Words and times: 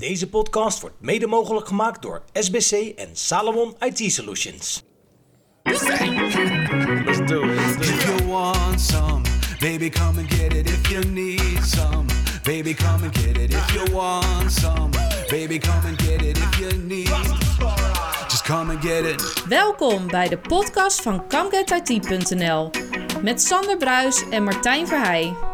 Deze 0.00 0.28
podcast 0.28 0.80
wordt 0.80 0.96
mede 1.00 1.26
mogelijk 1.26 1.66
gemaakt 1.66 2.02
door 2.02 2.22
SBC 2.32 2.70
en 2.96 3.08
Salomon 3.12 3.74
IT 3.80 4.12
Solutions. 4.12 4.82
Let's 5.62 5.86
do 5.86 5.94
it. 5.94 7.04
Let's 7.04 7.26
do 7.26 7.42
If 7.80 8.04
you 8.04 8.28
want 8.28 8.80
some, 8.80 9.22
baby, 9.58 9.90
come 9.90 10.18
and 10.20 10.32
get 10.32 10.54
it. 10.54 10.68
If 10.68 10.88
you 10.90 11.04
need 11.04 11.64
some, 11.64 12.04
baby, 12.42 12.74
come 12.74 13.04
and 13.04 13.18
get 13.18 13.36
it. 13.36 13.52
If 13.52 13.72
you 13.72 13.92
want 13.92 14.52
some, 14.52 14.90
baby, 15.28 15.58
come 15.58 15.86
and 15.86 16.02
get 16.02 16.22
it. 16.22 16.38
If 16.38 16.58
you 16.58 16.72
need, 16.72 17.08
just 18.28 18.44
come 18.44 18.72
and 18.72 18.82
get 18.82 19.04
it. 19.04 19.42
Welkom 19.48 20.06
bij 20.06 20.28
de 20.28 20.38
podcast 20.38 21.02
van 21.02 21.28
ComeGetIT.nl 21.28 22.70
met 23.22 23.42
Sander 23.42 23.76
Bruis 23.76 24.28
en 24.30 24.42
Martijn 24.44 24.86
Verheij. 24.86 25.49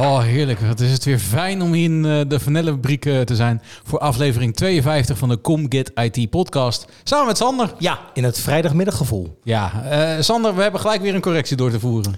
Oh, 0.00 0.22
heerlijk. 0.22 0.60
Wat 0.60 0.80
is 0.80 0.92
het 0.92 1.04
weer 1.04 1.18
fijn 1.18 1.62
om 1.62 1.74
in 1.74 2.04
eh, 2.04 2.20
de 2.28 2.40
Vanellenfabriek 2.40 3.06
eh, 3.06 3.20
te 3.20 3.36
zijn 3.36 3.62
voor 3.84 3.98
aflevering 3.98 4.56
52 4.56 5.18
van 5.18 5.28
de 5.28 5.36
Com 5.36 5.66
Get 5.68 5.90
IT 5.94 6.30
podcast. 6.30 6.86
Samen 7.04 7.26
met 7.26 7.36
Sander. 7.36 7.74
Ja, 7.78 7.98
in 8.14 8.24
het 8.24 8.40
vrijdagmiddaggevoel. 8.40 9.38
Ja, 9.42 9.84
eh, 9.90 10.22
Sander, 10.22 10.54
we 10.54 10.62
hebben 10.62 10.80
gelijk 10.80 11.02
weer 11.02 11.14
een 11.14 11.20
correctie 11.20 11.56
door 11.56 11.70
te 11.70 11.80
voeren. 11.80 12.14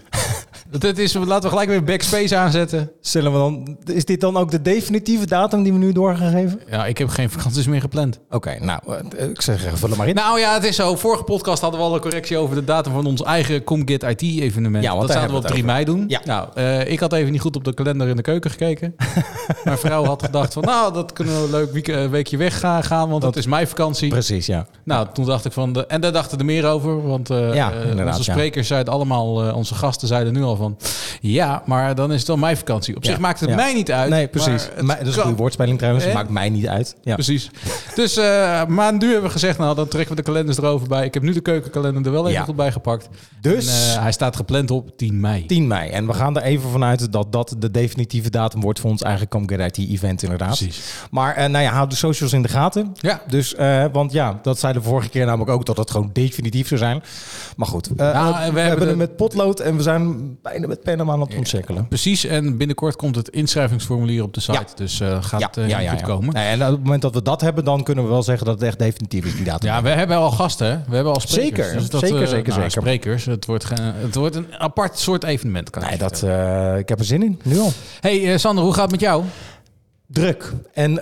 Dat 0.79 0.99
is, 0.99 1.13
laten 1.15 1.43
we 1.43 1.49
gelijk 1.49 1.69
weer 1.69 1.85
backspace 1.85 2.37
aanzetten. 2.37 2.91
Zullen 3.01 3.33
we 3.33 3.39
dan, 3.39 3.77
is 3.97 4.05
dit 4.05 4.21
dan 4.21 4.37
ook 4.37 4.51
de 4.51 4.63
definitieve 4.63 5.27
datum 5.27 5.63
die 5.63 5.73
we 5.73 5.79
nu 5.79 5.93
doorgegeven? 5.93 6.61
Ja, 6.71 6.87
ik 6.87 6.99
heb 6.99 7.09
geen 7.09 7.31
vakanties 7.31 7.67
meer 7.67 7.81
gepland. 7.81 8.19
Oké, 8.31 8.57
nou, 8.61 8.81
eh, 9.17 9.29
ik 9.29 9.41
zeg, 9.43 9.65
eh, 9.65 9.73
vul 9.75 9.91
er 9.91 9.97
maar 9.97 10.09
in. 10.09 10.15
Nou 10.15 10.39
ja, 10.41 10.55
het 10.55 10.65
is 10.65 10.77
zo. 10.77 10.97
Vorige 10.97 11.23
podcast 11.23 11.63
hadden 11.63 11.81
we 11.81 11.87
al 11.87 11.95
een 11.95 12.01
correctie 12.01 12.37
over 12.37 12.55
de 12.55 12.65
datum 12.65 12.93
van 12.93 13.07
ons 13.07 13.23
eigen 13.23 13.65
Com 13.65 13.89
Get 13.89 14.03
IT 14.03 14.23
evenement. 14.23 14.85
Ja, 14.85 14.91
want 14.91 15.03
dat 15.03 15.11
zouden 15.11 15.31
we 15.31 15.37
op 15.37 15.43
hebben 15.43 15.63
3 15.63 15.63
we 15.63 15.73
mei 15.73 15.85
doen. 15.85 16.05
Ja. 16.09 16.21
Nou, 16.25 16.49
eh, 16.55 16.93
ik 16.93 17.01
had 17.01 17.13
even 17.13 17.33
niet 17.33 17.41
goed 17.41 17.57
op 17.57 17.65
de 17.65 17.75
kalender 17.75 18.09
in 18.09 18.17
de 18.17 18.23
keuken 18.23 18.51
gekeken. 18.51 18.95
Mijn 19.65 19.79
vrouw 19.79 20.05
had 20.05 20.23
gedacht 20.23 20.53
van, 20.53 20.63
nou, 20.63 20.93
dat 20.93 21.13
kunnen 21.13 21.35
we 21.35 21.45
een 21.45 21.51
leuk 21.51 21.73
week, 21.73 22.11
weekje 22.11 22.37
weg 22.37 22.59
gaan, 22.59 22.83
gaan 22.83 23.09
want 23.09 23.23
dat 23.23 23.37
is 23.37 23.47
mijn 23.47 23.69
vakantie. 23.69 24.09
Precies, 24.09 24.47
ja. 24.47 24.67
Nou, 24.85 25.07
toen 25.13 25.25
dacht 25.25 25.45
ik 25.45 25.53
van... 25.53 25.73
De, 25.73 25.87
en 25.87 26.01
daar 26.01 26.13
dachten 26.13 26.39
er 26.39 26.45
meer 26.45 26.67
over. 26.67 27.07
Want 27.07 27.29
Ja, 27.29 27.73
onze 27.91 28.05
ja. 28.05 28.13
sprekers 28.13 28.67
zeiden 28.67 28.93
allemaal... 28.93 29.55
onze 29.55 29.75
gasten 29.75 30.09
zeiden 30.09 30.33
nu 30.33 30.43
al 30.43 30.57
van... 30.63 30.77
Ja, 31.21 31.63
maar 31.67 31.95
dan 31.95 32.13
is 32.13 32.19
het 32.19 32.27
dan 32.27 32.39
mijn 32.39 32.57
vakantie. 32.57 32.97
Op 32.97 33.05
zich 33.05 33.19
maakt 33.19 33.41
het 33.41 33.55
mij 33.55 33.75
niet 33.75 33.93
uit. 33.93 34.11
Nee, 34.11 34.29
precies. 34.29 34.69
maar 34.81 34.97
het 34.97 35.05
dat 35.05 35.09
is 35.09 35.17
een 35.17 35.23
goede 35.23 35.37
woordspeling 35.37 35.79
trouwens. 35.79 36.05
Eh? 36.05 36.15
Maakt 36.15 36.29
mij 36.31 36.51
niet 36.51 36.67
uit. 36.67 36.97
Ja. 37.03 37.15
Precies. 37.15 37.51
Dus, 37.95 38.17
eh, 38.17 38.67
maar 38.67 38.93
nu 38.93 39.07
hebben 39.07 39.23
we 39.23 39.31
gezegd... 39.31 39.59
Nou, 39.59 39.75
dan 39.75 39.89
trekken 39.89 40.17
we 40.17 40.23
de 40.23 40.29
kalenders 40.29 40.59
erover 40.59 40.89
bij. 40.89 41.05
Ik 41.05 41.15
heb 41.15 41.23
nu 41.23 41.33
de 41.33 41.41
keukenkalender 41.41 42.07
er 42.07 42.13
wel 42.13 42.29
even 42.29 42.45
goed 42.45 42.57
bij 42.57 42.73
gepakt. 42.73 43.09
Dus 43.41 43.67
En, 43.67 43.97
eh, 43.97 44.03
hij 44.03 44.13
staat 44.13 44.37
gepland 44.37 44.71
op 44.71 44.97
10 44.97 45.21
mei. 45.21 45.47
10 45.47 45.67
mei. 45.67 45.91
En 45.91 46.07
we 46.07 46.13
gaan 46.13 46.37
er 46.37 46.43
even 46.43 46.71
vanuit 46.71 47.13
dat 47.13 47.33
dat 47.33 47.55
de 47.59 47.71
definitieve 47.71 48.31
datum 48.31 48.61
wordt 48.61 48.81
voor 48.81 48.91
ons 48.91 49.03
eigen 49.03 49.29
Come 49.29 49.49
Get 49.49 49.79
IT 49.79 49.91
event 49.91 50.23
inderdaad. 50.23 50.57
Precies. 50.57 50.83
Maar 51.11 51.35
eh, 51.35 51.49
nou 51.49 51.65
ja, 51.65 51.73
houd 51.73 51.91
de 51.91 51.97
socials 51.97 52.33
in 52.33 52.43
de 52.43 52.49
gaten. 52.49 52.93
Ja. 52.95 53.23
Dus, 53.29 53.55
want 53.93 54.13
ja, 54.13 54.39
dat 54.43 54.59
zei 54.59 54.73
de 54.73 54.83
vorige 54.83 55.09
keer 55.09 55.27
namelijk 55.27 55.51
ook 55.51 55.67
dat 55.67 55.77
het 55.77 55.91
gewoon 55.91 56.11
definitief 56.13 56.69
zou 56.69 56.81
zijn. 56.81 57.03
Maar 57.57 57.67
goed, 57.67 57.97
Nou, 57.97 58.35
we, 58.47 58.53
we 58.53 58.61
hebben 58.61 58.89
het 58.89 58.97
met 58.97 59.17
potlood 59.17 59.61
en 59.61 59.77
we 59.77 59.83
zijn 59.83 60.39
bijna 60.53 60.67
met 60.67 60.83
pen 60.83 61.11
aan 61.11 61.21
het 61.21 61.37
ontcirkelen. 61.37 61.89
Precies. 61.89 62.25
En 62.25 62.57
binnenkort 62.57 62.97
komt 62.97 63.17
het 63.17 63.29
inschrijvingsformulier 63.29 64.23
op 64.23 64.35
de 64.35 64.41
site. 64.41 64.53
Ja. 64.53 64.65
Dus 64.75 65.01
eh, 65.01 65.23
gaat 65.23 65.57
eh, 65.57 65.65
heel 65.65 65.89
goed 65.91 66.03
komen. 66.03 66.35
Nee, 66.35 66.49
en 66.49 66.63
op 66.63 66.69
het 66.71 66.83
moment 66.83 67.03
dat 67.03 67.15
we 67.15 67.23
dat 67.23 67.41
hebben, 67.41 67.65
dan 67.65 67.83
kunnen 67.83 68.05
we 68.05 68.11
wel 68.11 68.23
zeggen 68.23 68.47
dat 68.47 68.55
het 68.55 68.69
echt 68.69 68.79
definitief 68.79 69.25
is 69.25 69.37
die 69.37 69.45
datum. 69.45 69.69
Ja, 69.69 69.83
we 69.83 69.89
hebben 69.89 70.17
al 70.17 70.31
gasten. 70.31 70.67
hè? 70.67 70.79
We 70.89 70.95
hebben 70.95 71.13
al 71.13 71.21
sprekers. 71.21 71.67
Zeker, 71.67 71.91
Dus 71.91 72.01
zeker, 72.01 72.23
eh, 72.23 72.29
zeker, 72.29 72.49
nou, 72.49 72.63
zeker. 72.71 72.71
Sprekers. 72.71 73.25
Het 73.25 73.47
wordt, 73.47 73.69
het 73.79 74.15
wordt 74.15 74.37
een 74.37 74.55
apart 74.59 74.99
soort 74.99 75.25
evenement. 75.25 75.71
Kan 75.71 75.83
Nee, 75.83 75.99
dat, 75.99 76.23
ik 76.79 76.89
heb 76.89 76.99
er 76.99 77.05
zin 77.05 77.23
in, 77.23 77.41
nu 77.45 77.59
al. 77.59 77.73
Hey 78.01 78.39
Sander, 78.39 78.65
hoe 78.65 78.73
gaat 78.73 78.83
het 78.83 78.91
met 78.91 79.01
jou? 79.01 79.25
Druk. 80.07 80.53
En 80.73 80.95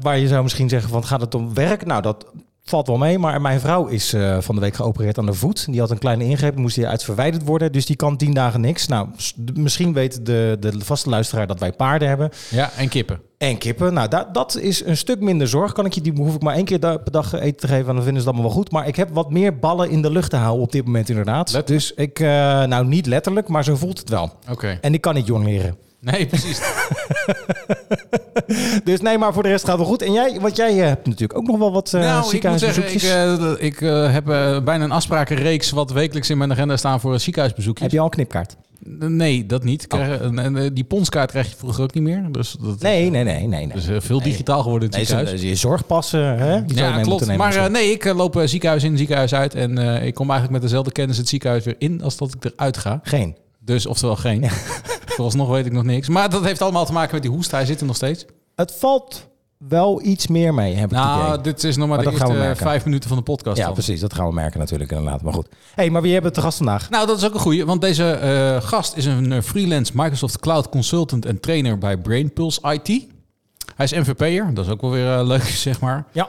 waar 0.00 0.18
je 0.18 0.28
zou 0.28 0.42
misschien 0.42 0.68
zeggen 0.68 0.90
van 0.90 1.04
gaat 1.04 1.20
het 1.20 1.34
om 1.34 1.54
werk? 1.54 1.86
Nou, 1.86 2.02
dat 2.02 2.26
valt 2.64 2.86
wel 2.86 2.96
mee. 2.96 3.18
Maar 3.18 3.40
mijn 3.40 3.60
vrouw 3.60 3.86
is 3.86 4.12
eh, 4.12 4.36
van 4.40 4.54
de 4.54 4.60
week 4.60 4.74
geopereerd 4.74 5.18
aan 5.18 5.26
de 5.26 5.32
voet. 5.32 5.66
Die 5.70 5.80
had 5.80 5.90
een 5.90 5.98
kleine 5.98 6.24
ingreep, 6.24 6.56
moest 6.56 6.74
die 6.74 6.86
uit 6.86 7.04
verwijderd 7.04 7.44
worden. 7.44 7.72
Dus 7.72 7.86
die 7.86 7.96
kan 7.96 8.16
tien 8.16 8.34
dagen 8.34 8.60
niks. 8.60 8.86
Nou, 8.88 9.08
misschien 9.54 9.92
weet 9.92 10.26
de, 10.26 10.56
de 10.60 10.72
vaste 10.78 11.08
luisteraar 11.08 11.46
dat 11.46 11.60
wij 11.60 11.72
paarden 11.72 12.08
hebben. 12.08 12.30
Ja, 12.50 12.70
en 12.76 12.88
kippen. 12.88 13.20
En 13.38 13.58
kippen. 13.58 13.94
Nou, 13.94 14.08
da- 14.08 14.28
dat 14.32 14.56
is 14.56 14.84
een 14.84 14.96
stuk 14.96 15.20
minder 15.20 15.48
zorg. 15.48 15.72
Kan 15.72 15.86
ik 15.86 15.92
je, 15.92 16.00
die 16.00 16.12
hoef 16.16 16.34
ik 16.34 16.42
maar 16.42 16.54
één 16.54 16.64
keer 16.64 16.78
per 16.78 17.10
dag 17.10 17.32
eten 17.32 17.60
te 17.60 17.66
geven. 17.68 17.88
En 17.88 17.94
dan 17.94 18.04
vinden 18.04 18.22
ze 18.22 18.26
dat 18.26 18.34
allemaal 18.34 18.52
wel 18.52 18.60
goed. 18.62 18.70
Maar 18.72 18.86
ik 18.86 18.96
heb 18.96 19.08
wat 19.12 19.30
meer 19.30 19.58
ballen 19.58 19.90
in 19.90 20.02
de 20.02 20.10
lucht 20.10 20.30
te 20.30 20.36
houden 20.36 20.62
op 20.62 20.72
dit 20.72 20.84
moment 20.84 21.08
inderdaad. 21.08 21.52
Letterlijk? 21.52 21.66
Dus 21.86 21.92
ik, 22.04 22.20
eh, 22.20 22.26
nou 22.64 22.86
niet 22.86 23.06
letterlijk, 23.06 23.48
maar 23.48 23.64
zo 23.64 23.76
voelt 23.76 23.98
het 23.98 24.08
wel. 24.08 24.32
Oké. 24.50 24.78
En 24.80 24.94
ik 24.94 25.00
kan 25.00 25.14
niet 25.14 25.26
jong 25.26 25.44
leren. 25.44 25.76
Nee, 26.04 26.26
precies. 26.26 26.60
Dus 28.84 29.00
nee, 29.00 29.18
maar 29.18 29.32
voor 29.32 29.42
de 29.42 29.48
rest 29.48 29.64
gaat 29.64 29.70
het 29.78 29.80
wel 29.80 29.88
goed. 29.90 30.02
En 30.02 30.12
jij, 30.12 30.38
want 30.40 30.56
jij 30.56 30.80
eh, 30.80 30.86
hebt 30.86 31.06
natuurlijk 31.06 31.38
ook 31.38 31.46
nog 31.46 31.58
wel 31.58 31.72
wat 31.72 31.92
uh, 31.94 32.00
nou, 32.00 32.34
ik 32.36 32.42
moet 32.42 32.58
zeggen, 32.60 32.82
ik, 32.82 32.88
ziekenhuisbezoekjes. 32.88 33.82
eh, 33.88 34.06
ik 34.06 34.12
heb 34.14 34.24
bijna 34.64 34.84
een 34.84 34.90
afsprakenreeks 34.90 35.70
wat 35.70 35.92
wekelijks 35.92 36.30
in 36.30 36.38
mijn 36.38 36.52
agenda 36.52 36.76
staan 36.76 37.00
voor 37.00 37.12
een 37.12 37.20
ziekenhuisbezoekje. 37.20 37.82
Heb 37.82 37.92
je 37.92 37.98
al 37.98 38.04
een 38.04 38.10
knipkaart? 38.10 38.56
Nee, 38.98 39.46
dat 39.46 39.64
niet. 39.64 39.86
Krijg- 39.86 40.20
eh, 40.20 40.66
die 40.72 40.84
ponskaart 40.84 41.30
krijg 41.30 41.50
je 41.50 41.56
vroeger 41.56 41.82
ook 41.82 41.94
niet 41.94 42.02
meer. 42.02 42.22
Dus 42.32 42.56
dat 42.60 42.80
Nee, 42.80 43.10
nee, 43.10 43.24
nee, 43.24 43.46
nee. 43.46 43.66
nee. 43.66 43.82
Dus 43.82 44.04
veel 44.04 44.22
digitaal 44.22 44.62
geworden 44.62 44.90
in 44.90 44.98
het 44.98 45.08
Nee, 45.08 45.18
ziekenhuis. 45.18 45.42
je 45.48 45.54
zorgpassen, 45.54 46.38
hè? 46.38 46.64
Die 46.64 46.76
Ja, 46.76 46.94
mee 46.94 47.04
klopt. 47.04 47.20
nemen. 47.20 47.36
Maar 47.36 47.56
eh, 47.56 47.66
nee, 47.70 47.90
ik 47.90 48.04
loop 48.04 48.42
ziekenhuis 48.44 48.82
in, 48.82 48.96
ziekenhuis 48.96 49.34
uit. 49.34 49.54
En 49.54 49.78
ik 50.02 50.14
kom 50.14 50.30
eigenlijk 50.30 50.50
met 50.52 50.62
dezelfde 50.62 50.92
kennis 50.92 51.16
het 51.16 51.28
ziekenhuis 51.28 51.64
weer 51.64 51.76
in 51.78 52.02
als 52.02 52.16
dat 52.16 52.34
ik 52.34 52.44
eruit 52.44 52.76
ga. 52.76 53.00
Geen. 53.02 53.36
Dus 53.64 53.86
oftewel 53.86 54.16
geen. 54.16 54.50
Vooralsnog 55.14 55.48
weet 55.48 55.66
ik 55.66 55.72
nog 55.72 55.84
niks. 55.84 56.08
Maar 56.08 56.30
dat 56.30 56.44
heeft 56.44 56.62
allemaal 56.62 56.84
te 56.86 56.92
maken 56.92 57.14
met 57.14 57.22
die 57.22 57.30
hoest. 57.30 57.50
Hij 57.50 57.66
zit 57.66 57.80
er 57.80 57.86
nog 57.86 57.96
steeds. 57.96 58.24
Het 58.54 58.72
valt 58.78 59.28
wel 59.68 60.02
iets 60.02 60.26
meer 60.26 60.54
mee, 60.54 60.74
heb 60.74 60.90
ik 60.90 60.96
het 60.96 61.06
Nou, 61.06 61.28
idee. 61.28 61.40
dit 61.42 61.64
is 61.64 61.76
nog 61.76 61.88
maar, 61.88 61.96
Maar 61.96 62.04
de 62.06 62.10
dat 62.18 62.20
gaan 62.20 62.36
we 62.38 62.44
eerste 62.44 62.64
vijf 62.64 62.84
minuten 62.84 63.08
van 63.08 63.18
de 63.18 63.24
podcast. 63.24 63.56
Ja, 63.56 63.64
dan. 63.64 63.72
precies. 63.72 64.00
Dat 64.00 64.14
gaan 64.14 64.26
we 64.26 64.32
merken 64.34 64.58
natuurlijk 64.60 64.90
inderdaad. 64.90 65.22
Maar 65.22 65.32
goed. 65.32 65.48
hey, 65.74 65.90
maar 65.90 66.02
wie 66.02 66.12
hebben 66.12 66.30
we 66.30 66.36
te 66.36 66.42
gast 66.42 66.56
vandaag? 66.56 66.90
Nou, 66.90 67.06
dat 67.06 67.16
is 67.18 67.24
ook 67.24 67.34
een 67.34 67.40
goeie. 67.40 67.64
Want 67.66 67.80
deze 67.80 68.10
eh, 68.10 68.68
gast 68.68 68.96
is 68.96 69.04
een 69.04 69.32
eh, 69.32 69.40
freelance 69.42 69.92
Microsoft 69.94 70.38
Cloud 70.38 70.68
consultant 70.68 71.26
en 71.26 71.40
trainer 71.40 71.78
bij 71.78 71.96
BrainPulse 71.98 72.60
IT. 72.72 73.06
Hij 73.76 73.84
is 73.86 73.92
MVP'er. 73.92 74.54
Dat 74.54 74.64
is 74.66 74.70
ook 74.72 74.80
wel 74.80 74.90
weer 74.90 75.18
eh, 75.18 75.26
leuk, 75.26 75.42
zeg 75.68 75.80
maar. 75.80 76.04
Ja. 76.12 76.28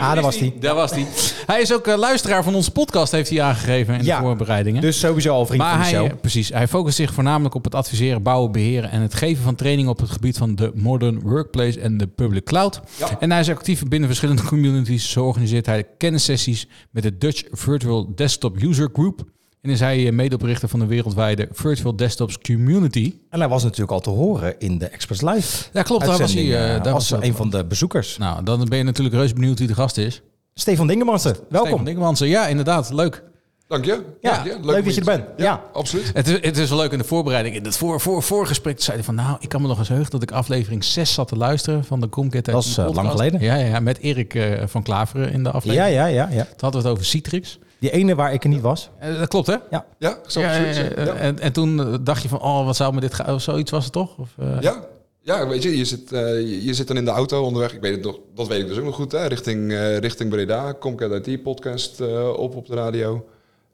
Ah, 0.00 0.12
daar 0.12 0.22
was 0.22 0.38
die. 0.38 0.54
Daar 0.60 0.74
was 0.74 0.90
hij. 0.90 1.06
Hij 1.46 1.60
is 1.60 1.72
ook 1.74 1.86
eh, 1.86 1.96
luisteraar 1.96 2.44
van 2.44 2.54
onze 2.54 2.70
podcast, 2.70 3.12
heeft 3.12 3.30
hij 3.30 3.42
aangegeven 3.42 3.94
in 3.94 4.04
Ja. 4.04 4.16
de 4.16 4.22
voorbereidingen. 4.22 4.80
Dus 4.80 4.98
sowieso 4.98 5.32
al 5.32 5.46
vriend 5.46 5.62
maar 5.62 5.70
van 5.70 5.78
de 5.78 5.84
hij, 5.84 5.94
show. 5.94 6.06
eh, 6.06 6.16
precies, 6.20 6.48
hij 6.48 6.68
focust 6.68 6.96
zich 6.96 7.14
voornamelijk 7.14 7.54
op 7.54 7.64
het 7.64 7.74
adviseren, 7.74 8.22
bouwen, 8.22 8.52
beheren 8.52 8.90
en 8.90 9.00
het 9.00 9.14
geven 9.14 9.42
van 9.42 9.54
training 9.54 9.88
op 9.88 9.98
het 10.00 10.10
gebied 10.10 10.38
van 10.38 10.54
de 10.54 10.70
modern 10.74 11.20
workplace 11.20 11.80
en 11.80 11.96
de 11.96 12.06
public 12.06 12.44
cloud. 12.44 12.80
En 13.20 13.30
hij 13.30 13.40
is 13.40 13.48
actief 13.50 13.82
binnen 13.88 14.08
verschillende 14.08 14.42
communities. 14.42 15.10
Zo 15.10 15.24
organiseert 15.24 15.66
hij 15.66 15.84
kennissessies 15.98 16.66
met 16.90 17.02
de 17.02 17.18
Dutch 17.18 17.42
Virtual 17.50 18.12
Desktop 18.14 18.62
User 18.62 18.88
Group. 18.92 19.24
En 19.62 19.70
is 19.70 19.80
hij 19.80 20.06
eh, 20.06 20.12
medeoprichter 20.12 20.68
van 20.68 20.80
de 20.80 20.86
wereldwijde 20.86 21.48
Virtual 21.52 21.96
Desktops 21.96 22.38
Community. 22.38 23.14
En 23.30 23.38
hij 23.40 23.48
was 23.48 23.62
natuurlijk 23.62 23.90
al 23.90 24.00
te 24.00 24.10
horen 24.10 24.54
in 24.58 24.78
de 24.78 24.86
Express 24.86 25.22
Live. 25.22 25.64
Ja, 25.72 25.82
klopt. 25.82 26.04
Daar 26.06 26.18
was 26.18 26.34
hij. 26.34 26.42
eh, 26.42 26.74
eh, 26.76 26.82
daar 26.82 26.92
was 26.92 27.10
hij 27.10 27.18
een 27.22 27.34
van 27.34 27.50
de 27.50 27.64
bezoekers. 27.64 28.18
Nou, 28.18 28.42
dan 28.44 28.64
ben 28.68 28.78
je 28.78 28.84
natuurlijk 28.84 29.16
reuze 29.16 29.34
benieuwd 29.34 29.58
wie 29.58 29.68
de 29.68 29.74
gast 29.74 29.96
is. 29.96 30.22
Stefan 30.54 30.86
Dingemansen, 30.86 31.36
welkom. 31.48 31.68
Stefan 31.68 31.84
Dingemansen. 31.84 32.28
Ja, 32.28 32.46
inderdaad. 32.46 32.92
Leuk. 32.92 33.22
Dank 33.66 33.84
je. 33.84 34.02
Ja, 34.20 34.32
Dank 34.34 34.46
je. 34.46 34.52
leuk 34.52 34.78
om 34.78 34.84
dat 34.84 34.94
je 34.94 35.00
er 35.00 35.06
bent. 35.06 35.24
Ja. 35.36 35.62
absoluut. 35.72 36.10
Het 36.14 36.28
is, 36.28 36.38
het 36.40 36.56
is 36.58 36.68
wel 36.68 36.78
leuk 36.78 36.92
in 36.92 36.98
de 36.98 37.04
voorbereiding. 37.04 37.54
In 37.56 37.64
het 37.64 37.76
voor, 37.76 38.00
voor, 38.00 38.22
voorgesprek 38.22 38.80
zei 38.82 38.96
hij 38.96 39.04
van... 39.04 39.14
Nou, 39.14 39.36
ik 39.40 39.48
kan 39.48 39.62
me 39.62 39.68
nog 39.68 39.78
eens 39.78 39.88
heugen 39.88 40.10
dat 40.10 40.22
ik 40.22 40.30
aflevering 40.32 40.84
6 40.84 41.12
zat 41.14 41.28
te 41.28 41.36
luisteren 41.36 41.84
van 41.84 42.00
de 42.00 42.08
Comcat. 42.08 42.44
Dat 42.44 42.74
eh, 42.78 42.88
lang 42.92 43.10
geleden. 43.10 43.40
Ja, 43.40 43.54
ja, 43.54 43.66
ja, 43.66 43.80
met 43.80 43.98
Erik 43.98 44.34
eh, 44.34 44.62
van 44.66 44.82
Klaveren 44.82 45.32
in 45.32 45.42
de 45.42 45.48
Ja, 45.48 45.54
aflevering. 45.54 45.94
ja, 45.94 46.06
ja, 46.06 46.28
ja. 46.30 46.44
Toen 46.44 46.54
hadden 46.58 46.82
we 46.82 46.86
het 46.88 46.96
over 46.96 47.04
Citrix. 47.04 47.58
Die 47.80 47.90
ene 47.90 48.14
waar 48.14 48.32
ik 48.32 48.42
er 48.42 48.48
niet 48.48 48.60
was. 48.60 48.90
Eh, 48.98 49.18
dat 49.18 49.28
klopt, 49.28 49.46
hè? 49.46 49.56
Ja. 49.70 49.86
Ja, 49.98 50.18
zo, 50.26 50.40
Ja, 50.40 50.48
absoluut. 50.48 50.76
ja, 50.76 50.82
Ja, 50.82 50.90
ja. 50.96 51.04
ja. 51.04 51.14
En, 51.14 51.38
en 51.40 51.52
toen 51.52 51.80
eh, 51.80 51.94
dacht 52.00 52.22
je 52.22 52.28
van... 52.28 52.40
Oh, 52.42 52.64
wat 52.64 52.76
zou 52.76 52.94
me 52.94 53.00
dit 53.00 53.14
gaan... 53.14 53.34
Of 53.34 53.42
zoiets 53.42 53.70
was 53.70 53.84
het 53.84 53.92
toch? 53.92 54.18
Of, 54.18 54.28
eh, 54.38 54.60
Ja. 54.60 54.84
Ja, 55.22 55.48
weet 55.48 55.62
je, 55.62 55.76
je 55.76 55.84
zit, 55.84 56.12
eh, 56.12 56.20
je, 56.40 56.64
je 56.64 56.74
zit 56.74 56.86
dan 56.86 56.96
in 56.96 57.04
de 57.04 57.10
auto 57.10 57.42
onderweg. 57.42 57.72
Ik 57.74 57.80
weet 57.80 57.94
het 57.94 58.04
nog, 58.04 58.18
dat 58.34 58.46
weet 58.48 58.60
ik 58.60 58.66
dus 58.68 58.78
ook 58.78 58.84
nog 58.84 58.94
goed, 58.94 59.12
hè, 59.12 59.26
richting, 59.26 59.72
eh, 59.72 59.98
richting 59.98 60.30
Breda. 60.30 60.74
Comcat 60.80 61.26
IT 61.26 61.42
podcast 61.42 62.00
eh, 62.00 62.28
op 62.28 62.56
op 62.56 62.66
de 62.66 62.74
radio. 62.74 63.26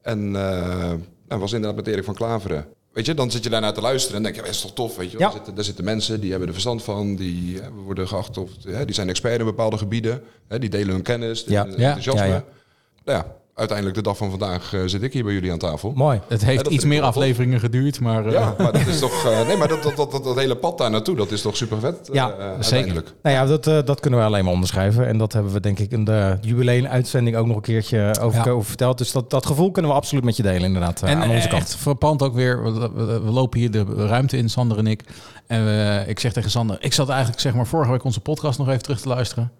En 0.02 0.36
eh 0.36 0.92
nou, 1.28 1.40
was 1.40 1.52
inderdaad 1.52 1.76
met 1.76 1.86
Erik 1.86 2.04
van 2.04 2.14
Klaveren. 2.14 2.66
Weet 2.92 3.06
je, 3.06 3.14
dan 3.14 3.30
zit 3.30 3.44
je 3.44 3.50
daarnaar 3.50 3.72
te 3.72 3.80
luisteren 3.80 4.16
en 4.16 4.22
denk 4.22 4.34
je, 4.34 4.40
ja, 4.40 4.46
dat 4.46 4.56
is 4.56 4.62
toch 4.62 4.72
tof, 4.74 4.96
weet 4.96 5.10
je. 5.10 5.18
Daar, 5.18 5.32
zitten, 5.32 5.54
daar 5.54 5.64
zitten 5.64 5.84
mensen, 5.84 6.20
die 6.20 6.30
hebben 6.30 6.46
er 6.48 6.54
verstand 6.54 6.82
van. 6.82 7.16
Die 7.16 7.60
eh, 7.60 7.66
worden 7.84 8.08
geacht 8.08 8.38
of 8.38 8.50
hè, 8.64 8.84
die 8.84 8.94
zijn 8.94 9.08
expert 9.08 9.38
in 9.38 9.44
bepaalde 9.44 9.78
gebieden. 9.78 10.22
Hè, 10.48 10.58
die 10.58 10.70
delen 10.70 10.94
hun 10.94 11.02
kennis, 11.02 11.44
Ja. 11.46 11.62
hun 11.66 11.70
Ja. 11.76 11.86
enthousiasme. 11.94 12.26
Ja, 12.26 12.34
ja. 12.34 12.44
Nou 13.04 13.18
ja, 13.18 13.36
uiteindelijk 13.56 13.96
de 13.96 14.02
dag 14.02 14.16
van 14.16 14.30
vandaag 14.30 14.72
eh, 14.74 14.80
zit 14.86 15.02
ik 15.02 15.12
hier 15.12 15.24
bij 15.24 15.32
jullie 15.32 15.52
aan 15.52 15.58
tafel. 15.58 15.92
Mooi. 15.94 16.20
Het 16.28 16.44
heeft 16.44 16.66
iets 16.66 16.84
meer 16.84 17.02
afleveringen 17.02 17.60
geduurd, 17.60 18.00
maar... 18.00 18.26
eh, 18.26 18.32
Ja, 18.32 18.54
maar 18.58 18.72
dat 18.72 18.86
is 18.86 18.98
toch. 18.98 19.24
eh, 19.26 19.46
nee, 19.46 19.56
maar 19.56 19.68
dat, 19.68 19.82
dat, 19.82 19.96
dat, 19.96 20.10
dat, 20.10 20.24
dat 20.24 20.36
hele 20.36 20.56
pad 20.56 20.78
daar 20.78 20.90
naartoe, 20.90 21.16
dat 21.16 21.30
is 21.30 21.42
toch 21.42 21.56
super 21.56 21.78
vet. 21.80 22.08
Ja, 22.12 22.34
uiteindelijk. 22.36 23.12
Nou 23.22 23.36
ja, 23.36 23.56
dat, 23.56 23.86
dat 23.86 24.00
kunnen 24.00 24.20
we 24.20 24.26
alleen 24.26 24.44
maar 24.44 24.52
onderschrijven. 24.52 25.06
En 25.06 25.18
dat 25.18 25.32
hebben 25.32 25.52
we 25.52 25.60
denk 25.60 25.78
ik 25.78 25.90
in 25.92 26.04
de 26.04 26.38
jubileum-uitzending 26.40 27.36
ook 27.36 27.46
nog 27.46 27.56
een 27.56 27.62
keertje 27.62 28.16
over, 28.20 28.44
Ja. 28.44 28.50
over 28.50 28.68
verteld. 28.68 28.98
Dus 28.98 29.12
dat, 29.12 29.30
dat 29.30 29.46
gevoel 29.46 29.70
kunnen 29.70 29.90
we 29.90 29.96
absoluut 29.96 30.24
met 30.24 30.36
je 30.36 30.42
delen 30.42 30.62
inderdaad, 30.62 31.02
En 31.02 31.16
aan 31.16 31.22
onze 31.22 31.34
echt 31.34 31.48
kant. 31.48 31.76
verpand 31.76 32.22
ook 32.22 32.34
weer. 32.34 32.62
We, 32.62 32.90
we- 32.94 33.20
we 33.20 33.30
lopen 33.30 33.58
hier 33.58 33.70
de 33.70 33.84
ruimte 34.06 34.36
in, 34.36 34.48
Sander 34.50 34.78
en 34.78 34.86
ik. 34.86 35.02
En 35.46 35.64
we- 35.64 36.04
ik 36.06 36.18
zeg 36.20 36.32
tegen 36.32 36.50
Sander... 36.50 36.76
Ik 36.80 36.92
zat 36.92 37.08
eigenlijk 37.08 37.40
zeg 37.40 37.54
maar 37.54 37.66
vorige 37.66 37.90
week 37.90 38.04
onze 38.04 38.20
podcast 38.20 38.58
nog 38.58 38.68
even 38.68 38.82
terug 38.82 39.00
te 39.00 39.08
luisteren. 39.08 39.52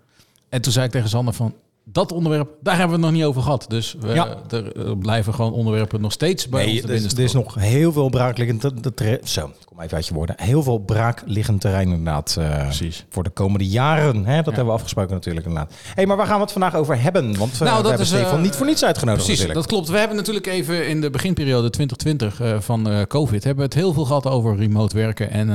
En 0.49 0.60
toen 0.62 0.72
zei 0.72 0.84
ik 0.87 0.90
tegen 0.92 1.08
Sander 1.08 1.34
van... 1.34 1.54
Dat 1.88 2.12
onderwerp, 2.12 2.48
daar 2.62 2.78
hebben 2.78 2.96
we 3.00 3.02
het 3.02 3.12
nog 3.12 3.20
niet 3.20 3.28
over 3.28 3.42
gehad. 3.42 3.64
Dus 3.68 3.96
we, 4.00 4.08
Ja. 4.14 4.36
er 4.50 4.98
blijven 4.98 5.34
gewoon 5.34 5.52
onderwerpen 5.52 6.00
nog 6.00 6.12
steeds 6.12 6.48
bij 6.48 6.64
Nee, 6.66 6.82
er 6.82 6.90
is, 6.90 7.12
er 7.32 7.34
nog 7.34 7.54
heel 7.54 7.92
veel 7.92 8.08
braakliggend 8.08 8.60
te- 8.60 8.74
te- 8.80 8.94
te- 8.94 9.20
Zo, 9.24 9.50
kom 9.64 9.80
even 9.80 9.96
uit 9.96 10.06
je 10.06 10.14
woorden. 10.14 10.36
Heel 10.38 10.62
veel 10.62 10.78
braakliggend 10.78 11.60
terrein 11.60 11.88
inderdaad. 11.88 12.36
eh, 12.38 12.62
Precies. 12.62 13.04
Voor 13.08 13.22
de 13.22 13.30
komende 13.30 13.66
jaren. 13.68 14.24
Hè? 14.26 14.36
Dat 14.36 14.46
hebben 14.46 14.66
we 14.66 14.70
afgesproken 14.72 15.14
natuurlijk 15.14 15.46
inderdaad. 15.46 15.72
hey, 15.94 16.06
maar 16.06 16.16
waar 16.16 16.26
gaan 16.26 16.36
we 16.36 16.42
het 16.42 16.52
vandaag 16.52 16.74
over 16.74 17.00
hebben? 17.02 17.36
Want 17.38 17.52
eh, 17.52 17.60
Nou, 17.60 17.76
we 17.76 17.82
dat 17.88 17.98
hebben 17.98 18.06
is, 18.20 18.32
eh, 18.32 18.40
niet 18.42 18.54
voor 18.56 18.66
niets 18.66 18.84
uitgenodigd 18.84 19.24
Precies, 19.24 19.42
natuurlijk. 19.44 19.68
dat 19.68 19.78
klopt. 19.78 19.92
We 19.92 19.98
hebben 19.98 20.16
natuurlijk 20.16 20.46
even 20.46 20.88
in 20.88 21.00
de 21.00 21.10
beginperiode 21.10 21.70
2020 21.70 22.40
eh, 22.40 22.60
van 22.60 23.06
COVID... 23.08 23.44
hebben 23.44 23.68
we 23.68 23.74
het 23.74 23.80
heel 23.84 23.92
veel 23.92 24.04
gehad 24.04 24.26
over 24.26 24.56
remote 24.56 24.96
werken 24.96 25.30
en 25.30 25.48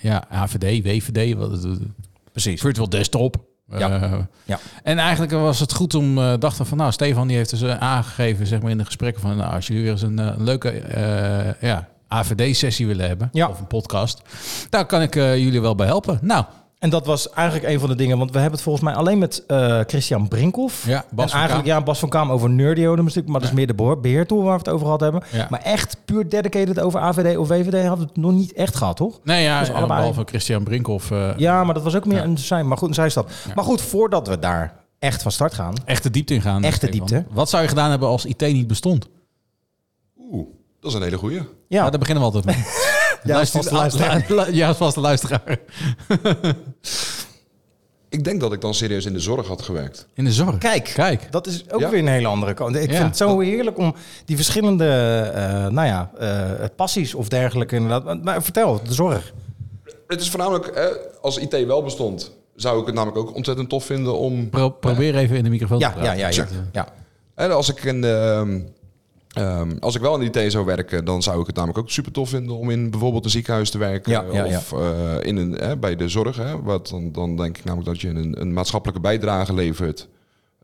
ja, 0.00 0.24
AVD, 0.28 0.82
WVD, 0.84 1.34
wat, 1.36 1.66
Precies. 2.32 2.60
virtual 2.60 2.88
desktop. 2.88 3.36
Ja. 3.68 4.00
Eh, 4.02 4.12
Ja. 4.44 4.58
En 4.82 4.98
eigenlijk 4.98 5.32
was 5.32 5.60
het 5.60 5.72
goed 5.72 5.94
om, 5.94 6.18
eh 6.18 6.32
dachten 6.38 6.66
van, 6.66 6.78
nou, 6.78 6.92
Stefan 6.92 7.26
die 7.28 7.36
heeft 7.36 7.50
dus 7.50 7.62
eh, 7.62 7.78
aangegeven, 7.78 8.46
zeg 8.46 8.60
maar 8.62 8.70
in 8.70 8.78
de 8.78 8.84
gesprekken 8.84 9.22
van, 9.22 9.36
nou, 9.36 9.54
als 9.54 9.66
jullie 9.66 9.82
weer 9.82 9.92
eens 9.92 10.02
een, 10.02 10.42
leuke 10.44 10.82
ja, 11.60 11.88
AVD-sessie 12.08 12.86
willen 12.86 13.06
hebben, 13.08 13.28
Ja. 13.32 13.48
of 13.48 13.58
een 13.60 13.66
podcast, 13.66 14.22
daar 14.70 14.86
kan 14.86 15.02
ik 15.02 15.14
jullie 15.14 15.60
wel 15.60 15.74
bij 15.74 15.86
helpen. 15.86 16.18
Nou, 16.22 16.44
En 16.84 16.90
dat 16.90 17.06
was 17.06 17.30
eigenlijk 17.30 17.72
een 17.72 17.80
van 17.80 17.88
de 17.88 17.94
dingen, 17.94 18.18
want 18.18 18.30
we 18.30 18.36
hebben 18.38 18.54
het 18.54 18.62
volgens 18.62 18.84
mij 18.84 18.94
alleen 18.94 19.18
met 19.18 19.44
eh, 19.46 19.80
Christian 19.86 20.28
Brinkhoff. 20.28 20.86
Ja, 20.86 21.04
Bas 21.10 21.24
en 21.24 21.30
van 21.30 21.38
eigenlijk, 21.38 21.68
Kaam. 21.68 21.78
ja, 21.78 21.84
Bas 21.84 21.98
van 21.98 22.08
Kaam 22.08 22.30
over 22.30 22.50
Nerdio 22.50 22.94
natuurlijk, 22.94 23.28
maar 23.28 23.40
dat 23.40 23.48
is 23.48 23.54
meer 23.54 23.66
de 23.66 23.96
beheertool 24.00 24.42
waar 24.42 24.52
we 24.52 24.58
het 24.58 24.68
over 24.68 24.84
gehad 24.84 25.00
hebben. 25.00 25.22
Ja. 25.32 25.46
Maar 25.50 25.60
echt 25.62 25.96
puur 26.04 26.28
dedicated 26.28 26.80
over 26.80 27.00
AVD 27.00 27.36
of 27.36 27.46
VVD 27.48 27.86
hadden 27.86 28.06
we 28.06 28.12
het 28.12 28.16
nog 28.22 28.32
niet 28.32 28.52
echt 28.52 28.76
gehad, 28.76 28.96
toch? 28.96 29.20
nee, 29.22 29.42
ja, 29.42 29.58
Dus 29.60 29.68
allebei. 29.68 29.98
behalve 29.98 30.22
Christian 30.24 30.64
Brinkhoff, 30.64 31.10
eh, 31.10 31.30
Ja, 31.36 31.64
maar 31.64 31.74
dat 31.74 31.82
was 31.82 31.94
ook 31.96 32.04
meer 32.06 32.16
Ja. 32.16 32.24
een 32.24 32.38
zijn, 32.38 32.68
maar 32.68 32.78
goed, 32.78 32.88
een 32.88 32.94
zijstap. 32.94 33.30
Maar 33.54 33.64
goed, 33.64 33.80
voordat 33.82 34.28
we 34.28 34.38
daar 34.38 34.74
echt 34.98 35.22
van 35.22 35.32
start 35.32 35.54
gaan. 35.54 35.74
echte 35.84 36.10
diepte 36.10 36.34
ingaan. 36.34 36.64
Echte 36.64 36.86
Stefan. 36.86 37.06
diepte. 37.06 37.24
Wat 37.30 37.48
zou 37.50 37.62
je 37.62 37.68
gedaan 37.68 37.90
hebben 37.90 38.08
als 38.08 38.24
IT 38.24 38.40
niet 38.40 38.66
bestond? 38.66 39.08
Oeh, 40.32 40.46
dat 40.80 40.90
is 40.90 40.96
een 40.96 41.02
hele 41.02 41.16
goeie. 41.18 41.36
Ja, 41.36 41.44
Ja, 41.68 41.90
daar 41.90 41.98
beginnen 41.98 42.24
we 42.24 42.30
altijd 42.32 42.56
mee. 42.56 42.64
Ja, 43.24 43.38
als 43.38 43.50
vaste 43.50 43.74
luisteraar. 43.74 44.24
lu- 44.28 44.52
Ja, 44.54 44.68
als 44.68 44.76
vaste 44.76 45.00
luisteraar. 45.00 45.58
Ik 48.08 48.24
denk 48.24 48.40
dat 48.40 48.52
ik 48.52 48.60
dan 48.60 48.74
serieus 48.74 49.04
in 49.06 49.12
de 49.12 49.18
zorg 49.20 49.46
had 49.46 49.62
gewerkt. 49.62 50.06
In 50.14 50.24
de 50.24 50.32
zorg. 50.32 50.58
Kijk, 50.58 50.90
Kijk. 50.94 51.32
dat 51.32 51.46
is 51.46 51.64
ook 51.70 51.80
Ja. 51.80 51.90
weer 51.90 51.98
een 51.98 52.06
hele 52.08 52.26
andere 52.28 52.54
kant. 52.54 52.76
Ik 52.76 52.90
Ja. 52.90 52.96
vind 52.96 53.08
het 53.08 53.16
zo 53.16 53.40
heerlijk 53.40 53.78
om 53.78 53.94
die 54.24 54.36
verschillende, 54.36 54.88
eh, 55.34 55.66
nou 55.66 55.86
ja, 55.86 56.10
eh, 56.18 56.66
passies 56.76 57.14
of 57.14 57.28
dergelijke 57.28 57.74
inderdaad. 57.74 58.04
Maar, 58.04 58.18
maar 58.18 58.42
vertel, 58.42 58.80
de 58.84 58.94
zorg. 58.94 59.32
Het 60.06 60.20
is 60.20 60.30
voornamelijk, 60.30 60.66
eh, 60.66 60.84
als 61.20 61.38
IT 61.38 61.66
wel 61.66 61.82
bestond, 61.82 62.32
zou 62.54 62.80
ik 62.80 62.86
het 62.86 62.94
namelijk 62.94 63.18
ook 63.18 63.34
ontzettend 63.34 63.68
tof 63.68 63.84
vinden 63.84 64.18
om... 64.18 64.48
Pro- 64.50 64.70
probeer 64.70 65.16
even 65.16 65.36
in 65.36 65.44
de 65.44 65.50
microfoon 65.50 65.78
Ja, 65.78 65.88
te 65.90 65.94
ja, 65.96 66.00
praten. 66.02 66.18
ja, 66.20 66.26
ja. 66.26 66.32
Sure. 66.32 66.48
ja. 66.72 66.88
En 67.34 67.52
als 67.54 67.68
ik 67.68 67.84
in 67.84 68.00
de, 68.00 68.34
ehm, 68.36 68.60
ehm, 69.34 69.76
als 69.80 69.94
ik 69.94 70.00
wel 70.00 70.20
in 70.20 70.32
IT 70.34 70.52
zou 70.52 70.64
werken, 70.64 71.04
dan 71.04 71.22
zou 71.22 71.40
ik 71.40 71.46
het 71.46 71.56
namelijk 71.56 71.78
ook 71.78 71.90
super 71.90 72.12
tof 72.12 72.28
vinden 72.28 72.56
om 72.56 72.70
in 72.70 72.90
bijvoorbeeld 72.90 73.24
een 73.24 73.30
ziekenhuis 73.30 73.70
te 73.70 73.78
werken. 73.78 74.12
Ja, 74.12 74.24
ja, 74.32 74.44
ja. 74.44 74.56
of 74.58 74.72
eh, 74.72 75.14
in 75.20 75.36
een, 75.36 75.58
eh, 75.58 75.72
bij 75.80 75.96
de 75.96 76.08
zorg. 76.08 76.36
Hè, 76.36 76.62
wat 76.62 76.88
dan, 76.88 77.12
dan 77.12 77.36
denk 77.36 77.58
ik 77.58 77.64
namelijk 77.64 77.90
dat 77.90 78.00
je 78.00 78.08
een, 78.08 78.40
een 78.40 78.52
maatschappelijke 78.52 79.02
bijdrage 79.02 79.54
levert 79.54 80.08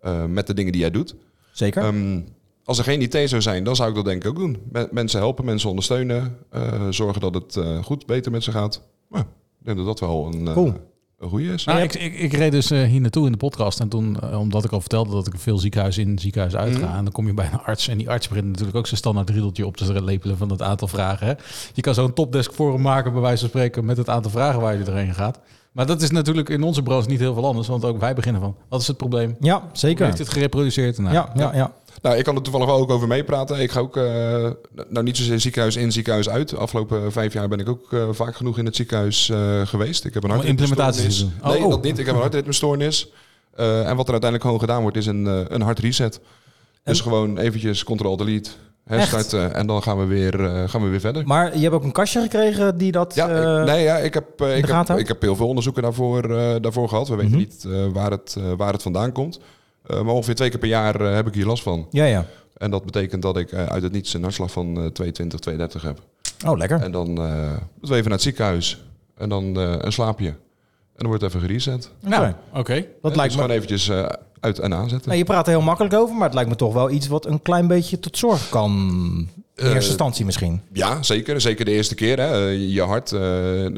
eh, 0.02 0.25
met 0.25 0.46
de 0.46 0.55
dingen 0.55 0.72
die 0.72 0.81
jij 0.81 0.90
doet. 0.90 1.14
Zeker. 1.52 1.82
Ehm, 1.82 2.20
als 2.64 2.78
er 2.78 2.84
geen 2.84 3.00
IT 3.02 3.28
zou 3.28 3.43
zijn, 3.43 3.64
dan 3.64 3.76
zou 3.76 3.88
ik 3.88 3.94
dat 3.94 4.05
denk 4.05 4.25
ik 4.25 4.31
ook 4.31 4.37
doen. 4.37 4.58
Me- 4.73 4.88
mensen 4.90 5.20
helpen, 5.20 5.44
mensen 5.44 5.69
ondersteunen. 5.69 6.37
eh, 6.50 6.87
zorgen 6.90 7.20
dat 7.20 7.34
het 7.34 7.58
goed, 7.84 8.06
beter 8.06 8.31
met 8.32 8.43
ze 8.43 8.50
gaat. 8.52 8.82
Nou, 9.08 9.25
ik 9.61 9.64
denk 9.66 9.76
dat 9.76 9.87
dat 9.87 10.00
wel 10.00 10.26
een, 10.32 10.52
Cool. 10.52 10.73
Een 11.20 11.28
goede 11.28 11.52
is. 11.52 11.64
Nou, 11.64 11.81
ik, 11.81 11.94
ik, 11.94 12.19
ik 12.19 12.32
reed 12.32 12.52
dus 12.52 12.70
eh, 12.70 12.82
hier 12.82 13.00
naartoe 13.00 13.26
in 13.26 13.32
de 13.32 13.38
podcast. 13.38 13.81
En 13.81 13.88
toen, 13.88 14.20
eh, 14.20 14.38
omdat 14.38 14.64
ik 14.64 14.72
al 14.72 14.81
vertelde 14.81 15.11
dat 15.11 15.26
ik 15.26 15.32
veel 15.37 15.58
ziekenhuis 15.58 15.99
in, 15.99 16.19
ziekenhuis 16.19 16.56
uit 16.56 16.76
ga. 16.76 16.96
En 16.96 17.05
dan 17.05 17.12
kom 17.12 17.26
je 17.26 17.34
bij 17.34 17.49
een 17.52 17.58
arts. 17.58 17.88
En 17.88 17.99
die 17.99 18.11
arts 18.11 18.28
begint 18.28 18.46
natuurlijk 18.46 18.76
ook 18.76 18.87
zijn 18.87 18.99
standaard 18.99 19.31
riedeltje 19.31 19.67
op 19.67 19.76
te 19.76 20.02
lepelen 20.05 20.37
van 20.37 20.50
het 20.50 20.62
aantal 20.62 20.88
vragen. 20.88 21.26
Hè. 21.26 21.32
Je 21.75 21.82
kan 21.82 21.94
zo'n 21.94 22.12
topdesk 22.12 22.52
forum 22.52 22.81
maken, 22.81 23.12
bij 23.12 23.20
wijze 23.20 23.38
van 23.40 23.49
spreken, 23.49 23.84
met 23.84 23.96
het 23.96 24.08
aantal 24.08 24.31
vragen 24.31 24.61
waar 24.61 24.78
je 24.78 24.84
erheen 24.84 25.14
gaat. 25.14 25.38
Maar 25.72 25.87
dat 25.87 26.02
is 26.02 26.11
natuurlijk 26.11 26.49
in 26.49 26.62
onze 26.62 26.82
branche 26.82 27.08
niet 27.08 27.20
heel 27.20 27.34
veel 27.34 27.46
anders. 27.46 27.69
Want 27.69 27.84
ook 27.84 28.00
wij 28.00 28.14
beginnen 28.14 28.40
van, 28.40 28.56
wat 28.69 28.81
is 28.81 28.87
het 28.87 28.96
probleem? 28.96 29.37
ja, 29.40 29.61
Hoe 29.61 29.69
zeker. 29.73 30.05
heeft 30.05 30.19
het 30.19 30.28
gereproduceerd? 30.28 30.99
Nou, 30.99 31.14
Ja, 31.14 31.31
ja, 31.34 31.55
ja. 31.55 31.73
Nou, 32.02 32.17
ik 32.17 32.25
kan 32.25 32.37
er 32.37 32.43
toevallig 32.43 32.67
wel 32.67 32.76
ook 32.79 32.91
over 32.91 33.08
meepraten. 33.08 33.61
Ik 33.61 33.70
ga 33.70 33.81
ook, 33.81 33.97
eh, 33.97 34.02
nou 34.88 35.02
niet 35.05 35.17
zozeer 35.17 35.41
ziekenhuis 35.41 35.76
in, 35.76 35.93
ziekenhuis 35.93 36.29
uit. 36.29 36.49
De 36.49 36.56
afgelopen 36.56 37.12
vijf 37.12 37.32
jaar 37.32 37.49
ben 37.49 37.58
ik 37.58 37.69
ook 37.69 37.93
eh, 37.93 38.08
vaak 38.11 38.37
genoeg 38.37 38.58
in 38.58 38.64
het 38.64 38.76
ziekenhuis 38.76 39.29
eh, 39.31 39.67
geweest. 39.67 40.05
Ik 40.05 40.14
heb 40.14 40.25
een 40.25 40.31
hartritmestoornis. 40.31 41.23
Oh, 41.43 41.49
nee, 41.50 41.64
oh. 41.64 41.70
dat 41.70 41.82
niet. 41.82 41.99
Ik 41.99 42.06
heb 42.06 42.14
een 42.14 42.20
hartritmestoornis. 42.20 43.11
Eh, 43.55 43.88
en 43.88 43.97
wat 43.97 44.06
er 44.06 44.12
uiteindelijk 44.12 44.43
gewoon 44.43 44.61
gedaan 44.61 44.82
wordt, 44.82 44.97
is 44.97 45.06
een, 45.06 45.26
eh, 45.26 45.41
een 45.49 45.62
hard 45.62 45.79
reset. 45.79 46.20
Dus 46.85 47.00
gewoon 47.00 47.38
eventjes 47.38 47.85
Ctrl-Delete, 47.85 48.50
herstarten 48.85 49.55
en 49.55 49.67
dan 49.67 49.82
gaan 49.82 49.99
we 49.99 50.05
weer, 50.05 50.44
eh, 50.44 50.69
gaan 50.69 50.82
we 50.82 50.88
weer 50.88 51.00
verder. 51.00 51.26
Maar 51.26 51.55
je 51.56 51.62
hebt 51.62 51.75
ook 51.75 51.85
een 51.85 51.93
kastje 51.93 52.20
gekregen 52.20 52.79
die 52.79 52.93
dat... 52.93 53.14
Ja, 53.14 53.29
eh, 53.29 53.61
ik, 53.61 53.67
nee, 53.67 53.82
ja, 53.82 53.97
ik 53.97 54.14
heb, 54.14 54.41
eh, 54.41 54.56
ik, 54.56 54.64
heb, 54.67 54.91
ik 54.99 55.08
heb 55.08 55.20
heel 55.23 55.37
veel 55.37 55.47
onderzoeken 55.49 55.82
daarvoor, 55.82 56.37
eh, 56.37 56.55
daarvoor 56.61 56.88
gehad. 56.88 57.08
We 57.08 57.14
weten 57.17 57.31
Mhm. 57.31 57.38
niet 57.38 57.64
eh, 57.69 57.87
waar, 57.93 58.11
het, 58.11 58.35
eh, 58.38 58.44
waar 58.56 58.73
het 58.73 58.82
vandaan 58.82 59.12
komt. 59.12 59.41
Eh, 59.90 60.02
maar 60.02 60.14
ongeveer 60.14 60.34
twee 60.34 60.50
keer 60.50 60.58
per 60.58 60.69
jaar 60.69 61.00
eh, 61.00 61.14
heb 61.14 61.26
ik 61.26 61.34
hier 61.34 61.46
last 61.46 61.62
van. 61.62 61.87
Ja, 61.90 62.04
ja. 62.04 62.26
En 62.56 62.70
dat 62.70 62.84
betekent 62.84 63.22
dat 63.22 63.37
ik 63.37 63.52
eh, 63.52 63.66
uit 63.66 63.82
het 63.82 63.92
niets 63.92 64.14
een 64.14 64.22
hartslag 64.22 64.50
van 64.50 64.76
eh 64.81 64.87
22, 64.87 65.40
32 65.40 65.82
heb. 65.82 66.00
Oh, 66.46 66.56
lekker. 66.58 66.81
En 66.82 66.92
dan 66.92 67.06
eh 67.19 67.50
moeten 67.50 67.60
we 67.81 67.94
even 67.94 68.02
naar 68.02 68.10
het 68.12 68.22
ziekenhuis. 68.22 68.84
En 69.16 69.28
dan 69.28 69.60
eh, 69.60 69.75
een 69.78 69.92
slaapje. 69.92 70.26
En 70.26 71.06
dan 71.06 71.06
wordt 71.06 71.22
het 71.22 71.34
even 71.34 71.46
gereset. 71.46 71.90
Nou, 72.00 72.26
Oké. 72.28 72.58
oké. 72.58 72.84
Dat 73.02 73.16
lijkt 73.16 73.32
dus 73.32 73.34
me... 73.34 73.40
gewoon 73.42 73.50
eventjes 73.50 73.88
eh, 73.88 74.06
uit 74.40 74.58
en 74.58 74.75
aanzetten. 74.75 75.06
Nou, 75.08 75.19
je 75.19 75.25
praat 75.25 75.46
er 75.46 75.52
heel 75.52 75.62
makkelijk 75.62 75.94
over, 75.94 76.14
maar 76.14 76.25
het 76.25 76.34
lijkt 76.34 76.50
me 76.50 76.56
toch 76.56 76.72
wel 76.72 76.90
iets 76.90 77.06
wat 77.08 77.26
een 77.26 77.42
klein 77.42 77.66
beetje 77.66 77.98
tot 77.98 78.19
zorg 78.19 78.48
kan. 78.48 78.70
In 79.56 79.66
eerste 79.66 79.88
instantie 79.88 80.25
misschien. 80.25 80.60
Ja, 80.72 81.02
zeker. 81.02 81.40
Zeker 81.40 81.64
de 81.64 81.70
eerste 81.70 81.94
keer. 81.94 82.19
Hè. 82.19 82.34
Je 82.48 82.82
hart, 82.82 83.10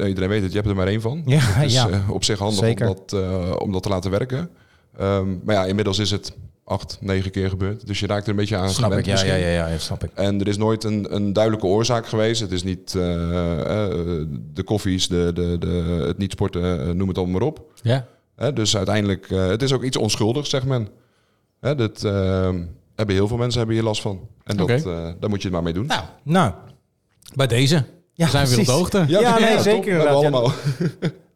iedereen 0.07 0.29
weet 0.29 0.41
het, 0.41 0.51
je 0.51 0.57
hebt 0.57 0.69
er 0.69 0.75
maar 0.75 0.87
één 0.87 1.01
van. 1.01 1.21
Ja, 1.25 1.39
Het 1.39 1.65
is 1.65 1.73
ja. 1.73 1.89
op 2.09 2.23
zich 2.23 2.39
handig 2.39 2.59
Zeker. 2.59 2.87
om 2.87 2.95
dat, 3.07 3.19
eh, 3.21 3.55
om 3.57 3.71
dat 3.71 3.83
te 3.83 3.89
laten 3.89 4.11
werken. 4.11 4.49
Ehm, 4.97 5.27
maar 5.43 5.55
ja, 5.55 5.65
inmiddels 5.65 5.99
is 5.99 6.11
het 6.11 6.33
acht, 6.65 6.97
negen 7.01 7.31
keer 7.31 7.49
gebeurd. 7.49 7.87
Dus 7.87 7.99
je 7.99 8.07
raakt 8.07 8.23
er 8.23 8.29
een 8.29 8.35
beetje 8.35 8.57
aan 8.57 8.69
Snap 8.69 8.83
gewend 8.89 8.99
ik, 8.99 9.05
ja, 9.05 9.11
misschien. 9.11 9.39
ja, 9.39 9.47
ja, 9.49 9.67
ja, 9.67 9.77
snap 9.77 10.03
ik. 10.03 10.09
En 10.13 10.39
er 10.39 10.47
is 10.47 10.57
nooit 10.57 10.83
een, 10.83 11.15
een 11.15 11.33
duidelijke 11.33 11.65
oorzaak 11.67 12.07
geweest. 12.07 12.41
Het 12.41 12.51
is 12.51 12.63
niet 12.63 12.95
eh, 12.95 13.59
eh, 13.59 14.25
de 14.53 14.63
koffies, 14.63 15.07
de, 15.07 15.31
de, 15.33 15.57
de, 15.59 16.03
het 16.07 16.17
niet 16.17 16.31
sporten, 16.31 16.87
eh, 16.87 16.93
noem 16.93 17.07
het 17.07 17.17
allemaal 17.17 17.39
maar 17.39 17.47
op. 17.47 17.71
Ja. 17.81 18.05
Hè, 18.35 18.53
dus 18.53 18.77
uiteindelijk, 18.77 19.29
eh, 19.29 19.47
het 19.47 19.61
is 19.61 19.73
ook 19.73 19.83
iets 19.83 19.97
onschuldigs, 19.97 20.49
zegt 20.49 20.65
men. 20.65 20.87
Hè, 21.59 21.75
dat 21.75 22.03
eh, 22.03 22.49
hebben 22.95 23.15
heel 23.15 23.27
veel 23.27 23.37
mensen 23.37 23.57
hebben 23.57 23.75
hier 23.75 23.85
last 23.85 24.01
van. 24.01 24.27
En 24.43 24.57
dat, 24.57 24.69
Oké. 24.71 24.73
eh, 24.89 25.11
daar 25.19 25.29
moet 25.29 25.37
je 25.41 25.47
het 25.47 25.51
maar 25.51 25.63
mee 25.63 25.73
doen. 25.73 25.85
Nou, 25.85 26.03
Nou, 26.23 26.51
bij 27.35 27.47
deze. 27.47 27.83
ja, 28.13 28.25
we 28.25 28.31
zijn 28.31 28.47
weer 28.47 28.59
op 28.59 28.65
de 28.65 28.71
hoogte. 28.71 29.05
Ja, 29.07 29.39
nee, 29.39 29.53
top. 29.55 29.63
zeker 29.63 29.97
We 29.97 30.01
hebben 30.07 30.15
inderdaad, 30.15 30.15
allemaal. 30.15 30.51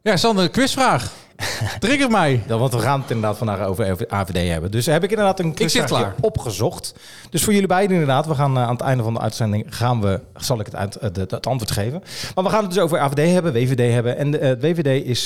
Ja, 0.02 0.16
Sander, 0.16 0.48
quizvraag. 0.50 1.12
Trigger 1.78 2.10
mij. 2.10 2.42
Ja, 2.48 2.58
want 2.58 2.72
we 2.72 2.78
gaan 2.78 3.00
het 3.00 3.10
inderdaad 3.10 3.38
vandaag 3.38 3.60
over 3.60 4.04
AVD 4.08 4.48
hebben. 4.48 4.70
Dus 4.70 4.86
heb 4.86 5.04
ik 5.04 5.10
inderdaad 5.10 5.38
een 5.40 5.54
quizvraagje 5.54 6.14
opgezocht. 6.20 6.94
Dus 7.30 7.44
voor 7.44 7.52
jullie 7.52 7.68
beiden 7.68 7.92
inderdaad, 7.96 8.26
we 8.26 8.34
gaan 8.34 8.56
eh, 8.56 8.62
aan 8.62 8.72
het 8.72 8.80
einde 8.80 9.02
van 9.02 9.14
de 9.14 9.20
uitzending 9.20 9.64
gaan 9.68 10.00
we, 10.00 10.20
zal 10.36 10.60
ik 10.60 10.66
het, 10.66 10.74
uit, 10.76 10.96
eh, 10.96 11.10
de- 11.12 11.20
het 11.20 11.46
antwoord 11.46 11.70
geven. 11.70 12.02
Maar 12.34 12.44
we 12.44 12.50
gaan 12.50 12.62
het 12.64 12.72
dus 12.72 12.82
over 12.82 12.98
AVD 12.98 13.32
hebben, 13.32 13.52
WVD 13.52 13.92
hebben. 13.92 14.16
En 14.16 14.30
de, 14.30 14.38
eh, 14.38 14.48
het 14.48 14.62
WVD 14.62 15.04
is 15.06 15.24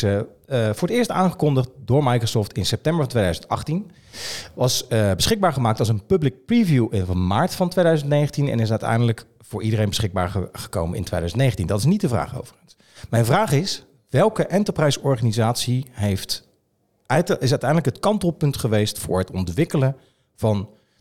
voor 0.73 0.89
het 0.89 0.97
eerst 0.97 1.11
aangekondigd 1.11 1.69
door 1.85 2.05
Microsoft 2.05 2.53
in 2.57 2.67
september 2.67 3.01
van 3.03 3.11
2018. 3.11 3.91
Was 4.55 4.87
beschikbaar 5.17 5.53
gemaakt 5.53 5.79
als 5.79 5.89
een 5.89 6.07
public 6.07 6.35
preview 6.47 6.87
in 6.95 7.27
maart 7.27 7.55
van 7.55 7.69
2019 7.69 8.49
en 8.49 8.61
is 8.61 8.71
uiteindelijk 8.71 9.25
voor 9.41 9.63
iedereen 9.63 9.89
beschikbaar 9.89 10.29
ge- 10.29 10.49
gekomen 10.53 10.97
in 10.97 11.05
2019. 11.05 11.67
Dat 11.67 11.79
is 11.79 11.85
niet 11.85 12.01
de 12.01 12.09
vraag 12.09 12.39
overigens. 12.39 12.77
Mijn 13.11 13.25
vraag 13.25 13.53
is, 13.53 13.85
welke 14.13 14.47
enterprise 14.47 15.01
organisatie 15.03 15.87
heeft 15.91 16.49
is 17.39 17.51
uiteindelijk 17.51 17.85
het 17.87 18.01
kantelpunt 18.01 18.57
geweest 18.57 18.99
voor 18.99 19.19
het 19.19 19.31
ontwikkelen 19.31 19.97
van, 20.37 20.57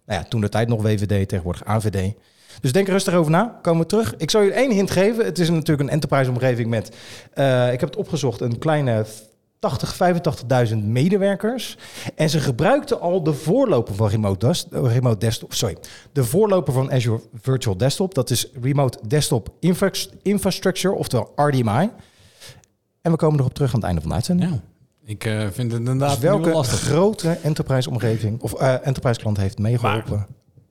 nou 0.06 0.20
ja, 0.22 0.24
toen 0.28 0.42
de 0.42 0.50
tijd 0.50 0.68
nog 0.68 0.82
WVD, 0.82 1.28
tegenwoordig 1.30 1.66
AVD. 1.66 2.14
Dus 2.62 2.72
denk 2.72 2.88
rustig 2.88 3.14
over 3.14 3.32
na. 3.32 3.60
Komen 3.62 3.82
we 3.82 3.88
terug. 3.88 4.16
Ik 4.18 4.30
zal 4.32 4.42
je 4.42 4.52
één 4.52 4.72
hint 4.72 4.92
geven. 4.92 5.26
Het 5.26 5.40
is 5.40 5.50
natuurlijk 5.50 5.82
een 5.90 5.94
enterprise 5.94 6.30
omgeving 6.30 6.70
met, 6.70 6.96
eh, 7.34 7.74
ik 7.74 7.80
heb 7.80 7.90
het 7.90 7.98
opgezocht, 7.98 8.42
een 8.42 8.58
kleine 8.58 9.06
80, 9.60 9.96
85.000 9.96 10.78
medewerkers. 10.86 11.78
En 12.16 12.30
ze 12.30 12.40
gebruikten 12.40 13.00
al 13.02 13.24
de 13.24 13.34
voorloper 13.34 13.96
van 13.96 14.08
Remote, 14.10 14.48
Des- 14.48 14.66
Desktop. 15.18 15.54
Sorry, 15.54 15.78
de 16.12 16.24
voorloper 16.24 16.74
van 16.74 16.92
Azure 16.92 17.22
Virtual 17.34 17.78
Desktop. 17.78 18.14
Dat 18.14 18.30
is 18.30 18.48
Remote 18.62 18.98
Desktop 19.08 19.50
Infra- 19.60 19.92
Infrastructure, 20.22 20.96
oftewel 20.96 21.32
RDMI. 21.36 21.90
En 23.02 23.12
we 23.12 23.18
komen 23.18 23.40
erop 23.40 23.54
terug 23.54 23.70
aan 23.70 23.76
het 23.76 23.84
einde 23.86 24.02
van 24.02 24.10
de 24.10 24.16
uitzending. 24.16 24.50
Ja. 24.52 24.60
Ik 25.06 25.26
eh, 25.26 25.40
vind 25.52 25.72
het 25.72 25.80
inderdaad 25.80 26.10
Dus 26.10 26.20
nu 26.20 26.28
wel 26.30 26.40
welke 26.40 26.56
lastig. 26.56 26.80
grote 26.80 27.30
enterprise 27.44 27.90
omgeving 27.90 28.42
of 28.42 28.54
eh, 28.54 28.74
enterprise 28.88 29.20
klant 29.20 29.38
heeft 29.38 29.58
meegeholpen? 29.58 30.26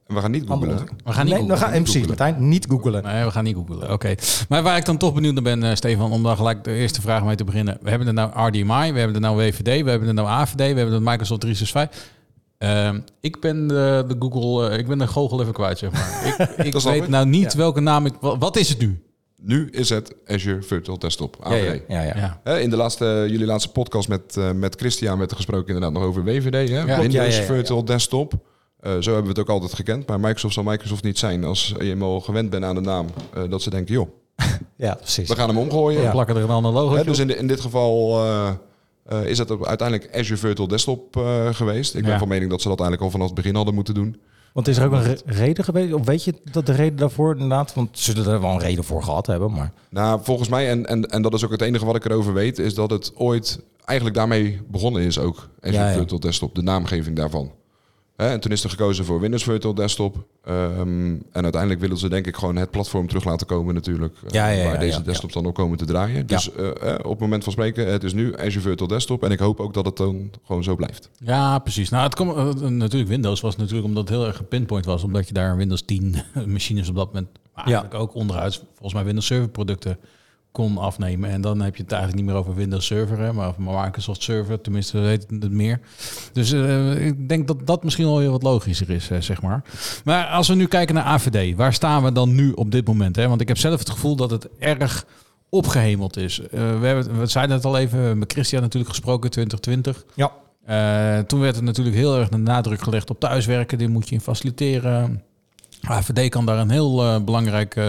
En 0.06 0.14
we 0.16 0.20
gaan 0.22 0.30
niet 0.30 0.44
googlen. 0.46 0.76
We 1.04 1.12
gaan 1.12 1.24
niet 1.24 1.34
nee, 1.34 1.42
we 1.42 1.48
googlen. 1.48 1.58
gaan, 1.58 1.72
en 1.72 1.82
precies, 1.82 2.06
Martijn, 2.06 2.48
niet 2.48 2.66
googelen. 2.68 3.02
Nee, 3.02 3.24
we 3.24 3.30
gaan 3.30 3.44
niet 3.44 3.56
googlen. 3.56 3.92
Oké. 3.92 4.14
Maar 4.48 4.62
waar 4.62 4.76
ik 4.76 4.84
dan 4.84 4.96
toch 4.96 5.14
benieuwd 5.14 5.34
naar 5.34 5.42
ben, 5.42 5.62
eh, 5.62 5.74
Stefan, 5.74 6.12
om 6.12 6.22
dan 6.22 6.36
gelijk 6.36 6.64
de 6.64 6.72
eerste 6.72 7.00
vraag 7.00 7.24
mee 7.24 7.36
te 7.36 7.44
beginnen. 7.44 7.78
We 7.82 7.88
hebben 7.90 8.08
er 8.08 8.14
nou 8.14 8.46
RDMI, 8.48 8.92
we 8.92 8.98
hebben 8.98 9.14
er 9.14 9.20
nou 9.20 9.36
WVD, 9.36 9.82
we 9.84 9.90
hebben 9.90 10.08
er 10.08 10.14
nou 10.14 10.28
AVD, 10.28 10.56
we 10.56 10.62
hebben 10.64 10.92
er 10.94 11.02
Microsoft 11.02 11.40
365. 11.40 12.08
Ehm, 12.58 13.00
ik 13.20 13.40
ben 13.40 13.66
de, 13.68 14.04
de 14.08 14.16
Google, 14.18 14.68
eh, 14.70 14.78
ik 14.78 14.86
ben 14.86 14.98
de 14.98 15.06
goochel 15.06 15.40
even 15.40 15.52
kwijt, 15.52 15.78
zeg 15.78 15.92
maar. 15.92 16.26
Ik, 16.56 16.56
ik 16.74 16.80
weet 16.82 17.08
nou 17.08 17.26
niet 17.26 17.54
welke 17.54 17.80
naam 17.80 18.06
ik... 18.06 18.14
wa- 18.20 18.38
Wat 18.38 18.56
is 18.56 18.68
het 18.68 18.78
nu? 18.78 19.02
Nu 19.42 19.68
is 19.70 19.88
het 19.88 20.14
Azure 20.26 20.62
Virtual 20.62 20.98
Desktop. 20.98 21.36
Ja, 21.44 21.54
ja, 21.54 21.70
AVD. 21.70 21.80
ja, 21.88 22.02
ja. 22.02 22.16
Ja. 22.16 22.40
Hè, 22.44 22.60
In 22.60 22.70
de 22.70 22.76
laatste, 22.76 23.04
jullie 23.28 23.46
laatste 23.46 23.70
podcast 23.72 24.08
met, 24.08 24.36
eh, 24.36 24.50
met 24.52 24.74
Christian 24.78 25.18
werd 25.18 25.30
er 25.30 25.36
gesproken 25.36 25.66
inderdaad 25.66 25.92
nog 25.92 26.02
over 26.02 26.24
WVD. 26.24 26.68
Hè? 26.68 26.80
Ja. 26.80 26.84
Windows 26.84 27.12
Ja, 27.12 27.22
ja, 27.22 27.28
ja, 27.28 27.36
ja. 27.40 27.42
Virtual 27.44 27.84
Desktop. 27.84 28.32
Eh, 28.80 28.90
zo 28.92 29.04
hebben 29.12 29.22
we 29.22 29.28
het 29.28 29.38
ook 29.38 29.48
altijd 29.48 29.74
gekend. 29.74 30.06
Maar 30.06 30.20
Microsoft 30.20 30.54
zal 30.54 30.62
Microsoft 30.62 31.02
niet 31.04 31.18
zijn 31.18 31.44
als 31.44 31.74
je 31.78 31.84
eenmaal 31.90 32.20
gewend 32.20 32.50
bent 32.50 32.64
aan 32.64 32.74
de 32.74 32.80
naam. 32.80 33.06
eh, 33.34 33.42
dat 33.50 33.62
ze 33.62 33.70
denken, 33.70 33.94
joh, 33.94 34.08
Ja, 34.76 34.94
precies. 34.94 35.28
we 35.28 35.34
gaan 35.34 35.48
hem 35.48 35.58
omgooien. 35.58 36.02
Ja. 36.02 36.10
Plakken 36.10 36.36
er 36.36 36.42
een 36.42 36.48
ander 36.50 36.72
logo 36.72 36.94
Hè, 36.96 37.04
dus 37.04 37.18
in, 37.18 37.26
de- 37.26 37.36
in 37.36 37.46
dit 37.46 37.60
geval 37.60 38.24
eh, 38.24 38.50
eh, 39.06 39.24
is 39.24 39.38
het 39.38 39.50
ook 39.50 39.66
uiteindelijk 39.66 40.16
Azure 40.16 40.36
Virtual 40.38 40.68
Desktop 40.68 41.16
eh, 41.16 41.48
geweest. 41.54 41.94
Ik 41.94 42.04
ben 42.04 42.18
van 42.18 42.28
mening 42.28 42.50
dat 42.50 42.60
ze 42.62 42.68
dat 42.68 42.80
eigenlijk 42.80 43.02
al 43.06 43.10
vanaf 43.18 43.26
het 43.26 43.36
begin 43.36 43.54
hadden 43.54 43.74
moeten 43.74 43.94
doen. 43.94 44.20
Want 44.52 44.68
is 44.68 44.76
er 44.76 44.84
ook 44.86 44.92
een 44.92 45.02
re- 45.02 45.18
reden 45.24 45.64
geweest? 45.64 45.92
Of 45.92 46.06
weet 46.06 46.24
je 46.24 46.34
dat 46.52 46.66
de 46.66 46.72
reden 46.72 46.96
daarvoor 46.98 47.32
inderdaad? 47.32 47.74
Want 47.74 47.98
ze 47.98 48.12
zullen 48.12 48.32
er 48.32 48.40
wel 48.40 48.50
een 48.50 48.58
reden 48.58 48.84
voor 48.84 49.02
gehad 49.02 49.26
hebben, 49.26 49.52
maar... 49.52 49.72
Nou, 49.90 50.20
volgens 50.22 50.48
mij, 50.48 50.70
en, 50.70 50.86
en, 50.86 51.06
en 51.06 51.22
dat 51.22 51.34
is 51.34 51.44
ook 51.44 51.50
het 51.50 51.60
enige 51.62 51.84
wat 51.84 51.96
ik 51.96 52.04
erover 52.04 52.32
weet, 52.32 52.58
is 52.58 52.74
dat 52.74 52.90
het 52.90 53.12
ooit 53.16 53.60
eigenlijk 53.84 54.18
daarmee 54.18 54.60
begonnen 54.68 55.02
is 55.02 55.18
ook. 55.18 55.48
Azure 55.60 55.82
Ja, 55.82 55.88
ja. 55.90 55.96
Virtual 55.96 56.20
Desktop, 56.20 56.54
de 56.54 56.62
naamgeving 56.62 57.16
daarvan. 57.16 57.50
Hè, 58.20 58.28
en 58.28 58.40
toen 58.40 58.52
is 58.52 58.64
er 58.64 58.70
gekozen 58.70 59.04
voor 59.04 59.20
Windows 59.20 59.42
Virtual 59.42 59.74
Desktop. 59.74 60.24
Ehm, 60.44 61.14
en 61.32 61.42
uiteindelijk 61.42 61.80
willen 61.80 61.98
ze 61.98 62.08
denk 62.08 62.26
ik 62.26 62.36
gewoon 62.36 62.56
het 62.56 62.70
platform 62.70 63.06
terug 63.06 63.24
laten 63.24 63.46
komen 63.46 63.74
natuurlijk. 63.74 64.14
eh, 64.24 64.30
Ja, 64.30 64.48
ja, 64.48 64.62
ja, 64.62 64.64
waar 64.64 64.78
deze 64.78 64.98
ja, 64.98 65.04
desktops 65.04 65.34
dan 65.34 65.46
op 65.46 65.54
komen 65.54 65.78
te 65.78 65.84
draaien. 65.84 66.26
Dus 66.26 66.52
eh, 66.52 66.94
op 67.02 67.10
het 67.10 67.18
moment 67.18 67.44
van 67.44 67.52
spreken, 67.52 67.92
het 67.92 68.04
is 68.04 68.12
nu 68.12 68.36
Azure 68.36 68.60
Virtual 68.60 68.88
Desktop. 68.88 69.24
En 69.24 69.30
ik 69.30 69.38
hoop 69.38 69.60
ook 69.60 69.74
dat 69.74 69.84
het 69.84 69.96
dan 69.96 70.30
gewoon 70.46 70.62
zo 70.62 70.76
blijft. 70.76 71.10
Ja, 71.18 71.58
precies. 71.58 71.88
Nou, 71.88 72.04
het 72.04 72.14
komt 72.14 72.36
eh, 72.36 72.68
natuurlijk 72.68 73.10
Windows 73.10 73.40
was 73.40 73.56
natuurlijk 73.56 73.86
omdat 73.86 74.08
het 74.08 74.18
heel 74.18 74.26
erg 74.26 74.36
gepinpoint 74.36 74.84
was, 74.84 75.02
omdat 75.02 75.28
je 75.28 75.34
daar 75.34 75.56
Windows 75.56 75.82
10 75.82 76.16
machines 76.46 76.88
op 76.88 76.94
dat 76.94 77.06
moment 77.06 77.28
maar 77.54 77.64
eigenlijk 77.64 77.94
ook 77.94 78.14
onderuit 78.14 78.62
volgens 78.72 78.94
mij 78.94 79.04
Windows 79.04 79.26
Server 79.26 79.48
producten 79.48 79.98
kon 80.52 80.78
afnemen. 80.78 81.30
En 81.30 81.40
dan 81.40 81.60
heb 81.60 81.76
je 81.76 81.82
het 81.82 81.92
eigenlijk 81.92 82.22
niet 82.22 82.32
meer 82.32 82.40
over 82.40 82.54
Windows 82.54 82.86
Server, 82.86 83.18
hè, 83.18 83.32
maar 83.32 83.48
over 83.48 83.62
Microsoft 83.62 84.22
Server. 84.22 84.60
Tenminste, 84.60 84.98
we 84.98 85.04
weten 85.04 85.40
het 85.40 85.50
meer. 85.50 85.80
Dus 86.32 86.52
eh, 86.52 87.06
ik 87.06 87.28
denk 87.28 87.46
dat 87.46 87.66
dat 87.66 87.84
misschien 87.84 88.04
wel 88.06 88.18
weer 88.18 88.30
wat 88.30 88.42
logischer 88.42 88.90
is, 88.90 89.10
eh, 89.10 89.20
zeg 89.20 89.42
maar. 89.42 89.62
Maar 90.04 90.26
als 90.26 90.48
we 90.48 90.54
nu 90.54 90.66
kijken 90.66 90.94
naar 90.94 91.04
AVD, 91.04 91.56
waar 91.56 91.72
staan 91.72 92.04
we 92.04 92.12
dan 92.12 92.34
nu 92.34 92.52
op 92.52 92.70
dit 92.70 92.86
moment? 92.86 93.16
Hè? 93.16 93.28
Want 93.28 93.40
ik 93.40 93.48
heb 93.48 93.58
zelf 93.58 93.78
het 93.78 93.90
gevoel 93.90 94.16
dat 94.16 94.30
het 94.30 94.48
erg 94.58 95.06
opgehemeld 95.48 96.16
is. 96.16 96.40
Eh, 96.40 96.50
we, 96.50 96.86
hebben, 96.86 97.18
we 97.18 97.26
zeiden 97.26 97.56
het 97.56 97.64
al 97.64 97.78
even, 97.78 98.18
met 98.18 98.32
Christian 98.32 98.62
natuurlijk 98.62 98.90
gesproken, 98.90 99.30
2020. 99.30 100.04
Ja. 100.14 100.32
Toen 101.26 101.40
werd 101.40 101.56
er 101.56 101.62
natuurlijk 101.62 101.96
heel 101.96 102.16
erg 102.16 102.28
de 102.28 102.36
nadruk 102.36 102.82
gelegd 102.82 103.10
op 103.10 103.20
thuiswerken. 103.20 103.78
Dit 103.78 103.88
moet 103.88 104.08
je 104.08 104.14
in 104.14 104.20
faciliteren. 104.20 105.22
AVD 105.80 106.28
kan 106.28 106.46
daar 106.46 106.58
een 106.58 106.70
heel 106.70 107.24
belangrijk 107.24 107.80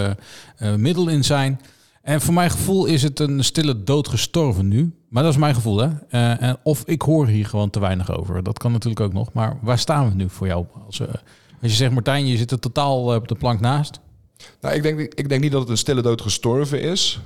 middel 0.77 1.07
in 1.07 1.23
zijn. 1.23 1.59
En 2.01 2.21
voor 2.21 2.33
mijn 2.33 2.51
gevoel 2.51 2.85
is 2.85 3.03
het 3.03 3.19
een 3.19 3.43
stille 3.43 3.83
dood 3.83 4.07
gestorven 4.07 4.67
nu. 4.67 4.93
Maar 5.09 5.23
dat 5.23 5.31
is 5.31 5.37
mijn 5.37 5.55
gevoel, 5.55 5.77
hè? 5.77 5.89
Eh, 6.09 6.41
en 6.41 6.57
of 6.63 6.83
ik 6.85 7.01
hoor 7.01 7.27
hier 7.27 7.45
gewoon 7.45 7.69
te 7.69 7.79
weinig 7.79 8.17
over. 8.17 8.43
Dat 8.43 8.57
kan 8.57 8.71
natuurlijk 8.71 9.01
ook 9.01 9.13
nog. 9.13 9.33
Maar 9.33 9.57
waar 9.61 9.79
staan 9.79 10.09
we 10.09 10.15
nu 10.15 10.29
voor 10.29 10.47
jou? 10.47 10.65
Als, 10.85 10.99
eh, 10.99 11.07
als 11.61 11.71
je 11.71 11.77
zegt, 11.77 11.91
Martijn, 11.91 12.27
je 12.27 12.37
zit 12.37 12.51
er 12.51 12.59
totaal 12.59 13.11
eh, 13.11 13.17
op 13.17 13.27
de 13.27 13.35
plank 13.35 13.59
naast. 13.59 13.99
Nou, 14.61 14.75
ik 14.75 14.83
denk, 14.83 14.99
ik 14.99 15.29
denk 15.29 15.41
niet 15.41 15.51
dat 15.51 15.61
het 15.61 15.69
een 15.69 15.77
stille 15.77 16.01
dood 16.01 16.21
gestorven 16.21 16.81
is. 16.81 17.19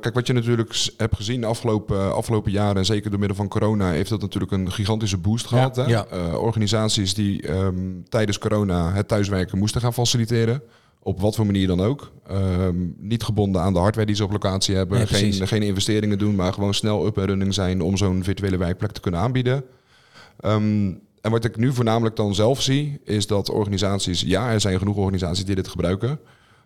Kijk, 0.00 0.14
wat 0.14 0.26
je 0.26 0.32
natuurlijk 0.32 0.92
hebt 0.96 1.16
gezien 1.16 1.40
de 1.40 1.46
afgelopen, 1.46 2.14
afgelopen 2.14 2.52
jaren... 2.52 2.76
en 2.76 2.84
zeker 2.84 3.10
door 3.10 3.18
middel 3.18 3.36
van 3.36 3.48
corona... 3.48 3.90
heeft 3.90 4.10
dat 4.10 4.20
natuurlijk 4.20 4.52
een 4.52 4.72
gigantische 4.72 5.16
boost 5.16 5.46
gehad. 5.46 5.76
Hè? 5.76 5.84
ja. 5.84 6.06
Organisaties 6.36 7.14
die 7.14 7.42
ehm, 7.42 8.02
tijdens 8.08 8.38
corona 8.38 8.92
het 8.92 9.08
thuiswerken 9.08 9.58
moesten 9.58 9.80
gaan 9.80 9.92
faciliteren... 9.92 10.62
op 11.02 11.20
wat 11.20 11.34
voor 11.36 11.46
manier 11.46 11.66
dan 11.66 11.80
ook. 11.80 12.12
Ehm, 12.26 12.76
niet 12.98 13.22
gebonden 13.22 13.62
aan 13.62 13.72
de 13.72 13.78
hardware 13.78 14.06
die 14.06 14.16
ze 14.16 14.24
op 14.24 14.32
locatie 14.32 14.76
hebben. 14.76 14.98
Nee, 14.98 15.06
geen, 15.06 15.46
geen 15.46 15.62
investeringen 15.62 16.18
doen, 16.18 16.34
maar 16.34 16.52
gewoon 16.52 16.74
snel 16.74 17.06
up 17.06 17.18
en 17.18 17.26
running 17.26 17.54
zijn... 17.54 17.82
om 17.82 17.96
zo'n 17.96 18.24
virtuele 18.24 18.56
werkplek 18.56 18.90
te 18.92 19.00
kunnen 19.00 19.20
aanbieden. 19.20 19.64
Ehm, 20.40 20.92
en 21.20 21.30
wat 21.30 21.44
ik 21.44 21.56
nu 21.56 21.72
voornamelijk 21.72 22.16
dan 22.16 22.34
zelf 22.34 22.62
zie, 22.62 23.00
is 23.04 23.26
dat 23.26 23.50
organisaties, 23.50 24.20
ja, 24.20 24.52
er 24.52 24.60
zijn 24.60 24.78
genoeg 24.78 24.96
organisaties 24.96 25.44
die 25.44 25.54
dit 25.54 25.68
gebruiken. 25.68 26.20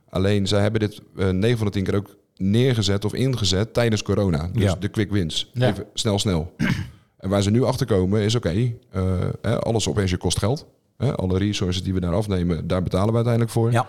Alleen 0.08 0.46
zij 0.46 0.60
hebben 0.60 0.80
dit 0.80 1.00
eh 1.16 1.28
9 1.28 1.56
van 1.58 1.66
de 1.66 1.72
10 1.72 1.84
keer 1.84 1.94
ook 1.94 2.16
neergezet 2.36 3.04
of 3.04 3.14
ingezet 3.14 3.74
tijdens 3.74 4.02
corona. 4.02 4.50
Dus 4.52 4.62
Ja. 4.62 4.74
de 4.74 4.88
quick 4.88 5.10
wins. 5.10 5.50
Ja. 5.54 5.68
Even 5.68 5.86
snel, 5.94 6.18
snel. 6.18 6.54
en 7.18 7.28
waar 7.28 7.42
ze 7.42 7.50
nu 7.50 7.64
achter 7.64 7.86
komen 7.86 8.20
is, 8.20 8.34
oké, 8.34 8.72
eh, 8.90 9.02
hè, 9.42 9.58
alles 9.60 9.86
op 9.86 10.00
kost 10.18 10.38
geld. 10.38 10.66
Alle 11.16 11.38
resources 11.38 11.82
die 11.82 11.94
we 11.94 12.00
daar 12.00 12.14
afnemen, 12.14 12.66
daar 12.66 12.82
betalen 12.82 13.08
we 13.08 13.14
uiteindelijk 13.14 13.52
voor. 13.52 13.72
Ja. 13.72 13.88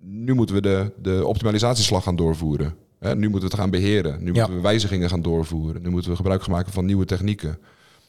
Nu 0.00 0.34
moeten 0.34 0.54
we 0.54 0.60
de, 0.60 0.92
de 1.02 1.26
optimalisatieslag 1.26 2.02
gaan 2.02 2.16
doorvoeren. 2.16 2.74
Hè, 2.98 3.14
nu 3.16 3.28
moeten 3.28 3.40
we 3.48 3.54
het 3.54 3.62
gaan 3.64 3.70
beheren. 3.70 4.18
Nu 4.24 4.26
Ja. 4.26 4.32
moeten 4.32 4.54
we 4.54 4.60
wijzigingen 4.62 5.08
gaan 5.08 5.22
doorvoeren. 5.22 5.82
Nu 5.82 5.90
moeten 5.90 6.10
we 6.10 6.16
gebruik 6.16 6.42
gaan 6.42 6.50
maken 6.54 6.72
van 6.72 6.84
nieuwe 6.86 7.04
technieken. 7.04 7.58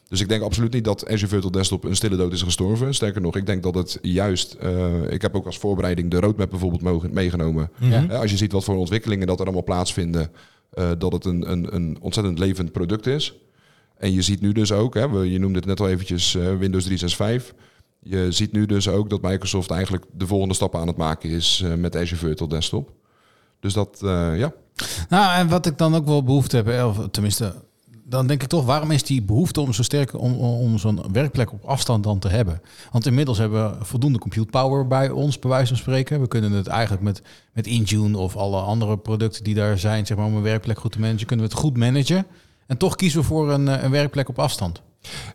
Dus 0.08 0.20
ik 0.20 0.28
denk 0.28 0.42
absoluut 0.42 0.72
niet 0.72 0.84
dat 0.84 1.06
Azure 1.08 1.26
Virtual 1.28 1.50
Desktop 1.50 1.84
een 1.84 1.96
stille 1.96 2.16
dood 2.16 2.32
is 2.32 2.42
gestorven. 2.42 2.94
Sterker 2.94 3.20
nog, 3.20 3.36
ik 3.36 3.46
denk 3.46 3.62
dat 3.62 3.74
het 3.74 3.98
juist... 4.02 4.52
eh, 4.54 5.12
ik 5.12 5.22
heb 5.22 5.34
ook 5.36 5.46
als 5.46 5.58
voorbereiding 5.58 6.10
de 6.10 6.20
roadmap 6.20 6.50
bijvoorbeeld 6.50 6.82
mogen, 6.82 7.10
meegenomen. 7.12 7.70
Ja. 7.80 8.04
Als 8.06 8.30
je 8.30 8.36
ziet 8.36 8.52
wat 8.52 8.64
voor 8.64 8.76
ontwikkelingen 8.76 9.26
dat 9.26 9.38
er 9.38 9.44
allemaal 9.44 9.64
plaatsvinden... 9.64 10.30
eh, 10.70 10.90
dat 10.98 11.12
het 11.12 11.24
een, 11.24 11.50
een, 11.50 11.74
een 11.74 11.98
ontzettend 12.00 12.38
levend 12.38 12.72
product 12.72 13.06
is. 13.06 13.34
En 13.96 14.12
je 14.12 14.22
ziet 14.22 14.40
nu 14.40 14.52
dus 14.52 14.72
ook, 14.72 14.94
hè, 14.94 15.10
we- 15.10 15.30
je 15.30 15.38
noemde 15.38 15.58
het 15.58 15.66
net 15.66 15.80
al 15.80 15.88
eventjes 15.88 16.34
eh, 16.34 16.42
Windows 16.42 16.84
365... 16.84 17.54
Je 18.02 18.32
ziet 18.32 18.52
nu 18.52 18.66
dus 18.66 18.88
ook 18.88 19.10
dat 19.10 19.22
Microsoft 19.22 19.70
eigenlijk 19.70 20.04
de 20.12 20.26
volgende 20.26 20.54
stappen 20.54 20.80
aan 20.80 20.86
het 20.86 20.96
maken 20.96 21.30
is 21.30 21.62
eh, 21.64 21.74
met 21.74 21.96
Azure 21.96 22.16
Virtual 22.16 22.48
Desktop. 22.48 22.92
Dus 23.60 23.72
dat, 23.72 24.00
eh, 24.02 24.38
ja, 24.38 24.52
Nou, 25.08 25.34
en 25.34 25.48
wat 25.48 25.66
ik 25.66 25.78
dan 25.78 25.94
ook 25.94 26.06
wel 26.06 26.22
behoefte 26.22 26.56
heb, 26.56 26.68
eh, 26.68 26.86
of 26.86 27.08
tenminste, 27.10 27.54
dan 28.04 28.26
denk 28.26 28.42
ik 28.42 28.48
toch, 28.48 28.64
waarom 28.64 28.90
is 28.90 29.02
die 29.02 29.22
behoefte 29.22 29.60
om 29.60 29.72
zo 29.72 29.82
sterk 29.82 30.14
om, 30.20 30.34
om 30.34 30.78
zo'n 30.78 31.12
werkplek 31.12 31.52
op 31.52 31.64
afstand 31.64 32.04
dan 32.04 32.18
te 32.18 32.28
hebben? 32.28 32.60
Want 32.90 33.06
inmiddels 33.06 33.38
hebben 33.38 33.78
we 33.78 33.84
voldoende 33.84 34.18
compute 34.18 34.50
power 34.50 34.86
bij 34.86 35.10
ons, 35.10 35.38
bij 35.38 35.50
wijze 35.50 35.66
van 35.66 35.76
spreken. 35.76 36.20
We 36.20 36.28
kunnen 36.28 36.52
het 36.52 36.66
eigenlijk 36.66 37.02
met, 37.02 37.22
met 37.52 37.66
Intune 37.66 38.18
of 38.18 38.36
alle 38.36 38.60
andere 38.60 38.98
producten 38.98 39.44
die 39.44 39.54
daar 39.54 39.78
zijn, 39.78 40.06
zeg 40.06 40.16
maar, 40.16 40.26
om 40.26 40.36
een 40.36 40.42
werkplek 40.42 40.78
goed 40.78 40.92
te 40.92 41.00
managen, 41.00 41.26
kunnen 41.26 41.46
we 41.46 41.52
het 41.52 41.60
goed 41.60 41.76
managen. 41.76 42.26
En 42.66 42.76
toch 42.76 42.96
kiezen 42.96 43.20
we 43.20 43.26
voor 43.26 43.50
een, 43.50 43.84
een 43.84 43.90
werkplek 43.90 44.28
op 44.28 44.38
afstand. 44.38 44.82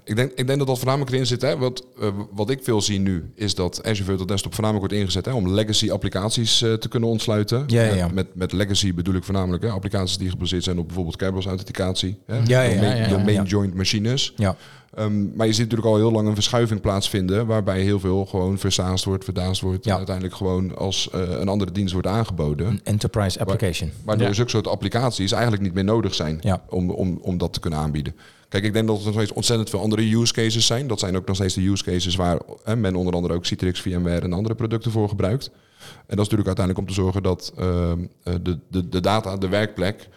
Ik 0.04 0.16
denk, 0.16 0.32
ik 0.36 0.48
denk 0.48 0.58
dat 0.60 0.68
dat 0.68 0.78
voornamelijk 0.78 1.12
erin 1.12 1.26
zit. 1.26 1.42
Hè? 1.42 1.58
Wat, 1.58 1.86
eh, 2.00 2.08
wat 2.32 2.50
ik 2.50 2.60
veel 2.64 2.82
zie 2.82 3.00
nu, 3.00 3.32
is 3.36 3.56
dat 3.56 3.84
Azure 3.84 4.04
Virtual 4.04 4.26
Desktop 4.28 4.54
voornamelijk 4.54 4.88
wordt 4.92 5.02
ingezet 5.04 5.26
hè, 5.26 5.32
om 5.34 5.50
legacy 5.50 5.92
applicaties 5.92 6.62
eh, 6.62 6.74
te 6.74 6.88
kunnen 6.88 7.10
ontsluiten. 7.10 7.64
Ja, 7.68 7.82
ja, 7.84 7.94
ja. 7.94 8.06
Eh, 8.06 8.12
Met, 8.12 8.36
met 8.36 8.52
legacy 8.52 8.94
bedoel 8.94 9.16
ik 9.16 9.24
voornamelijk 9.24 9.64
hè, 9.64 9.70
applicaties 9.70 10.18
die 10.18 10.30
gebaseerd 10.30 10.64
zijn 10.64 10.78
op 10.80 10.86
bijvoorbeeld 10.86 11.16
Kerberos 11.16 11.46
authenticatie. 11.46 12.18
Hè, 12.26 12.36
Ja, 12.46 12.62
ja, 12.62 12.74
domain, 12.82 13.10
domain 13.10 13.44
joint 13.44 13.74
machines. 13.74 14.34
Ja. 14.36 14.56
Ehm, 14.94 15.36
maar 15.36 15.46
je 15.48 15.54
ziet 15.54 15.62
natuurlijk 15.64 15.90
al 15.90 15.96
heel 15.96 16.12
lang 16.12 16.28
een 16.28 16.34
verschuiving 16.34 16.82
plaatsvinden, 16.82 17.46
waarbij 17.46 17.82
heel 17.82 18.00
veel 18.00 18.26
gewoon 18.26 18.58
versaasd 18.60 19.06
wordt, 19.06 19.24
verdaasd 19.24 19.62
wordt. 19.62 19.86
Ja. 19.86 19.92
En 19.92 19.98
uiteindelijk 19.98 20.36
gewoon 20.36 20.76
als 20.78 21.10
eh, 21.12 21.22
een 21.40 21.48
andere 21.48 21.72
dienst 21.72 21.94
wordt 21.94 22.08
aangeboden. 22.08 22.68
Een 22.68 22.80
enterprise 22.84 23.40
application. 23.40 23.92
Waardoor 24.04 24.28
Ja. 24.28 24.34
zulke 24.34 24.50
soort 24.50 24.68
applicaties 24.68 25.32
eigenlijk 25.32 25.64
niet 25.64 25.74
meer 25.74 25.84
nodig 25.84 26.14
zijn 26.14 26.38
Ja. 26.42 26.64
om, 26.70 26.90
om, 26.90 27.20
om 27.22 27.38
dat 27.38 27.54
te 27.54 27.60
kunnen 27.60 27.80
aanbieden. 27.80 28.16
Kijk, 28.56 28.68
ik 28.68 28.74
denk 28.74 28.88
dat 28.88 29.00
er 29.00 29.06
nog 29.06 29.14
steeds 29.14 29.34
ontzettend 29.34 29.70
veel 29.70 29.80
andere 29.82 30.16
use 30.16 30.34
cases 30.34 30.66
zijn. 30.66 30.88
Dat 30.88 31.00
zijn 31.00 31.16
ook 31.16 31.26
nog 31.26 31.36
steeds 31.36 31.54
de 31.54 31.70
use 31.70 31.84
cases 31.84 32.16
waar 32.16 32.40
hè, 32.64 32.76
men 32.76 32.96
onder 32.96 33.14
andere 33.14 33.34
ook 33.34 33.46
Citrix, 33.46 33.82
VMware 33.82 34.22
en 34.22 34.34
andere 34.34 34.56
producten 34.56 34.92
voor 34.92 35.10
gebruikt. 35.10 35.50
En 35.86 36.16
dat 36.16 36.26
is 36.26 36.30
natuurlijk 36.30 36.48
uiteindelijk 36.48 36.88
om 36.88 36.94
te 36.96 37.02
zorgen 37.02 37.24
dat 37.24 37.54
ehm, 37.58 38.06
eh, 38.24 38.34
de, 38.42 38.60
de, 38.70 38.90
de 38.90 39.00
data, 39.00 39.38
de 39.38 39.48
werkplek, 39.48 40.08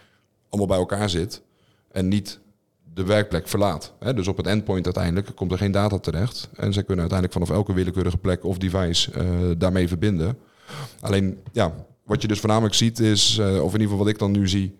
allemaal 0.48 0.68
bij 0.68 0.78
elkaar 0.78 1.10
zit 1.10 1.42
en 1.92 2.08
niet 2.08 2.40
de 2.94 3.04
werkplek 3.04 3.48
verlaat. 3.48 3.92
Dus 4.14 4.28
op 4.28 4.36
het 4.36 4.46
endpoint 4.46 4.84
uiteindelijk 4.84 5.30
komt 5.34 5.52
er 5.52 5.58
geen 5.58 5.72
data 5.72 5.98
terecht. 5.98 6.48
En 6.54 6.72
ze 6.72 6.82
kunnen 6.82 7.10
uiteindelijk 7.10 7.32
vanaf 7.32 7.58
elke 7.58 7.72
willekeurige 7.72 8.18
plek 8.18 8.44
of 8.44 8.58
device 8.58 9.10
eh, 9.12 9.26
daarmee 9.58 9.88
verbinden. 9.88 10.38
Alleen, 11.00 11.38
ja, 11.52 11.74
wat 12.04 12.22
je 12.22 12.28
dus 12.28 12.40
voornamelijk 12.40 12.74
ziet 12.74 12.98
is, 12.98 13.38
eh, 13.38 13.46
of 13.46 13.74
in 13.74 13.80
ieder 13.80 13.80
geval 13.80 13.98
wat 13.98 14.08
ik 14.08 14.18
dan 14.18 14.30
nu 14.30 14.48
zie, 14.48 14.78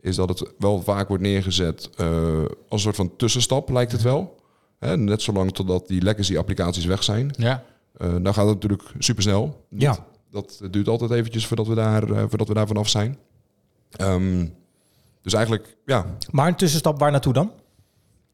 is 0.00 0.16
dat 0.16 0.28
het 0.28 0.52
wel 0.58 0.82
vaak 0.82 1.08
wordt 1.08 1.22
neergezet 1.22 1.90
eh, 1.96 2.06
als 2.44 2.48
een 2.68 2.78
soort 2.78 2.96
van 2.96 3.16
tussenstap, 3.16 3.70
lijkt 3.70 3.92
het 3.92 4.02
wel. 4.02 4.38
Hè, 4.78 4.96
net 4.96 5.22
zolang 5.22 5.52
totdat 5.52 5.88
die 5.88 6.02
legacy 6.02 6.38
applicaties 6.38 6.84
weg 6.84 7.02
zijn. 7.02 7.34
Ja. 7.38 7.64
Dan 7.98 8.34
gaat 8.34 8.46
het 8.46 8.54
natuurlijk 8.54 8.82
supersnel. 8.98 9.66
Ja. 9.68 10.06
Dat 10.30 10.60
duurt 10.70 10.88
altijd 10.88 11.10
eventjes 11.10 11.46
voordat 11.46 11.66
we 11.66 11.74
daar, 11.74 12.10
eh, 12.10 12.24
voordat 12.28 12.48
we 12.48 12.54
daar 12.54 12.66
vanaf 12.66 12.88
zijn. 12.88 13.18
Ehm, 13.90 14.46
dus 15.22 15.32
eigenlijk, 15.32 15.76
ja, 15.84 16.06
Maar 16.30 16.48
een 16.48 16.54
tussenstap 16.56 16.98
waar 16.98 17.10
naartoe 17.10 17.32
dan? 17.32 17.50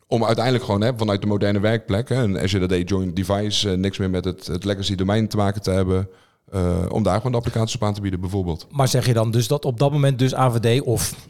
om 0.08 0.24
uiteindelijk 0.24 0.64
gewoon 0.64 0.80
hè, 0.80 0.92
vanuit 0.96 1.20
de 1.20 1.26
moderne 1.26 1.60
werkplek, 1.60 2.08
hè, 2.08 2.22
een 2.22 2.38
Azure 2.38 2.64
AD 2.80 2.88
joint 2.88 3.16
device, 3.16 3.76
niks 3.76 3.98
meer 3.98 4.10
met 4.10 4.24
het, 4.24 4.46
het 4.46 4.64
legacy 4.64 4.94
domein 4.94 5.28
te 5.28 5.36
maken 5.36 5.62
te 5.62 5.70
hebben, 5.70 6.08
om 6.88 7.02
daar 7.02 7.16
gewoon 7.16 7.32
de 7.32 7.38
applicaties 7.38 7.74
op 7.74 7.82
aan 7.82 7.94
te 7.94 8.00
bieden 8.00 8.20
bijvoorbeeld. 8.20 8.66
Maar 8.70 8.88
zeg 8.88 9.06
je 9.06 9.12
dan 9.12 9.30
dus 9.30 9.48
dat 9.48 9.64
op 9.64 9.78
dat 9.78 9.92
moment 9.92 10.18
dus 10.18 10.34
AVD 10.34 10.80
of 10.80 11.28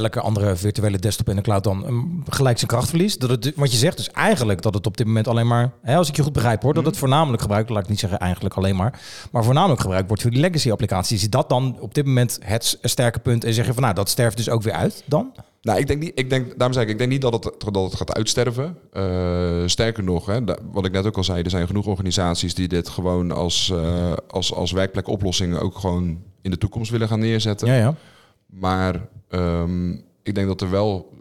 welke 0.00 0.20
andere 0.20 0.56
virtuele 0.56 0.98
desktop 0.98 1.28
in 1.28 1.36
de 1.36 1.42
cloud 1.42 1.64
dan 1.64 1.86
um, 1.86 2.22
gelijk 2.28 2.58
zijn 2.58 2.70
kracht 2.70 2.88
verliest? 2.88 3.20
Dat 3.20 3.30
het, 3.30 3.52
want 3.56 3.72
je 3.72 3.76
zegt 3.76 3.96
dus 3.96 4.10
eigenlijk 4.10 4.62
dat 4.62 4.74
het 4.74 4.86
op 4.86 4.96
dit 4.96 5.06
moment 5.06 5.28
alleen 5.28 5.46
maar, 5.46 5.72
hè, 5.82 5.96
als 5.96 6.08
ik 6.08 6.16
je 6.16 6.22
goed 6.22 6.32
begrijp 6.32 6.62
hoor, 6.62 6.74
dat 6.74 6.86
het 6.86 6.96
voornamelijk 6.96 7.42
gebruikt, 7.42 7.70
laat 7.70 7.82
ik 7.82 7.88
niet 7.88 7.98
zeggen 7.98 8.18
eigenlijk 8.18 8.54
alleen 8.54 8.76
maar, 8.76 9.00
maar 9.32 9.44
voornamelijk 9.44 9.80
gebruikt 9.80 10.06
wordt 10.06 10.22
voor 10.22 10.30
die 10.30 10.40
legacy 10.40 10.70
applicaties. 10.70 11.22
Is 11.22 11.30
dat 11.30 11.48
dan 11.48 11.76
op 11.80 11.94
dit 11.94 12.06
moment 12.06 12.38
het 12.42 12.78
sterke 12.82 13.18
punt 13.18 13.44
en 13.44 13.54
zeg 13.54 13.66
je 13.66 13.72
van 13.72 13.82
nou, 13.82 13.94
dat 13.94 14.08
sterft 14.08 14.36
dus 14.36 14.48
ook 14.48 14.62
weer 14.62 14.72
uit 14.72 15.02
dan? 15.06 15.32
Nou, 15.64 15.78
ik 15.78 15.86
denk 15.86 16.00
niet, 16.00 16.12
ik 16.14 16.30
denk, 16.30 16.48
daarom 16.48 16.72
zei 16.72 16.84
ik, 16.84 16.92
ik 16.92 16.98
denk 16.98 17.10
niet 17.10 17.20
dat 17.20 17.32
het, 17.32 17.72
dat 17.72 17.84
het 17.84 17.94
gaat 17.94 18.14
uitsterven. 18.14 18.76
Eh, 18.92 19.62
sterker 19.66 20.04
nog, 20.04 20.26
hè, 20.26 20.40
wat 20.72 20.84
ik 20.84 20.92
net 20.92 21.06
ook 21.06 21.16
al 21.16 21.24
zei, 21.24 21.42
er 21.42 21.50
zijn 21.50 21.66
genoeg 21.66 21.86
organisaties 21.86 22.54
die 22.54 22.68
dit 22.68 22.88
gewoon 22.88 23.32
als, 23.32 23.70
eh, 23.70 24.12
als, 24.28 24.54
als 24.54 24.72
werkplekoplossing 24.72 25.58
ook 25.58 25.78
gewoon 25.78 26.18
in 26.42 26.50
de 26.50 26.58
toekomst 26.58 26.90
willen 26.90 27.08
gaan 27.08 27.18
neerzetten. 27.18 27.68
Ja, 27.68 27.74
ja. 27.74 27.94
Maar 28.60 29.08
ehm, 29.28 29.92
ik 30.22 30.34
denk 30.34 30.46
dat 30.46 30.60
er 30.60 30.70
wel. 30.70 31.12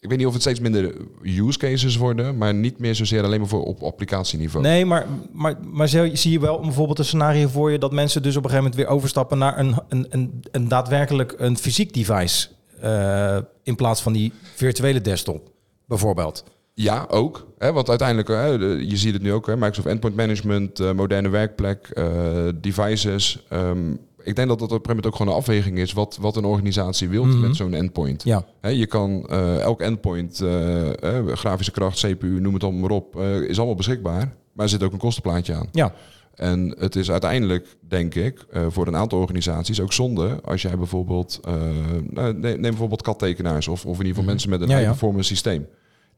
Ik 0.00 0.08
weet 0.08 0.18
niet 0.18 0.26
of 0.26 0.32
het 0.32 0.42
steeds 0.42 0.60
minder 0.60 0.94
use 1.22 1.58
cases 1.58 1.96
worden, 1.96 2.36
maar 2.36 2.54
niet 2.54 2.78
meer 2.78 2.94
zozeer 2.94 3.24
alleen 3.24 3.40
maar 3.40 3.48
voor 3.48 3.64
op 3.64 3.82
applicatieniveau. 3.82 4.64
Nee, 4.64 4.84
maar, 4.84 5.06
maar, 5.32 5.56
maar 5.72 5.88
zie 5.88 6.30
je 6.30 6.40
wel 6.40 6.60
bijvoorbeeld 6.60 6.98
een 6.98 7.04
scenario 7.04 7.48
voor 7.48 7.70
je 7.70 7.78
dat 7.78 7.92
mensen 7.92 8.22
dus 8.22 8.36
op 8.36 8.44
een 8.44 8.50
gegeven 8.50 8.70
moment 8.70 8.88
weer 8.88 8.96
overstappen 8.96 9.38
naar 9.38 9.58
een, 9.58 9.74
een, 9.88 10.06
een, 10.10 10.42
een 10.50 10.68
daadwerkelijk 10.68 11.34
een 11.36 11.56
fysiek 11.56 11.94
device 11.94 12.48
eh, 12.80 13.38
in 13.62 13.76
plaats 13.76 14.02
van 14.02 14.12
die 14.12 14.32
virtuele 14.54 15.00
desktop, 15.00 15.50
bijvoorbeeld. 15.86 16.44
Ja, 16.74 17.06
ook. 17.08 17.46
Hè, 17.58 17.72
want 17.72 17.88
uiteindelijk, 17.88 18.28
hè, 18.28 18.46
je 18.74 18.96
ziet 18.96 19.12
het 19.12 19.22
nu 19.22 19.32
ook, 19.32 19.46
hè, 19.46 19.56
Microsoft 19.56 19.86
Endpoint 19.86 20.16
Management, 20.16 20.80
eh, 20.80 20.92
moderne 20.92 21.28
werkplek, 21.28 21.88
eh, 21.88 22.48
devices. 22.54 23.44
Ehm, 23.48 23.94
ik 24.26 24.36
denk 24.36 24.48
dat 24.48 24.58
dat 24.58 24.72
op 24.72 24.78
een 24.78 24.84
gegeven 24.84 24.88
moment 24.88 25.06
ook 25.06 25.16
gewoon 25.16 25.32
een 25.32 25.38
afweging 25.38 25.78
is 25.78 25.92
wat, 25.92 26.18
wat 26.20 26.36
een 26.36 26.44
organisatie 26.44 27.08
wil 27.08 27.24
Mhm. 27.24 27.40
met 27.40 27.56
zo'n 27.56 27.74
endpoint. 27.74 28.22
Ja, 28.22 28.44
je 28.60 28.86
kan 28.86 29.26
eh, 29.28 29.58
elk 29.60 29.80
endpoint, 29.80 30.40
eh, 30.40 31.26
grafische 31.26 31.72
kracht, 31.72 31.98
CPU, 31.98 32.40
noem 32.40 32.54
het 32.54 32.62
allemaal 32.62 32.80
maar 32.80 32.90
op, 32.90 33.16
eh, 33.16 33.40
is 33.40 33.56
allemaal 33.56 33.74
beschikbaar. 33.76 34.34
Maar 34.52 34.64
er 34.64 34.68
zit 34.68 34.82
ook 34.82 34.92
een 34.92 34.98
kostenplaatje 34.98 35.54
aan. 35.54 35.68
ja. 35.72 35.92
En 36.34 36.74
het 36.78 36.96
is 36.96 37.10
uiteindelijk, 37.10 37.76
denk 37.88 38.14
ik, 38.14 38.46
voor 38.68 38.86
een 38.86 38.96
aantal 38.96 39.18
organisaties 39.20 39.80
ook 39.80 39.92
zonde 39.92 40.40
als 40.44 40.62
jij 40.62 40.78
bijvoorbeeld, 40.78 41.40
nou, 42.10 42.32
neem, 42.34 42.40
neem 42.40 42.60
bijvoorbeeld 42.60 43.02
kattekenaars 43.02 43.68
of, 43.68 43.84
of 43.86 43.92
in 43.92 43.98
ieder 43.98 44.06
geval 44.08 44.24
mensen 44.24 44.50
met 44.50 44.60
een 44.60 44.64
Mhm. 44.66 44.74
Ja, 44.74 44.80
high 44.80 44.90
ja. 44.90 44.96
performance 44.98 45.28
systeem, 45.28 45.66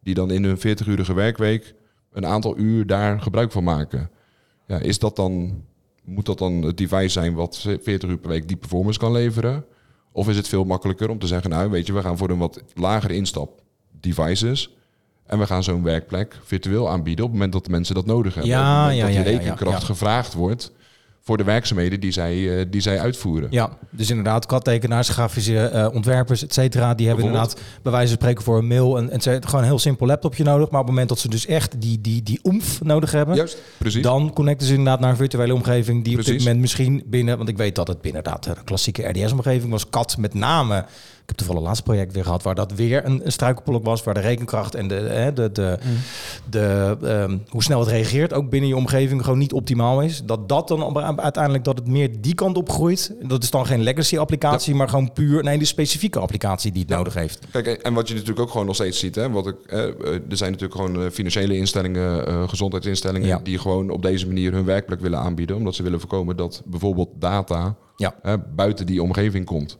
die 0.02 0.14
dan 0.14 0.30
in 0.30 0.44
hun 0.44 0.58
40-urige 0.58 1.14
werkweek 1.14 1.74
een 2.12 2.26
aantal 2.26 2.58
uur 2.58 2.86
daar 2.86 3.20
gebruik 3.20 3.52
van 3.52 3.64
maken. 3.64 4.10
Ja, 4.66 4.78
is 4.78 4.98
dat 4.98 5.16
dan, 5.16 5.62
moet 6.08 6.26
dat 6.26 6.38
dan 6.38 6.62
het 6.62 6.76
device 6.76 7.08
zijn 7.08 7.34
wat 7.34 7.66
40 7.82 8.10
uur 8.10 8.18
per 8.18 8.30
week 8.30 8.48
die 8.48 8.56
performance 8.56 8.98
kan 8.98 9.12
leveren? 9.12 9.64
Of 10.12 10.28
is 10.28 10.36
het 10.36 10.48
veel 10.48 10.64
makkelijker 10.64 11.10
om 11.10 11.18
te 11.18 11.26
zeggen, 11.26 11.50
nou 11.50 11.70
weet 11.70 11.86
je, 11.86 11.92
we 11.92 12.02
gaan 12.02 12.18
voor 12.18 12.30
een 12.30 12.38
wat 12.38 12.62
lagere 12.74 13.14
instap 13.14 13.62
devices 14.00 14.76
en 15.26 15.38
we 15.38 15.46
gaan 15.46 15.62
zo'n 15.62 15.82
werkplek 15.82 16.38
virtueel 16.44 16.88
aanbieden 16.88 17.24
op 17.24 17.30
het 17.30 17.38
moment 17.38 17.52
dat 17.52 17.64
de 17.64 17.70
mensen 17.70 17.94
dat 17.94 18.06
nodig 18.06 18.34
hebben. 18.34 18.52
Ja, 18.52 18.86
dat 18.86 18.96
ja, 18.96 19.06
die 19.06 19.14
ja, 19.14 19.20
ja, 19.20 19.30
rekenkracht 19.30 19.80
ja. 19.80 19.86
gevraagd 19.86 20.34
wordt 20.34 20.72
voor 21.28 21.36
de 21.36 21.44
werkzaamheden 21.44 22.00
die 22.00 22.12
zij, 22.12 22.58
eh, 22.58 22.64
die 22.70 22.80
zij 22.80 23.00
uitvoeren. 23.00 23.48
Ja, 23.50 23.70
dus 23.90 24.10
inderdaad, 24.10 24.46
kattekenaars, 24.46 25.08
grafische 25.08 25.58
eh, 25.58 25.88
ontwerpers, 25.94 26.42
et 26.42 26.52
cetera, 26.54 26.94
die 26.94 27.06
hebben 27.06 27.24
inderdaad 27.24 27.60
bij 27.82 27.92
wijze 27.92 28.08
van 28.08 28.16
spreken 28.16 28.42
voor 28.44 28.58
een 28.58 28.66
mail 28.66 28.98
en, 28.98 29.10
en 29.10 29.20
ze- 29.20 29.40
gewoon 29.44 29.60
een 29.60 29.66
heel 29.66 29.78
simpel 29.78 30.06
laptopje 30.06 30.44
nodig. 30.44 30.70
Maar 30.70 30.80
op 30.80 30.86
het 30.86 30.94
moment 30.94 31.08
dat 31.08 31.18
ze 31.18 31.28
dus 31.28 31.46
echt 31.46 31.80
die, 31.80 32.00
die, 32.00 32.22
die 32.22 32.38
omf 32.42 32.82
nodig 32.82 33.10
hebben, 33.12 33.36
Juist, 33.36 33.56
precies. 33.78 34.02
dan 34.02 34.32
connecten 34.32 34.66
ze 34.66 34.72
inderdaad 34.74 35.00
naar 35.00 35.10
een 35.10 35.16
virtuele 35.16 35.54
omgeving 35.54 36.04
die 36.04 36.18
op 36.18 36.24
dit 36.24 36.38
moment 36.38 36.60
misschien 36.60 37.02
binnen, 37.06 37.36
want 37.36 37.48
ik 37.48 37.56
weet 37.56 37.74
dat 37.74 37.88
het 37.88 38.00
binnen 38.00 38.22
inderdaad 38.24 38.44
de 38.56 38.64
klassieke 38.64 39.08
RDS-omgeving 39.08 39.70
was, 39.70 39.88
CAT 39.90 40.16
met 40.18 40.34
name. 40.34 40.84
Ik 41.28 41.34
heb 41.36 41.46
toevallig 41.46 41.68
laatst 41.68 41.84
project 41.84 42.12
weer 42.14 42.24
gehad 42.24 42.42
waar 42.42 42.54
dat 42.54 42.72
weer 42.72 43.04
een, 43.04 43.20
een 43.24 43.32
struikelblok 43.32 43.84
was, 43.84 44.02
waar 44.02 44.14
de 44.14 44.20
rekenkracht 44.20 44.74
en 44.74 44.88
de, 44.88 44.94
hè, 44.94 45.32
de, 45.32 45.52
de, 45.52 45.78
de, 46.50 46.96
ehm, 47.02 47.38
hoe 47.48 47.62
snel 47.62 47.80
het 47.80 47.88
reageert, 47.88 48.32
ook 48.32 48.50
binnen 48.50 48.68
je 48.68 48.76
omgeving, 48.76 49.24
gewoon 49.24 49.38
niet 49.38 49.52
optimaal 49.52 50.00
is. 50.02 50.22
Dat 50.24 50.48
dat 50.48 50.68
dan 50.68 50.96
uiteindelijk 51.20 51.64
dat 51.64 51.78
het 51.78 51.86
meer 51.86 52.10
die 52.20 52.34
kant 52.34 52.56
op 52.56 52.70
groeit. 52.70 53.14
Dat 53.22 53.42
is 53.42 53.50
dan 53.50 53.66
geen 53.66 53.80
legacy-applicatie, 53.82 54.74
maar 54.74 54.88
gewoon 54.88 55.12
puur 55.12 55.42
nee, 55.42 55.58
de 55.58 55.64
specifieke 55.64 56.18
applicatie 56.18 56.72
die 56.72 56.82
het 56.82 56.90
nodig 56.90 57.14
heeft. 57.14 57.38
Kijk, 57.50 57.66
en 57.66 57.94
wat 57.94 58.08
je 58.08 58.14
natuurlijk 58.14 58.40
ook 58.40 58.50
gewoon 58.50 58.66
nog 58.66 58.74
steeds 58.74 58.98
ziet, 58.98 59.14
hè, 59.14 59.30
wat 59.30 59.46
ik, 59.46 59.56
eh, 59.66 59.78
er 59.84 60.36
zijn 60.36 60.50
natuurlijk 60.52 60.80
gewoon 60.80 61.02
eh, 61.04 61.10
financiële 61.10 61.56
instellingen, 61.56 62.26
eh, 62.26 62.48
gezondheidsinstellingen, 62.48 63.28
Ja. 63.28 63.40
die 63.42 63.58
gewoon 63.58 63.90
op 63.90 64.02
deze 64.02 64.26
manier 64.26 64.52
hun 64.52 64.64
werkplek 64.64 65.00
willen 65.00 65.18
aanbieden, 65.18 65.56
omdat 65.56 65.74
ze 65.74 65.82
willen 65.82 66.00
voorkomen 66.00 66.36
dat 66.36 66.62
bijvoorbeeld 66.64 67.08
data 67.18 67.74
Ja. 67.96 68.14
buiten 68.54 68.86
die 68.86 69.02
omgeving 69.02 69.44
komt. 69.46 69.78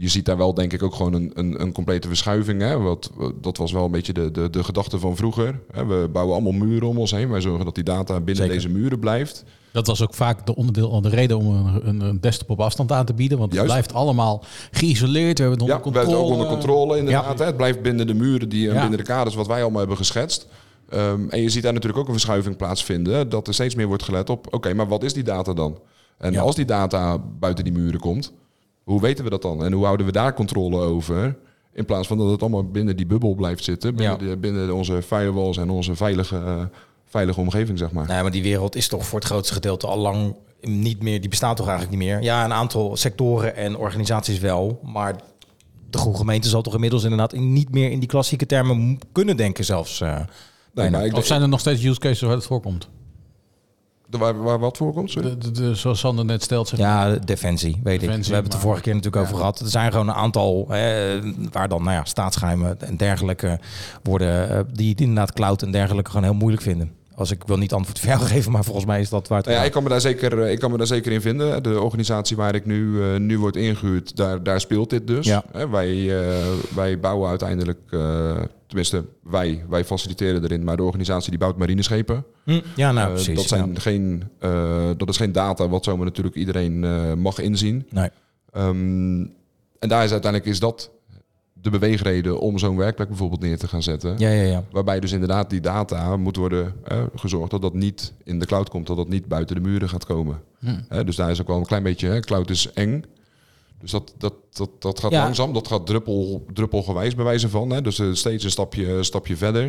Je 0.00 0.08
ziet 0.08 0.24
daar 0.24 0.36
wel 0.36 0.54
denk 0.54 0.72
ik 0.72 0.82
ook 0.82 0.94
gewoon 0.94 1.12
een, 1.12 1.30
een, 1.34 1.60
een 1.60 1.72
complete 1.72 2.08
verschuiving. 2.08 2.60
Hè? 2.60 2.78
Wat, 2.78 3.10
dat 3.40 3.56
was 3.56 3.72
wel 3.72 3.84
een 3.84 3.90
beetje 3.90 4.12
de, 4.12 4.30
de, 4.30 4.50
de 4.50 4.64
gedachte 4.64 4.98
van 4.98 5.16
vroeger. 5.16 5.60
Hè? 5.72 5.86
We 5.86 6.08
bouwen 6.12 6.34
allemaal 6.34 6.52
muren 6.68 6.88
om 6.88 6.98
ons 6.98 7.10
heen. 7.10 7.28
Wij 7.30 7.40
zorgen 7.40 7.64
dat 7.64 7.74
die 7.74 7.84
data 7.84 8.14
binnen 8.16 8.36
Zeker. 8.36 8.52
deze 8.54 8.68
muren 8.68 8.98
blijft. 8.98 9.44
Dat 9.72 9.86
was 9.86 10.02
ook 10.02 10.14
vaak 10.14 10.46
de 10.46 10.56
onderdeel, 10.56 11.00
de 11.00 11.08
reden 11.08 11.38
om 11.38 11.66
een, 11.82 12.00
een, 12.00 12.20
desktop 12.20 12.50
op 12.50 12.60
afstand 12.60 12.92
aan 12.92 13.04
te 13.04 13.14
bieden. 13.14 13.38
Want 13.38 13.50
het 13.50 13.58
Juist. 13.60 13.72
blijft 13.74 13.94
allemaal 13.94 14.44
geïsoleerd. 14.70 15.38
We 15.38 15.44
hebben 15.44 15.60
het 15.60 15.68
Ja, 15.68 15.80
onder 15.84 16.00
het 16.00 16.10
controle. 16.10 16.26
ook 16.26 16.32
onder 16.32 16.46
controle 16.46 16.98
inderdaad. 16.98 17.38
Ja. 17.38 17.44
Het 17.44 17.56
blijft 17.56 17.82
binnen 17.82 18.06
de 18.06 18.14
muren 18.14 18.48
die, 18.48 18.68
en 18.68 18.74
Ja. 18.74 18.80
binnen 18.80 18.98
de 18.98 19.04
kaders 19.04 19.34
wat 19.34 19.46
wij 19.46 19.60
allemaal 19.60 19.78
hebben 19.78 19.96
geschetst. 19.96 20.46
Ehm, 20.88 21.28
en 21.28 21.40
je 21.42 21.48
ziet 21.48 21.62
daar 21.62 21.72
natuurlijk 21.72 22.00
ook 22.00 22.06
een 22.06 22.12
verschuiving 22.14 22.56
plaatsvinden. 22.56 23.28
Dat 23.28 23.46
er 23.48 23.54
steeds 23.54 23.74
meer 23.74 23.86
wordt 23.86 24.02
gelet 24.02 24.30
op, 24.30 24.54
oké, 24.54 24.74
maar 24.74 24.88
wat 24.88 25.02
is 25.02 25.12
die 25.12 25.22
data 25.22 25.52
dan? 25.52 25.78
En 26.18 26.32
Ja. 26.32 26.40
als 26.40 26.54
die 26.56 26.64
data 26.64 27.18
buiten 27.38 27.64
die 27.64 27.72
muren 27.72 28.00
komt, 28.00 28.32
hoe 28.84 29.00
weten 29.00 29.24
we 29.24 29.30
dat 29.30 29.42
dan? 29.42 29.64
En 29.64 29.72
hoe 29.72 29.84
houden 29.84 30.06
we 30.06 30.12
daar 30.12 30.34
controle 30.34 30.76
over? 30.80 31.36
In 31.72 31.84
plaats 31.84 32.06
van 32.08 32.18
dat 32.18 32.30
het 32.30 32.40
allemaal 32.40 32.64
binnen 32.70 32.96
die 32.96 33.06
bubbel 33.06 33.34
blijft 33.34 33.64
zitten. 33.64 33.94
Binnen, 33.94 34.24
Ja. 34.24 34.30
de, 34.30 34.36
binnen 34.36 34.74
onze 34.74 35.02
firewalls 35.02 35.56
en 35.56 35.70
onze 35.70 35.94
veilige, 35.94 36.36
eh, 36.36 36.62
veilige 37.04 37.40
omgeving, 37.40 37.78
zeg 37.78 37.92
maar. 37.92 38.06
Nee, 38.06 38.22
maar 38.22 38.30
die 38.30 38.42
wereld 38.42 38.76
is 38.76 38.88
toch 38.88 39.06
voor 39.06 39.18
het 39.18 39.28
grootste 39.28 39.54
gedeelte 39.54 39.86
al 39.86 39.98
lang 39.98 40.34
niet 40.60 41.02
meer. 41.02 41.20
Die 41.20 41.28
bestaat 41.30 41.56
toch 41.56 41.68
eigenlijk 41.68 41.98
niet 41.98 42.08
meer. 42.08 42.22
Ja, 42.22 42.44
een 42.44 42.52
aantal 42.52 42.96
sectoren 42.96 43.56
en 43.56 43.76
organisaties 43.76 44.38
wel. 44.38 44.80
Maar 44.84 45.16
de 45.90 45.98
goede 45.98 46.18
gemeente 46.18 46.48
zal 46.48 46.62
toch 46.62 46.74
inmiddels 46.74 47.02
inderdaad 47.02 47.32
in- 47.32 47.52
niet 47.52 47.70
meer 47.70 47.90
in 47.90 47.98
die 47.98 48.08
klassieke 48.08 48.46
termen 48.46 48.98
kunnen 49.12 49.36
denken 49.36 49.64
zelfs. 49.64 50.00
eh, 50.00 50.16
Nee, 50.16 50.24
bijna. 50.74 50.96
maar 50.98 51.06
ik 51.06 51.16
Of 51.16 51.26
zijn 51.26 51.42
er 51.42 51.48
nog 51.48 51.60
steeds 51.60 51.82
use 51.84 51.98
cases 52.00 52.20
waar 52.20 52.30
het 52.36 52.46
voorkomt? 52.46 52.88
De- 54.10 54.18
waar, 54.18 54.42
waar 54.42 54.58
wat 54.58 54.76
voorkomt? 54.76 55.12
De, 55.12 55.38
de, 55.38 55.50
de- 55.50 55.74
zoals 55.74 55.98
Sander 55.98 56.24
net 56.24 56.42
stelt. 56.42 56.68
Zeg 56.68 56.78
maar. 56.78 57.10
Ja, 57.12 57.18
defensie, 57.24 57.80
weet 57.82 57.94
ik. 57.94 58.00
Defensie, 58.00 58.26
We 58.28 58.32
hebben 58.34 58.50
het 58.52 58.60
de 58.60 58.66
vorige 58.66 58.82
keer 58.82 58.94
natuurlijk 58.94 59.22
over 59.24 59.36
gehad. 59.36 59.60
Er 59.60 59.68
zijn 59.68 59.90
gewoon 59.92 60.08
een 60.08 60.14
aantal 60.14 60.66
hè, 60.68 61.18
waar 61.52 61.68
dan 61.68 61.82
nou 61.82 61.94
ja, 61.96 62.04
staatsgeheimen 62.04 62.80
en 62.80 62.96
dergelijke 62.96 63.60
worden, 64.02 64.50
eh, 64.50 64.60
die 64.72 64.90
het 64.90 65.00
inderdaad 65.00 65.32
cloud 65.32 65.62
en 65.62 65.70
dergelijke 65.70 66.10
gewoon 66.10 66.24
heel 66.26 66.34
moeilijk 66.38 66.62
vinden. 66.62 66.92
Als 67.20 67.30
ik 67.30 67.42
wil 67.46 67.56
niet 67.56 67.72
antwoord 67.72 67.98
voor 67.98 68.08
jou 68.08 68.20
geven, 68.34 68.52
maar 68.52 68.64
volgens 68.64 68.86
mij 68.86 69.00
is 69.00 69.08
dat 69.08 69.28
waar 69.28 69.38
het 69.38 69.46
Nou 69.46 69.58
ja, 69.58 69.62
gaat. 69.62 69.66
ik 69.68 69.74
kan, 69.74 69.82
me 69.82 69.88
daar 69.88 70.00
zeker, 70.00 70.42
eh, 70.42 70.52
ik 70.52 70.58
kan 70.58 70.70
me 70.70 70.76
daar 70.76 70.86
zeker 70.86 71.12
in 71.12 71.20
vinden. 71.20 71.62
De 71.62 71.80
organisatie 71.80 72.36
waar 72.36 72.54
ik 72.54 72.66
nu, 72.66 73.02
eh, 73.02 73.18
nu 73.18 73.38
word 73.38 73.56
ingehuurd, 73.56 74.16
daar, 74.16 74.42
daar 74.42 74.60
speelt 74.60 74.90
dit 74.90 75.06
dus. 75.06 75.26
Ja. 75.26 75.44
Hè, 75.52 75.68
wij, 75.68 76.20
eh, 76.20 76.36
wij 76.74 77.00
bouwen 77.00 77.28
uiteindelijk, 77.28 77.80
eh, 77.90 78.36
tenminste 78.66 79.04
wij, 79.22 79.64
wij 79.68 79.84
faciliteren 79.84 80.44
erin, 80.44 80.64
maar 80.64 80.76
de 80.76 80.82
organisatie 80.82 81.30
die 81.30 81.38
bouwt 81.38 81.56
marineschepen. 81.58 82.24
Hm, 82.44 82.60
ja, 82.76 82.92
nou 82.92 83.12
precies. 83.12 83.36
dat, 83.36 83.44
zijn 83.44 83.72
ja. 83.74 83.80
geen, 83.80 84.22
eh, 84.38 84.90
dat 84.96 85.08
is 85.08 85.16
geen 85.16 85.32
data 85.32 85.68
wat 85.68 85.84
zomaar 85.84 86.04
natuurlijk 86.04 86.36
iedereen 86.36 86.84
eh, 86.84 87.14
mag 87.14 87.38
inzien. 87.38 87.86
Nee. 87.90 88.08
Ehm, 88.52 89.20
en 89.78 89.88
daar 89.88 90.04
is 90.04 90.12
uiteindelijk 90.12 90.50
is 90.50 90.60
dat 90.60 90.90
de 91.62 91.70
beweegreden 91.70 92.40
om 92.40 92.58
zo'n 92.58 92.76
werkplek 92.76 93.08
bijvoorbeeld 93.08 93.40
neer 93.40 93.58
te 93.58 93.68
gaan 93.68 93.82
zetten. 93.82 94.14
Ja, 94.18 94.28
ja, 94.28 94.42
ja. 94.42 94.64
Waarbij 94.70 95.00
dus 95.00 95.12
inderdaad 95.12 95.50
die 95.50 95.60
data 95.60 96.16
moet 96.16 96.36
worden 96.36 96.74
eh, 96.84 97.02
gezorgd 97.14 97.50
dat 97.50 97.62
dat 97.62 97.74
niet 97.74 98.12
in 98.24 98.38
de 98.38 98.46
cloud 98.46 98.68
komt, 98.70 98.86
dat 98.86 98.96
dat 98.96 99.08
niet 99.08 99.26
buiten 99.28 99.54
de 99.56 99.62
muren 99.62 99.88
gaat 99.88 100.04
komen. 100.06 100.40
Hè, 100.88 101.04
dus 101.04 101.16
daar 101.16 101.30
is 101.30 101.40
ook 101.40 101.46
wel 101.46 101.56
een 101.56 101.66
klein 101.66 101.82
beetje, 101.82 102.08
hè, 102.08 102.20
cloud 102.20 102.50
is 102.50 102.72
eng. 102.72 103.02
Dus 103.80 103.90
dat, 103.90 104.14
dat, 104.18 104.34
dat, 104.52 104.70
dat 104.78 105.00
gaat 105.00 105.10
Ja. 105.10 105.22
langzaam, 105.22 105.52
dat 105.52 105.68
gaat 105.68 105.86
druppel, 105.86 106.44
druppelgewijs 106.52 107.14
bij 107.14 107.24
wijze 107.24 107.48
van. 107.48 107.70
Hè. 107.70 107.82
Dus 107.82 107.98
eh, 107.98 108.06
steeds 108.12 108.44
een 108.44 108.50
stapje, 108.50 109.02
stapje 109.02 109.36
verder. 109.36 109.62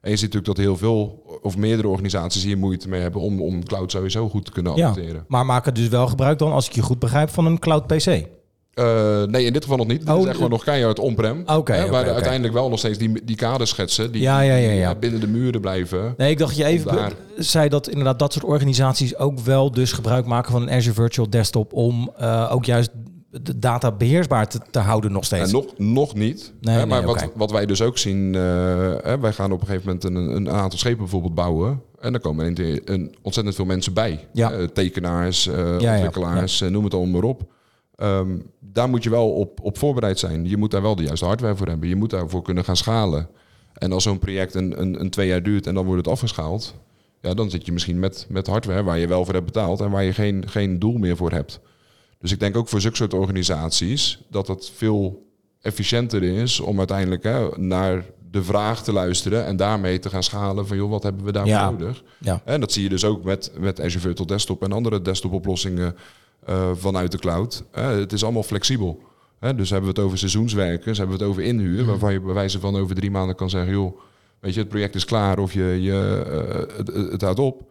En 0.00 0.10
je 0.10 0.16
ziet 0.16 0.32
natuurlijk 0.32 0.56
dat 0.56 0.64
heel 0.66 0.76
veel 0.76 1.22
of 1.42 1.56
meerdere 1.56 1.88
organisaties 1.88 2.42
hier 2.44 2.58
moeite 2.58 2.88
mee 2.88 3.00
hebben 3.00 3.20
om, 3.20 3.40
om 3.42 3.64
cloud 3.64 3.90
sowieso 3.90 4.28
goed 4.28 4.44
te 4.44 4.52
kunnen 4.52 4.76
Ja, 4.76 4.88
adopteren. 4.88 5.24
maar 5.28 5.46
maken 5.46 5.74
dus 5.74 5.88
wel 5.88 6.06
gebruik 6.06 6.38
dan, 6.38 6.52
als 6.52 6.66
ik 6.66 6.72
je 6.72 6.82
goed 6.82 6.98
begrijp, 6.98 7.28
van 7.30 7.46
een 7.46 7.58
cloud 7.58 7.86
PC. 7.86 8.26
Eh, 8.74 9.22
nee, 9.22 9.44
in 9.44 9.52
dit 9.52 9.62
geval 9.62 9.78
nog 9.78 9.86
niet. 9.86 10.00
Dit 10.00 10.08
Oh, 10.14 10.20
is 10.20 10.24
echt 10.26 10.34
gewoon 10.34 10.50
nog 10.50 10.64
keihard 10.64 10.98
on-prem. 10.98 11.40
Oké, 11.40 11.54
oké, 11.56 11.90
waar 11.90 12.10
uiteindelijk 12.12 12.54
wel 12.54 12.68
nog 12.68 12.78
steeds 12.78 12.98
die, 12.98 13.24
die 13.24 13.36
kaderschetsen... 13.36 14.12
die, 14.12 14.22
Ja, 14.22 14.40
ja, 14.40 14.54
ja, 14.54 14.70
ja. 14.70 14.88
die 14.90 14.98
binnen 14.98 15.20
de 15.20 15.26
muren 15.28 15.60
blijven. 15.60 16.14
Nee, 16.16 16.30
ik 16.30 16.38
dacht 16.38 16.56
je 16.56 16.64
even 16.64 16.94
daar- 16.94 17.12
zei 17.36 17.68
dat 17.68 17.88
inderdaad 17.88 18.18
dat 18.18 18.32
soort 18.32 18.44
organisaties 18.44 19.16
ook 19.16 19.38
wel 19.40 19.70
dus 19.70 19.92
gebruik 19.92 20.26
maken 20.26 20.52
van 20.52 20.62
een 20.62 20.70
Azure 20.70 20.94
Virtual 20.94 21.30
Desktop 21.30 21.72
om 21.72 22.12
eh, 22.18 22.48
ook 22.52 22.64
juist 22.64 22.90
de 23.42 23.58
data 23.58 23.92
beheersbaar 23.92 24.48
te, 24.48 24.58
te 24.70 24.78
houden 24.78 25.12
nog 25.12 25.24
steeds. 25.24 25.46
En 25.46 25.52
nog, 25.52 25.64
nog 25.76 26.14
niet. 26.14 26.52
Nee, 26.60 26.76
Hè, 26.76 26.86
maar 26.86 26.98
nee, 26.98 27.06
wat, 27.14 27.30
wat 27.34 27.50
wij 27.50 27.66
dus 27.66 27.82
ook 27.82 27.98
zien... 27.98 28.34
eh, 28.34 28.40
hè, 29.02 29.18
wij 29.20 29.32
gaan 29.32 29.52
op 29.52 29.60
een 29.60 29.66
gegeven 29.66 29.86
moment 29.86 30.04
een, 30.04 30.16
een 30.36 30.50
aantal 30.50 30.78
schepen 30.78 30.98
bijvoorbeeld 30.98 31.34
bouwen. 31.34 31.80
En 32.00 32.12
daar 32.12 32.20
komen 32.20 32.46
een, 32.46 32.80
een, 32.84 33.14
ontzettend 33.22 33.56
veel 33.56 33.64
mensen 33.64 33.92
bij. 33.92 34.28
Ja. 34.32 34.52
Eh, 34.52 34.64
tekenaars, 34.64 35.48
eh, 35.48 35.72
ontwikkelaars, 35.72 36.60
eh, 36.60 36.68
noem 36.70 36.84
het 36.84 36.94
allemaal 36.94 37.20
maar 37.20 37.30
op. 37.30 37.42
Ehm, 37.96 38.38
daar 38.60 38.88
moet 38.88 39.02
je 39.02 39.10
wel 39.10 39.30
op, 39.30 39.60
op 39.62 39.78
voorbereid 39.78 40.18
zijn. 40.18 40.48
Je 40.48 40.56
moet 40.56 40.70
daar 40.70 40.82
wel 40.82 40.96
de 40.96 41.02
juiste 41.02 41.24
hardware 41.24 41.56
voor 41.56 41.66
hebben. 41.66 41.88
Je 41.88 41.96
moet 41.96 42.10
daarvoor 42.10 42.42
kunnen 42.42 42.64
gaan 42.64 42.76
schalen. 42.76 43.28
En 43.74 43.92
als 43.92 44.02
zo'n 44.02 44.18
project 44.18 44.54
een, 44.54 44.80
een, 44.80 45.00
een 45.00 45.10
twee 45.10 45.28
jaar 45.28 45.42
duurt 45.42 45.66
en 45.66 45.74
dan 45.74 45.84
wordt 45.84 46.04
het 46.04 46.12
afgeschaald... 46.12 46.74
Ja, 47.20 47.34
dan 47.34 47.50
zit 47.50 47.66
je 47.66 47.72
misschien 47.72 47.98
met, 47.98 48.26
met 48.28 48.46
hardware 48.46 48.82
waar 48.82 48.98
je 48.98 49.06
wel 49.06 49.24
voor 49.24 49.34
hebt 49.34 49.46
betaald... 49.46 49.80
en 49.80 49.90
waar 49.90 50.04
je 50.04 50.12
geen, 50.12 50.48
geen 50.48 50.78
doel 50.78 50.96
meer 50.98 51.16
voor 51.16 51.30
hebt. 51.30 51.60
Dus 52.18 52.32
ik 52.32 52.40
denk 52.40 52.56
ook 52.56 52.68
voor 52.68 52.80
zulke 52.80 52.96
soort 52.96 53.14
organisaties 53.14 54.24
dat 54.30 54.48
het 54.48 54.70
veel 54.74 55.26
efficiënter 55.60 56.22
is 56.22 56.60
om 56.60 56.78
uiteindelijk 56.78 57.22
hè, 57.22 57.48
naar 57.56 58.04
de 58.30 58.42
vraag 58.42 58.82
te 58.82 58.92
luisteren 58.92 59.44
en 59.44 59.56
daarmee 59.56 59.98
te 59.98 60.10
gaan 60.10 60.22
schalen 60.22 60.66
van 60.66 60.76
joh, 60.76 60.90
wat 60.90 61.02
hebben 61.02 61.24
we 61.24 61.32
daarvoor 61.32 61.52
Ja. 61.52 61.70
nodig? 61.70 62.02
Ja. 62.18 62.40
En 62.44 62.60
dat 62.60 62.72
zie 62.72 62.82
je 62.82 62.88
dus 62.88 63.04
ook 63.04 63.24
met, 63.24 63.52
met 63.58 63.80
Azure 63.80 64.00
Virtual 64.00 64.26
Desktop 64.26 64.62
en 64.62 64.72
andere 64.72 65.02
desktop 65.02 65.32
oplossingen 65.32 65.96
eh, 66.46 66.70
vanuit 66.74 67.12
de 67.12 67.18
cloud. 67.18 67.64
Eh, 67.70 67.88
het 67.88 68.12
is 68.12 68.22
allemaal 68.22 68.42
flexibel. 68.42 69.02
Hè, 69.38 69.54
dus 69.54 69.70
hebben 69.70 69.90
we 69.90 69.96
het 69.96 70.04
over 70.04 70.18
seizoenswerkers, 70.18 70.98
hebben 70.98 71.16
we 71.16 71.22
het 71.22 71.32
over 71.32 71.42
inhuur, 71.42 71.84
waarvan 71.84 72.12
je 72.12 72.20
bij 72.20 72.34
wijze 72.34 72.60
van 72.60 72.76
over 72.76 72.94
drie 72.94 73.10
maanden 73.10 73.36
kan 73.36 73.50
zeggen, 73.50 73.72
joh, 73.72 73.98
weet 74.40 74.54
je, 74.54 74.60
het 74.60 74.68
project 74.68 74.94
is 74.94 75.04
klaar 75.04 75.38
of 75.38 75.52
je, 75.52 75.82
je, 75.82 76.24
eh, 76.26 76.76
het, 76.76 77.10
het, 77.12 77.20
houdt 77.22 77.38
op. 77.38 77.62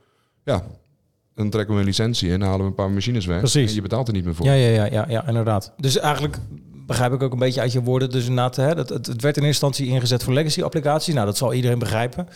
Ja, 0.44 0.64
dan 1.36 1.50
trekken 1.50 1.74
we 1.74 1.80
een 1.80 1.88
licentie 1.88 2.30
in, 2.30 2.42
halen 2.42 2.60
we 2.60 2.66
een 2.66 2.76
paar 2.76 2.92
machines 2.92 3.26
weg. 3.26 3.40
Precies. 3.40 3.70
En 3.70 3.76
je 3.76 3.82
betaalt 3.82 4.08
er 4.08 4.14
niet 4.14 4.26
meer 4.26 4.36
voor. 4.36 4.46
Ja, 4.46 4.54
ja, 4.54 4.70
ja, 4.70 4.86
ja, 4.86 5.06
ja, 5.10 5.28
inderdaad. 5.28 5.74
Dus 5.78 5.98
eigenlijk 5.98 6.38
begrijp 6.86 7.14
ik 7.14 7.24
ook 7.24 7.34
een 7.34 7.40
beetje 7.40 7.62
uit 7.62 7.72
je 7.72 7.82
woorden. 7.82 8.10
Dus 8.10 8.22
inderdaad, 8.28 8.56
hè, 8.56 8.76
dat, 8.76 8.90
het, 8.90 9.06
het 9.06 9.22
werd 9.22 9.38
in 9.38 9.44
eerste 9.44 9.66
instantie 9.66 9.88
ingezet 9.88 10.24
voor 10.24 10.34
legacy-applicaties. 10.34 11.14
Nou, 11.14 11.26
dat 11.26 11.38
zal 11.38 11.54
iedereen 11.54 11.80
begrijpen. 11.80 12.28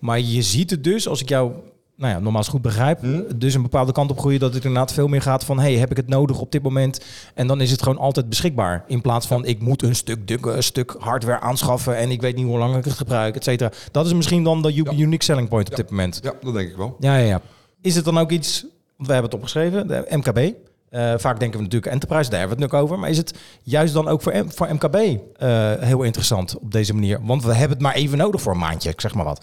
Maar 0.00 0.20
je 0.20 0.42
ziet 0.42 0.70
het 0.70 0.84
dus, 0.84 1.08
als 1.08 1.20
ik 1.20 1.28
jou 1.28 1.52
nou 1.96 2.12
ja, 2.12 2.18
nogmaals 2.18 2.48
goed 2.48 2.62
begrijp, 2.62 2.98
dus 3.36 3.54
een 3.54 3.62
bepaalde 3.62 3.92
kant 3.92 4.10
op 4.10 4.18
groeien 4.18 4.40
dat 4.40 4.54
het 4.54 4.64
inderdaad 4.64 4.92
veel 4.92 5.08
meer 5.08 5.22
gaat 5.22 5.44
van, 5.44 5.58
hey, 5.58 5.74
heb 5.74 5.90
ik 5.90 5.96
het 5.96 6.08
nodig 6.08 6.40
op 6.40 6.52
dit 6.52 6.62
moment? 6.62 7.00
En 7.34 7.46
dan 7.46 7.60
is 7.60 7.70
het 7.70 7.82
gewoon 7.82 7.98
altijd 7.98 8.28
beschikbaar. 8.28 8.84
In 8.86 9.00
plaats 9.00 9.26
van, 9.26 9.44
ik 9.44 9.60
moet 9.60 9.82
een 9.82 9.94
stuk, 9.94 10.26
dik- 10.28 10.46
een 10.46 10.62
stuk 10.62 10.94
hardware 10.98 11.40
aanschaffen 11.40 11.96
en 11.96 12.10
ik 12.10 12.20
weet 12.20 12.36
niet 12.36 12.46
hoe 12.46 12.58
lang 12.58 12.76
ik 12.76 12.84
het 12.84 12.92
gebruik, 12.92 13.36
et 13.36 13.44
cetera. 13.44 13.70
Dat 13.90 14.06
is 14.06 14.12
misschien 14.14 14.44
dan 14.44 14.62
de 14.62 14.74
Ja. 14.74 14.92
unique 14.92 15.24
selling 15.24 15.48
point 15.48 15.70
op 15.70 15.76
dit 15.76 15.90
moment. 15.90 16.20
Ja, 16.22 16.32
dat 16.40 16.54
denk 16.54 16.68
ik 16.70 16.76
wel. 16.76 16.96
Ja, 16.98 17.16
ja, 17.16 17.26
ja. 17.26 17.40
Is 17.80 17.94
het 17.94 18.04
dan 18.04 18.18
ook 18.18 18.30
iets, 18.30 18.60
want 18.96 19.06
we 19.08 19.12
hebben 19.12 19.30
het 19.30 19.34
opgeschreven, 19.34 19.86
de 19.88 20.06
MKB. 20.10 20.52
Eh, 20.90 21.12
vaak 21.16 21.38
denken 21.40 21.58
we 21.58 21.64
natuurlijk 21.64 21.92
enterprise, 21.92 22.30
daar 22.30 22.38
hebben 22.38 22.56
we 22.58 22.62
het 22.64 22.72
nu 22.72 22.78
over. 22.78 22.98
Maar 22.98 23.10
is 23.10 23.16
het 23.16 23.34
juist 23.62 23.94
dan 23.94 24.08
ook 24.08 24.22
voor, 24.22 24.32
M- 24.36 24.50
voor 24.50 24.68
MKB 24.74 24.94
eh, 24.94 25.72
heel 25.78 26.02
interessant 26.02 26.58
op 26.58 26.72
deze 26.72 26.94
manier? 26.94 27.18
Want 27.22 27.42
we 27.44 27.52
hebben 27.52 27.70
het 27.76 27.80
maar 27.86 27.94
even 27.94 28.18
nodig 28.18 28.40
voor 28.40 28.52
een 28.52 28.58
maandje, 28.58 28.90
ik 28.90 29.00
zeg 29.00 29.14
maar 29.14 29.24
wat. 29.24 29.40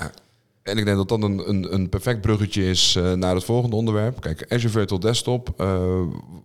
En 0.63 0.78
ik 0.78 0.86
denk 0.86 0.97
dat 0.97 1.10
dat 1.10 1.24
een, 1.24 1.50
een, 1.50 1.74
een 1.74 1.89
perfect 1.89 2.21
bruggetje 2.21 2.69
is 2.69 2.95
eh, 2.95 3.13
naar 3.13 3.36
het 3.36 3.43
volgende 3.43 3.76
onderwerp. 3.76 4.21
Kijk, 4.21 4.45
Azure 4.50 4.69
Virtual 4.71 5.00
Desktop, 5.00 5.54
eh, 5.58 5.80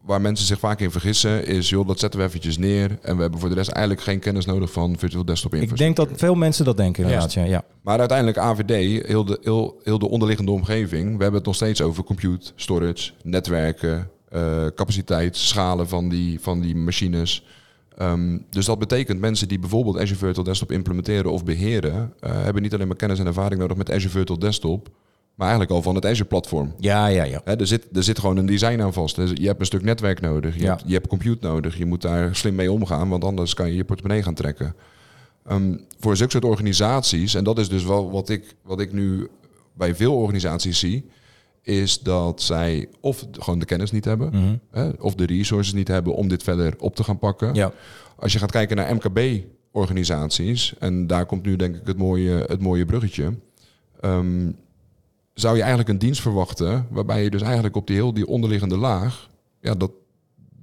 waar 0.04 0.20
mensen 0.20 0.46
zich 0.46 0.58
vaak 0.58 0.80
in 0.80 0.90
vergissen, 0.90 1.46
is 1.46 1.68
joh, 1.68 1.86
dat 1.86 1.98
zetten 1.98 2.20
we 2.20 2.26
eventjes 2.26 2.58
neer. 2.58 2.98
En 3.02 3.16
we 3.16 3.22
hebben 3.22 3.40
voor 3.40 3.48
de 3.48 3.54
rest 3.54 3.70
eigenlijk 3.70 4.06
geen 4.06 4.18
kennis 4.18 4.44
nodig 4.44 4.72
van 4.72 4.98
Virtual 4.98 5.24
Desktop 5.24 5.54
Ik 5.54 5.60
infrastructuur. 5.60 5.96
denk 5.96 6.10
dat 6.10 6.20
veel 6.20 6.34
mensen 6.34 6.64
dat 6.64 6.76
denken 6.76 7.02
inderdaad. 7.02 7.32
Ja. 7.32 7.44
Ja. 7.44 7.62
Maar 7.82 7.98
uiteindelijk 7.98 8.38
AVD, 8.38 9.06
heel 9.06 9.24
de, 9.24 9.38
heel, 9.42 9.80
heel 9.82 9.98
de 9.98 10.08
onderliggende 10.08 10.50
omgeving, 10.50 11.04
we 11.04 11.22
hebben 11.22 11.34
het 11.34 11.44
nog 11.46 11.54
steeds 11.54 11.82
over 11.82 12.04
compute, 12.04 12.52
storage, 12.54 13.10
netwerken, 13.22 14.10
eh, 14.28 14.66
capaciteit, 14.74 15.36
schalen 15.36 15.88
van 15.88 16.08
die, 16.08 16.40
van 16.40 16.60
die 16.60 16.76
machines. 16.76 17.44
Ehm, 17.96 18.38
dus 18.50 18.66
dat 18.66 18.78
betekent 18.78 19.20
mensen 19.20 19.48
die 19.48 19.58
bijvoorbeeld 19.58 19.96
Azure 19.98 20.18
Virtual 20.18 20.44
Desktop 20.44 20.72
implementeren 20.72 21.30
of 21.32 21.44
beheren, 21.44 22.12
eh, 22.20 22.42
hebben 22.42 22.62
niet 22.62 22.74
alleen 22.74 22.86
maar 22.86 22.96
kennis 22.96 23.18
en 23.18 23.26
ervaring 23.26 23.60
nodig 23.60 23.76
met 23.76 23.90
Azure 23.90 24.08
Virtual 24.12 24.38
Desktop, 24.38 24.88
maar 25.34 25.46
eigenlijk 25.48 25.76
al 25.76 25.82
van 25.82 25.94
het 25.94 26.06
Azure-platform. 26.06 26.74
Ja, 26.78 27.06
ja, 27.06 27.24
ja. 27.24 27.44
Er, 27.44 27.66
zit, 27.66 27.86
er 27.92 28.02
zit 28.02 28.18
gewoon 28.18 28.36
een 28.36 28.46
design 28.46 28.80
aan 28.80 28.92
vast. 28.92 29.16
Dus 29.16 29.30
je 29.34 29.46
hebt 29.46 29.60
een 29.60 29.66
stuk 29.66 29.82
netwerk 29.82 30.20
nodig. 30.20 30.54
Je, 30.54 30.62
Ja. 30.62 30.68
hebt, 30.70 30.82
je 30.86 30.92
hebt 30.94 31.06
compute 31.06 31.46
nodig. 31.46 31.78
Je 31.78 31.86
moet 31.86 32.02
daar 32.02 32.36
slim 32.36 32.54
mee 32.54 32.72
omgaan, 32.72 33.08
want 33.08 33.24
anders 33.24 33.54
kan 33.54 33.68
je 33.70 33.76
je 33.76 33.84
portemonnee 33.84 34.22
gaan 34.22 34.34
trekken. 34.34 34.74
Ehm, 35.46 35.76
voor 35.98 36.16
zulke 36.16 36.32
soort 36.32 36.44
organisaties, 36.44 37.34
en 37.34 37.44
dat 37.44 37.58
is 37.58 37.68
dus 37.68 37.84
wel 37.84 38.10
wat 38.10 38.28
ik, 38.28 38.54
wat 38.62 38.80
ik 38.80 38.92
nu 38.92 39.28
bij 39.74 39.94
veel 39.94 40.16
organisaties 40.16 40.78
zie, 40.78 41.04
is 41.66 41.98
dat 42.00 42.42
zij 42.42 42.88
of 43.00 43.26
gewoon 43.32 43.58
de 43.58 43.64
kennis 43.64 43.90
niet 43.90 44.04
hebben, 44.04 44.60
hè, 44.70 44.88
of 44.88 45.14
de 45.14 45.26
resources 45.26 45.72
niet 45.74 45.88
hebben 45.88 46.14
om 46.14 46.28
dit 46.28 46.42
verder 46.42 46.74
op 46.78 46.94
te 46.96 47.04
gaan 47.04 47.18
pakken. 47.18 47.54
Ja. 47.54 47.72
Als 48.16 48.32
je 48.32 48.38
gaat 48.38 48.50
kijken 48.50 48.76
naar 48.76 48.94
MKB-organisaties, 48.94 50.74
en 50.78 51.06
daar 51.06 51.26
komt 51.26 51.44
nu 51.44 51.56
denk 51.56 51.76
ik 51.76 51.86
het 51.86 51.96
mooie, 51.98 52.44
het 52.46 52.60
mooie 52.60 52.84
bruggetje, 52.84 53.34
ehm, 54.00 54.50
zou 55.34 55.54
je 55.54 55.60
eigenlijk 55.60 55.90
een 55.90 55.98
dienst 55.98 56.20
verwachten 56.20 56.86
waarbij 56.90 57.22
je 57.22 57.30
dus 57.30 57.42
eigenlijk 57.42 57.76
op 57.76 57.86
die 57.86 57.96
heel 57.96 58.14
die 58.14 58.26
onderliggende 58.26 58.76
laag, 58.76 59.28
ja, 59.60 59.74
dat, 59.74 59.90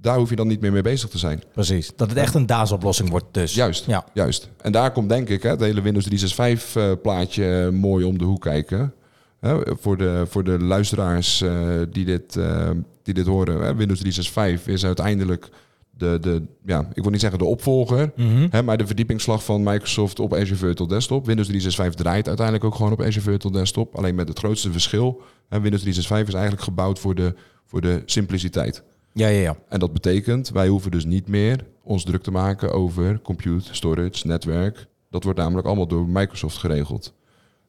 daar 0.02 0.18
hoef 0.18 0.30
je 0.30 0.36
dan 0.36 0.48
niet 0.48 0.62
meer 0.62 0.72
mee 0.72 0.82
bezig 0.82 1.10
te 1.10 1.18
zijn. 1.18 1.42
Precies. 1.54 1.92
Dat 1.96 2.10
het 2.10 2.18
echt 2.18 2.34
een 2.36 2.46
DAS-oplossing 2.46 3.10
wordt 3.10 3.26
dus. 3.32 3.54
Juist, 3.54 3.86
Ja. 3.86 4.06
juist. 4.14 4.50
En 4.62 4.72
daar 4.72 4.92
komt 4.92 5.10
denk 5.10 5.30
ik 5.30 5.44
hè, 5.44 5.50
het 5.50 5.60
hele 5.60 5.82
Windows 5.82 6.06
365 6.06 6.76
eh, 6.82 6.92
plaatje 7.02 7.70
mooi 7.72 8.06
om 8.06 8.18
de 8.18 8.24
hoek 8.26 8.42
kijken. 8.42 8.94
Hè, 9.44 9.58
voor, 9.80 9.98
de, 9.98 10.26
voor 10.30 10.44
de 10.44 10.60
luisteraars 10.60 11.42
eh, 11.42 11.68
die, 11.92 12.06
dit, 12.06 12.36
eh, 12.36 12.70
die 13.04 13.14
dit 13.14 13.26
horen. 13.28 13.54
Hè, 13.62 13.76
Windows 13.76 14.00
365 14.00 14.74
is 14.74 14.86
uiteindelijk 14.86 15.50
de, 15.98 16.18
de, 16.22 16.42
ja, 16.66 16.90
ik 16.94 17.02
wil 17.02 17.12
niet 17.12 17.20
zeggen 17.22 17.40
de 17.40 17.46
opvolger, 17.46 18.12
Mhm. 18.16 18.48
hè, 18.50 18.64
maar 18.64 18.78
de 18.78 18.86
verdiepingsslag 18.88 19.44
van 19.46 19.64
Microsoft 19.64 20.20
op 20.20 20.34
Azure 20.34 20.56
Virtual 20.56 20.88
Desktop. 20.88 21.26
Windows 21.26 21.48
365 21.48 22.02
draait 22.06 22.28
uiteindelijk 22.28 22.66
ook 22.66 22.76
gewoon 22.76 22.92
op 22.92 23.02
Azure 23.02 23.22
Virtual 23.22 23.54
Desktop. 23.54 23.96
Alleen 23.96 24.16
met 24.16 24.28
het 24.28 24.40
grootste 24.40 24.72
verschil, 24.72 25.22
hè, 25.50 25.60
Windows 25.60 25.82
365 25.82 26.28
is 26.28 26.34
eigenlijk 26.34 26.64
gebouwd 26.64 27.00
voor 27.00 27.16
de, 27.16 27.34
voor 27.66 27.82
de 27.82 28.02
simpliciteit. 28.06 28.84
Ja, 29.14 29.28
ja, 29.28 29.40
ja. 29.42 29.56
En 29.70 29.80
dat 29.80 29.94
betekent, 29.94 30.50
wij 30.50 30.68
hoeven 30.68 30.92
dus 30.92 31.06
niet 31.06 31.28
meer 31.28 31.66
ons 31.84 32.04
druk 32.04 32.24
te 32.24 32.32
maken 32.32 32.72
over 32.72 33.20
compute, 33.22 33.74
storage, 33.76 34.28
netwerk. 34.28 34.88
Dat 35.10 35.24
wordt 35.24 35.40
namelijk 35.40 35.68
allemaal 35.68 35.88
door 35.88 36.08
Microsoft 36.10 36.58
geregeld. 36.58 37.14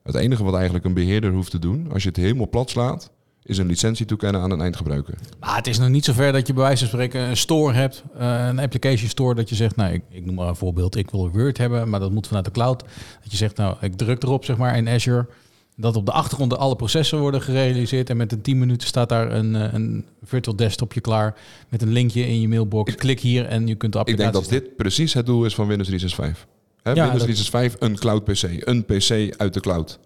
Het 0.05 0.15
enige 0.15 0.45
wat 0.45 0.55
eigenlijk 0.55 0.85
een 0.85 0.95
beheerder 0.95 1.33
hoeft 1.33 1.51
te 1.51 1.59
doen, 1.59 1.93
als 1.93 2.03
je 2.03 2.09
het 2.09 2.17
helemaal 2.17 2.49
plat 2.49 2.71
slaat, 2.71 3.11
is 3.43 3.59
een 3.59 3.67
licentie 3.67 4.07
toekennen 4.07 4.41
aan 4.41 4.51
een 4.51 4.61
eindgebruiker. 4.61 5.15
Maar 5.41 5.57
het 5.57 5.67
is 5.67 5.79
nog 5.79 5.89
niet 5.89 6.05
zover 6.05 6.33
dat 6.33 6.47
je 6.47 6.53
bij 6.53 6.63
wijze 6.63 6.79
van 6.79 6.89
spreken 6.89 7.21
een 7.21 7.37
store 7.37 7.73
hebt, 7.73 8.05
eh, 8.19 8.47
een 8.47 8.59
application 8.59 9.09
store, 9.09 9.35
dat 9.35 9.49
je 9.49 9.55
zegt, 9.55 9.77
nou, 9.77 9.93
ik, 9.93 10.03
ik 10.09 10.25
noem 10.25 10.35
maar 10.35 10.49
een 10.49 10.57
voorbeeld, 10.57 10.97
ik 10.97 11.11
wil 11.11 11.31
Word 11.31 11.59
hebben, 11.59 11.89
maar 11.89 12.01
dat 12.01 12.11
moet 12.11 12.27
vanuit 12.27 12.45
de 12.45 12.51
cloud. 12.51 12.81
Dat 13.23 13.31
je 13.31 13.37
zegt, 13.37 13.57
nou, 13.57 13.77
ik 13.81 13.95
druk 13.95 14.23
erop, 14.23 14.45
zeg 14.45 14.57
maar, 14.57 14.77
in 14.77 14.89
Azure, 14.89 15.27
dat 15.77 15.97
op 15.97 16.07
de 16.07 16.13
achtergrond 16.13 16.57
alle 16.57 16.77
processen 16.77 17.19
worden 17.19 17.43
gerealiseerd 17.43 18.11
en 18.11 18.17
met 18.17 18.33
een 18.33 18.41
10 18.41 18.59
minuten 18.59 18.89
staat 18.89 19.09
daar 19.09 19.33
een, 19.33 19.55
eh, 19.55 19.73
een 19.73 20.07
virtual 20.23 20.57
desktopje 20.57 21.01
klaar 21.01 21.35
met 21.69 21.83
een 21.83 21.93
linkje 21.93 22.27
in 22.27 22.41
je 22.41 22.49
mailbox. 22.49 22.95
Klik 22.95 23.21
hier 23.21 23.47
en 23.47 23.67
je 23.67 23.75
kunt 23.75 23.93
de 23.93 23.99
Ik 23.99 24.05
applicatie... 24.05 24.33
denk 24.33 24.45
dat 24.45 24.63
dit 24.63 24.77
precies 24.77 25.15
het 25.15 25.27
doel 25.27 25.45
is 25.45 25.55
van 25.55 25.67
Windows 25.67 25.89
365. 25.89 26.54
Hè, 26.85 26.91
Ja, 26.93 27.03
Windows 27.03 27.25
dat- 27.27 27.35
365, 27.37 27.81
een 27.89 27.97
cloud 27.99 28.25
PC. 28.25 28.67
Een 28.69 28.85
PC 28.85 29.35
uit 29.37 29.55
de 29.55 29.61
cloud. 29.61 29.99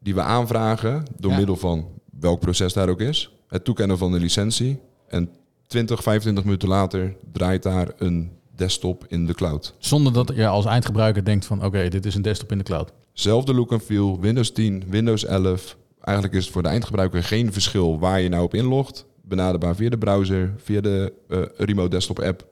Die 0.00 0.14
we 0.14 0.20
aanvragen 0.20 1.02
door 1.18 1.30
Ja. 1.30 1.36
middel 1.36 1.56
van 1.56 1.86
welk 2.20 2.40
proces 2.40 2.72
daar 2.72 2.88
ook 2.88 3.00
is. 3.00 3.30
Het 3.48 3.64
toekennen 3.64 3.98
van 3.98 4.12
de 4.12 4.18
licentie. 4.18 4.78
En 5.08 5.30
20, 5.66 6.02
25 6.02 6.44
minuten 6.44 6.68
later 6.68 7.16
draait 7.32 7.62
daar 7.62 7.88
een 7.98 8.30
desktop 8.56 9.04
in 9.08 9.26
de 9.26 9.34
cloud. 9.34 9.74
Zonder 9.78 10.12
dat 10.12 10.32
je 10.34 10.46
als 10.46 10.64
eindgebruiker 10.64 11.24
denkt 11.24 11.44
van, 11.46 11.64
oké, 11.64 11.88
dit 11.88 12.06
is 12.06 12.14
een 12.14 12.22
desktop 12.22 12.52
in 12.52 12.58
de 12.58 12.64
cloud. 12.64 12.92
Zelfde 13.12 13.54
look 13.54 13.72
en 13.72 13.80
feel, 13.80 14.20
Windows 14.20 14.50
10, 14.52 14.82
Windows 14.88 15.24
11. 15.24 15.76
Eigenlijk 16.00 16.36
is 16.36 16.44
het 16.44 16.52
voor 16.52 16.62
de 16.62 16.68
eindgebruiker 16.68 17.22
geen 17.22 17.52
verschil 17.52 17.98
waar 17.98 18.20
je 18.20 18.28
nou 18.28 18.42
op 18.42 18.54
inlogt. 18.54 19.06
Benaderbaar 19.22 19.74
via 19.76 19.88
de 19.90 19.98
browser, 19.98 20.54
via 20.56 20.80
de 20.80 21.12
eh, 21.28 21.38
remote 21.56 21.88
desktop 21.88 22.18
app, 22.20 22.46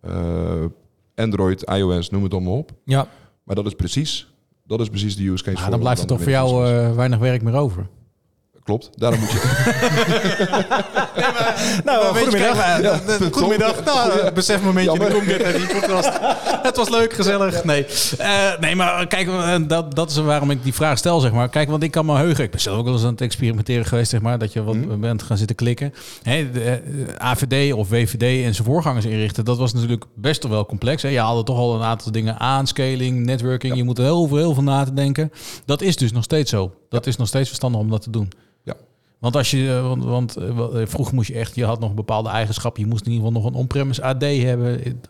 eh, 0.00 0.64
Android, 1.14 1.62
iOS, 1.70 2.10
noem 2.10 2.22
het 2.22 2.32
allemaal 2.32 2.56
op. 2.58 2.70
Ja. 2.84 3.08
Maar 3.48 3.56
dat 3.56 3.66
is 3.66 3.74
precies, 3.74 4.26
dat 4.66 4.80
is 4.80 4.88
precies 4.88 5.16
de 5.16 5.28
use 5.28 5.44
case. 5.44 5.56
Voor 5.56 5.70
dan 5.70 5.80
blijft 5.80 6.00
er 6.00 6.06
toch 6.06 6.22
voor 6.22 6.30
jou 6.30 6.66
eh, 6.66 6.94
weinig 6.94 7.18
werk 7.18 7.42
meer 7.42 7.54
over. 7.54 7.88
Klopt. 8.68 8.90
Daarom 8.96 9.20
moet 9.20 9.30
je... 9.30 9.40
Nou, 11.84 12.14
Weet 12.14 12.32
je, 12.32 12.52
goedemiddag. 12.52 13.32
Goedemiddag. 13.32 13.84
Nou, 13.84 14.32
besef 14.32 14.62
momentje, 14.62 14.90
Jammer. 14.90 15.08
de 15.08 15.14
Comget 15.14 15.56
die 15.56 15.66
podcast. 15.80 16.10
Het 16.62 16.76
was 16.76 16.88
leuk, 16.88 17.12
gezellig. 17.12 17.64
Nee, 17.64 17.86
Eh, 18.18 18.58
nee 18.60 18.76
maar 18.76 19.06
kijk, 19.06 19.28
eh, 19.28 19.54
dat, 19.66 19.94
dat 19.94 20.10
is 20.10 20.16
waarom 20.16 20.50
ik 20.50 20.62
die 20.62 20.74
vraag 20.74 20.98
stel, 20.98 21.20
zeg 21.20 21.32
maar. 21.32 21.48
Kijk, 21.48 21.68
want 21.70 21.82
ik 21.82 21.90
kan 21.90 22.06
me 22.06 22.16
heugen. 22.16 22.44
Ik 22.44 22.50
ben 22.50 22.60
zelf 22.60 22.78
ook 22.78 22.84
wel 22.84 22.92
eens 22.94 23.02
aan 23.04 23.10
het 23.10 23.20
experimenteren 23.20 23.84
geweest, 23.84 24.10
zeg 24.10 24.20
maar. 24.20 24.38
Dat 24.38 24.52
je 24.52 24.62
wat 24.62 24.74
Mhm. 24.74 25.00
bent 25.00 25.22
gaan 25.22 25.36
zitten 25.36 25.56
klikken. 25.56 25.94
Hè, 26.22 26.50
de, 26.50 26.62
eh, 26.62 26.80
AVD 27.18 27.72
of 27.72 27.88
VVD 27.88 28.44
en 28.44 28.54
zijn 28.54 28.66
voorgangers 28.66 29.04
inrichten, 29.04 29.44
dat 29.44 29.58
was 29.58 29.72
natuurlijk 29.72 30.04
best 30.14 30.46
wel 30.48 30.66
complex. 30.66 31.02
Hè. 31.02 31.08
Je 31.08 31.18
haalde 31.20 31.42
toch 31.42 31.58
al 31.58 31.74
een 31.74 31.82
aantal 31.82 32.12
dingen 32.12 32.38
aan, 32.38 32.66
scaling, 32.66 33.24
networking. 33.26 33.76
Je 33.76 33.84
moet 33.84 33.98
er 33.98 34.04
heel 34.04 34.26
veel, 34.26 34.36
heel 34.36 34.54
veel 34.54 34.62
na 34.62 34.84
te 34.84 34.94
denken. 34.94 35.32
Dat 35.64 35.82
is 35.82 35.96
dus 35.96 36.12
nog 36.12 36.24
steeds 36.24 36.50
zo. 36.50 36.72
Dat 36.88 37.06
is 37.06 37.16
nog 37.16 37.26
steeds 37.28 37.46
verstandig 37.48 37.80
om 37.80 37.90
dat 37.90 38.02
te 38.02 38.10
doen. 38.10 38.32
Ja. 38.62 38.74
Want 39.18 39.36
als 39.36 39.50
je, 39.50 39.68
eh, 39.68 39.82
want, 39.82 40.04
want 40.04 40.36
eh, 40.36 40.48
eh, 40.48 40.88
vroeger 40.88 41.14
moest 41.14 41.28
je 41.28 41.34
echt, 41.34 41.54
je 41.54 41.64
had 41.64 41.80
nog 41.80 41.94
bepaalde 41.94 42.28
eigenschappen. 42.28 42.82
Je 42.82 42.88
moest 42.88 43.06
in 43.06 43.12
ieder 43.12 43.26
geval 43.26 43.42
nog 43.42 43.50
een 43.50 43.58
on-premise 43.58 44.02
AD 44.02 44.22
hebben. 44.22 45.00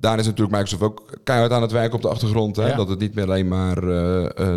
Daar 0.00 0.18
is 0.18 0.24
natuurlijk 0.26 0.56
Microsoft 0.56 0.82
ook 0.82 1.18
keihard 1.24 1.52
aan 1.52 1.62
het 1.62 1.72
werken 1.72 1.94
op 1.94 2.02
de 2.02 2.08
achtergrond. 2.08 2.56
Hè? 2.56 2.66
Ja. 2.66 2.76
Dat 2.76 2.88
het 2.88 2.98
niet 2.98 3.14
meer 3.14 3.24
alleen 3.24 3.48
maar 3.48 3.84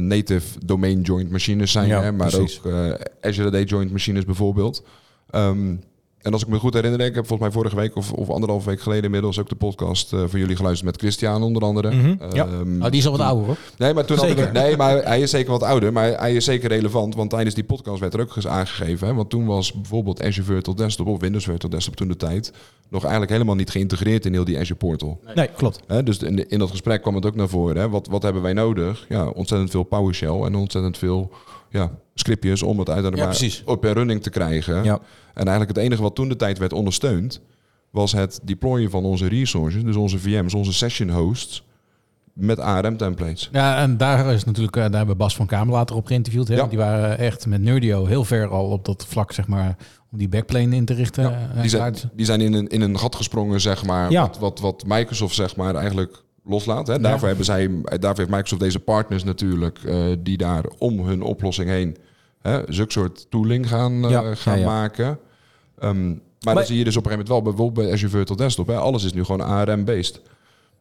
native 0.01 0.59
domain 0.65 1.01
joint 1.01 1.31
machines 1.31 1.71
zijn, 1.71 1.87
Ja, 1.87 2.01
hè? 2.01 2.11
maar 2.11 2.29
precies. 2.29 2.59
ook 2.59 2.73
eh, 2.73 2.93
Azure 3.21 3.61
AD 3.61 3.69
joint 3.69 3.91
machines 3.91 4.25
bijvoorbeeld. 4.25 4.83
Ehm, 5.29 5.75
en 6.21 6.33
als 6.33 6.41
ik 6.41 6.47
me 6.47 6.59
goed 6.59 6.73
herinner, 6.73 6.99
ik 6.99 7.15
heb 7.15 7.27
volgens 7.27 7.39
mij 7.39 7.51
vorige 7.51 7.75
week 7.75 7.95
of, 7.95 8.11
of 8.11 8.29
anderhalve 8.29 8.69
week 8.69 8.81
geleden 8.81 9.03
inmiddels 9.03 9.39
ook 9.39 9.49
de 9.49 9.55
podcast 9.55 10.13
eh, 10.13 10.23
van 10.27 10.39
jullie 10.39 10.55
geluisterd 10.55 10.91
met 10.91 11.01
Christian 11.01 11.43
onder 11.43 11.63
andere. 11.63 11.95
Mhm, 11.95 12.15
ja. 12.35 12.45
Ehm, 12.45 12.81
Oh, 12.81 12.89
die 12.89 12.99
is 12.99 13.05
al 13.05 13.11
wat 13.17 13.21
ouder 13.27 13.45
hoor. 13.45 13.57
Nee, 13.77 13.93
maar 13.93 14.05
toen 14.05 14.17
had 14.17 14.27
Zeker. 14.27 14.43
ik, 14.47 14.51
nee, 14.53 14.77
maar 14.77 15.03
hij 15.03 15.21
is 15.21 15.29
zeker 15.29 15.51
wat 15.51 15.63
ouder, 15.63 15.93
maar 15.93 16.19
hij 16.19 16.33
is 16.33 16.45
zeker 16.45 16.69
relevant, 16.69 17.15
want 17.15 17.29
tijdens 17.29 17.55
die 17.55 17.63
podcast 17.63 17.99
werd 17.99 18.13
er 18.13 18.21
ook 18.21 18.35
eens 18.35 18.47
aangegeven, 18.47 19.07
hè, 19.07 19.13
want 19.13 19.29
toen 19.29 19.45
was 19.45 19.73
bijvoorbeeld 19.73 20.23
Azure 20.23 20.45
Virtual 20.45 20.75
Desktop 20.75 21.07
of 21.07 21.19
Windows 21.19 21.43
Virtual 21.43 21.71
Desktop 21.71 21.95
toen 21.95 22.07
de 22.07 22.15
tijd 22.15 22.53
nog 22.89 23.01
eigenlijk 23.01 23.31
helemaal 23.31 23.55
niet 23.55 23.69
geïntegreerd 23.69 24.25
in 24.25 24.33
heel 24.33 24.45
die 24.45 24.59
Azure 24.59 24.75
Portal. 24.79 25.19
Nee, 25.35 25.47
klopt. 25.55 25.79
Hè, 25.87 26.03
dus 26.03 26.17
in, 26.17 26.49
in 26.49 26.59
dat 26.59 26.69
gesprek 26.69 27.01
kwam 27.01 27.15
het 27.15 27.25
ook 27.25 27.35
naar 27.35 27.49
voren. 27.49 27.77
Hè. 27.77 27.89
Wat, 27.89 28.07
wat 28.07 28.23
hebben 28.23 28.41
wij 28.41 28.53
nodig? 28.53 29.05
Ja, 29.09 29.27
ontzettend 29.27 29.71
veel 29.71 29.83
PowerShell 29.83 30.41
en 30.41 30.55
ontzettend 30.55 30.97
veel 30.97 31.31
ja, 31.69 31.91
scriptjes 32.21 32.63
om 32.63 32.79
het 32.79 32.89
uiteindelijk 32.89 33.33
Ja, 33.39 33.47
maar 33.47 33.61
op 33.75 33.81
per 33.81 33.93
running 33.93 34.23
te 34.23 34.29
krijgen. 34.29 34.83
Ja. 34.83 34.99
En 35.33 35.45
eigenlijk 35.47 35.69
het 35.77 35.77
enige 35.85 36.01
wat 36.01 36.15
toen 36.15 36.29
de 36.29 36.35
tijd 36.35 36.57
werd 36.57 36.73
ondersteund, 36.73 37.41
was 37.91 38.11
het 38.11 38.39
deployen 38.43 38.89
van 38.89 39.03
onze 39.03 39.27
resources, 39.27 39.83
dus 39.83 39.95
onze 39.95 40.19
VM's, 40.19 40.53
onze 40.53 40.73
session 40.73 41.09
hosts, 41.09 41.63
met 42.33 42.59
ARM 42.59 42.97
templates. 42.97 43.49
Ja, 43.51 43.77
en 43.77 43.97
daar 43.97 44.33
is 44.33 44.43
natuurlijk, 44.43 44.75
eh, 44.75 44.83
daar 44.83 44.95
hebben 44.97 45.17
Bas 45.17 45.35
van 45.35 45.45
Kamer 45.45 45.73
later 45.73 45.95
op 45.95 46.05
geïnterviewd. 46.05 46.47
Hè? 46.47 46.55
Ja. 46.55 46.65
Die 46.67 46.77
waren 46.77 47.17
echt 47.17 47.45
met 47.45 47.61
Nerdio 47.61 48.05
heel 48.05 48.23
ver 48.25 48.47
al 48.47 48.65
op 48.65 48.85
dat 48.85 49.05
vlak, 49.07 49.31
zeg 49.31 49.47
maar, 49.47 49.75
om 50.11 50.17
die 50.17 50.29
backplane 50.29 50.75
in 50.75 50.85
te 50.85 50.93
richten. 50.93 51.23
Eh, 51.23 51.61
Die 51.61 51.69
zijn, 51.69 51.95
die 52.13 52.25
zijn 52.25 52.41
in, 52.41 52.53
een, 52.53 52.67
in 52.67 52.81
een 52.81 52.99
gat 52.99 53.15
gesprongen, 53.15 53.61
zeg 53.61 53.85
maar, 53.85 54.11
Ja. 54.11 54.21
wat, 54.21 54.39
wat, 54.39 54.59
wat 54.59 54.83
Microsoft 54.87 55.35
zeg 55.35 55.55
maar 55.55 55.75
eigenlijk 55.75 56.23
loslaat. 56.43 56.87
Hè. 56.87 56.99
Daarvoor, 56.99 57.27
hebben 57.27 57.45
zij, 57.45 57.69
daarvoor 57.83 58.17
heeft 58.17 58.29
Microsoft 58.29 58.61
deze 58.61 58.79
partners 58.79 59.23
natuurlijk, 59.23 59.79
eh, 59.83 60.05
die 60.19 60.37
daar 60.37 60.63
om 60.77 60.99
hun 61.05 61.21
oplossing 61.21 61.69
heen 61.69 61.97
hè, 62.41 62.61
zulke 62.67 62.91
soort 62.91 63.29
tooling 63.29 63.67
gaan, 63.67 64.03
eh, 64.03 64.09
Ja, 64.09 64.35
gaan 64.35 64.59
ja, 64.59 64.65
maken. 64.65 65.19
Ehm, 65.79 66.09
maar, 66.39 66.55
dan 66.55 66.65
zie 66.65 66.77
je 66.77 66.83
dus 66.83 66.97
op 66.97 67.05
een 67.05 67.11
gegeven 67.11 67.27
moment 67.27 67.27
wel, 67.27 67.41
bijvoorbeeld 67.41 67.85
bij 67.85 67.93
Azure 67.93 68.11
Virtual 68.11 68.37
Desktop, 68.37 68.67
hè, 68.67 68.75
alles 68.75 69.03
is 69.03 69.13
nu 69.13 69.23
gewoon 69.23 69.41
ARM-based. 69.41 70.21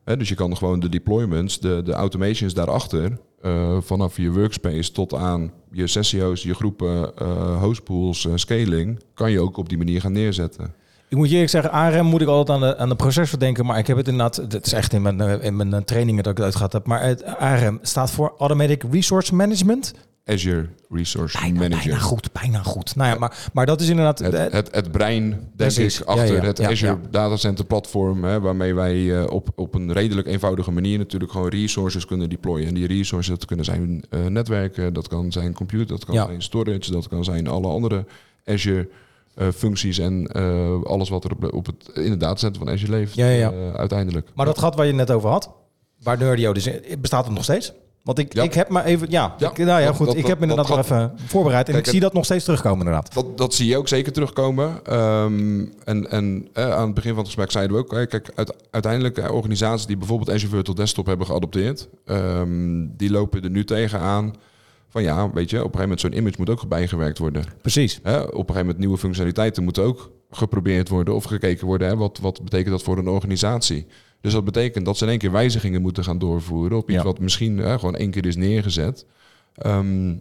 Dus 0.05 0.29
je 0.29 0.35
kan 0.35 0.57
gewoon 0.57 0.81
de 0.81 0.88
deployments, 0.88 1.61
de, 1.61 1.83
de 1.85 1.92
automations 1.92 2.55
daarachter, 2.55 3.18
eh, 3.42 3.77
vanaf 3.81 4.16
je 4.16 4.33
workspace 4.33 4.92
tot 4.92 5.14
aan 5.14 5.53
je 5.70 5.87
sessiehost, 5.87 6.42
je 6.42 6.55
groepen, 6.55 7.16
eh 7.16 7.61
hostpools, 7.61 8.29
scaling, 8.35 9.01
kan 9.14 9.31
je 9.31 9.40
ook 9.40 9.57
op 9.57 9.68
die 9.68 9.79
manier 9.79 10.01
gaan 10.01 10.12
neerzetten. 10.12 10.75
Ik 11.09 11.16
moet 11.16 11.27
je 11.29 11.33
eerlijk 11.33 11.51
zeggen, 11.51 11.70
ARM 11.70 12.07
moet 12.07 12.20
ik 12.20 12.29
altijd 12.29 12.59
aan 12.59 12.68
de, 12.68 12.77
aan 12.77 12.88
de 12.88 12.96
processor 12.96 13.38
denken. 13.38 13.66
Maar 13.66 13.79
ik 13.79 13.87
heb 13.87 13.96
het 13.96 14.09
inderdaad, 14.09 14.37
het 14.37 14.66
is 14.66 14.73
echt 14.73 14.92
in 14.92 15.03
mijn, 15.03 15.42
in 15.42 15.57
mijn 15.57 15.85
trainingen 15.85 16.23
dat 16.23 16.33
ik 16.33 16.38
het 16.38 16.46
uitgehad 16.46 16.73
heb. 16.73 16.87
Maar 16.87 17.03
het 17.03 17.25
ARM 17.25 17.79
staat 17.83 18.11
voor 18.11 18.35
Automatic 18.38 18.85
Resource 18.90 19.35
Management. 19.35 19.94
Azure 20.24 20.68
Resource 20.90 21.38
Bijna, 21.40 21.59
Manager. 21.59 21.85
bijna 21.88 21.98
goed, 22.02 22.33
bijna 22.33 22.62
goed. 22.62 22.96
Nou 22.96 23.11
ja, 23.12 23.18
maar, 23.18 23.48
maar 23.52 23.66
dat 23.66 23.80
is 23.80 23.88
inderdaad... 23.88 24.18
Het, 24.18 24.52
het, 24.52 24.74
het 24.74 24.92
brein, 24.92 25.50
denk 25.56 25.72
ik, 25.72 26.00
achter 26.04 26.26
Ja, 26.26 26.35
ja, 26.35 26.46
het 26.46 26.61
Azure 26.61 26.92
ja. 26.92 27.09
Data 27.11 27.37
Center 27.37 27.64
platform, 27.64 28.24
hè, 28.24 28.40
waarmee 28.40 28.74
wij 28.74 29.18
eh, 29.20 29.30
op, 29.30 29.48
op 29.54 29.74
een 29.74 29.92
redelijk 29.92 30.26
eenvoudige 30.28 30.70
manier 30.70 30.98
natuurlijk 30.98 31.33
gewoon 31.33 31.48
resources 31.48 32.04
kunnen 32.06 32.28
deployen. 32.28 32.68
En 32.68 32.74
die 32.74 32.87
resources, 32.87 33.35
dat 33.35 33.44
kunnen 33.44 33.64
zijn 33.64 34.04
eh, 34.11 34.24
netwerken, 34.26 34.92
dat 34.92 35.09
kan 35.09 35.33
zijn 35.33 35.52
computer, 35.52 35.88
dat 35.88 36.04
kan 36.04 36.14
zijn 36.14 36.42
storage, 36.42 36.92
dat 36.92 37.09
kan 37.09 37.24
zijn 37.24 37.46
alle 37.48 37.68
andere 37.68 38.04
Azure 38.44 38.88
eh, 39.35 39.48
functies 39.54 39.98
en 39.98 40.33
alles 40.85 41.09
wat 41.09 41.24
er 41.24 41.30
op, 41.30 41.52
op 41.52 41.66
het, 41.66 41.90
in 41.94 42.11
het 42.11 42.20
datacenter 42.20 42.62
van 42.64 42.72
Azure 42.72 42.92
leeft 42.92 43.14
Ja, 43.14 43.26
ja, 43.28 43.50
ja. 43.50 43.72
uiteindelijk. 43.72 44.28
maar 44.35 44.46
dat 44.46 44.59
gat 44.59 44.74
waar 44.74 44.85
je 44.87 44.92
het 44.92 45.00
net 45.09 45.16
over 45.16 45.30
had, 45.30 45.50
waar 46.02 46.18
Nerdio 46.18 46.52
dus 46.52 46.66
in- 46.66 47.00
bestaat 47.00 47.24
het 47.24 47.35
nog 47.35 47.42
steeds? 47.44 47.72
Want 48.03 48.19
ik, 48.19 48.35
Ja. 48.35 48.43
ik 48.43 48.55
heb 48.55 48.69
maar 48.69 48.85
even... 48.85 49.11
Ja, 49.11 49.35
Ja, 49.39 49.51
ik, 49.51 49.59
nou 49.59 49.81
ja, 49.81 49.87
dat- 49.87 49.97
goed. 49.97 50.07
dat- 50.07 50.17
ik 50.17 50.27
heb 50.27 50.37
me 50.39 50.43
inderdaad 50.47 50.69
nog 50.69 50.79
even 50.79 51.13
voorbereid. 51.27 51.67
En 51.67 51.73
Kijk, 51.73 51.85
ik 51.87 51.93
zie 51.93 52.01
dat 52.01 52.13
nog 52.13 52.25
steeds 52.25 52.45
terugkomen 52.45 52.79
inderdaad. 52.79 53.15
Dat, 53.15 53.39
dat 53.39 53.55
zie 53.55 53.69
je 53.69 53.77
ook 53.77 53.89
zeker 53.89 54.13
terugkomen. 54.13 54.81
Ehm, 54.85 55.65
en 55.85 56.11
en 56.11 56.49
eh, 56.53 56.71
aan 56.73 56.85
het 56.87 56.95
begin 56.95 57.11
van 57.11 57.19
het 57.19 57.27
gesprek 57.27 57.51
zeiden 57.51 57.77
we 57.77 57.83
ook... 57.83 58.09
kijk, 58.09 58.31
uit- 58.35 58.55
uiteindelijk 58.71 59.19
eh, 59.19 59.35
organisaties 59.35 59.87
die 59.87 59.97
bijvoorbeeld 59.97 60.31
Azure 60.31 60.55
Virtual 60.55 60.77
Desktop 60.77 61.07
hebben 61.07 61.27
geadopteerd... 61.27 61.89
ehm, 62.05 62.87
die 62.97 63.11
lopen 63.11 63.43
er 63.43 63.51
nu 63.51 63.65
tegenaan 63.65 64.35
van 64.90 65.03
ja, 65.03 65.31
weet 65.33 65.50
je... 65.50 65.57
op 65.57 65.74
een 65.74 65.79
gegeven 65.81 65.81
moment 65.81 66.00
zo'n 66.00 66.16
image 66.16 66.35
moet 66.38 66.50
ook 66.50 66.68
bijgewerkt 66.68 67.18
worden. 67.18 67.44
Precies. 67.61 68.00
Hè? 68.03 68.20
Op 68.20 68.31
een 68.31 68.38
gegeven 68.38 68.61
moment 68.61 68.79
nieuwe 68.79 68.98
functionaliteiten 68.98 69.64
moeten 69.64 69.83
ook 69.83 70.11
geprobeerd 70.31 70.88
worden... 70.88 71.14
of 71.14 71.24
gekeken 71.24 71.66
worden, 71.66 71.88
hè? 71.88 71.96
Wat, 71.96 72.18
wat 72.18 72.42
betekent 72.42 72.70
dat 72.70 72.83
voor 72.83 72.98
een 72.98 73.09
organisatie? 73.09 73.87
Dus 74.20 74.33
dat 74.33 74.44
betekent 74.44 74.85
dat 74.85 74.96
ze 74.96 75.05
in 75.05 75.11
één 75.11 75.18
keer 75.18 75.33
wijzigingen 75.33 75.83
moeten 75.83 76.05
gaan 76.05 76.18
doorvoeren... 76.18 76.79
op 76.79 76.88
iets 76.88 76.98
Ja. 76.98 77.05
wat 77.05 77.18
misschien 77.18 77.59
hè, 77.59 77.79
gewoon 77.79 77.96
één 77.96 78.11
keer 78.11 78.26
is 78.26 78.37
neergezet... 78.37 79.07
Ehm, 79.55 80.14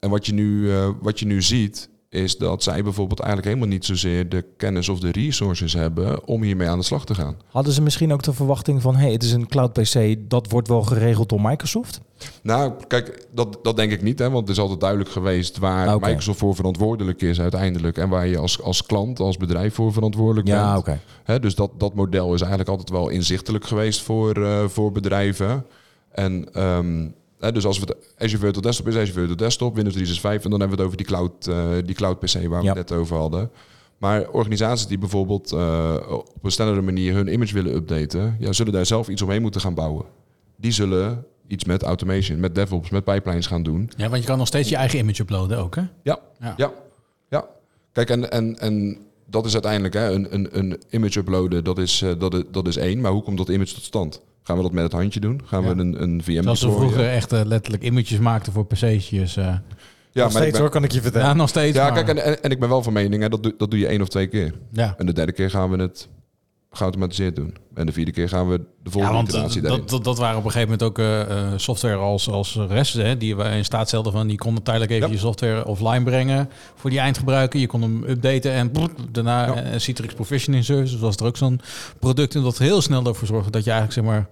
en 0.00 0.10
wat 0.10 0.26
je, 0.26 0.32
nu, 0.32 0.70
eh, 0.70 0.90
wat 1.00 1.18
je 1.18 1.26
nu 1.26 1.42
ziet, 1.42 1.88
is 2.10 2.36
dat 2.36 2.62
zij 2.62 2.82
bijvoorbeeld 2.82 3.20
eigenlijk 3.20 3.48
helemaal 3.48 3.74
niet 3.74 3.84
zozeer 3.84 4.28
de 4.28 4.44
kennis 4.56 4.88
of 4.88 5.00
de 5.00 5.10
resources 5.10 5.72
hebben 5.72 6.26
om 6.26 6.42
hiermee 6.42 6.68
aan 6.68 6.78
de 6.78 6.84
slag 6.84 7.04
te 7.04 7.14
gaan. 7.14 7.36
Hadden 7.50 7.72
ze 7.72 7.82
misschien 7.82 8.12
ook 8.12 8.22
de 8.22 8.32
verwachting 8.32 8.82
van... 8.82 8.96
hey, 8.96 9.12
het 9.12 9.22
is 9.22 9.32
een 9.32 9.48
cloud 9.48 9.72
PC, 9.72 10.16
dat 10.18 10.50
wordt 10.50 10.68
wel 10.68 10.82
geregeld 10.82 11.28
door 11.28 11.40
Microsoft? 11.40 12.00
Nou, 12.42 12.72
kijk, 12.86 13.26
dat, 13.32 13.58
dat 13.62 13.76
denk 13.76 13.92
ik 13.92 14.02
niet, 14.02 14.18
hè, 14.18 14.30
want 14.30 14.48
het 14.48 14.56
is 14.56 14.62
altijd 14.62 14.80
duidelijk 14.80 15.10
geweest 15.10 15.58
waar 15.58 15.94
Oké. 15.94 16.06
Microsoft 16.06 16.38
voor 16.38 16.54
verantwoordelijk 16.54 17.22
is 17.22 17.40
uiteindelijk 17.40 17.98
en 17.98 18.08
waar 18.08 18.26
je 18.26 18.38
als, 18.38 18.62
als 18.62 18.82
klant, 18.82 19.20
als 19.20 19.36
bedrijf 19.36 19.74
voor 19.74 19.92
verantwoordelijk 19.92 20.48
Ja, 20.48 20.80
bent. 20.80 21.00
Hè, 21.24 21.40
dus 21.40 21.54
dat, 21.54 21.70
dat 21.78 21.94
model 21.94 22.34
is 22.34 22.40
eigenlijk 22.40 22.70
altijd 22.70 22.90
wel 22.90 23.08
inzichtelijk 23.08 23.66
geweest 23.66 24.02
voor, 24.02 24.44
eh, 24.44 24.64
voor 24.68 24.92
bedrijven. 24.92 25.66
En 26.10 26.52
ehm, 26.52 27.08
hè, 27.40 27.52
dus 27.52 27.66
als 27.66 27.78
we 27.78 27.84
het 27.86 27.96
Azure 28.18 28.40
Virtual 28.40 28.62
Desktop 28.62 28.86
is, 28.88 28.94
Azure 28.94 29.12
Virtual 29.12 29.36
Desktop, 29.36 29.74
Windows 29.74 29.94
365, 29.94 30.44
en 30.44 30.50
dan 30.50 30.60
hebben 30.60 30.78
we 30.78 30.84
het 30.84 30.92
over 30.92 30.96
die 30.96 31.06
cloud, 31.06 31.46
eh, 31.46 31.86
die 31.86 31.94
cloud 31.94 32.18
PC 32.20 32.32
waar 32.48 32.60
we 32.60 32.66
het 32.66 32.76
net 32.76 32.92
over 32.92 33.16
hadden. 33.16 33.50
Maar 33.98 34.28
organisaties 34.28 34.86
die 34.86 34.98
bijvoorbeeld 34.98 35.52
eh, 35.52 35.96
op 36.08 36.44
een 36.44 36.50
snellere 36.50 36.80
manier 36.80 37.14
hun 37.14 37.32
image 37.32 37.54
willen 37.54 37.74
updaten, 37.74 38.36
ja, 38.38 38.52
zullen 38.52 38.72
daar 38.72 38.86
zelf 38.86 39.08
iets 39.08 39.22
omheen 39.22 39.42
moeten 39.42 39.60
gaan 39.60 39.74
bouwen. 39.74 40.04
Die 40.56 40.72
zullen 40.72 41.24
iets 41.46 41.64
met 41.64 41.82
automation, 41.82 42.40
met 42.40 42.54
DevOps, 42.54 42.90
met 42.90 43.04
pipelines 43.04 43.46
gaan 43.46 43.62
doen. 43.62 43.90
Ja, 43.96 44.08
want 44.08 44.20
je 44.20 44.28
kan 44.28 44.38
nog 44.38 44.46
steeds 44.46 44.68
je 44.68 44.76
eigen 44.76 44.98
image 44.98 45.22
uploaden 45.22 45.58
ook, 45.58 45.74
hè? 45.74 45.82
Ja, 46.02 46.18
Ja. 46.40 46.54
ja, 46.56 46.72
ja. 47.28 47.46
Kijk, 47.92 48.10
en, 48.10 48.30
en, 48.30 48.58
en 48.58 48.98
dat 49.26 49.46
is 49.46 49.52
uiteindelijk 49.52 49.94
hè, 49.94 50.10
een, 50.10 50.34
een, 50.34 50.58
een 50.58 50.80
image 50.90 51.18
uploaden, 51.18 51.64
dat 51.64 51.78
is, 51.78 52.02
eh, 52.02 52.10
dat, 52.18 52.34
is, 52.34 52.42
dat 52.50 52.66
is 52.68 52.76
één. 52.76 53.00
Maar 53.00 53.12
hoe 53.12 53.22
komt 53.22 53.38
dat 53.38 53.48
image 53.48 53.74
tot 53.74 53.82
stand? 53.82 54.20
Gaan 54.42 54.56
we 54.56 54.62
dat 54.62 54.72
met 54.72 54.82
het 54.82 54.92
handje 54.92 55.20
doen? 55.20 55.40
Gaan 55.44 55.62
Ja. 55.64 55.74
we 55.74 55.80
een, 55.80 56.02
een 56.02 56.22
VM 56.22 56.42
Zoals 56.42 56.58
ze 56.60 56.66
deployen? 56.66 56.90
vroeger 56.92 57.12
echt 57.12 57.32
eh, 57.32 57.40
letterlijk 57.44 57.82
images 57.84 58.18
maakten 58.18 58.52
voor 58.52 58.66
PC'tjes. 58.66 59.36
eh 59.36 59.44
Ja, 59.44 59.52
nog 59.52 59.60
maar 60.14 60.30
steeds 60.30 60.50
ben- 60.52 60.60
hoor, 60.60 60.70
kan 60.70 60.84
ik 60.84 60.92
je 60.92 61.00
vertellen. 61.00 61.26
ja, 61.26 61.32
nog 61.34 61.48
steeds. 61.48 61.76
Ja, 61.76 61.82
maar- 61.90 62.04
kijk, 62.04 62.08
en, 62.18 62.24
en, 62.24 62.42
en 62.42 62.50
ik 62.50 62.60
ben 62.60 62.68
wel 62.68 62.82
van 62.82 62.92
mening, 62.92 63.22
hè, 63.22 63.28
dat, 63.28 63.42
doe, 63.42 63.54
dat 63.56 63.70
doe 63.70 63.78
je 63.80 63.86
één 63.86 64.00
of 64.02 64.08
twee 64.08 64.26
keer. 64.26 64.52
ja. 64.72 64.94
En 64.98 65.06
de 65.06 65.12
derde 65.12 65.32
keer 65.32 65.50
gaan 65.50 65.70
we 65.70 65.76
het 65.82 66.08
geautomatiseerd 66.70 67.36
doen. 67.36 67.54
En 67.74 67.86
de 67.86 67.92
vierde 67.92 68.10
keer 68.10 68.28
gaan 68.28 68.48
we 68.48 68.56
de 68.58 68.64
Ja, 68.84 68.90
volgende 68.90 69.16
want 69.16 69.28
iteratie 69.28 69.56
eh, 69.56 69.62
daarin. 69.62 69.80
dat, 69.80 69.90
dat, 69.90 70.04
dat 70.04 70.18
waren 70.18 70.38
op 70.38 70.44
een 70.44 70.50
gegeven 70.50 70.70
moment 70.78 70.88
ook 70.88 70.98
eh, 70.98 71.20
eh, 71.52 71.52
software 71.56 71.96
als, 71.96 72.28
als 72.30 72.58
rest, 72.68 72.94
hè, 72.94 73.16
die 73.16 73.36
we 73.36 73.44
in 73.44 73.64
staat 73.64 73.86
stelden 73.88 74.12
van, 74.12 74.26
die 74.26 74.36
konden 74.38 74.62
tijdelijk 74.62 74.92
even 74.92 75.06
Ja. 75.08 75.12
je 75.14 75.18
software 75.20 75.66
offline 75.66 76.02
brengen 76.02 76.48
voor 76.74 76.90
die 76.90 76.98
eindgebruiker. 76.98 77.60
Je 77.60 77.66
kon 77.66 77.82
hem 77.82 78.04
updaten 78.08 78.52
en 78.52 78.70
brrr, 78.70 78.90
daarna 79.10 79.46
Ja. 79.46 79.54
eh, 79.62 79.78
Citrix 79.78 80.14
Provisioning 80.14 80.64
Service, 80.64 80.98
was 80.98 81.16
er 81.16 81.26
ook 81.26 81.36
zo'n 81.36 81.60
product 81.98 82.34
en 82.34 82.42
dat 82.42 82.58
heel 82.58 82.82
snel 82.82 83.06
ervoor 83.06 83.26
zorgde 83.28 83.50
dat 83.50 83.64
je 83.64 83.70
eigenlijk 83.70 84.00
zeg 84.00 84.12
maar 84.14 84.28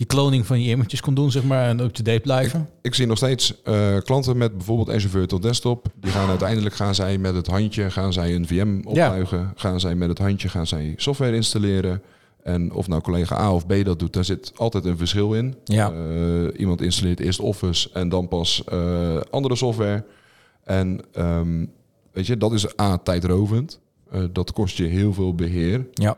die 0.00 0.08
cloning 0.08 0.46
van 0.46 0.62
je 0.62 0.70
images 0.70 1.00
kon 1.00 1.14
doen 1.14 1.30
zeg 1.30 1.44
maar 1.44 1.68
en 1.68 1.80
up-to-date 1.80 2.20
blijven. 2.20 2.68
Ik 2.82 2.94
zie 2.94 3.06
nog 3.06 3.16
steeds 3.16 3.62
eh, 3.62 3.96
klanten 4.04 4.36
met 4.36 4.56
bijvoorbeeld 4.56 4.90
Azure 4.90 5.08
Virtual 5.08 5.40
Desktop. 5.40 5.86
Die 5.94 6.10
gaan 6.10 6.28
uiteindelijk 6.28 6.74
gaan 6.74 6.94
zij 6.94 7.18
met 7.18 7.34
het 7.34 7.46
handje 7.46 7.90
gaan 7.90 8.12
zij 8.12 8.34
een 8.34 8.46
VM 8.46 8.80
optuigen. 8.84 9.52
Gaan 9.56 9.80
zij 9.80 9.94
met 9.94 10.08
het 10.08 10.18
handje 10.18 10.48
gaan 10.48 10.66
zij 10.66 10.94
software 10.96 11.34
installeren. 11.34 12.02
En 12.42 12.72
of 12.72 12.88
nou 12.88 13.02
collega 13.02 13.36
A 13.36 13.54
of 13.54 13.66
B 13.66 13.84
dat 13.84 13.98
doet, 13.98 14.12
daar 14.12 14.24
zit 14.24 14.52
altijd 14.56 14.84
een 14.84 14.96
verschil 14.96 15.34
in. 15.34 15.54
Ja. 15.64 15.92
Eh, 15.92 16.60
iemand 16.60 16.80
installeert 16.80 17.20
eerst 17.20 17.40
Office 17.40 17.90
en 17.92 18.08
dan 18.08 18.28
pas 18.28 18.64
eh, 18.64 19.16
andere 19.30 19.56
software. 19.56 20.04
En 20.64 21.00
ehm, 21.12 21.66
weet 22.12 22.26
je, 22.26 22.36
dat 22.36 22.52
is 22.52 22.80
A, 22.80 22.98
tijdrovend. 22.98 23.80
Dat 24.32 24.52
kost 24.52 24.76
je 24.76 24.84
heel 24.84 25.12
veel 25.12 25.34
beheer. 25.34 25.86
Ja. 25.92 26.16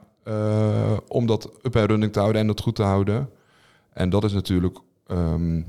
om 1.08 1.26
dat 1.26 1.50
up 1.62 1.76
en 1.76 1.86
running 1.86 2.12
te 2.12 2.18
houden 2.18 2.40
en 2.40 2.46
dat 2.46 2.60
goed 2.60 2.74
te 2.74 2.82
houden. 2.82 3.28
En 3.92 4.10
dat 4.10 4.24
is 4.24 4.32
natuurlijk 4.32 4.78
ehm, 5.06 5.62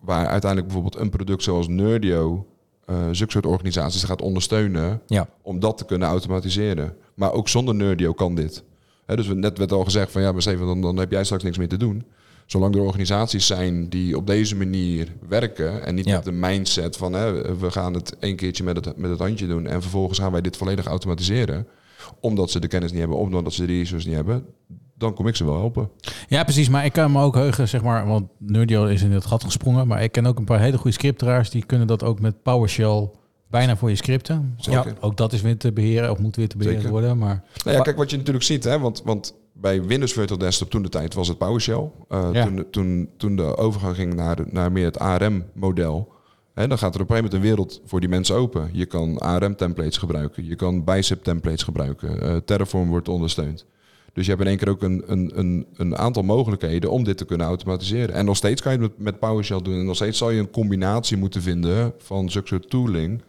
waar 0.00 0.26
uiteindelijk 0.26 0.72
bijvoorbeeld 0.72 1.02
een 1.02 1.10
product 1.10 1.42
zoals 1.42 1.68
Nerdio... 1.68 2.46
eh 2.84 2.96
zulke 3.12 3.32
soort 3.32 3.46
organisaties 3.46 4.04
gaat 4.04 4.22
ondersteunen 4.22 5.00
Ja. 5.06 5.28
om 5.42 5.60
dat 5.60 5.78
te 5.78 5.84
kunnen 5.84 6.08
automatiseren. 6.08 6.96
Maar 7.14 7.32
ook 7.32 7.48
zonder 7.48 7.74
Nerdio 7.74 8.12
kan 8.12 8.34
dit. 8.34 8.64
Hè, 9.06 9.16
dus 9.16 9.26
we- 9.26 9.34
net 9.34 9.58
werd 9.58 9.72
al 9.72 9.84
gezegd 9.84 10.12
van 10.12 10.22
ja, 10.22 10.32
maar 10.32 10.42
Steven, 10.42 10.66
dan, 10.66 10.80
dan 10.80 10.96
heb 10.96 11.10
jij 11.10 11.24
straks 11.24 11.42
niks 11.42 11.58
meer 11.58 11.68
te 11.68 11.76
doen. 11.76 12.04
Zolang 12.46 12.74
er 12.74 12.80
organisaties 12.80 13.46
zijn 13.46 13.88
die 13.88 14.16
op 14.16 14.26
deze 14.26 14.56
manier 14.56 15.12
werken 15.28 15.84
en 15.84 15.94
niet 15.94 16.04
Ja. 16.06 16.14
met 16.14 16.24
de 16.24 16.32
mindset 16.32 16.96
van 16.96 17.12
hè, 17.12 17.56
we 17.58 17.70
gaan 17.70 17.94
het 17.94 18.16
één 18.18 18.36
keertje 18.36 18.64
met 18.64 18.84
het, 18.84 18.96
met 18.96 19.10
het 19.10 19.18
handje 19.18 19.46
doen 19.46 19.66
en 19.66 19.82
vervolgens 19.82 20.18
gaan 20.18 20.32
wij 20.32 20.40
dit 20.40 20.56
volledig 20.56 20.86
automatiseren, 20.86 21.66
omdat 22.20 22.50
ze 22.50 22.60
de 22.60 22.68
kennis 22.68 22.90
niet 22.90 23.00
hebben, 23.00 23.18
omdat 23.18 23.52
ze 23.52 23.66
de 23.66 23.72
resources 23.72 24.04
niet 24.06 24.14
hebben, 24.14 24.46
dan 24.98 25.14
kom 25.14 25.26
ik 25.26 25.36
ze 25.36 25.44
wel 25.44 25.54
helpen. 25.58 25.90
Ja, 26.28 26.42
precies. 26.44 26.68
Maar 26.68 26.84
ik 26.84 26.92
kan 26.92 27.12
me 27.12 27.22
ook 27.22 27.34
heugen, 27.34 27.68
zeg 27.68 27.82
maar, 27.82 28.06
want 28.06 28.28
Nerdio 28.38 28.84
is 28.84 29.02
in 29.02 29.12
het 29.12 29.26
gat 29.26 29.44
gesprongen. 29.44 29.86
Maar 29.86 30.02
ik 30.02 30.12
ken 30.12 30.26
ook 30.26 30.38
een 30.38 30.44
paar 30.44 30.60
hele 30.60 30.76
goede 30.76 30.92
scripteraars 30.92 31.50
die 31.50 31.64
kunnen 31.66 31.86
dat 31.86 32.02
ook 32.02 32.20
met 32.20 32.42
PowerShell 32.42 33.10
bijna 33.50 33.76
voor 33.76 33.88
je 33.90 33.96
scripten. 33.96 34.54
Zeker. 34.56 34.86
Ja, 34.86 34.94
ook 35.00 35.16
dat 35.16 35.32
is 35.32 35.40
weer 35.40 35.56
te 35.56 35.72
beheren 35.72 36.10
of 36.10 36.18
moet 36.18 36.36
weer 36.36 36.48
te 36.48 36.56
beheren 36.56 36.78
Zeker. 36.80 36.92
worden. 36.94 37.18
Maar 37.18 37.44
Nou 37.64 37.76
ja, 37.76 37.82
kijk 37.82 37.96
wat 37.96 38.10
je 38.10 38.16
natuurlijk 38.16 38.44
ziet, 38.44 38.64
hè, 38.64 38.78
want, 38.78 39.02
want 39.04 39.34
bij 39.52 39.82
Windows 39.82 40.12
Virtual 40.12 40.38
Desktop 40.38 40.70
toen 40.70 40.82
de 40.82 40.88
tijd 40.88 41.14
was 41.14 41.28
het 41.28 41.38
PowerShell. 41.38 41.90
Eh, 42.08 42.28
Ja. 42.32 42.44
toen, 42.44 42.64
toen, 42.70 43.08
toen 43.16 43.36
de 43.36 43.56
overgang 43.56 43.96
ging 43.96 44.14
naar, 44.14 44.36
naar 44.50 44.72
meer 44.72 44.84
het 44.84 44.98
ARM-model, 44.98 46.12
hè, 46.54 46.68
dan 46.68 46.78
gaat 46.78 46.94
er 46.94 47.00
op 47.00 47.10
een 47.10 47.16
gegeven 47.16 47.30
moment 47.30 47.32
een 47.34 47.40
wereld 47.40 47.80
voor 47.84 48.00
die 48.00 48.08
mensen 48.08 48.36
open. 48.36 48.70
Je 48.72 48.86
kan 48.86 49.18
ARM-templates 49.18 49.96
gebruiken, 49.96 50.44
je 50.46 50.54
kan 50.56 50.84
Bicep-templates 50.84 51.62
gebruiken, 51.62 52.22
eh, 52.22 52.36
Terraform 52.36 52.88
wordt 52.88 53.08
ondersteund. 53.08 53.66
Dus 54.18 54.26
je 54.26 54.32
hebt 54.32 54.44
in 54.44 54.50
één 54.50 54.58
keer 54.58 54.68
ook 54.68 54.82
een, 54.82 55.02
een, 55.06 55.30
een, 55.34 55.66
een 55.76 55.96
aantal 55.96 56.22
mogelijkheden 56.22 56.90
om 56.90 57.04
dit 57.04 57.16
te 57.16 57.24
kunnen 57.24 57.46
automatiseren. 57.46 58.14
En 58.14 58.24
nog 58.24 58.36
steeds 58.36 58.62
kan 58.62 58.72
je 58.72 58.78
het 58.78 58.88
met, 58.88 58.98
met 58.98 59.18
PowerShell 59.18 59.62
doen. 59.62 59.74
En 59.74 59.84
nog 59.84 59.94
steeds 59.94 60.18
zal 60.18 60.30
je 60.30 60.40
een 60.40 60.50
combinatie 60.50 61.16
moeten 61.16 61.42
vinden 61.42 61.92
van 61.98 62.30
zulke 62.30 62.48
soort 62.48 62.70
tooling 62.70 63.22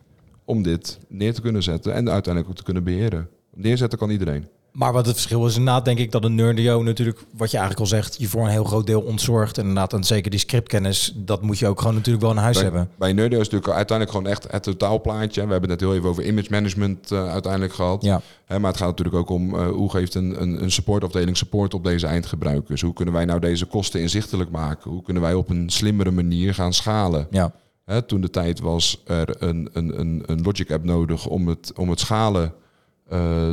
om 0.45 0.63
dit 0.63 0.99
neer 1.08 1.34
te 1.34 1.41
kunnen 1.41 1.63
zetten 1.63 1.93
en 1.93 2.10
uiteindelijk 2.10 2.52
ook 2.52 2.58
te 2.58 2.63
kunnen 2.63 2.84
beheren. 2.84 3.30
Neerzetten 3.56 3.99
kan 3.99 4.10
iedereen. 4.10 4.47
Maar 4.71 4.93
wat 4.93 5.05
het 5.05 5.15
verschil 5.15 5.45
is 5.45 5.55
inderdaad, 5.58 5.86
denk 5.86 5.97
ik, 5.97 6.12
dat 6.12 6.23
een 6.23 6.36
Nerdio 6.36 6.84
natuurlijk, 6.84 7.19
wat 7.38 7.51
je 7.51 7.58
eigenlijk 7.58 7.89
al 7.89 7.97
zegt, 7.97 8.15
je 8.19 8.27
voor 8.27 8.43
een 8.43 8.49
heel 8.49 8.63
groot 8.63 8.86
deel 8.86 9.01
ontzorgt. 9.01 9.58
En 9.58 9.63
inderdaad, 9.63 9.93
en 9.93 10.03
zeker 10.03 10.32
die 10.32 10.39
scriptkennis, 10.39 11.13
dat 11.15 11.41
moet 11.41 11.60
je 11.60 11.67
ook 11.67 11.79
gewoon 11.79 11.95
natuurlijk 11.95 12.23
wel 12.23 12.34
in 12.34 12.38
huis 12.38 12.55
bij, 12.55 12.63
hebben. 12.63 12.89
Bij 12.97 13.13
Nerdio 13.13 13.39
is 13.39 13.49
natuurlijk 13.49 13.73
uiteindelijk 13.73 14.17
gewoon 14.17 14.32
echt 14.32 14.51
het 14.51 14.63
totaalplaatje. 14.63 15.45
We 15.45 15.51
hebben 15.51 15.69
het 15.69 15.79
net 15.79 15.89
heel 15.89 15.97
even 15.97 16.10
over 16.10 16.25
image 16.25 16.47
management 16.49 17.12
eh, 17.12 17.29
uiteindelijk 17.29 17.73
gehad. 17.73 18.03
Ja. 18.03 18.21
Hè, 18.45 18.60
maar 18.60 18.69
het 18.69 18.79
gaat 18.79 18.89
natuurlijk 18.89 19.17
ook 19.17 19.29
om 19.29 19.55
eh, 19.55 19.67
hoe 19.67 19.91
geeft 19.91 20.15
een, 20.15 20.41
een, 20.41 20.63
een 20.63 20.71
supportafdeling 20.71 21.38
support 21.38 21.73
op 21.73 21.84
deze 21.84 22.08
eindgebruikers. 22.08 22.82
Hoe 22.82 22.93
kunnen 22.93 23.13
wij 23.13 23.25
nou 23.25 23.39
deze 23.39 23.65
kosten 23.65 24.01
inzichtelijk 24.01 24.49
maken? 24.49 24.91
Hoe 24.91 25.03
kunnen 25.03 25.23
wij 25.23 25.34
op 25.34 25.49
een 25.49 25.69
slimmere 25.69 26.12
manier 26.12 26.53
gaan 26.53 26.73
schalen? 26.73 27.27
Ja. 27.29 27.51
Hè, 27.86 28.01
toen 28.01 28.21
de 28.21 28.29
tijd 28.29 28.60
was 28.60 29.01
er 29.05 29.43
een, 29.43 29.69
een, 29.73 29.99
een, 29.99 30.23
een 30.25 30.41
Logic 30.41 30.71
app 30.71 30.84
nodig 30.84 31.27
om 31.27 31.47
het, 31.47 31.73
om 31.75 31.89
het 31.89 31.99
schalen 31.99 32.53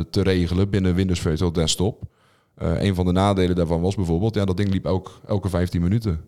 te 0.09 0.21
regelen 0.21 0.69
binnen 0.69 0.95
Windows 0.95 1.19
Virtual 1.19 1.51
Desktop. 1.51 2.01
Eh, 2.55 2.81
een 2.83 2.95
van 2.95 3.05
de 3.05 3.11
nadelen 3.11 3.55
daarvan 3.55 3.81
was 3.81 3.95
bijvoorbeeld, 3.95 4.35
ja, 4.35 4.45
dat 4.45 4.57
ding 4.57 4.69
liep 4.69 4.85
ook 4.85 5.19
elke 5.27 5.49
15 5.49 5.81
minuten. 5.81 6.21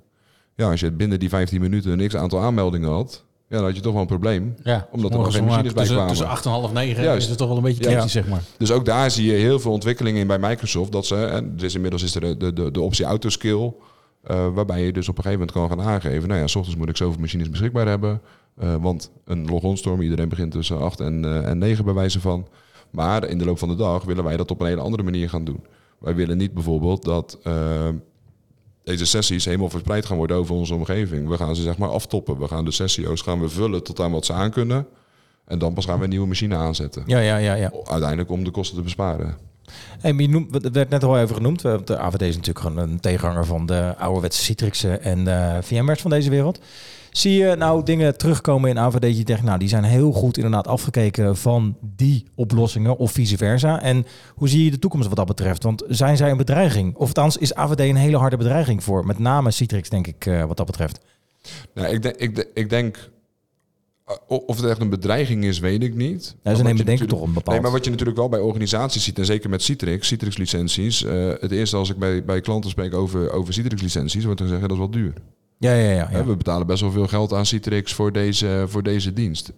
Ja, 0.55 0.69
als 0.69 0.79
je 0.79 0.91
binnen 0.91 1.19
die 1.19 1.29
15 1.29 1.61
minuten 1.61 1.99
een 1.99 2.07
x 2.07 2.15
aantal 2.15 2.39
aanmeldingen 2.39 2.89
had, 2.89 3.23
ja, 3.47 3.55
dan 3.57 3.65
had 3.65 3.75
je 3.75 3.81
toch 3.81 3.91
wel 3.93 4.01
een 4.01 4.07
probleem. 4.07 4.55
ja, 4.63 4.87
Omdat 4.91 5.11
er 5.11 5.17
nog 5.17 5.33
geen 5.33 5.45
machines 5.45 5.73
bij 5.73 5.85
kwamen. 5.85 6.07
Tussen 6.07 6.27
acht 6.27 6.45
en 6.45 6.51
half 6.51 6.73
negen 6.73 7.03
Juist. 7.03 7.23
is 7.23 7.29
het 7.29 7.37
toch 7.37 7.47
wel 7.47 7.57
een 7.57 7.63
beetje 7.63 7.83
Ja. 7.83 7.89
kritisch, 7.89 8.11
zeg 8.11 8.27
maar. 8.27 8.41
Dus 8.57 8.71
ook 8.71 8.85
daar 8.85 9.11
zie 9.11 9.25
je 9.31 9.37
heel 9.37 9.59
veel 9.59 9.71
ontwikkelingen 9.71 10.21
in 10.21 10.27
bij 10.27 10.39
Microsoft. 10.39 10.91
Dat 10.91 11.05
ze, 11.05 11.15
en 11.25 11.55
dus 11.57 11.75
inmiddels 11.75 12.03
is 12.03 12.15
er 12.15 12.21
de, 12.39 12.53
de, 12.53 12.71
de, 12.71 12.81
optie 12.81 13.05
autoskill. 13.05 13.73
eh 14.23 14.47
waarbij 14.53 14.85
je 14.85 14.91
dus 14.93 15.09
op 15.09 15.17
een 15.17 15.23
gegeven 15.23 15.45
moment 15.47 15.69
kan 15.69 15.77
gaan 15.85 15.93
aangeven. 15.93 16.27
Nou 16.29 16.39
ja, 16.41 16.47
s 16.47 16.55
ochtends 16.55 16.77
moet 16.79 16.89
ik 16.89 16.97
zoveel 16.97 17.19
machines 17.21 17.49
beschikbaar 17.49 17.87
hebben. 17.87 18.21
eh, 18.57 18.75
want 18.81 19.11
een 19.25 19.45
log-on-storm, 19.45 20.01
iedereen 20.01 20.29
begint 20.29 20.51
tussen 20.51 20.79
8 20.79 20.99
en, 20.99 21.25
eh, 21.25 21.47
en 21.49 21.57
9 21.57 21.85
bij 21.85 21.93
wijze 21.93 22.19
van. 22.19 22.47
Maar 22.89 23.27
in 23.27 23.37
de 23.37 23.45
loop 23.45 23.59
van 23.59 23.69
de 23.69 23.75
dag 23.75 24.03
willen 24.03 24.23
wij 24.23 24.37
dat 24.37 24.51
op 24.51 24.59
een 24.59 24.67
hele 24.67 24.81
andere 24.81 25.03
manier 25.03 25.29
gaan 25.29 25.43
doen. 25.43 25.63
Wij 25.99 26.15
willen 26.15 26.37
niet 26.37 26.53
bijvoorbeeld 26.53 27.03
dat 27.03 27.37
eh, 27.43 27.87
deze 28.83 29.05
sessies 29.05 29.45
helemaal 29.45 29.69
verspreid 29.69 30.05
gaan 30.05 30.17
worden 30.17 30.37
over 30.37 30.55
onze 30.55 30.73
omgeving. 30.73 31.27
We 31.27 31.37
gaan 31.37 31.55
ze 31.55 31.61
zeg 31.61 31.77
maar 31.77 31.89
aftoppen. 31.89 32.39
We 32.39 32.47
gaan 32.47 32.65
de 32.65 32.71
sessio's 32.71 33.21
gaan 33.21 33.41
we 33.41 33.49
vullen 33.49 33.83
tot 33.83 33.99
aan 33.99 34.11
wat 34.11 34.25
ze 34.25 34.33
aan 34.33 34.51
kunnen. 34.51 34.87
En 35.45 35.59
dan 35.59 35.73
pas 35.73 35.85
gaan 35.85 35.97
we 35.97 36.03
een 36.03 36.09
nieuwe 36.09 36.27
machine 36.27 36.55
aanzetten. 36.55 37.03
Ja, 37.05 37.19
ja, 37.19 37.37
ja, 37.37 37.53
ja. 37.53 37.71
Uiteindelijk 37.83 38.29
om 38.29 38.43
de 38.43 38.51
kosten 38.51 38.77
te 38.77 38.83
besparen. 38.83 39.37
Hey, 39.99 40.13
je 40.13 40.29
noemt, 40.29 40.53
het 40.53 40.73
werd 40.73 40.89
net 40.89 41.03
al 41.03 41.19
even 41.19 41.35
genoemd. 41.35 41.61
De 41.61 41.97
AVD 41.97 42.21
is 42.21 42.35
natuurlijk 42.35 42.65
gewoon 42.65 42.77
een 42.77 42.99
tegenhanger 42.99 43.45
van 43.45 43.65
de 43.65 43.95
ouderwetse 43.97 44.43
Citrixen 44.43 45.01
en 45.01 45.25
de 45.25 45.59
VMware's 45.61 46.01
van 46.01 46.11
deze 46.11 46.29
wereld. 46.29 46.59
Zie 47.19 47.33
je 47.33 47.55
nou 47.55 47.83
dingen 47.83 48.17
terugkomen 48.17 48.69
in 48.69 48.79
AVD 48.79 49.01
die 49.01 49.17
je 49.17 49.23
denkt, 49.23 49.43
nou, 49.43 49.59
die 49.59 49.67
zijn 49.67 49.83
heel 49.83 50.11
goed 50.11 50.37
inderdaad 50.37 50.67
afgekeken 50.67 51.37
van 51.37 51.77
die 51.95 52.25
oplossingen 52.35 52.97
of 52.97 53.11
vice 53.11 53.37
versa. 53.37 53.81
En 53.81 54.05
hoe 54.35 54.49
zie 54.49 54.63
je 54.63 54.71
de 54.71 54.79
toekomst 54.79 55.07
wat 55.07 55.17
dat 55.17 55.25
betreft? 55.25 55.63
Want 55.63 55.83
zijn 55.87 56.17
zij 56.17 56.31
een 56.31 56.37
bedreiging? 56.37 56.95
Of 56.95 57.07
althans 57.07 57.37
is 57.37 57.53
AVD 57.53 57.79
een 57.79 57.95
hele 57.95 58.17
harde 58.17 58.37
bedreiging 58.37 58.83
voor, 58.83 59.05
met 59.05 59.19
name 59.19 59.51
Citrix 59.51 59.89
denk 59.89 60.07
ik, 60.07 60.25
eh, 60.25 60.45
wat 60.45 60.57
dat 60.57 60.65
betreft. 60.65 60.99
Nou, 61.73 61.87
ik, 61.87 62.01
denk, 62.01 62.15
ik, 62.15 62.49
ik 62.53 62.69
denk, 62.69 63.09
uh, 64.09 64.15
of 64.27 64.55
het 64.55 64.65
echt 64.65 64.81
een 64.81 64.89
bedreiging 64.89 65.43
is, 65.43 65.59
weet 65.59 65.83
ik 65.83 65.95
niet. 65.95 66.35
Ja, 66.43 66.55
ze 66.55 66.63
nemen 66.63 66.85
denk 66.85 66.99
ik 66.99 67.07
toch 67.07 67.21
een 67.21 67.33
bepaald... 67.33 67.55
Nee, 67.55 67.61
maar 67.61 67.71
wat 67.71 67.83
je 67.83 67.91
natuurlijk 67.91 68.17
wel 68.17 68.29
bij 68.29 68.39
organisaties 68.39 69.03
ziet, 69.03 69.19
en 69.19 69.25
zeker 69.25 69.49
met 69.49 69.63
Citrix, 69.63 70.07
Citrix-licenties. 70.07 71.03
eh, 71.03 71.29
het 71.39 71.51
eerste 71.51 71.75
als 71.75 71.89
ik 71.89 71.97
bij, 71.97 72.23
bij 72.23 72.41
klanten 72.41 72.69
spreek 72.69 72.93
over, 72.93 73.31
over 73.31 73.53
Citrix-licenties, 73.53 74.25
wordt 74.25 74.41
gezegd, 74.41 74.61
ja, 74.61 74.67
dat 74.67 74.77
is 74.77 74.83
wel 74.83 74.91
duur. 74.91 75.13
Ja, 75.59 75.73
ja, 75.73 76.09
ja. 76.11 76.25
We 76.25 76.35
betalen 76.35 76.67
best 76.67 76.81
wel 76.81 76.91
veel 76.91 77.07
geld 77.07 77.33
aan 77.33 77.45
Citrix 77.45 77.93
voor 77.93 78.11
deze, 78.11 78.65
voor 78.67 78.83
deze 78.83 79.13
dienst. 79.13 79.51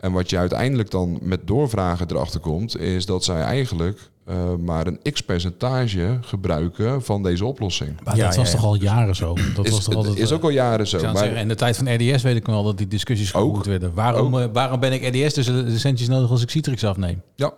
En 0.00 0.12
wat 0.12 0.30
je 0.30 0.38
uiteindelijk 0.38 0.90
dan 0.90 1.18
met 1.22 1.46
doorvragen 1.46 2.10
erachter 2.10 2.40
komt, 2.40 2.78
is 2.78 3.06
dat 3.06 3.24
zij 3.24 3.40
eigenlijk 3.40 4.10
eh, 4.24 4.54
maar 4.54 4.86
een 4.86 5.00
x-percentage 5.12 6.18
gebruiken 6.20 7.02
van 7.02 7.22
deze 7.22 7.44
oplossing. 7.44 8.00
Maar 8.04 8.16
Ja, 8.16 8.26
dat 8.26 8.36
was 8.36 8.46
ja, 8.46 8.52
ja. 8.52 8.58
toch 8.58 8.66
al 8.66 8.74
jaren 8.74 9.16
zo? 9.16 9.36
Dat 9.54 9.66
Is, 9.66 9.70
was 9.70 9.84
toch 9.84 9.94
altijd, 9.94 10.18
is 10.18 10.32
ook 10.32 10.42
al 10.42 10.50
jaren 10.50 10.86
zo. 10.86 11.02
Maar, 11.02 11.16
zeggen, 11.16 11.36
in 11.36 11.48
de 11.48 11.54
tijd 11.54 11.76
van 11.76 11.94
RDS 11.94 12.22
weet 12.22 12.36
ik 12.36 12.46
wel 12.46 12.62
dat 12.62 12.78
die 12.78 12.88
discussies 12.88 13.30
gevoerd 13.30 13.66
werden. 13.66 13.94
Waarom, 13.94 14.38
eh, 14.38 14.46
waarom 14.52 14.80
ben 14.80 14.92
ik 14.92 15.06
RDS 15.06 15.34
dus 15.34 15.46
licenties 15.46 16.08
nodig 16.08 16.30
als 16.30 16.42
ik 16.42 16.50
Citrix 16.50 16.84
afneem? 16.84 17.22
Ja. 17.34 17.52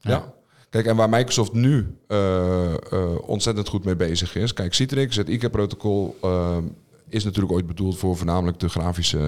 ja. 0.00 0.10
Ja. 0.10 0.32
Kijk, 0.72 0.86
en 0.86 0.96
waar 0.96 1.08
Microsoft 1.08 1.52
nu 1.52 1.96
eh, 2.06 2.72
eh, 2.72 2.78
ontzettend 3.26 3.68
goed 3.68 3.84
mee 3.84 3.96
bezig 3.96 4.36
is. 4.36 4.52
Kijk, 4.52 4.74
Citrix, 4.74 5.16
het 5.16 5.28
IK-protocol, 5.28 6.16
eh, 6.22 6.56
is 7.12 7.24
natuurlijk 7.24 7.52
ooit 7.52 7.66
bedoeld 7.66 7.98
voor 7.98 8.16
voornamelijk 8.16 8.58
de 8.60 8.68
grafische, 8.68 9.18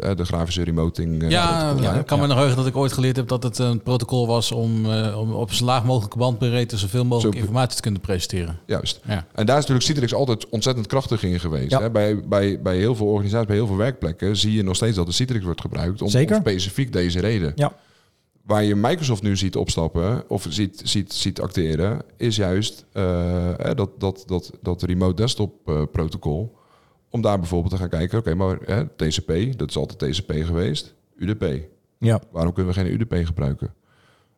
eh, 0.00 0.16
de 0.16 0.24
grafische 0.24 0.62
remoting. 0.64 1.22
eh, 1.22 1.30
Ja, 1.30 1.72
ik 1.98 2.06
kan 2.06 2.20
me 2.20 2.26
nog 2.26 2.36
heugen 2.38 2.56
dat 2.56 2.66
ik 2.66 2.76
ooit 2.76 2.92
geleerd 2.92 3.16
heb 3.16 3.28
dat 3.28 3.42
het 3.42 3.58
een 3.58 3.82
protocol 3.82 4.26
was 4.26 4.52
om, 4.52 4.92
eh, 4.92 5.18
om 5.20 5.32
op 5.32 5.52
zo 5.52 5.64
laag 5.64 5.84
mogelijke 5.84 6.18
bandbreedte 6.18 6.76
zoveel 6.78 7.04
mogelijk 7.04 7.34
Zo- 7.34 7.40
informatie 7.40 7.76
te 7.76 7.82
kunnen 7.82 8.00
presenteren. 8.00 8.58
Juist. 8.66 9.00
Ja. 9.04 9.26
En 9.34 9.46
daar 9.46 9.56
is 9.58 9.66
natuurlijk 9.66 9.86
Citrix 9.86 10.14
altijd 10.14 10.48
ontzettend 10.48 10.86
krachtig 10.86 11.22
in 11.22 11.40
geweest. 11.40 11.70
Ja. 11.70 11.80
Hè? 11.80 11.90
Bij, 11.90 12.20
bij, 12.28 12.62
bij 12.62 12.76
heel 12.76 12.94
veel 12.94 13.06
organisaties, 13.06 13.46
bij 13.46 13.56
heel 13.56 13.66
veel 13.66 13.76
werkplekken 13.76 14.36
zie 14.36 14.52
je 14.52 14.62
nog 14.62 14.76
steeds 14.76 14.96
dat 14.96 15.06
de 15.06 15.12
Citrix 15.12 15.44
wordt 15.44 15.60
gebruikt 15.60 16.02
om, 16.02 16.08
Zeker. 16.08 16.34
om 16.36 16.40
specifiek 16.42 16.92
deze 16.92 17.20
reden. 17.20 17.52
Ja. 17.54 17.72
Waar 18.46 18.64
je 18.64 18.74
Microsoft 18.76 19.22
nu 19.22 19.36
ziet 19.36 19.56
opstappen 19.56 20.24
of 20.28 20.46
ziet, 20.48 20.80
ziet, 20.84 21.12
ziet 21.12 21.40
acteren, 21.40 22.02
is 22.16 22.36
juist 22.36 22.84
eh, 22.92 23.04
hè, 23.56 23.74
dat, 23.74 23.90
dat, 23.98 24.22
dat, 24.26 24.50
dat 24.62 24.82
remote 24.82 25.14
desktop 25.14 25.52
eh, 25.68 25.82
protocol. 25.92 26.56
Om 27.10 27.20
daar 27.20 27.38
bijvoorbeeld 27.38 27.72
te 27.72 27.78
gaan 27.80 27.88
kijken, 27.88 28.18
oké, 28.18 28.34
maar 28.34 28.58
hè, 28.64 28.84
TCP, 28.96 29.58
dat 29.58 29.68
is 29.68 29.76
altijd 29.76 30.12
TCP 30.12 30.32
geweest, 30.32 30.94
UDP. 31.16 31.44
ja. 31.98 32.20
Waarom 32.30 32.52
kunnen 32.52 32.74
we 32.74 32.80
geen 32.80 32.92
UDP 32.92 33.14
gebruiken? 33.26 33.74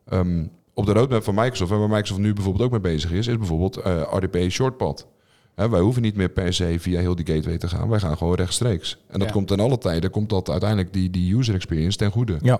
Ehm, 0.07 0.45
op 0.73 0.85
de 0.85 0.93
roadmap 0.93 1.23
van 1.23 1.35
Microsoft, 1.35 1.71
en 1.71 1.79
waar 1.79 1.87
Microsoft 1.89 2.19
nu 2.19 2.33
bijvoorbeeld 2.33 2.63
ook 2.65 2.71
mee 2.71 2.93
bezig 2.93 3.11
is, 3.11 3.27
is 3.27 3.37
bijvoorbeeld 3.37 3.77
eh, 3.77 4.01
RDP 4.11 4.49
shortpad. 4.51 5.07
Hè, 5.55 5.69
wij 5.69 5.79
hoeven 5.79 6.01
niet 6.01 6.15
meer 6.15 6.29
per 6.29 6.53
se 6.53 6.75
via 6.79 6.99
heel 6.99 7.15
die 7.15 7.25
gateway 7.25 7.57
te 7.57 7.67
gaan. 7.67 7.89
Wij 7.89 7.99
gaan 7.99 8.17
gewoon 8.17 8.35
rechtstreeks. 8.35 8.97
En 9.07 9.19
dat 9.19 9.27
Ja. 9.27 9.33
komt 9.33 9.47
ten 9.47 9.59
alle 9.59 9.77
tijden, 9.77 10.09
komt 10.09 10.29
dat 10.29 10.49
uiteindelijk 10.49 10.93
die, 10.93 11.09
die 11.09 11.35
user 11.37 11.55
experience 11.55 11.97
ten 11.97 12.11
goede. 12.11 12.37
ja. 12.41 12.59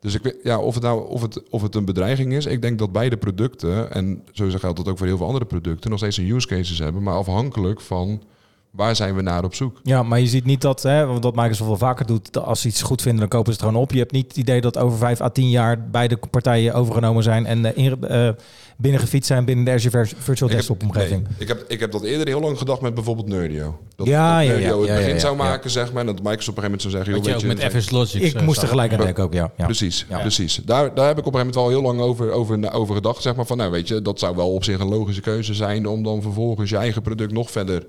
Dus 0.00 0.14
ik 0.14 0.22
weet, 0.22 0.36
ja, 0.42 0.58
of 0.60 0.74
het 0.74 0.82
nou 0.82 1.08
of 1.08 1.22
het, 1.22 1.48
of 1.50 1.62
het 1.62 1.74
een 1.74 1.84
bedreiging 1.84 2.32
is, 2.32 2.46
ik 2.46 2.62
denk 2.62 2.78
dat 2.78 2.92
beide 2.92 3.16
producten, 3.16 3.90
en 3.92 4.22
zo 4.32 4.48
geldt 4.50 4.76
dat 4.76 4.88
ook 4.88 4.98
voor 4.98 5.06
heel 5.06 5.16
veel 5.16 5.26
andere 5.26 5.44
producten, 5.44 5.90
nog 5.90 5.98
steeds 5.98 6.16
een 6.16 6.30
use 6.30 6.46
cases 6.46 6.78
hebben, 6.78 7.02
maar 7.02 7.14
afhankelijk 7.14 7.80
van 7.80 8.22
Waar 8.76 8.96
zijn 8.96 9.14
we 9.14 9.22
naar 9.22 9.44
op 9.44 9.54
zoek? 9.54 9.80
Ja, 9.82 10.02
maar 10.02 10.20
je 10.20 10.26
ziet 10.26 10.44
niet 10.44 10.60
dat, 10.60 10.82
hè, 10.82 11.06
want 11.06 11.24
wat 11.24 11.34
Microsoft 11.34 11.68
wel 11.68 11.78
vaker 11.78 12.06
doet, 12.06 12.32
dat 12.32 12.44
als 12.44 12.60
ze 12.60 12.68
iets 12.68 12.82
goed 12.82 13.02
vinden, 13.02 13.20
dan 13.20 13.28
kopen 13.28 13.52
ze 13.52 13.58
het 13.58 13.68
gewoon 13.68 13.82
op. 13.82 13.92
Je 13.92 13.98
hebt 13.98 14.12
niet 14.12 14.26
het 14.28 14.36
idee 14.36 14.60
dat 14.60 14.78
over 14.78 14.98
vijf 14.98 15.20
à 15.20 15.28
tien 15.30 15.50
jaar 15.50 15.88
beide 15.90 16.18
partijen 16.30 16.74
overgenomen 16.74 17.22
zijn 17.22 17.46
en 17.46 17.64
eh, 17.74 17.84
in, 17.84 18.04
eh, 18.04 18.28
binnengefietst 18.76 19.26
zijn 19.28 19.44
binnen 19.44 19.64
de 19.64 19.70
Azure 19.70 19.90
Vir- 20.06 20.16
Virtual 20.18 20.50
Ik 20.50 20.56
heb- 20.56 20.66
Desktop 20.66 20.82
omgeving. 20.82 21.22
nee, 21.22 21.32
ik, 21.38 21.48
heb, 21.48 21.64
ik 21.68 21.80
heb 21.80 21.92
dat 21.92 22.02
eerder 22.02 22.26
heel 22.26 22.40
lang 22.40 22.58
gedacht 22.58 22.80
met 22.80 22.94
bijvoorbeeld 22.94 23.28
Nerdio. 23.28 23.78
Dat, 23.96 24.06
Ja, 24.06 24.38
dat 24.38 24.46
ja, 24.46 24.52
Nerdio 24.52 24.68
ja, 24.74 24.78
het 24.78 24.86
ja, 24.86 24.92
ja, 24.92 24.98
begin 24.98 25.14
ja, 25.14 25.20
zou 25.20 25.36
ja. 25.36 25.42
maken, 25.42 25.70
zeg 25.70 25.92
maar. 25.92 26.00
En 26.00 26.06
dat 26.06 26.22
Microsoft 26.22 26.48
op 26.48 26.56
een 26.56 26.62
gegeven 26.62 26.62
moment 26.62 26.82
zou 26.82 26.92
zeggen... 26.92 27.12
Wat 27.14 27.24
je 27.40 27.46
weet 27.48 27.56
met 27.62 27.72
je, 27.72 27.80
FS 27.80 27.90
Logic 27.90 28.22
Ik 28.22 28.34
eh, 28.34 28.42
moest 28.42 28.54
zag. 28.54 28.64
tegelijk 28.64 28.92
aan 28.92 28.98
denken 29.04 29.24
ook, 29.24 29.32
ja. 29.32 29.50
ja. 29.56 29.64
Precies, 29.64 30.06
Ja. 30.08 30.18
precies. 30.18 30.60
Daar, 30.64 30.94
daar 30.94 31.06
heb 31.06 31.18
ik 31.18 31.26
op 31.26 31.34
een 31.34 31.40
gegeven 31.40 31.54
moment 31.54 31.54
wel 31.54 31.68
heel 31.68 31.82
lang 31.82 32.00
over, 32.00 32.30
over, 32.32 32.72
over 32.72 32.94
gedacht. 32.94 33.22
Zeg 33.22 33.34
maar 33.36 33.46
van, 33.46 33.56
nou 33.56 33.70
weet 33.70 33.88
je, 33.88 34.02
dat 34.02 34.18
zou 34.18 34.36
wel 34.36 34.52
op 34.54 34.64
zich 34.64 34.78
een 34.80 34.88
logische 34.88 35.20
keuze 35.20 35.54
zijn... 35.54 35.86
om 35.86 36.02
dan 36.02 36.22
vervolgens 36.22 36.70
je 36.70 36.76
eigen 36.76 37.02
product 37.02 37.32
nog 37.32 37.50
verder 37.50 37.84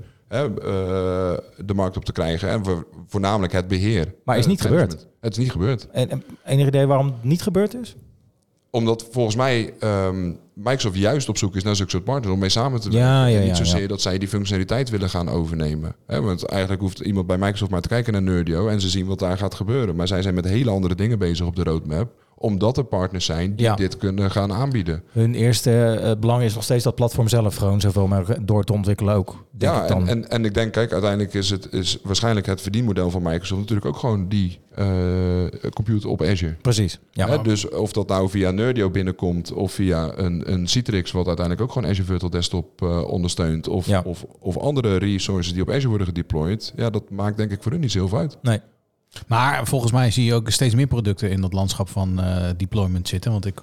de 1.65 1.73
markt 1.75 1.97
op 1.97 2.05
te 2.05 2.11
krijgen. 2.11 2.49
En 2.49 2.65
voor- 2.65 2.87
voornamelijk 3.07 3.53
het 3.53 3.67
beheer. 3.67 4.13
Maar 4.23 4.37
is 4.37 4.43
Eh, 4.43 4.49
niet 4.49 4.59
het 4.59 4.67
gebeurd. 4.67 5.07
Het 5.21 5.31
is 5.31 5.37
niet 5.37 5.51
gebeurd. 5.51 5.87
En, 5.91 6.09
en 6.09 6.23
enig 6.45 6.67
idee 6.67 6.85
waarom 6.85 7.05
het 7.05 7.23
niet 7.23 7.41
gebeurd 7.41 7.73
is? 7.75 7.95
Omdat 8.69 9.07
volgens 9.11 9.35
mij 9.35 9.73
ehm, 9.79 10.31
Microsoft 10.53 10.97
juist 10.97 11.29
op 11.29 11.37
zoek 11.37 11.55
is 11.55 11.63
naar 11.63 11.75
zulke 11.75 11.91
soort 11.91 12.03
partners 12.03 12.33
om 12.33 12.39
mee 12.39 12.49
samen 12.49 12.81
te 12.81 12.91
Ja, 12.91 12.97
werken. 12.99 13.31
ja, 13.31 13.37
En 13.39 13.47
niet 13.47 13.57
ja, 13.57 13.63
zozeer 13.63 13.81
ja. 13.81 13.87
dat 13.87 14.01
zij 14.01 14.17
die 14.17 14.27
functionaliteit 14.27 14.89
willen 14.89 15.09
gaan 15.09 15.29
overnemen. 15.29 15.95
Hè, 16.07 16.21
want 16.21 16.43
eigenlijk 16.45 16.81
hoeft 16.81 16.99
iemand 16.99 17.27
bij 17.27 17.37
Microsoft 17.37 17.71
maar 17.71 17.81
te 17.81 17.87
kijken 17.87 18.13
naar 18.13 18.21
Nerdio 18.21 18.67
en 18.67 18.81
ze 18.81 18.89
zien 18.89 19.05
wat 19.05 19.19
daar 19.19 19.37
gaat 19.37 19.53
gebeuren. 19.55 19.95
Maar 19.95 20.07
zij 20.07 20.21
zijn 20.21 20.35
met 20.35 20.45
hele 20.45 20.69
andere 20.69 20.95
dingen 20.95 21.19
bezig 21.19 21.45
op 21.45 21.55
de 21.55 21.63
roadmap. 21.63 22.11
Omdat 22.45 22.77
er 22.77 22.83
partners 22.83 23.25
zijn 23.25 23.55
die 23.55 23.65
Ja. 23.65 23.75
dit 23.75 23.97
kunnen 23.97 24.31
gaan 24.31 24.53
aanbieden. 24.53 25.03
Hun 25.11 25.35
eerste 25.35 25.71
eh, 26.01 26.11
belang 26.19 26.43
is 26.43 26.53
nog 26.53 26.63
steeds 26.63 26.83
dat 26.83 26.95
platform 26.95 27.27
zelf 27.27 27.55
gewoon 27.55 27.81
zoveel 27.81 28.07
mogelijk 28.07 28.47
door 28.47 28.63
te 28.63 28.73
ontwikkelen 28.73 29.15
ook. 29.15 29.45
Denk 29.51 29.73
ja, 29.73 29.81
ik 29.81 29.87
dan. 29.87 30.01
en, 30.01 30.07
en, 30.07 30.29
en 30.29 30.45
ik 30.45 30.53
denk, 30.53 30.71
kijk, 30.73 30.91
uiteindelijk 30.91 31.33
is 31.33 31.49
het 31.49 31.67
is 31.71 31.99
waarschijnlijk 32.03 32.45
het 32.45 32.61
verdienmodel 32.61 33.09
van 33.09 33.21
Microsoft 33.21 33.59
natuurlijk 33.61 33.87
ook 33.87 33.97
gewoon 33.97 34.27
die 34.27 34.59
eh 34.75 35.43
compute 35.73 36.07
op 36.07 36.21
Azure. 36.21 36.55
Precies. 36.61 36.99
Ja. 37.11 37.27
Hè, 37.29 37.41
dus 37.41 37.69
of 37.69 37.91
dat 37.91 38.07
nou 38.07 38.29
via 38.29 38.51
Nerdio 38.51 38.89
binnenkomt 38.89 39.51
of 39.53 39.71
via 39.71 40.11
een, 40.17 40.51
een 40.51 40.67
Citrix, 40.67 41.11
wat 41.11 41.27
uiteindelijk 41.27 41.65
ook 41.65 41.71
gewoon 41.73 41.89
Azure 41.89 42.07
Virtual 42.07 42.29
Desktop 42.31 42.81
eh, 42.81 43.07
ondersteunt, 43.07 43.67
of, 43.67 43.85
Ja. 43.87 44.01
of, 44.05 44.25
of 44.39 44.57
andere 44.57 44.97
resources 44.97 45.53
die 45.53 45.61
op 45.61 45.69
Azure 45.69 45.87
worden 45.87 46.07
gedeployed, 46.07 46.73
ja, 46.75 46.89
dat 46.89 47.09
maakt 47.09 47.37
denk 47.37 47.51
ik 47.51 47.61
voor 47.63 47.71
hun 47.71 47.81
niet 47.81 47.91
zo 47.91 47.97
heel 47.99 48.07
veel 48.07 48.17
uit. 48.17 48.37
Nee. 48.41 48.59
Maar 49.27 49.67
volgens 49.67 49.91
mij 49.91 50.11
zie 50.11 50.25
je 50.25 50.33
ook 50.33 50.49
steeds 50.49 50.75
meer 50.75 50.87
producten 50.87 51.29
in 51.29 51.41
dat 51.41 51.53
landschap 51.53 51.89
van 51.89 52.21
eh, 52.21 52.49
deployment 52.57 53.07
zitten. 53.07 53.31
Want 53.31 53.45
ik 53.45 53.61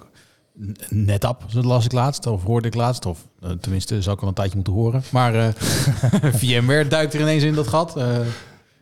NetApp, 0.89 1.51
dat 1.51 1.65
las 1.65 1.85
ik 1.85 1.91
laatst, 1.91 2.25
of 2.25 2.43
hoorde 2.43 2.67
ik 2.67 2.73
laatst, 2.73 3.05
of 3.05 3.27
eh, 3.41 3.51
tenminste 3.51 4.01
zou 4.01 4.15
ik 4.15 4.21
al 4.21 4.27
een 4.27 4.33
tijdje 4.33 4.55
moeten 4.55 4.73
horen. 4.73 5.03
Maar 5.11 5.35
eh, 5.35 5.47
VMware 6.41 6.87
duikt 6.87 7.13
er 7.13 7.21
ineens 7.21 7.43
in 7.43 7.53
dat 7.53 7.67
gat. 7.67 7.99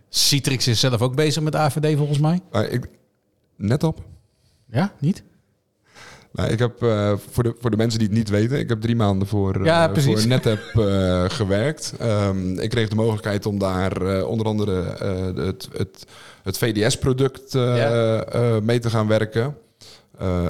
Citrix 0.10 0.68
is 0.68 0.80
zelf 0.80 1.02
ook 1.02 1.16
bezig 1.16 1.44
met 1.44 1.56
AVD 1.56 1.98
volgens 1.98 2.20
mij. 2.20 2.42
Ik, 2.70 2.90
net 3.56 3.84
op. 3.84 4.04
Ja, 4.68 4.94
niet? 5.00 5.24
Nou, 6.34 6.50
ik 6.50 6.60
heb 6.60 6.82
eh, 6.84 7.14
voor, 7.32 7.44
de, 7.44 7.56
voor 7.60 7.72
de 7.72 7.78
mensen 7.78 8.00
die 8.00 8.08
het 8.08 8.18
niet 8.18 8.30
weten, 8.30 8.60
ik 8.60 8.70
heb 8.70 8.82
drie 8.82 8.96
maanden 8.96 9.28
voor, 9.28 9.64
Ja, 9.66 9.88
precies. 9.88 10.20
voor 10.20 10.28
NetApp 10.28 10.60
eh, 10.80 11.24
gewerkt. 11.28 11.94
Ehm, 12.00 12.60
ik 12.60 12.70
kreeg 12.70 12.90
de 12.90 12.96
mogelijkheid 12.96 13.46
om 13.46 13.60
daar 13.60 14.24
onder 14.26 14.46
andere 14.46 14.84
het, 15.42 15.68
het, 15.78 16.06
het 16.44 16.58
VDS-product 16.58 17.52
Ja. 17.54 18.24
mee 18.64 18.80
te 18.80 18.90
gaan 18.90 19.08
werken. 19.08 19.56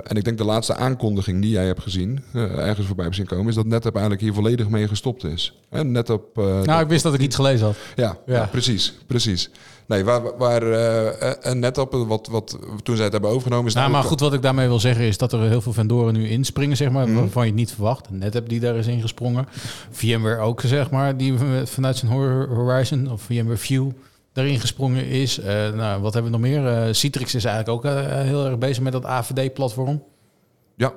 En 0.03 0.15
ik 0.15 0.23
denk 0.23 0.37
de 0.37 0.43
laatste 0.43 0.75
aankondiging 0.75 1.41
die 1.41 1.51
jij 1.51 1.65
hebt 1.65 1.81
gezien, 1.81 2.23
ergens 2.57 2.87
voorbij 2.87 3.05
hebt 3.05 3.17
zien 3.17 3.25
komen, 3.25 3.47
is 3.47 3.55
dat 3.55 3.65
NetApp 3.65 3.93
eigenlijk 3.93 4.23
hier 4.23 4.33
volledig 4.33 4.69
mee 4.69 4.87
gestopt 4.87 5.23
is. 5.23 5.59
En 5.69 5.91
NetApp, 5.91 6.35
Nou, 6.35 6.81
ik 6.81 6.87
wist 6.87 7.03
dat 7.03 7.13
ik 7.13 7.19
iets 7.21 7.35
gelezen 7.35 7.65
had. 7.65 7.75
ja, 7.95 8.17
Ja. 8.25 8.35
ja. 8.35 8.45
precies, 8.45 8.93
precies. 9.07 9.49
Nee, 9.91 10.03
waar, 10.03 10.37
waar 10.37 10.61
eh, 10.71 11.45
en 11.51 11.59
NetApp, 11.59 11.93
wat, 12.07 12.27
wat 12.27 12.57
toen 12.83 12.95
zij 12.95 13.03
het 13.03 13.13
hebben 13.13 13.29
overgenomen, 13.31 13.65
is 13.67 13.73
Nou, 13.73 13.91
maar 13.91 14.03
goed, 14.03 14.19
wat 14.19 14.33
ik 14.33 14.41
daarmee 14.41 14.67
wil 14.67 14.79
zeggen 14.79 15.05
is 15.05 15.17
dat 15.17 15.33
er 15.33 15.41
heel 15.49 15.61
veel 15.61 15.73
vendoren 15.73 16.13
nu 16.13 16.27
inspringen, 16.29 16.77
zeg 16.77 16.91
maar, 16.91 17.07
Mhm. 17.07 17.15
waarvan 17.19 17.41
je 17.43 17.49
het 17.49 17.59
niet 17.59 17.71
verwacht. 17.73 18.09
NetApp 18.09 18.49
die 18.49 18.59
daar 18.59 18.75
is 18.75 18.87
ingesprongen. 18.87 19.45
VMware 19.91 20.37
ook, 20.41 20.61
zeg 20.61 20.89
maar, 20.91 21.17
die 21.17 21.33
vanuit 21.63 21.97
zijn 21.97 22.11
Hor- 22.11 22.47
Horizon 22.49 23.11
of 23.11 23.21
VMware 23.21 23.57
View 23.57 23.89
daarin 24.33 24.59
gesprongen 24.59 25.05
is. 25.05 25.39
Nou, 25.75 26.01
wat 26.01 26.13
hebben 26.13 26.31
we 26.31 26.37
nog 26.37 26.47
meer? 26.47 26.95
Citrix 26.95 27.35
is 27.35 27.45
eigenlijk 27.45 27.85
ook 27.85 27.93
heel 28.25 28.45
erg 28.45 28.57
bezig 28.57 28.83
met 28.83 28.91
dat 28.93 29.05
AVD-platform. 29.05 30.03
Ja, 30.75 30.93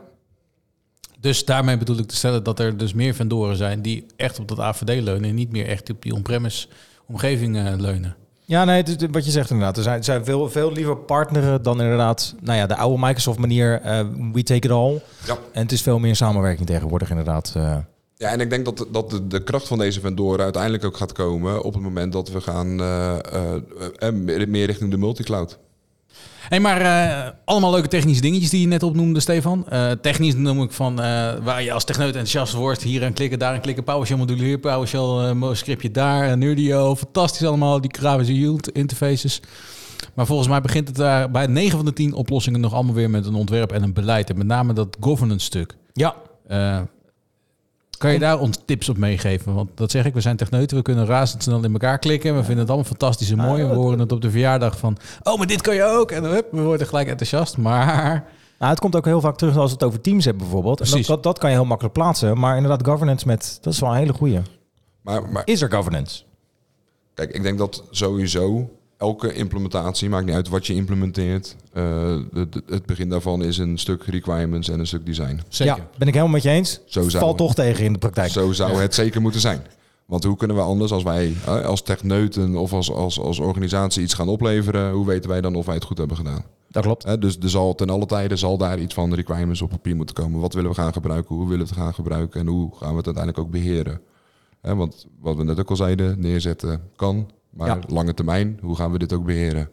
Dus 1.21 1.45
daarmee 1.45 1.79
bedoel 1.79 1.99
ik 1.99 2.07
te 2.07 2.17
stellen 2.17 2.43
dat 2.43 2.59
er 2.59 2.77
dus 2.77 2.93
meer 2.95 3.15
vendoren 3.15 3.57
zijn 3.57 3.83
die 3.83 4.07
echt 4.17 4.39
op 4.39 4.49
dat 4.49 4.61
AVD 4.61 5.03
leunen 5.03 5.29
en 5.29 5.35
niet 5.35 5.53
meer 5.53 5.67
echt 5.67 5.91
op 5.91 6.03
die 6.03 6.15
on-premise 6.15 6.67
omgeving 7.07 7.81
leunen. 7.81 8.17
Ja, 8.47 8.65
nee, 8.65 8.83
het 8.83 9.07
wat 9.11 9.25
je 9.25 9.31
zegt 9.31 9.51
inderdaad. 9.51 9.77
Er 9.77 9.83
zijn, 9.83 10.05
zijn 10.05 10.25
veel, 10.25 10.51
veel 10.51 10.73
liever 10.73 10.97
partneren 10.97 11.63
dan 11.63 11.81
inderdaad, 11.81 12.35
nou 12.41 12.59
ja, 12.59 12.67
de 12.67 12.77
oude 12.77 12.99
Microsoft 13.07 13.39
manier, 13.39 13.81
eh, 13.81 14.07
we 14.33 14.43
take 14.43 14.67
it 14.67 14.71
all. 14.71 15.03
ja. 15.27 15.39
En 15.53 15.63
het 15.63 15.73
is 15.73 15.83
veel 15.83 15.99
meer 15.99 16.17
samenwerking 16.17 16.67
tegenwoordig 16.67 17.11
inderdaad. 17.11 17.53
eh. 17.57 17.77
Ja, 18.17 18.29
en 18.29 18.41
ik 18.41 18.51
denk 18.51 18.65
dat, 18.65 18.87
dat 18.91 19.11
de, 19.11 19.27
de 19.27 19.43
kracht 19.43 19.69
van 19.69 19.79
deze 19.79 20.01
vendoren 20.01 20.45
uiteindelijk 20.45 20.85
ook 20.85 20.97
gaat 20.97 21.13
komen 21.13 21.63
op 21.63 21.75
het 21.75 21.83
moment 21.83 22.13
dat 22.13 22.31
we 22.31 22.41
gaan 22.41 22.81
eh, 22.81 24.11
meer 24.47 24.67
richting 24.67 24.91
de 24.91 24.97
multicloud. 24.97 25.59
Hey, 26.49 26.61
maar 26.61 26.81
eh, 26.81 27.31
allemaal 27.45 27.71
leuke 27.71 27.89
technische 27.89 28.23
dingetjes 28.23 28.51
die 28.51 28.61
je 28.61 28.67
net 28.67 28.83
opnoemde, 28.83 29.21
Stefan. 29.21 29.69
Eh, 29.69 29.91
technisch 29.91 30.35
noem 30.35 30.63
ik 30.63 30.73
van 30.73 31.01
eh, 31.01 31.33
waar 31.43 31.63
je 31.63 31.73
als 31.73 31.85
techneut 31.85 32.07
enthousiast 32.07 32.53
wordt. 32.53 32.83
Hier 32.83 33.05
aan 33.05 33.13
klikken, 33.13 33.39
daar 33.39 33.55
aan 33.55 33.61
klikken. 33.61 33.85
PowerShell 33.85 34.17
module 34.17 34.43
hier, 34.43 34.59
PowerShell 34.59 35.55
scriptje 35.55 35.91
daar. 35.91 36.39
Nerdio, 36.39 36.97
fantastisch 36.97 37.47
allemaal. 37.47 37.81
Die 37.81 37.95
grafische 37.99 38.39
yield 38.39 38.71
interfaces. 38.71 39.41
Maar 40.15 40.27
volgens 40.27 40.49
mij 40.49 40.61
begint 40.61 40.89
het 40.89 40.97
daar 40.97 41.31
bij 41.31 41.47
9 41.47 41.77
van 41.77 41.85
de 41.85 41.93
10 41.93 42.13
oplossingen 42.13 42.61
nog 42.61 42.75
allemaal 42.75 42.95
weer 42.95 43.11
met 43.11 43.27
een 43.27 43.35
ontwerp 43.35 43.73
en 43.73 43.83
een 43.83 43.93
beleid. 43.93 44.31
En 44.31 44.39
met 44.39 44.47
name 44.47 44.73
dat 44.73 44.97
governance 45.01 45.45
stuk. 45.45 45.77
Ja, 45.93 46.15
kan 48.05 48.13
je 48.13 48.19
daar 48.19 48.39
ons 48.39 48.59
tips 48.65 48.89
op 48.89 48.97
meegeven? 48.97 49.55
Want 49.55 49.71
dat 49.75 49.91
zeg 49.91 50.05
ik, 50.05 50.15
we 50.15 50.21
zijn 50.21 50.37
techneuten, 50.37 50.77
we 50.77 50.83
kunnen 50.83 51.07
razendsnel 51.07 51.65
in 51.65 51.73
elkaar 51.73 51.99
klikken. 51.99 52.35
We 52.35 52.41
vinden 52.41 52.59
het 52.59 52.69
allemaal 52.69 52.89
fantastisch 52.89 53.31
en 53.31 53.37
mooi. 53.37 53.65
We 53.65 53.75
horen 53.75 53.99
het 53.99 54.13
op 54.13 54.21
de 54.21 54.31
verjaardag 54.31 54.79
van, 54.79 54.97
oh, 55.23 55.39
maar 55.39 55.47
dit 55.47 55.61
kan 55.61 55.75
je 55.75 55.85
ook. 55.85 56.11
En 56.11 56.25
hup, 56.25 56.47
we 56.51 56.63
worden 56.63 56.87
gelijk 56.87 57.09
enthousiast. 57.09 57.57
Maar 57.57 58.25
nou, 58.59 58.71
het 58.71 58.81
komt 58.81 58.97
ook 58.97 59.05
heel 59.05 59.21
vaak 59.21 59.37
terug 59.37 59.57
als 59.57 59.71
we 59.71 59.77
het 59.77 59.85
over 59.85 60.01
teams 60.01 60.25
hebben 60.25 60.43
bijvoorbeeld. 60.43 60.79
En 60.79 60.85
dat, 60.85 60.93
Precies. 60.93 61.09
dat, 61.09 61.23
dat 61.23 61.39
kan 61.39 61.51
je 61.51 61.57
heel 61.57 61.65
makkelijk 61.65 61.95
plaatsen. 61.95 62.39
Maar 62.39 62.57
inderdaad, 62.57 62.87
governance 62.87 63.27
met, 63.27 63.59
dat 63.61 63.73
is 63.73 63.81
wel 63.81 63.91
een 63.91 63.97
hele 63.97 64.13
goeie. 64.13 64.41
Maar, 65.01 65.29
maar 65.29 65.43
Is 65.45 65.63
er 65.63 65.71
governance? 65.73 66.23
kijk, 67.15 67.31
ik 67.31 67.43
denk 67.43 67.59
dat 67.59 67.85
sowieso 67.91 68.71
elke 68.97 69.33
implementatie, 69.33 70.09
maakt 70.09 70.27
niet 70.27 70.35
uit 70.35 70.49
wat 70.49 70.67
je 70.67 70.75
implementeert, 70.75 71.57
eh, 71.73 72.17
het, 72.33 72.63
het 72.67 72.87
begin 72.87 73.09
daarvan 73.09 73.43
is 73.43 73.59
een 73.59 73.79
stuk 73.79 74.05
requirements 74.05 74.69
en 74.69 74.79
een 74.79 74.87
stuk 74.87 75.07
design. 75.07 75.41
zeker. 75.49 75.77
Ja, 75.77 75.89
ben 75.99 76.09
ik 76.09 76.15
helemaal 76.15 76.35
met 76.35 76.43
je 76.43 76.51
eens. 76.51 76.81
Zo 76.87 77.09
zou 77.09 77.25
Valt 77.25 77.39
het. 77.39 77.47
toch 77.47 77.55
tegen 77.55 77.85
in 77.85 77.93
de 77.93 77.99
praktijk. 77.99 78.31
Zo 78.31 78.53
zou 78.53 78.73
het 78.81 78.95
zeker 78.95 79.21
moeten 79.21 79.41
zijn. 79.41 79.63
Want 80.07 80.25
hoe 80.25 80.37
kunnen 80.37 80.57
we 80.57 80.63
anders 80.63 80.93
als 80.93 81.03
wij 81.03 81.35
eh, 81.47 81.65
als 81.65 81.83
techneuten 81.83 82.57
of 82.57 82.73
als, 82.73 82.91
als, 82.93 83.21
als 83.21 83.39
organisatie 83.39 84.03
iets 84.03 84.15
gaan 84.15 84.29
opleveren, 84.29 84.93
hoe 84.93 85.07
weten 85.07 85.31
wij 85.31 85.41
dan 85.41 85.55
of 85.55 85.67
wij 85.67 85.75
het 85.75 85.85
goed 85.85 85.99
hebben 85.99 86.17
gedaan? 86.17 86.45
Dat 86.71 86.83
klopt. 86.83 87.03
Hè, 87.05 87.19
dus 87.19 87.39
er 87.39 87.51
zal 87.51 87.75
ten 87.75 87.91
alle 87.91 88.07
tijden 88.07 88.39
zal 88.39 88.57
daar 88.59 88.79
iets 88.79 88.95
van 88.95 89.15
requirements 89.15 89.63
op 89.63 89.71
papier 89.71 89.97
moeten 89.97 90.15
komen. 90.15 90.41
Wat 90.41 90.55
willen 90.55 90.71
we 90.71 90.77
gaan 90.77 90.93
gebruiken? 90.93 91.37
Hoe 91.37 91.49
willen 91.49 91.67
we 91.67 91.73
het 91.73 91.83
gaan 91.83 91.95
gebruiken? 91.95 92.41
En 92.41 92.47
hoe 92.47 92.71
gaan 92.77 92.91
we 92.91 92.97
het 92.97 93.07
uiteindelijk 93.07 93.45
ook 93.45 93.51
beheren? 93.51 94.01
Hè, 94.61 94.75
want 94.75 95.07
wat 95.21 95.37
we 95.37 95.45
net 95.45 95.61
ook 95.61 95.71
al 95.71 95.77
zeiden, 95.77 96.21
neerzetten 96.21 96.81
kan. 96.97 97.31
Maar 97.57 97.69
Ja. 97.69 97.79
lange 97.87 98.15
termijn, 98.15 98.59
hoe 98.63 98.77
gaan 98.77 98.93
we 98.93 98.99
dit 98.99 99.13
ook 99.13 99.25
beheren? 99.25 99.69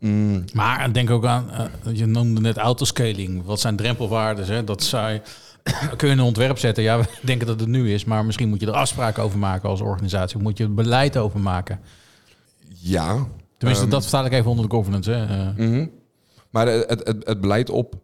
Mm, 0.00 0.44
Maar 0.52 0.92
denk 0.92 1.10
ook 1.10 1.24
aan, 1.26 1.50
eh, 1.50 1.64
je 1.92 2.06
noemde 2.06 2.40
net 2.40 2.56
autoscaling. 2.56 3.44
Wat 3.44 3.60
zijn 3.60 3.76
drempelwaarden? 3.76 4.46
Hè? 4.46 4.64
Dat 4.64 4.82
zou 4.82 5.20
kun 5.96 6.08
je 6.08 6.14
een 6.14 6.20
ontwerp 6.20 6.58
zetten. 6.58 6.82
Ja, 6.82 6.98
we 6.98 7.04
denken 7.22 7.46
dat 7.46 7.60
het 7.60 7.68
nu 7.68 7.92
is, 7.92 8.04
maar 8.04 8.24
misschien 8.24 8.48
moet 8.48 8.60
je 8.60 8.66
er 8.66 8.72
afspraken 8.72 9.22
over 9.22 9.38
maken 9.38 9.68
als 9.68 9.80
organisatie. 9.80 10.38
Moet 10.38 10.58
je 10.58 10.64
er 10.64 10.74
beleid 10.74 11.16
over 11.16 11.40
maken. 11.40 11.80
ja. 12.80 13.26
Tenminste, 13.58 13.84
Ehm, 13.84 13.94
dat 13.94 14.00
versta 14.08 14.24
ik 14.24 14.32
even 14.32 14.50
onder 14.50 14.68
de 14.68 14.74
governance. 14.74 15.10
Hè? 15.10 15.24
Eh, 15.48 15.56
mhm. 15.56 15.86
Maar 16.50 16.66
het, 16.66 16.88
het, 16.88 17.06
het, 17.06 17.26
het 17.26 17.40
beleid 17.40 17.70
op 17.70 17.94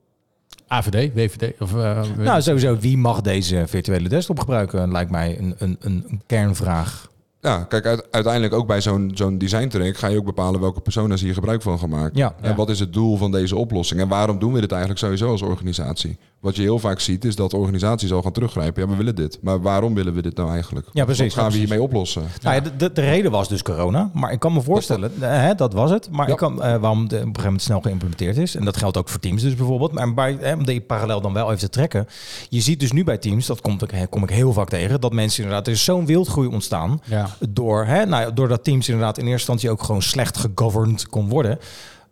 AVD, 0.66 1.14
WVD. 1.14 1.60
Of, 1.60 1.74
eh, 1.76 2.02
Nou, 2.16 2.42
sowieso, 2.42 2.76
wie 2.78 2.96
mag 2.96 3.20
deze 3.20 3.64
virtuele 3.66 4.08
desktop 4.08 4.38
gebruiken? 4.38 4.92
Lijkt 4.92 5.10
mij 5.10 5.38
een, 5.38 5.54
een, 5.58 5.76
een 5.80 6.04
een 6.08 6.22
kernvraag. 6.26 7.08
Ja, 7.42 7.64
kijk, 7.64 7.86
uit- 7.86 8.06
uiteindelijk 8.10 8.54
ook 8.54 8.66
bij 8.66 8.80
zo'n 8.80 9.10
zo'n 9.14 9.38
design 9.38 9.68
track 9.68 9.96
ga 9.96 10.06
je 10.06 10.18
ook 10.18 10.24
bepalen 10.24 10.60
welke 10.60 10.80
persona's 10.80 11.20
hier 11.20 11.34
gebruik 11.34 11.62
van 11.62 11.78
gaan 11.78 11.88
maken. 11.88 12.18
Ja, 12.18 12.34
En 12.40 12.48
ja. 12.50 12.54
wat 12.56 12.70
is 12.70 12.80
het 12.80 12.92
doel 12.92 13.16
van 13.16 13.30
deze 13.30 13.56
oplossing? 13.56 14.00
En 14.00 14.08
waarom 14.08 14.38
doen 14.38 14.52
we 14.52 14.60
dit 14.60 14.70
eigenlijk 14.70 15.00
sowieso 15.00 15.30
als 15.30 15.42
organisatie? 15.42 16.18
Wat 16.40 16.56
je 16.56 16.62
heel 16.62 16.78
vaak 16.78 17.00
ziet 17.00 17.24
is 17.24 17.36
dat 17.36 17.54
organisaties 17.54 18.12
al 18.12 18.22
gaan 18.22 18.32
teruggrijpen. 18.32 18.82
Ja, 18.82 18.88
we 18.88 18.96
willen 18.96 19.14
dit. 19.14 19.38
Maar 19.42 19.60
waarom 19.62 19.94
willen 19.94 20.14
we 20.14 20.22
dit 20.22 20.36
nou 20.36 20.50
eigenlijk? 20.50 20.86
Ja, 20.92 21.04
precies. 21.04 21.24
Wat 21.24 21.32
gaan 21.34 21.44
Ja, 21.44 21.50
we 21.50 21.58
hiermee 21.58 21.82
oplossen? 21.82 22.22
Nou 22.42 22.54
ja, 22.54 22.60
de, 22.60 22.76
de, 22.76 22.92
de 22.92 23.00
reden 23.00 23.30
was 23.30 23.48
dus 23.48 23.62
corona. 23.62 24.10
Maar 24.14 24.32
ik 24.32 24.38
kan 24.38 24.52
me 24.52 24.62
voorstellen, 24.62 25.12
eh, 25.20 25.30
hè, 25.30 25.54
dat 25.54 25.72
was 25.72 25.90
het. 25.90 26.08
Maar 26.10 26.26
Ja. 26.26 26.32
ik 26.32 26.38
kan, 26.38 26.62
eh, 26.62 26.76
waarom 26.76 27.02
het 27.02 27.12
op 27.12 27.18
een 27.18 27.18
gegeven 27.24 27.42
moment 27.44 27.62
snel 27.62 27.80
geïmplementeerd 27.80 28.36
is. 28.36 28.54
En 28.56 28.64
dat 28.64 28.76
geldt 28.76 28.96
ook 28.96 29.08
voor 29.08 29.20
Teams 29.20 29.42
dus 29.42 29.54
bijvoorbeeld. 29.54 29.92
Maar 29.92 30.14
bij, 30.14 30.36
hè, 30.40 30.54
om 30.54 30.64
die 30.66 30.80
parallel 30.80 31.20
dan 31.20 31.32
wel 31.32 31.46
even 31.46 31.58
te 31.60 31.68
trekken. 31.68 32.06
Je 32.48 32.60
ziet 32.60 32.80
dus 32.80 32.92
nu 32.92 33.04
bij 33.04 33.18
Teams, 33.18 33.46
dat 33.46 33.60
komt, 33.60 33.90
hè, 33.90 34.06
kom 34.06 34.22
ik 34.22 34.30
heel 34.30 34.52
vaak 34.52 34.68
tegen. 34.68 35.00
Dat 35.00 35.12
mensen 35.12 35.42
inderdaad, 35.42 35.66
er 35.66 35.72
is 35.72 35.84
zo'n 35.84 36.06
wildgroei 36.06 36.48
ontstaan. 36.48 37.00
Door, 37.48 37.84
hè, 37.84 38.06
nou, 38.06 38.32
doordat 38.34 38.64
Teams 38.64 38.88
inderdaad 38.88 39.18
in 39.18 39.24
eerste 39.26 39.38
instantie 39.38 39.70
ook 39.70 39.82
gewoon 39.86 40.02
slecht 40.02 40.36
gegoverned 40.38 41.06
kon 41.08 41.28
worden. 41.28 41.58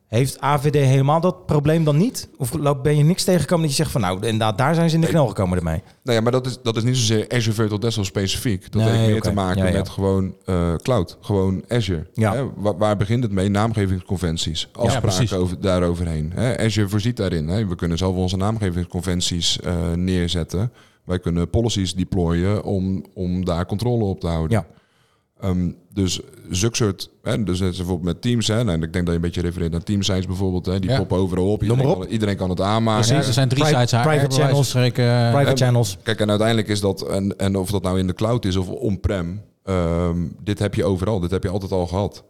Heeft 0.08 0.40
AVD 0.40 0.74
helemaal 0.74 1.20
dat 1.20 1.46
probleem 1.46 1.84
dan 1.84 1.96
niet? 1.96 2.28
Of 2.36 2.52
ben 2.82 2.96
je 2.96 3.02
niks 3.02 3.24
tegengekomen 3.24 3.66
dat 3.66 3.76
je 3.76 3.82
zegt 3.82 3.92
van 3.92 4.00
nou, 4.00 4.14
inderdaad, 4.14 4.58
daar 4.58 4.74
zijn 4.74 4.88
ze 4.88 4.94
in 4.94 5.00
de 5.00 5.06
knel 5.06 5.26
gekomen 5.26 5.58
ermee? 5.58 5.82
Nou 6.02 6.16
ja, 6.16 6.22
maar 6.22 6.32
dat 6.32 6.46
is, 6.46 6.58
dat 6.62 6.76
is 6.76 6.82
niet 6.82 6.96
zozeer 6.96 7.28
Azure 7.28 7.54
Virtual 7.54 7.80
Desktop 7.80 8.04
specifiek. 8.04 8.72
Dat 8.72 8.82
Nee, 8.82 8.90
heeft 8.92 9.10
meer 9.10 9.20
te 9.20 9.32
maken 9.32 9.62
Ja, 9.62 9.68
ja. 9.68 9.76
met 9.76 9.88
gewoon 9.88 10.34
eh, 10.44 10.74
cloud. 10.74 11.18
Gewoon 11.20 11.64
Azure. 11.68 12.06
Ja. 12.12 12.34
Hè? 12.34 12.44
Waar, 12.56 12.78
waar 12.78 12.96
begint 12.96 13.22
het 13.22 13.32
mee? 13.32 13.48
Naamgevingsconventies. 13.48 14.68
Afspraken 14.72 15.38
over, 15.38 15.60
daaroverheen. 15.60 16.32
Hè? 16.34 16.58
Azure 16.58 16.88
voorziet 16.88 17.16
daarin. 17.16 17.48
Hè? 17.48 17.66
We 17.66 17.74
kunnen 17.74 17.98
zelf 17.98 18.16
onze 18.16 18.36
naamgevingsconventies 18.36 19.60
eh, 19.60 19.92
neerzetten. 19.92 20.72
Wij 21.04 21.18
kunnen 21.18 21.50
policies 21.50 21.94
deployen 21.94 22.64
om, 22.64 23.04
om 23.14 23.44
daar 23.44 23.66
controle 23.66 24.04
op 24.04 24.20
te 24.20 24.26
houden. 24.26 24.58
Ja. 24.58 24.66
Ehm, 25.40 25.70
dus 25.92 26.20
zulke 26.50 26.76
soort, 26.76 27.10
hè, 27.22 27.42
dus 27.44 27.60
net 27.60 27.76
bijvoorbeeld 27.76 28.02
met 28.14 28.22
Teams, 28.22 28.46
hè, 28.48 28.64
nou, 28.64 28.82
ik 28.82 28.92
denk 28.92 28.94
dat 28.94 29.06
je 29.06 29.12
een 29.14 29.20
beetje 29.20 29.40
refereert 29.40 29.72
naar 29.72 29.82
Team 29.82 30.02
Sites 30.02 30.26
bijvoorbeeld, 30.26 30.66
hè, 30.66 30.78
die 30.78 30.90
Ja. 30.90 30.96
poppen 30.98 31.16
overal 31.18 31.52
op. 31.52 31.62
Iedereen, 31.62 31.86
op. 31.86 31.98
kan, 32.00 32.08
iedereen 32.08 32.36
kan 32.36 32.50
het 32.50 32.60
aanmaken. 32.60 33.06
Precies, 33.06 33.26
er 33.26 33.32
zijn 33.32 33.48
drie 33.48 33.62
Pri- 33.64 33.72
sites 33.74 33.90
private 34.02 34.34
channels. 34.40 34.68
spreken. 34.68 35.04
Private 35.30 35.50
en- 35.50 35.56
channels. 35.56 35.98
Kijk, 36.02 36.20
en 36.20 36.28
uiteindelijk 36.28 36.68
is 36.68 36.80
dat, 36.80 37.02
en, 37.02 37.36
en 37.38 37.56
of 37.56 37.70
dat 37.70 37.82
nou 37.82 37.98
in 37.98 38.06
de 38.06 38.14
cloud 38.14 38.44
is 38.44 38.56
of 38.56 38.68
on-prem, 38.68 39.42
ehm, 39.64 40.16
dit 40.42 40.58
heb 40.58 40.74
je 40.74 40.84
overal. 40.84 41.20
Dit 41.20 41.30
heb 41.30 41.42
je 41.42 41.48
altijd 41.48 41.72
al 41.72 41.86
gehad. 41.86 42.24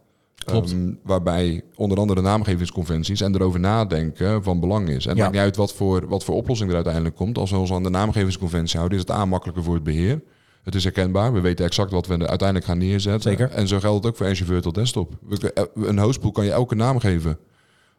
Klopt. 0.45 0.71
Ehm, 0.71 0.91
waarbij 1.03 1.61
onder 1.75 1.97
andere 1.97 2.21
naamgevingsconventies 2.21 3.21
en 3.21 3.35
erover 3.35 3.59
nadenken 3.59 4.43
van 4.43 4.59
belang 4.59 4.89
is. 4.89 5.03
En 5.03 5.09
het 5.09 5.17
Ja. 5.17 5.23
maakt 5.23 5.31
niet 5.35 5.41
uit 5.43 5.55
wat 5.55 5.73
voor, 5.73 6.07
wat 6.07 6.23
voor 6.23 6.35
oplossing 6.35 6.69
er 6.69 6.75
uiteindelijk 6.75 7.15
komt. 7.15 7.37
Als 7.37 7.51
we 7.51 7.57
ons 7.57 7.71
aan 7.71 7.83
de 7.83 7.89
naamgevingsconventie 7.89 8.77
houden, 8.77 8.97
is 8.99 9.03
het 9.07 9.15
A 9.17 9.25
makkelijker 9.25 9.63
voor 9.63 9.73
het 9.73 9.83
beheer. 9.83 10.21
Het 10.63 10.75
is 10.75 10.83
herkenbaar. 10.83 11.33
We 11.33 11.39
weten 11.39 11.65
exact 11.65 11.91
wat 11.91 12.07
we 12.07 12.27
uiteindelijk 12.27 12.65
gaan 12.67 12.77
neerzetten. 12.77 13.21
Zeker. 13.21 13.51
En 13.51 13.67
zo 13.67 13.79
geldt 13.79 14.03
het 14.03 14.11
ook 14.13 14.17
voor 14.17 14.27
Azure 14.27 14.51
Virtual 14.51 14.73
Desktop. 14.73 15.13
Eh, 15.53 15.63
Een 15.75 15.99
hostpool 15.99 16.31
kan 16.31 16.45
je 16.45 16.51
elke 16.51 16.75
naam 16.75 16.99
geven. 16.99 17.37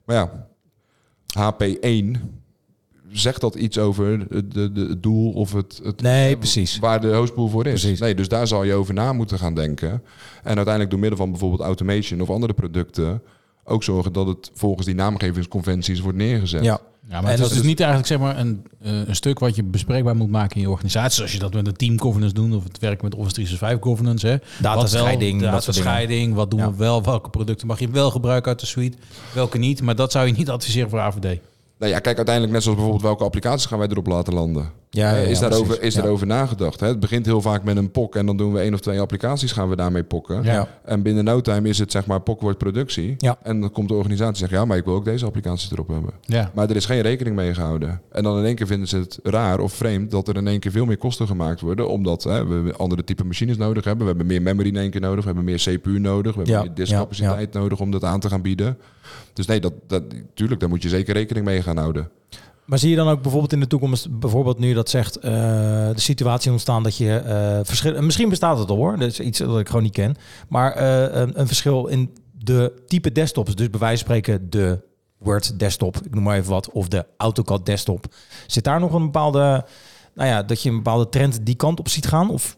Maar 0.04 0.16
ja, 0.16 0.48
HP1 1.38 2.20
zegt 3.12 3.40
dat 3.40 3.54
iets 3.54 3.78
over 3.78 4.26
het 4.30 5.02
doel 5.02 5.32
of 5.32 5.52
het, 5.52 5.80
het 5.82 6.02
Nee, 6.02 6.36
precies. 6.36 6.78
waar 6.78 7.00
de 7.00 7.14
hostpool 7.14 7.48
voor 7.48 7.66
is. 7.66 7.80
Precies. 7.80 8.00
Nee, 8.00 8.14
dus 8.14 8.28
daar 8.28 8.46
zal 8.46 8.62
je 8.64 8.74
over 8.74 8.94
na 8.94 9.12
moeten 9.12 9.38
gaan 9.38 9.54
denken. 9.54 9.90
En 10.42 10.54
uiteindelijk 10.56 10.90
door 10.90 10.98
middel 11.00 11.18
van 11.18 11.30
bijvoorbeeld 11.30 11.60
automation 11.60 12.20
of 12.20 12.30
andere 12.30 12.52
producten 12.52 13.22
ook 13.64 13.82
zorgen 13.82 14.12
dat 14.12 14.26
het 14.26 14.50
volgens 14.54 14.86
die 14.86 14.94
naamgevingsconventies 14.94 16.00
wordt 16.00 16.18
neergezet. 16.18 16.64
Ja. 16.64 16.80
Ja, 17.10 17.20
maar 17.20 17.24
En 17.24 17.30
het 17.36 17.40
is 17.40 17.48
dat 17.48 17.56
dus 17.58 17.66
niet 17.66 17.80
eigenlijk 17.80 18.08
zeg 18.08 18.18
maar 18.18 18.38
een, 18.38 18.66
eh, 18.82 19.08
een 19.08 19.14
stuk 19.14 19.38
wat 19.38 19.56
je 19.56 19.62
bespreekbaar 19.62 20.16
moet 20.16 20.30
maken 20.30 20.56
in 20.56 20.62
je 20.62 20.70
organisatie. 20.70 21.14
Zoals 21.16 21.32
je 21.32 21.38
dat 21.38 21.54
met 21.54 21.66
een 21.66 21.76
team 21.76 22.00
governance 22.00 22.34
doet 22.34 22.54
of 22.54 22.64
het 22.64 22.78
werken 22.78 23.04
met 23.04 23.14
Office 23.14 23.34
365 23.34 23.90
governance. 23.90 24.26
Hè. 24.26 24.36
Datascheiding, 24.62 25.40
Wat 25.40 25.50
datascheiding, 25.50 26.34
wat 26.34 26.50
doen 26.50 26.60
Ja. 26.60 26.70
we 26.70 26.76
wel, 26.76 27.02
welke 27.02 27.30
producten 27.30 27.66
mag 27.66 27.78
je 27.78 27.88
wel 27.90 28.10
gebruiken 28.10 28.50
uit 28.50 28.60
de 28.60 28.66
suite, 28.66 28.96
welke 29.34 29.58
niet. 29.58 29.82
Maar 29.82 29.96
dat 29.96 30.12
zou 30.12 30.26
je 30.26 30.32
niet 30.32 30.50
adviseren 30.56 30.90
voor 30.90 31.00
AVD. 31.00 31.38
Nou 31.80 31.92
ja, 31.92 31.98
kijk, 31.98 32.16
uiteindelijk 32.16 32.54
net 32.54 32.62
zoals 32.62 32.76
bijvoorbeeld 32.78 33.06
welke 33.08 33.24
applicaties 33.24 33.66
gaan 33.66 33.78
wij 33.78 33.88
erop 33.88 34.06
laten 34.06 34.34
landen. 34.34 34.70
Ja, 34.90 35.10
ja, 35.10 35.16
Eh, 35.16 35.22
ja, 35.24 35.28
is 35.30 35.38
daarover, 35.38 35.66
precies. 35.66 35.84
is 35.84 35.94
Ja. 35.94 36.00
daarover 36.00 36.26
nagedacht. 36.26 36.80
Hè? 36.80 36.86
Het 36.86 37.00
begint 37.00 37.26
heel 37.26 37.40
vaak 37.40 37.64
met 37.64 37.76
een 37.76 37.90
POC 37.90 38.14
en 38.16 38.26
dan 38.26 38.36
doen 38.36 38.52
we 38.52 38.60
één 38.60 38.74
of 38.74 38.80
twee 38.80 39.00
applicaties 39.00 39.52
gaan 39.52 39.68
we 39.68 39.76
daarmee 39.76 40.02
pokken. 40.02 40.42
Ja. 40.42 40.68
En 40.84 41.02
binnen 41.02 41.24
no 41.24 41.40
time 41.40 41.68
is 41.68 41.78
het 41.78 41.90
zeg 41.92 42.06
maar 42.06 42.20
POC 42.20 42.40
wordt 42.40 42.58
productie. 42.58 43.14
Ja. 43.18 43.36
En 43.42 43.60
dan 43.60 43.70
komt 43.72 43.88
de 43.88 43.94
organisatie 43.94 44.32
en 44.32 44.38
zegt 44.38 44.50
ja, 44.50 44.64
maar 44.64 44.76
ik 44.76 44.84
wil 44.84 44.94
ook 44.94 45.04
deze 45.04 45.26
applicaties 45.26 45.70
erop 45.72 45.88
hebben. 45.88 46.12
Ja. 46.20 46.50
Maar 46.54 46.70
er 46.70 46.76
is 46.76 46.86
geen 46.86 47.00
rekening 47.00 47.36
mee 47.36 47.54
gehouden. 47.54 48.00
En 48.12 48.22
dan 48.22 48.38
in 48.38 48.44
één 48.44 48.54
keer 48.54 48.66
vinden 48.66 48.88
ze 48.88 48.96
het 48.96 49.18
raar 49.22 49.60
of 49.60 49.72
vreemd 49.72 50.10
dat 50.10 50.28
er 50.28 50.36
in 50.36 50.48
één 50.48 50.60
keer 50.60 50.70
veel 50.72 50.84
meer 50.86 50.98
kosten 50.98 51.26
gemaakt 51.26 51.60
worden. 51.60 51.88
Omdat 51.88 52.22
hè, 52.24 52.46
we 52.46 52.74
andere 52.76 53.04
type 53.04 53.24
machines 53.24 53.56
nodig 53.56 53.84
hebben. 53.84 54.02
We 54.02 54.08
hebben 54.08 54.26
meer 54.26 54.42
memory 54.42 54.68
in 54.68 54.76
één 54.76 54.90
keer 54.90 55.00
nodig. 55.00 55.20
We 55.20 55.26
hebben 55.26 55.44
meer 55.44 55.58
CPU 55.58 55.98
nodig. 55.98 56.32
We 56.34 56.36
hebben 56.38 56.54
Ja, 56.54 56.62
meer 56.62 56.74
diskcapaciteit 56.74 57.52
nodig 57.52 57.80
om 57.80 57.90
dat 57.90 58.04
aan 58.04 58.20
te 58.20 58.28
gaan 58.28 58.42
bieden. 58.42 58.78
Dus 59.32 59.46
nee, 59.46 59.60
dat, 59.60 59.72
dat, 59.86 60.02
tuurlijk, 60.34 60.60
daar 60.60 60.68
moet 60.68 60.82
je 60.82 60.88
zeker 60.88 61.14
rekening 61.14 61.46
mee 61.46 61.62
gaan 61.62 61.76
houden. 61.76 62.10
Maar 62.64 62.78
zie 62.78 62.90
je 62.90 62.96
dan 62.96 63.08
ook 63.08 63.22
bijvoorbeeld 63.22 63.52
in 63.52 63.60
de 63.60 63.66
toekomst, 63.66 64.18
bijvoorbeeld 64.18 64.58
nu 64.58 64.74
dat 64.74 64.90
zegt, 64.90 65.16
eh, 65.16 65.32
de 65.94 66.00
situatie 66.00 66.50
ontstaan 66.50 66.82
dat 66.82 66.96
je 66.96 67.16
eh 67.16 67.60
verschil, 67.62 68.02
misschien 68.02 68.28
bestaat 68.28 68.58
het 68.58 68.70
al 68.70 68.76
hoor, 68.76 68.98
dat 68.98 69.08
is 69.08 69.20
iets 69.20 69.38
dat 69.38 69.58
ik 69.58 69.66
gewoon 69.66 69.82
niet 69.82 69.92
ken, 69.92 70.16
maar 70.48 70.72
eh, 70.72 71.20
een, 71.20 71.40
een 71.40 71.46
verschil 71.46 71.86
in 71.86 72.14
de 72.32 72.82
type 72.86 73.12
desktops, 73.12 73.54
dus 73.54 73.70
bij 73.70 73.80
wijze 73.80 74.04
van 74.04 74.14
spreken 74.14 74.50
de 74.50 74.88
Word 75.18 75.58
desktop, 75.58 75.96
ik 75.96 76.14
noem 76.14 76.22
maar 76.22 76.36
even 76.36 76.50
wat, 76.50 76.70
of 76.70 76.88
de 76.88 77.06
AutoCAD 77.16 77.66
desktop. 77.66 78.06
Zit 78.46 78.64
daar 78.64 78.80
nog 78.80 78.92
een 78.92 79.04
bepaalde, 79.04 79.66
nou 80.14 80.28
ja, 80.28 80.42
dat 80.42 80.62
je 80.62 80.68
een 80.68 80.76
bepaalde 80.76 81.08
trend 81.08 81.46
die 81.46 81.54
kant 81.54 81.78
op 81.78 81.88
ziet 81.88 82.06
gaan? 82.06 82.30
Of 82.30 82.56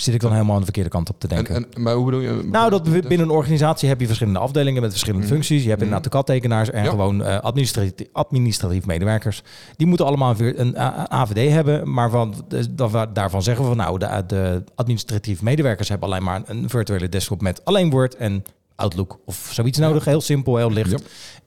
zit 0.00 0.14
ik 0.14 0.20
dan 0.20 0.32
helemaal 0.32 0.52
aan 0.52 0.58
de 0.58 0.64
verkeerde 0.64 0.90
kant 0.90 1.10
op 1.10 1.20
te 1.20 1.28
En, 1.28 1.34
denken? 1.34 1.54
en, 1.74 1.82
maar 1.82 1.94
hoe 1.94 2.04
bedoel 2.04 2.20
je? 2.20 2.48
Nou, 2.50 2.70
dat 2.70 2.82
bi- 2.82 2.90
binnen 3.08 3.20
een 3.28 3.30
organisatie 3.34 3.88
heb 3.88 4.00
je 4.00 4.06
verschillende 4.06 4.38
afdelingen 4.38 4.82
met 4.82 4.90
verschillende 4.90 5.24
Mhm. 5.26 5.34
functies. 5.34 5.62
Je 5.62 5.68
hebt 5.68 5.80
inderdaad 5.80 6.04
de 6.04 6.10
kattekenaars 6.10 6.70
en 6.70 6.84
Ja. 6.84 6.90
gewoon 6.90 7.22
eh, 7.24 7.38
administratief, 7.40 7.92
administratief 8.12 8.86
medewerkers. 8.86 9.42
Die 9.76 9.86
moeten 9.86 10.06
allemaal 10.06 10.34
weer 10.34 10.60
een 10.60 10.78
AVD 11.10 11.50
hebben, 11.52 11.92
maar 11.92 12.10
van, 12.10 12.34
dus 12.48 12.66
dat 12.70 12.90
we 12.90 13.06
daarvan 13.12 13.42
zeggen 13.42 13.62
we 13.64 13.68
van 13.68 13.78
nou, 13.78 13.98
de, 13.98 14.24
de 14.26 14.62
administratief 14.74 15.42
medewerkers 15.42 15.88
hebben 15.88 16.08
alleen 16.08 16.22
maar 16.22 16.42
een 16.46 16.68
virtuele 16.68 17.08
desktop 17.08 17.40
met 17.42 17.64
alleen 17.64 17.90
Word 17.90 18.16
en 18.16 18.44
Outlook 18.76 19.18
of 19.24 19.48
zoiets 19.52 19.78
nodig. 19.78 20.04
Heel 20.04 20.20
simpel, 20.20 20.56
heel 20.56 20.72
licht. 20.72 20.90
Ja. 20.90 20.98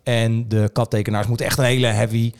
En 0.03 0.47
de 0.47 0.69
kattekenaars 0.73 1.27
moeten 1.27 1.45
echt 1.45 1.57
een 1.57 1.63
hele 1.63 1.87
heavy, 1.87 2.31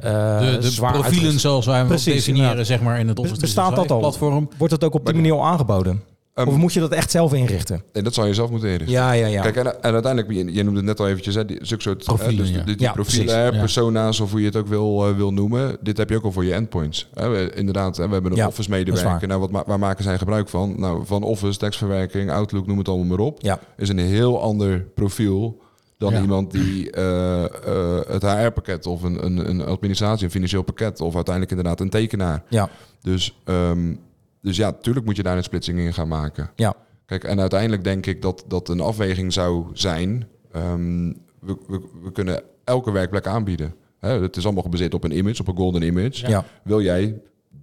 De, 0.00 0.58
de 0.60 0.70
zwaar 0.70 0.92
profielen 0.92 1.40
zoals 1.40 1.66
wij 1.66 1.76
hem 1.76 1.88
definiëren 1.88 2.66
zeg 2.66 2.80
maar 2.80 2.98
in 2.98 3.08
het 3.08 3.18
Office 3.18 3.40
Bestaat 3.40 3.76
dat 3.76 3.90
al? 3.90 3.98
platform. 3.98 4.48
Wordt 4.56 4.72
dat 4.72 4.84
ook 4.84 4.94
op 4.94 5.06
die 5.06 5.14
manier 5.14 5.32
al 5.32 5.44
aangeboden? 5.46 6.02
Ehm, 6.34 6.48
of 6.48 6.56
moet 6.56 6.72
je 6.72 6.80
dat 6.80 6.90
echt 6.92 7.10
zelf 7.10 7.32
inrichten? 7.34 7.82
Nee, 7.92 8.02
dat 8.02 8.14
zou 8.14 8.26
je 8.26 8.34
zelf 8.34 8.50
moeten 8.50 8.68
inrichten. 8.68 8.96
Ja, 8.96 9.12
ja, 9.12 9.26
ja. 9.26 9.42
Kijk, 9.42 9.56
en, 9.56 9.82
en 9.82 9.92
uiteindelijk, 9.92 10.32
je, 10.32 10.52
je 10.52 10.62
noemde 10.62 10.76
het 10.78 10.88
net 10.88 11.00
al 11.00 11.08
eventjes, 11.08 11.34
hè, 11.34 11.44
die, 11.44 11.58
zulke 11.62 11.82
soort 11.82 12.04
Profielen, 12.04 12.36
hè, 12.36 12.42
dus 12.42 12.48
ja. 12.50 12.62
die, 12.62 12.76
die 12.76 12.86
Ja, 12.86 12.92
profielen, 12.92 13.24
precies, 13.26 13.42
hè, 13.42 13.48
ja. 13.54 13.58
persona's 13.60 14.20
of 14.20 14.30
hoe 14.30 14.40
je 14.40 14.46
het 14.46 14.56
ook 14.56 14.66
wil, 14.66 15.08
eh, 15.08 15.16
wil 15.16 15.32
noemen. 15.32 15.76
Dit 15.80 15.96
heb 15.96 16.10
je 16.10 16.16
ook 16.16 16.24
al 16.24 16.32
voor 16.32 16.44
je 16.44 16.52
endpoints. 16.54 17.08
Hè, 17.14 17.28
we- 17.28 17.52
inderdaad, 17.54 17.96
hè, 17.96 18.06
we 18.06 18.12
hebben 18.12 18.30
een 18.32 18.36
Ja, 18.36 18.46
Office 18.46 18.70
medewerker. 18.70 19.10
waar. 19.10 19.26
Nou, 19.28 19.40
wat, 19.50 19.64
waar 19.66 19.78
maken 19.78 20.04
zij 20.04 20.18
gebruik 20.18 20.48
van? 20.48 20.74
Nou, 20.80 21.06
van 21.06 21.22
Office, 21.22 21.58
tekstverwerking, 21.58 22.30
Outlook, 22.30 22.66
noem 22.66 22.78
het 22.78 22.88
allemaal 22.88 23.06
maar 23.16 23.26
op. 23.26 23.38
Ja. 23.42 23.58
Is 23.76 23.88
een 23.88 23.98
heel 23.98 24.40
ander 24.42 24.78
profiel 24.94 25.60
dan 26.00 26.12
Ja. 26.12 26.20
iemand 26.20 26.50
die 26.50 26.90
eh, 26.90 27.44
eh, 27.44 28.00
het 28.08 28.22
HR-pakket 28.22 28.86
of 28.86 29.02
een, 29.02 29.24
een, 29.24 29.48
een 29.50 29.64
administratie, 29.64 30.24
een 30.24 30.30
financieel 30.30 30.62
pakket 30.62 31.00
of 31.00 31.14
uiteindelijk 31.14 31.56
inderdaad 31.56 31.80
een 31.80 31.90
tekenaar. 31.90 32.42
Ja, 32.48 32.68
Dus, 33.00 33.38
ehm, 33.44 33.94
dus 34.42 34.56
ja, 34.56 34.72
tuurlijk 34.72 35.06
moet 35.06 35.16
je 35.16 35.22
daar 35.22 35.36
een 35.36 35.42
splitsing 35.42 35.78
in 35.78 35.94
gaan 35.94 36.08
maken. 36.08 36.50
ja. 36.56 36.74
Kijk, 37.06 37.24
en 37.24 37.40
uiteindelijk 37.40 37.84
denk 37.84 38.06
ik 38.06 38.22
dat 38.22 38.44
dat 38.48 38.68
een 38.68 38.80
afweging 38.80 39.32
zou 39.32 39.64
zijn. 39.72 40.28
ehm, 40.52 41.06
we, 41.40 41.56
we, 41.68 41.80
we 42.02 42.12
kunnen 42.12 42.42
elke 42.64 42.92
werkplek 42.92 43.26
aanbieden. 43.26 43.74
Hè, 43.98 44.20
het 44.22 44.36
is 44.36 44.44
allemaal 44.44 44.62
gebaseerd 44.62 44.94
op 44.94 45.04
een 45.04 45.16
image, 45.16 45.40
op 45.40 45.48
een 45.48 45.56
golden 45.56 45.82
image. 45.82 46.28
Ja. 46.28 46.44
Wil 46.64 46.80
jij 46.82 47.20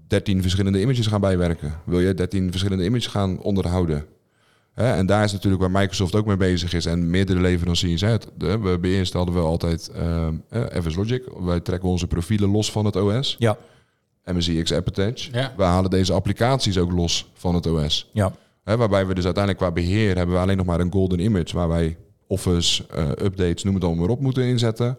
13 0.07 0.41
verschillende 0.41 0.81
images 0.81 1.07
gaan 1.07 1.21
bijwerken? 1.21 1.73
Wil 1.85 2.01
jij 2.01 2.13
13 2.13 2.49
verschillende 2.51 2.83
images 2.85 3.07
gaan 3.07 3.39
onderhouden? 3.41 4.05
Hè, 4.77 4.93
en 4.93 5.05
daar 5.05 5.23
is 5.23 5.31
natuurlijk 5.31 5.61
waar 5.61 5.81
Microsoft 5.81 6.15
ook 6.15 6.25
mee 6.25 6.37
bezig 6.37 6.73
is 6.73 6.85
en 6.85 7.09
meerdere 7.09 7.39
leveranciers. 7.39 8.01
Hè. 8.01 8.17
We 8.37 8.79
eerst 8.81 9.13
hadden 9.13 9.35
we 9.35 9.41
altijd 9.41 9.89
ehm 9.89 10.35
eh, 10.49 10.81
FS 10.81 10.95
Logic. 10.95 11.23
Wij 11.39 11.59
trekken 11.59 11.89
onze 11.89 12.07
profielen 12.07 12.49
los 12.49 12.71
van 12.71 12.85
het 12.85 12.95
OS. 12.95 13.35
Ja, 13.39 13.57
MSIX 14.25 14.73
App 14.73 14.87
Attach. 14.87 15.19
Ja. 15.31 15.53
We 15.57 15.63
halen 15.63 15.89
deze 15.89 16.13
applicaties 16.13 16.77
ook 16.77 16.91
los 16.91 17.31
van 17.33 17.55
het 17.55 17.65
OS. 17.65 18.09
ja. 18.13 18.31
Hè, 18.63 18.77
waarbij 18.77 19.07
we 19.07 19.13
dus 19.13 19.25
uiteindelijk 19.25 19.63
qua 19.63 19.73
beheer 19.73 20.15
hebben 20.15 20.35
we 20.35 20.41
alleen 20.41 20.57
nog 20.57 20.65
maar 20.65 20.79
een 20.79 20.91
golden 20.91 21.19
image 21.19 21.55
waar 21.55 21.67
wij 21.67 21.97
Office, 22.27 22.85
eh, 22.87 23.09
updates, 23.09 23.63
noem 23.63 23.73
het 23.73 23.83
allemaal 23.83 24.05
maar 24.05 24.15
op 24.15 24.21
moeten 24.21 24.43
inzetten. 24.43 24.97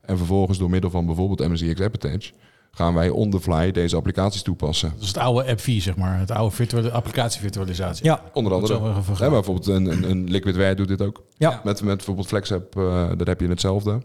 En 0.00 0.16
vervolgens 0.16 0.58
door 0.58 0.70
middel 0.70 0.90
van 0.90 1.06
bijvoorbeeld 1.06 1.48
MSIX 1.48 1.80
App 1.80 1.94
Attach 1.94 2.30
gaan 2.70 2.94
wij 2.94 3.08
on 3.08 3.30
the 3.30 3.40
fly 3.40 3.70
deze 3.70 3.96
applicaties 3.96 4.42
toepassen. 4.42 4.90
Dat 4.94 5.02
is 5.02 5.08
het 5.08 5.18
oude 5.18 5.50
app 5.50 5.60
4 5.60 5.80
zeg 5.80 5.96
maar, 5.96 6.18
het 6.18 6.30
oude 6.30 6.54
virtuele 6.54 6.90
applicatievirtualisatie. 6.90 8.04
Ja, 8.04 8.22
Onder 8.32 8.52
andere. 8.52 8.74
Hè, 8.74 8.80
maar 9.18 9.30
bijvoorbeeld 9.30 9.66
een, 9.66 9.86
een, 9.86 10.10
een 10.10 10.30
Liquidware 10.30 10.74
doet 10.74 10.88
dit 10.88 11.02
ook. 11.02 11.22
ja. 11.36 11.60
Met, 11.64 11.82
met 11.82 11.96
bijvoorbeeld 11.96 12.26
FlexApp, 12.26 12.76
eh 12.76 12.82
daar 13.16 13.26
heb 13.26 13.40
je 13.40 13.48
hetzelfde. 13.48 14.02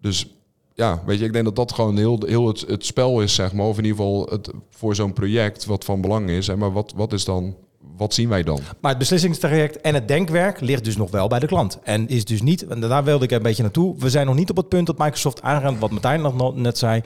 Dus 0.00 0.26
ja, 0.74 1.02
weet 1.06 1.18
je, 1.18 1.24
ik 1.24 1.32
denk 1.32 1.44
dat 1.44 1.56
dat 1.56 1.72
gewoon 1.72 1.96
heel, 1.96 2.22
heel 2.26 2.46
het, 2.46 2.60
het 2.68 2.86
spel 2.86 3.20
is, 3.20 3.34
zeg 3.34 3.52
maar. 3.52 3.66
Of 3.66 3.78
in 3.78 3.84
ieder 3.84 3.98
geval 3.98 4.26
het, 4.30 4.50
voor 4.70 4.94
zo'n 4.94 5.12
project 5.12 5.64
wat 5.64 5.84
van 5.84 6.00
belang 6.00 6.30
is. 6.30 6.46
Hè, 6.46 6.56
maar 6.56 6.72
wat, 6.72 6.92
wat 6.96 7.12
is 7.12 7.24
dan, 7.24 7.56
wat 7.96 8.14
zien 8.14 8.28
wij 8.28 8.42
dan? 8.42 8.60
Maar 8.80 8.90
het 8.90 8.98
beslissingstraject 8.98 9.80
en 9.80 9.94
het 9.94 10.08
denkwerk 10.08 10.60
ligt 10.60 10.84
dus 10.84 10.96
nog 10.96 11.10
wel 11.10 11.28
bij 11.28 11.38
de 11.38 11.46
klant. 11.46 11.78
En 11.82 12.08
is 12.08 12.24
dus 12.24 12.42
niet, 12.42 12.66
en 12.66 12.80
daar 12.80 13.04
wilde 13.04 13.24
ik 13.24 13.30
een 13.30 13.42
beetje 13.42 13.62
naartoe. 13.62 13.94
We 13.98 14.10
zijn 14.10 14.26
nog 14.26 14.34
niet 14.34 14.50
op 14.50 14.56
het 14.56 14.68
punt 14.68 14.86
dat 14.86 14.98
Microsoft 14.98 15.42
aangaat, 15.42 15.78
wat 15.78 15.90
Martijn 15.90 16.20
nog 16.20 16.36
no- 16.36 16.52
net 16.54 16.78
zei. 16.78 17.02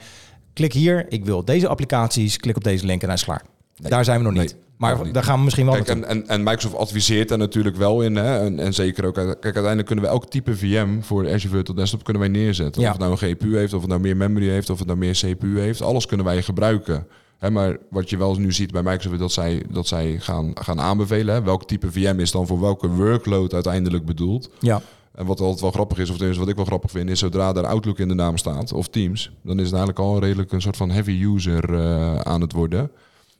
Klik 0.53 0.73
hier, 0.73 1.05
ik 1.09 1.25
wil 1.25 1.45
deze 1.45 1.67
applicaties, 1.67 2.37
klik 2.37 2.55
op 2.55 2.63
deze 2.63 2.85
link 2.85 3.01
en 3.01 3.07
hij 3.07 3.15
is 3.15 3.23
klaar. 3.23 3.41
Daar 3.75 4.03
zijn 4.03 4.17
we 4.17 4.23
nog 4.23 4.33
Nee, 4.33 4.41
niet. 4.41 4.55
Maar 4.79 5.11
daar 5.11 5.23
gaan 5.23 5.37
we 5.37 5.43
misschien 5.43 5.65
wel 5.65 5.73
Kijk, 5.73 5.87
en, 5.87 6.05
en, 6.05 6.27
en 6.27 6.43
Microsoft 6.43 6.75
adviseert 6.75 7.29
daar 7.29 7.37
natuurlijk 7.37 7.75
wel 7.75 8.01
in. 8.01 8.15
Hè? 8.15 8.39
En, 8.39 8.59
en 8.59 8.73
zeker 8.73 9.05
ook, 9.05 9.13
kijk, 9.13 9.43
uiteindelijk 9.43 9.85
kunnen 9.85 10.05
we 10.05 10.11
elk 10.11 10.29
type 10.29 10.55
VM 10.55 11.01
voor 11.01 11.33
Azure 11.33 11.55
Virtual 11.55 11.77
Desktop 11.77 12.03
kunnen 12.03 12.21
wij 12.21 12.31
neerzetten. 12.31 12.81
Ja. 12.81 12.87
Of 12.87 12.93
het 12.93 13.01
nou 13.07 13.11
een 13.11 13.35
GPU 13.35 13.57
heeft, 13.57 13.73
of 13.73 13.81
het 13.81 13.89
nou 13.89 14.01
meer 14.01 14.17
memory 14.17 14.49
heeft, 14.49 14.69
of 14.69 14.77
het 14.77 14.87
nou 14.87 14.99
meer 14.99 15.13
CPU 15.13 15.59
heeft. 15.59 15.81
Alles 15.81 16.05
kunnen 16.05 16.25
wij 16.25 16.41
gebruiken. 16.41 17.07
Hè, 17.37 17.51
maar 17.51 17.77
wat 17.89 18.09
je 18.09 18.17
wel 18.17 18.35
nu 18.35 18.51
ziet 18.51 18.71
bij 18.71 18.83
Microsoft 18.83 19.19
dat 19.19 19.31
zij, 19.31 19.63
dat 19.71 19.87
zij 19.87 20.17
gaan, 20.19 20.51
gaan 20.53 20.79
aanbevelen. 20.79 21.35
Hè, 21.35 21.43
welk 21.43 21.67
type 21.67 21.91
VM 21.91 22.19
is 22.19 22.31
dan 22.31 22.47
voor 22.47 22.59
welke 22.59 22.87
workload 22.87 23.53
uiteindelijk 23.53 24.05
bedoeld. 24.05 24.49
Ja. 24.59 24.81
En 25.19 25.25
wat 25.25 25.39
altijd 25.39 25.61
wel 25.61 25.71
grappig 25.71 25.97
is, 25.97 26.09
of 26.09 26.15
tenminste 26.15 26.41
wat 26.41 26.49
ik 26.49 26.55
wel 26.55 26.65
grappig 26.65 26.91
vind, 26.91 27.09
is 27.09 27.19
zodra 27.19 27.53
er 27.53 27.65
Outlook 27.65 27.99
in 27.99 28.07
de 28.07 28.13
naam 28.13 28.37
staat, 28.37 28.73
of 28.73 28.87
Teams, 28.87 29.31
dan 29.43 29.59
is 29.59 29.65
het 29.65 29.75
eigenlijk 29.75 29.99
al 29.99 30.19
redelijk 30.19 30.51
een 30.51 30.61
soort 30.61 30.77
van 30.77 30.89
heavy 30.89 31.23
user 31.35 31.73
eh, 31.73 32.19
aan 32.19 32.41
het 32.41 32.51
worden. 32.51 32.91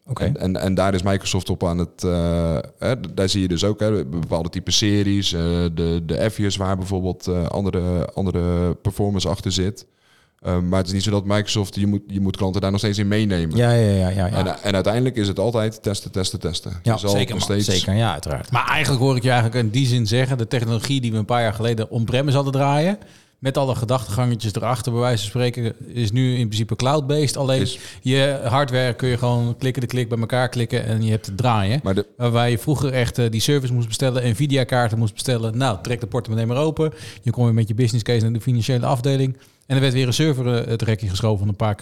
Oké. 0.06 0.24
En, 0.24 0.38
en, 0.38 0.56
en 0.56 0.74
daar 0.74 0.94
is 0.94 1.02
Microsoft 1.04 1.50
op 1.50 1.64
aan 1.64 1.78
het. 1.78 2.04
eh, 2.04 2.58
hè, 2.80 3.14
daar 3.14 3.30
zie 3.30 3.42
je 3.42 3.48
dus 3.48 3.64
ook 3.64 3.80
hè, 3.80 4.06
bepaalde 4.06 4.50
type 4.50 4.72
series, 4.72 5.34
eh, 5.34 5.42
de, 5.74 6.02
de 6.06 6.30
F's 6.32 6.56
waar 6.58 6.78
bijvoorbeeld 6.78 7.28
andere, 7.50 8.12
andere 8.14 8.76
performance 8.76 9.30
achter 9.30 9.52
zit. 9.52 9.86
Eh, 10.40 10.60
maar 10.60 10.78
het 10.78 10.88
is 10.88 10.94
niet 10.94 11.04
zo 11.04 11.12
dat 11.12 11.26
Microsoft, 11.26 11.76
je 11.76 11.88
moet, 11.88 12.02
je 12.08 12.20
moet 12.20 12.38
klanten 12.38 12.62
daar 12.62 12.72
nog 12.72 12.80
steeds 12.80 12.98
in 12.98 13.08
meenemen. 13.08 13.58
Ja, 13.58 13.72
ja, 13.72 13.92
ja, 13.92 14.10
ja. 14.10 14.26
ja. 14.26 14.32
En, 14.32 14.64
en 14.64 14.74
uiteindelijk 14.74 15.16
is 15.16 15.28
het 15.28 15.40
altijd 15.40 15.84
testen, 15.84 16.12
testen, 16.12 16.40
testen. 16.40 16.72
Ja, 16.84 16.94
je 16.94 17.00
zal 17.00 17.10
zeker, 17.10 17.34
nog 17.34 17.44
steeds. 17.44 17.66
Zeker, 17.66 17.94
ja, 17.94 18.12
uiteraard. 18.12 18.52
Maar 18.52 18.68
eigenlijk 18.68 19.02
hoor 19.04 19.16
ik 19.16 19.24
je 19.24 19.30
eigenlijk 19.30 19.64
in 19.64 19.70
die 19.70 19.88
zin 19.88 20.08
zeggen... 20.08 20.38
de 20.38 20.48
technologie 20.48 21.02
die 21.02 21.12
we 21.12 21.18
een 21.18 21.26
paar 21.26 21.42
jaar 21.42 21.54
geleden 21.54 21.90
on-premise 21.90 22.36
hadden 22.36 22.54
draaien... 22.54 22.98
met 23.40 23.58
alle 23.58 23.76
gedachtegangetjes 23.76 24.56
erachter, 24.56 24.92
bij 24.92 25.02
wijze 25.02 25.18
van 25.22 25.30
spreken... 25.30 25.74
is 25.94 26.12
nu 26.12 26.36
in 26.38 26.48
principe 26.48 26.76
cloud-based. 26.76 27.38
Alleen 27.38 27.62
Is- 27.62 27.80
je 28.02 28.40
hardware 28.44 28.94
kun 28.94 29.10
je 29.10 29.18
gewoon 29.18 29.58
klikken 29.58 29.82
de 29.82 29.88
klik 29.88 30.10
bij 30.10 30.20
elkaar 30.20 30.50
klikken... 30.50 30.86
en 30.86 31.04
je 31.04 31.12
hebt 31.12 31.26
het 31.26 31.38
draaien. 31.38 31.80
Maar 31.84 31.96
de, 31.96 32.06
Waarbij 32.18 32.52
je 32.52 32.58
vroeger 32.58 32.94
echt 32.94 33.18
eh, 33.18 33.30
die 33.30 33.42
service 33.42 33.74
moest 33.74 33.88
bestellen... 33.88 34.30
Nvidia-kaarten 34.30 34.98
moest 34.98 35.14
bestellen. 35.14 35.58
Nou, 35.58 35.78
trek 35.82 36.00
de 36.00 36.08
portemonnee 36.08 36.46
maar 36.46 36.58
open. 36.58 36.94
Je 37.22 37.32
kom 37.32 37.44
weer 37.44 37.54
met 37.54 37.68
je 37.68 37.74
business 37.74 38.04
case 38.04 38.22
naar 38.22 38.34
de 38.34 38.42
financiële 38.42 38.86
afdeling... 38.86 39.38
en 39.70 39.76
er 39.76 39.82
werd 39.82 39.94
weer 39.94 40.08
een 40.08 40.14
server 40.14 40.56
eh, 40.56 40.68
het 40.68 40.82
rekje 40.82 41.10
geschoven 41.10 41.40
van 41.40 41.48
een 41.48 41.56
paar 41.56 41.76
k. 41.76 41.82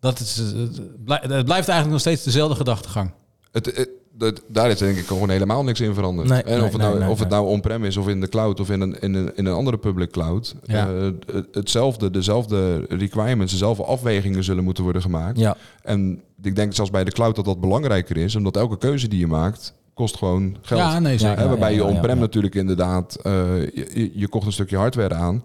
Dat 0.00 0.20
is, 0.20 0.38
eh, 0.52 0.58
het 0.58 1.04
blij- 1.04 1.20
het 1.22 1.44
blijft 1.44 1.68
eigenlijk 1.68 1.90
nog 1.90 2.00
steeds 2.00 2.22
dezelfde 2.24 2.56
gedachtegang. 2.56 3.10
Het, 3.52 3.66
het, 3.66 3.88
het- 4.18 4.42
daar 4.48 4.70
is 4.70 4.78
denk 4.78 4.96
ik 4.96 5.06
gewoon 5.06 5.30
helemaal 5.30 5.64
niks 5.64 5.80
in 5.80 5.94
veranderd. 5.94 6.28
Nee, 6.28 6.42
en 6.42 6.56
nee, 6.58 6.64
of 6.66 6.72
het 6.72 6.80
nou, 6.80 6.98
nee, 6.98 7.08
of 7.08 7.18
het 7.18 7.28
nee. 7.28 7.38
nou 7.38 7.50
on-prem 7.52 7.84
is 7.84 7.96
of 7.96 8.08
in 8.08 8.20
de 8.20 8.28
cloud 8.28 8.60
of 8.60 8.70
in 8.70 8.80
een, 8.80 9.00
in 9.00 9.14
een, 9.14 9.36
in 9.36 9.46
een 9.46 9.54
andere 9.54 9.78
public 9.78 10.10
cloud. 10.10 10.54
Ja. 10.64 10.88
eh, 10.90 11.10
hetzelfde, 11.52 12.10
dezelfde 12.10 12.78
requirements, 12.88 13.52
dezelfde 13.52 13.84
afwegingen 13.84 14.44
zullen 14.44 14.64
moeten 14.64 14.82
worden 14.84 15.02
gemaakt. 15.02 15.38
Ja, 15.38 15.56
En 15.82 16.22
ik 16.42 16.56
denk 16.56 16.74
zelfs 16.74 16.90
bij 16.90 17.04
de 17.04 17.12
cloud 17.12 17.36
dat 17.36 17.44
dat 17.44 17.60
belangrijker 17.60 18.16
is, 18.16 18.36
omdat 18.36 18.56
elke 18.56 18.78
keuze 18.78 19.08
die 19.08 19.18
je 19.18 19.26
maakt 19.26 19.74
kost 19.94 20.16
gewoon 20.16 20.56
geld. 20.62 20.80
Ja, 20.80 20.98
nee, 20.98 21.18
zeker. 21.18 21.38
Hè, 21.38 21.48
waarbij 21.48 21.70
ja, 21.74 21.76
je 21.76 21.82
ja, 21.82 21.88
on-prem 21.94 22.14
ja. 22.14 22.20
natuurlijk 22.20 22.54
inderdaad, 22.54 23.14
eh, 23.22 23.32
je, 23.60 23.90
je- 23.94 24.10
je 24.14 24.28
kocht 24.28 24.46
een 24.46 24.52
stukje 24.52 24.76
hardware 24.76 25.14
aan. 25.14 25.44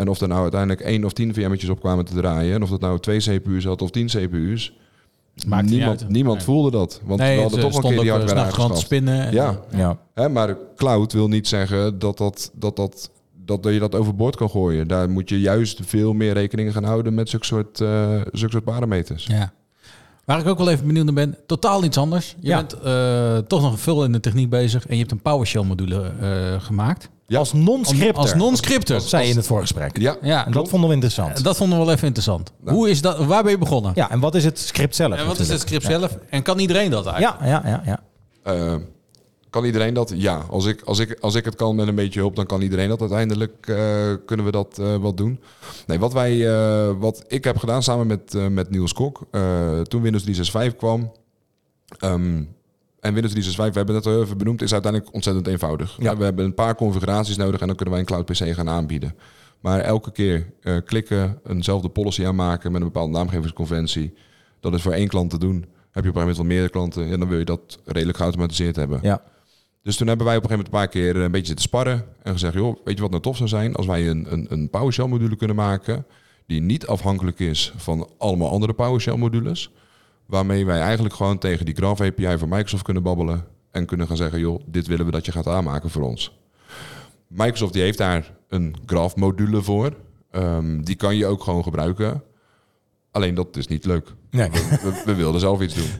En 0.00 0.08
of 0.08 0.20
er 0.20 0.28
nou 0.28 0.42
uiteindelijk 0.42 0.80
één 0.80 1.04
of 1.04 1.12
tien 1.12 1.34
VM'tjes 1.34 1.70
op 1.70 1.80
kwamen 1.80 2.04
te 2.04 2.14
draaien, 2.14 2.54
en 2.54 2.62
of 2.62 2.70
dat 2.70 2.80
nou 2.80 2.98
twee 2.98 3.18
CPU's 3.18 3.64
had 3.64 3.82
of 3.82 3.90
tien 3.90 4.06
CPU's, 4.06 4.72
Maakt 5.46 5.62
niet 5.62 5.72
niemand, 5.72 6.00
uit. 6.02 6.10
niemand 6.10 6.36
Nee. 6.36 6.44
voelde 6.44 6.70
dat. 6.70 7.00
Want 7.04 7.20
nee, 7.20 7.36
we 7.36 7.42
hadden 7.42 7.60
toch 7.60 7.74
een 7.76 7.80
keer 7.90 8.00
die 8.00 8.10
eh, 8.10 8.16
hardware 8.16 8.40
aangeschaft. 8.40 8.78
spinnen. 8.78 9.26
En- 9.26 9.32
Ja, 9.32 9.60
ja. 9.76 9.98
hè, 10.14 10.28
maar 10.28 10.56
cloud 10.76 11.12
wil 11.12 11.28
niet 11.28 11.48
zeggen 11.48 11.98
dat, 11.98 12.18
dat, 12.18 12.50
dat, 12.54 12.76
dat, 12.76 13.10
dat 13.44 13.64
je 13.72 13.78
dat 13.78 13.94
overboord 13.94 14.36
kan 14.36 14.50
gooien. 14.50 14.88
Daar 14.88 15.10
moet 15.10 15.28
je 15.28 15.40
juist 15.40 15.80
veel 15.84 16.12
meer 16.12 16.32
rekening 16.32 16.72
gaan 16.72 16.84
houden 16.84 17.14
met 17.14 17.28
zulke 17.28 17.46
soort, 17.46 17.80
eh 17.80 18.14
zulke 18.32 18.52
soort 18.52 18.64
parameters. 18.64 19.26
Ja. 19.26 19.52
Waar 20.24 20.38
ik 20.40 20.46
ook 20.46 20.58
wel 20.58 20.70
even 20.70 20.86
benieuwd 20.86 21.04
naar 21.04 21.14
ben, 21.14 21.36
totaal 21.46 21.84
iets 21.84 21.98
anders. 21.98 22.36
Je 22.40 22.48
Ja. 22.48 22.56
bent 22.56 22.72
eh, 22.72 23.36
toch 23.38 23.62
nog 23.62 23.80
veel 23.80 24.04
in 24.04 24.12
de 24.12 24.20
techniek 24.20 24.50
bezig 24.50 24.86
en 24.86 24.92
je 24.94 25.00
hebt 25.00 25.12
een 25.12 25.22
PowerShell 25.22 25.62
module 25.64 26.12
eh, 26.20 26.60
gemaakt. 26.60 27.10
Ja. 27.30 27.38
Als 27.38 27.52
non-scripter. 27.52 28.14
Als 28.22 28.34
non-scripter. 28.34 29.00
zei 29.00 29.24
je 29.24 29.30
in 29.30 29.36
het 29.36 29.46
voorgesprek. 29.46 29.98
Ja, 29.98 30.16
Ja, 30.22 30.46
En 30.46 30.52
dat 30.52 30.68
vonden 30.68 30.88
we 30.88 30.94
interessant. 30.94 31.44
dat 31.44 31.56
vonden 31.56 31.78
we 31.78 31.84
wel 31.84 31.94
even 31.94 32.06
interessant. 32.06 32.52
Hoe 32.64 32.90
is 32.90 33.00
dat, 33.00 33.24
waar 33.24 33.42
ben 33.42 33.52
je 33.52 33.58
begonnen? 33.58 33.92
Ja, 33.94 34.10
en 34.10 34.20
wat 34.20 34.34
is 34.34 34.44
het 34.44 34.58
script 34.58 34.94
zelf? 34.96 35.14
en 35.18 35.26
wat 35.26 35.38
is 35.38 35.48
het 35.48 35.60
script 35.60 35.84
zelf? 35.84 36.18
En 36.30 36.42
kan 36.42 36.58
iedereen 36.58 36.90
dat 36.90 37.06
eigenlijk? 37.06 37.40
Ja, 37.42 37.48
ja, 37.48 37.62
ja, 37.68 37.82
ja. 37.84 38.00
Eh, 38.54 38.74
kan 39.50 39.64
iedereen 39.64 39.94
dat? 39.94 40.12
Ja. 40.16 40.44
Als 40.50 40.66
ik, 40.66 40.82
als, 40.82 40.98
ik, 40.98 41.16
als 41.20 41.34
ik 41.34 41.44
het 41.44 41.54
kan 41.56 41.74
met 41.74 41.88
een 41.88 41.94
beetje 41.94 42.20
hulp, 42.20 42.36
dan 42.36 42.46
kan 42.46 42.60
iedereen 42.62 42.88
dat. 42.88 43.00
Uiteindelijk 43.00 43.66
eh, 43.68 43.76
kunnen 44.26 44.46
we 44.46 44.52
dat 44.52 44.78
eh, 44.78 44.96
wat 44.96 45.16
doen. 45.16 45.40
Nee, 45.86 45.98
wat, 45.98 46.12
wij, 46.12 46.48
eh, 46.54 46.90
wat 46.98 47.24
ik 47.28 47.44
heb 47.44 47.56
gedaan 47.58 47.82
samen 47.82 48.06
met, 48.06 48.50
met 48.50 48.70
Niels 48.70 48.92
Kok, 48.92 49.20
eh, 49.30 49.40
toen 49.80 50.02
Windows 50.02 50.22
365 50.22 50.76
kwam. 50.76 51.12
ehm, 51.98 52.42
en 53.00 53.12
Windows 53.12 53.32
365, 53.32 53.72
we 53.72 53.78
hebben 53.78 53.94
het 53.94 54.06
al 54.06 54.22
even 54.22 54.38
benoemd, 54.38 54.62
is 54.62 54.72
uiteindelijk 54.72 55.14
ontzettend 55.14 55.46
eenvoudig. 55.46 55.96
Ja. 56.00 56.16
We 56.16 56.24
hebben 56.24 56.44
een 56.44 56.54
paar 56.54 56.74
configuraties 56.74 57.36
nodig 57.36 57.60
en 57.60 57.66
dan 57.66 57.76
kunnen 57.76 57.94
wij 57.94 58.02
een 58.02 58.08
cloud 58.08 58.26
PC 58.26 58.54
gaan 58.54 58.68
aanbieden. 58.68 59.14
Maar 59.60 59.80
elke 59.80 60.12
keer 60.12 60.52
eh, 60.60 60.76
klikken, 60.84 61.40
eenzelfde 61.46 61.88
policy 61.88 62.24
aanmaken 62.24 62.72
met 62.72 62.80
een 62.80 62.86
bepaalde 62.86 63.12
naamgevingsconventie. 63.12 64.14
Dat 64.60 64.74
is 64.74 64.82
voor 64.82 64.92
één 64.92 65.08
klant 65.08 65.30
te 65.30 65.38
doen. 65.38 65.64
Heb 65.90 66.04
je 66.04 66.10
op 66.10 66.16
een 66.16 66.20
gegeven 66.20 66.20
moment 66.20 66.36
wel 66.36 66.46
meerdere 66.46 66.70
klanten, 66.70 67.12
en 67.12 67.18
dan 67.18 67.28
wil 67.28 67.38
je 67.38 67.44
dat 67.44 67.78
redelijk 67.84 68.18
geautomatiseerd 68.18 68.76
hebben. 68.76 68.98
ja. 69.02 69.22
Dus 69.82 69.96
toen 69.96 70.06
hebben 70.06 70.26
wij 70.26 70.36
op 70.36 70.42
een 70.42 70.48
gegeven 70.48 70.70
moment 70.72 70.94
een 70.94 71.00
paar 71.00 71.12
keer 71.12 71.22
een 71.22 71.30
beetje 71.30 71.46
zitten 71.46 71.64
sparren. 71.64 72.04
En 72.22 72.32
gezegd, 72.32 72.54
joh, 72.54 72.76
weet 72.84 72.94
je 72.94 73.00
wat 73.00 73.10
nou 73.10 73.22
tof 73.22 73.36
zou 73.36 73.48
zijn? 73.48 73.74
Als 73.74 73.86
wij 73.86 74.08
een, 74.08 74.32
een, 74.32 74.46
een 74.48 74.70
PowerShell 74.70 75.06
module 75.06 75.36
kunnen 75.36 75.56
maken... 75.56 76.06
die 76.46 76.60
niet 76.60 76.86
afhankelijk 76.86 77.38
is 77.38 77.72
van 77.76 78.10
allemaal 78.18 78.50
andere 78.50 78.72
PowerShell 78.72 79.16
modules. 79.16 79.72
Waarmee 80.30 80.66
wij 80.66 80.80
eigenlijk 80.80 81.14
gewoon 81.14 81.38
tegen 81.38 81.64
die 81.64 81.74
Graph 81.74 82.00
API 82.00 82.38
van 82.38 82.48
Microsoft 82.48 82.82
kunnen 82.82 83.02
babbelen. 83.02 83.44
En 83.70 83.86
kunnen 83.86 84.06
gaan 84.06 84.16
zeggen, 84.16 84.40
joh, 84.40 84.60
dit 84.66 84.86
willen 84.86 85.06
we 85.06 85.12
dat 85.12 85.26
je 85.26 85.32
gaat 85.32 85.46
aanmaken 85.46 85.90
voor 85.90 86.02
ons. 86.02 86.38
Microsoft 87.26 87.72
die 87.72 87.82
heeft 87.82 87.98
daar 87.98 88.32
een 88.48 88.74
Graph 88.86 89.14
module 89.16 89.62
voor. 89.62 89.92
Ehm, 90.30 90.80
die 90.82 90.94
kan 90.96 91.16
je 91.16 91.26
ook 91.26 91.42
gewoon 91.42 91.62
gebruiken. 91.62 92.22
Alleen 93.10 93.34
dat 93.34 93.56
is 93.56 93.66
niet 93.66 93.84
leuk. 93.84 94.12
Nee. 94.30 94.50
We, 94.50 95.02
we 95.04 95.14
wilden 95.14 95.40
zelf 95.40 95.60
iets 95.60 95.74
doen. 95.74 95.90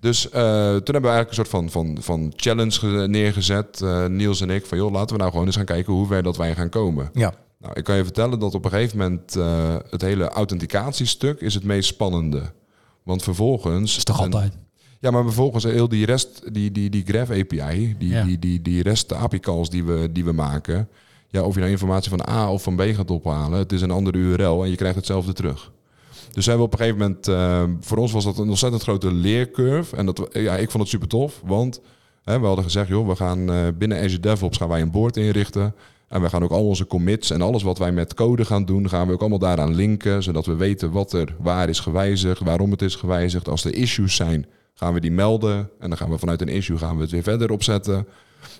Dus 0.00 0.24
eh, 0.28 0.32
toen 0.70 0.94
hebben 0.94 1.02
we 1.02 1.08
eigenlijk 1.16 1.28
een 1.28 1.34
soort 1.34 1.48
van, 1.48 1.70
van, 1.70 1.96
van 2.02 2.32
challenge 2.36 2.70
ge- 2.78 3.06
neergezet, 3.08 3.80
eh, 3.82 4.06
Niels 4.06 4.40
en 4.40 4.50
ik, 4.50 4.66
van 4.66 4.78
joh, 4.78 4.92
laten 4.92 5.12
we 5.12 5.18
nou 5.20 5.30
gewoon 5.30 5.46
eens 5.46 5.56
gaan 5.56 5.64
kijken 5.64 5.92
hoe 5.92 6.06
ver 6.06 6.22
dat 6.22 6.36
wij 6.36 6.54
gaan 6.54 6.68
komen. 6.68 7.10
Ja. 7.12 7.34
Nou, 7.58 7.72
ik 7.74 7.84
kan 7.84 7.96
je 7.96 8.04
vertellen 8.04 8.38
dat 8.38 8.54
op 8.54 8.64
een 8.64 8.70
gegeven 8.70 8.98
moment 8.98 9.36
eh, 9.36 9.76
het 9.90 10.02
hele 10.02 10.28
authenticatiestuk 10.28 11.40
is 11.40 11.54
het 11.54 11.64
meest 11.64 11.88
spannende. 11.88 12.42
Want 13.06 13.22
vervolgens... 13.22 13.88
Dat 13.90 13.96
is 13.98 14.04
toch 14.04 14.20
altijd? 14.20 14.52
Ja, 15.00 15.10
maar 15.10 15.22
vervolgens 15.22 15.64
heel 15.64 15.88
die 15.88 16.06
rest, 16.06 16.42
die, 16.54 16.70
die, 16.72 16.90
die 16.90 17.04
Graph 17.06 17.30
API, 17.30 17.96
die, 17.98 18.08
Ja. 18.08 18.24
die, 18.24 18.38
die, 18.38 18.62
die 18.62 18.82
rest 18.82 19.12
API 19.12 19.40
calls 19.40 19.70
die 19.70 19.84
we, 19.84 20.08
die 20.12 20.24
we 20.24 20.32
maken. 20.32 20.88
Ja, 21.28 21.42
of 21.42 21.54
je 21.54 21.60
nou 21.60 21.72
informatie 21.72 22.10
van 22.10 22.28
A 22.28 22.52
of 22.52 22.62
van 22.62 22.76
B 22.76 22.80
gaat 22.80 23.10
ophalen, 23.10 23.58
het 23.58 23.72
is 23.72 23.80
een 23.80 23.90
andere 23.90 24.18
URL 24.18 24.64
en 24.64 24.70
je 24.70 24.76
krijgt 24.76 24.96
hetzelfde 24.96 25.32
terug. 25.32 25.72
Dus 26.32 26.44
we 26.44 26.50
hebben 26.50 26.66
op 26.66 26.72
een 26.72 26.78
gegeven 26.78 26.98
moment, 27.00 27.28
eh, 27.28 27.62
voor 27.80 27.98
ons 27.98 28.12
was 28.12 28.24
dat 28.24 28.38
een 28.38 28.48
ontzettend 28.48 28.82
grote 28.82 29.12
leercurve. 29.12 29.96
En 29.96 30.06
dat, 30.06 30.18
we- 30.18 30.40
ja, 30.40 30.56
ik 30.56 30.70
vond 30.70 30.82
het 30.82 30.92
super 30.92 31.08
tof, 31.08 31.40
want 31.44 31.80
hè, 32.24 32.40
we 32.40 32.46
hadden 32.46 32.64
gezegd, 32.64 32.88
joh, 32.88 33.08
we 33.08 33.16
gaan 33.16 33.50
eh, 33.50 33.66
binnen 33.78 33.98
Azure 33.98 34.20
DevOps 34.20 34.56
gaan 34.56 34.68
wij 34.68 34.80
een 34.80 34.90
board 34.90 35.16
inrichten. 35.16 35.74
En 36.08 36.22
we 36.22 36.28
gaan 36.28 36.42
ook 36.42 36.50
al 36.50 36.66
onze 36.66 36.86
commits 36.86 37.30
en 37.30 37.42
alles 37.42 37.62
wat 37.62 37.78
wij 37.78 37.92
met 37.92 38.14
code 38.14 38.44
gaan 38.44 38.64
doen, 38.64 38.88
gaan 38.88 39.06
we 39.06 39.12
ook 39.12 39.20
allemaal 39.20 39.38
daaraan 39.38 39.74
linken. 39.74 40.22
Zodat 40.22 40.46
we 40.46 40.54
weten 40.54 40.90
wat 40.90 41.12
er 41.12 41.34
waar 41.38 41.68
is 41.68 41.80
gewijzigd, 41.80 42.40
waarom 42.40 42.70
het 42.70 42.82
is 42.82 42.94
gewijzigd. 42.94 43.48
Als 43.48 43.64
er 43.64 43.74
issues 43.74 44.16
zijn, 44.16 44.46
gaan 44.74 44.94
we 44.94 45.00
die 45.00 45.10
melden. 45.10 45.70
En 45.78 45.88
dan 45.88 45.96
gaan 45.96 46.10
we 46.10 46.18
vanuit 46.18 46.40
een 46.40 46.48
issue 46.48 46.78
gaan 46.78 46.96
we 46.96 47.02
het 47.02 47.10
weer 47.10 47.22
verder 47.22 47.50
opzetten. 47.50 48.06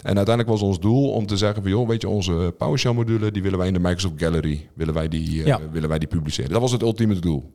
En 0.03 0.16
uiteindelijk 0.16 0.49
was 0.49 0.62
ons 0.62 0.80
doel 0.80 1.11
om 1.11 1.26
te 1.26 1.36
zeggen 1.36 1.62
van 1.62 1.70
joh, 1.70 1.88
weet 1.88 2.01
je, 2.01 2.09
onze 2.09 2.55
PowerShell 2.59 2.92
module, 2.92 3.30
die 3.30 3.42
willen 3.42 3.59
wij 3.59 3.66
in 3.66 3.74
de 3.74 3.80
Microsoft 3.80 4.14
Gallery, 4.16 4.68
willen 4.74 4.94
wij 4.94 5.09
die, 5.09 5.44
eh, 5.44 5.57
willen 5.72 5.88
wij 5.88 5.99
die 5.99 6.09
publiceren. 6.09 6.51
Dat 6.51 6.61
was 6.61 6.72
het 6.72 6.82
ultieme 6.82 7.18
doel. 7.18 7.55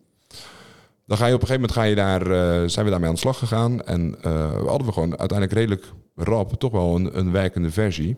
Dan 1.05 1.17
ga 1.17 1.25
je 1.25 1.33
op 1.33 1.41
een 1.41 1.47
gegeven 1.47 1.69
moment 1.69 1.71
ga 1.71 1.83
je 1.83 1.95
daar, 1.95 2.21
eh, 2.21 2.67
zijn 2.69 2.85
we 2.85 2.91
daarmee 2.91 3.09
aan 3.09 3.15
de 3.15 3.21
slag 3.21 3.37
gegaan. 3.37 3.81
En 3.81 4.15
eh, 4.21 4.51
hadden 4.65 4.87
we 4.87 4.93
gewoon 4.93 5.19
uiteindelijk 5.19 5.57
redelijk 5.57 5.85
rap 6.15 6.53
toch 6.53 6.71
wel 6.71 6.95
een, 6.95 7.17
een 7.17 7.31
werkende 7.31 7.71
versie. 7.71 8.15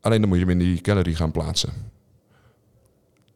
Alleen 0.00 0.20
dan 0.20 0.28
moet 0.28 0.38
je 0.38 0.44
hem 0.44 0.60
in 0.60 0.66
die 0.66 0.78
gallery 0.82 1.14
gaan 1.14 1.30
plaatsen. 1.30 1.72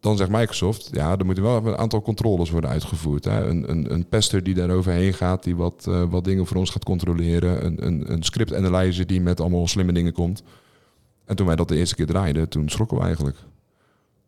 Dan 0.00 0.16
zegt 0.16 0.30
Microsoft, 0.30 0.88
ja, 0.92 1.18
er 1.18 1.24
moeten 1.24 1.44
wel 1.44 1.58
even 1.58 1.72
een 1.72 1.78
aantal 1.78 2.02
controles 2.02 2.50
worden 2.50 2.70
uitgevoerd. 2.70 3.24
Hè. 3.24 3.46
Een, 3.46 3.70
een, 3.70 3.92
een 3.92 4.08
pester 4.08 4.42
die 4.42 4.54
daar 4.54 4.70
overheen 4.70 5.14
gaat, 5.14 5.42
die 5.42 5.56
wat, 5.56 5.84
eh, 5.88 6.02
wat 6.10 6.24
dingen 6.24 6.46
voor 6.46 6.56
ons 6.56 6.70
gaat 6.70 6.84
controleren. 6.84 7.64
Een, 7.64 7.86
een, 7.86 8.12
een 8.12 8.22
script 8.22 8.54
analyzer 8.54 9.06
die 9.06 9.20
met 9.20 9.40
allemaal 9.40 9.66
slimme 9.66 9.92
dingen 9.92 10.12
komt. 10.12 10.42
En 11.24 11.36
toen 11.36 11.46
wij 11.46 11.56
dat 11.56 11.68
de 11.68 11.76
eerste 11.76 11.94
keer 11.94 12.06
draaiden, 12.06 12.48
toen 12.48 12.68
schrokken 12.68 12.96
we 12.96 13.04
eigenlijk. 13.04 13.36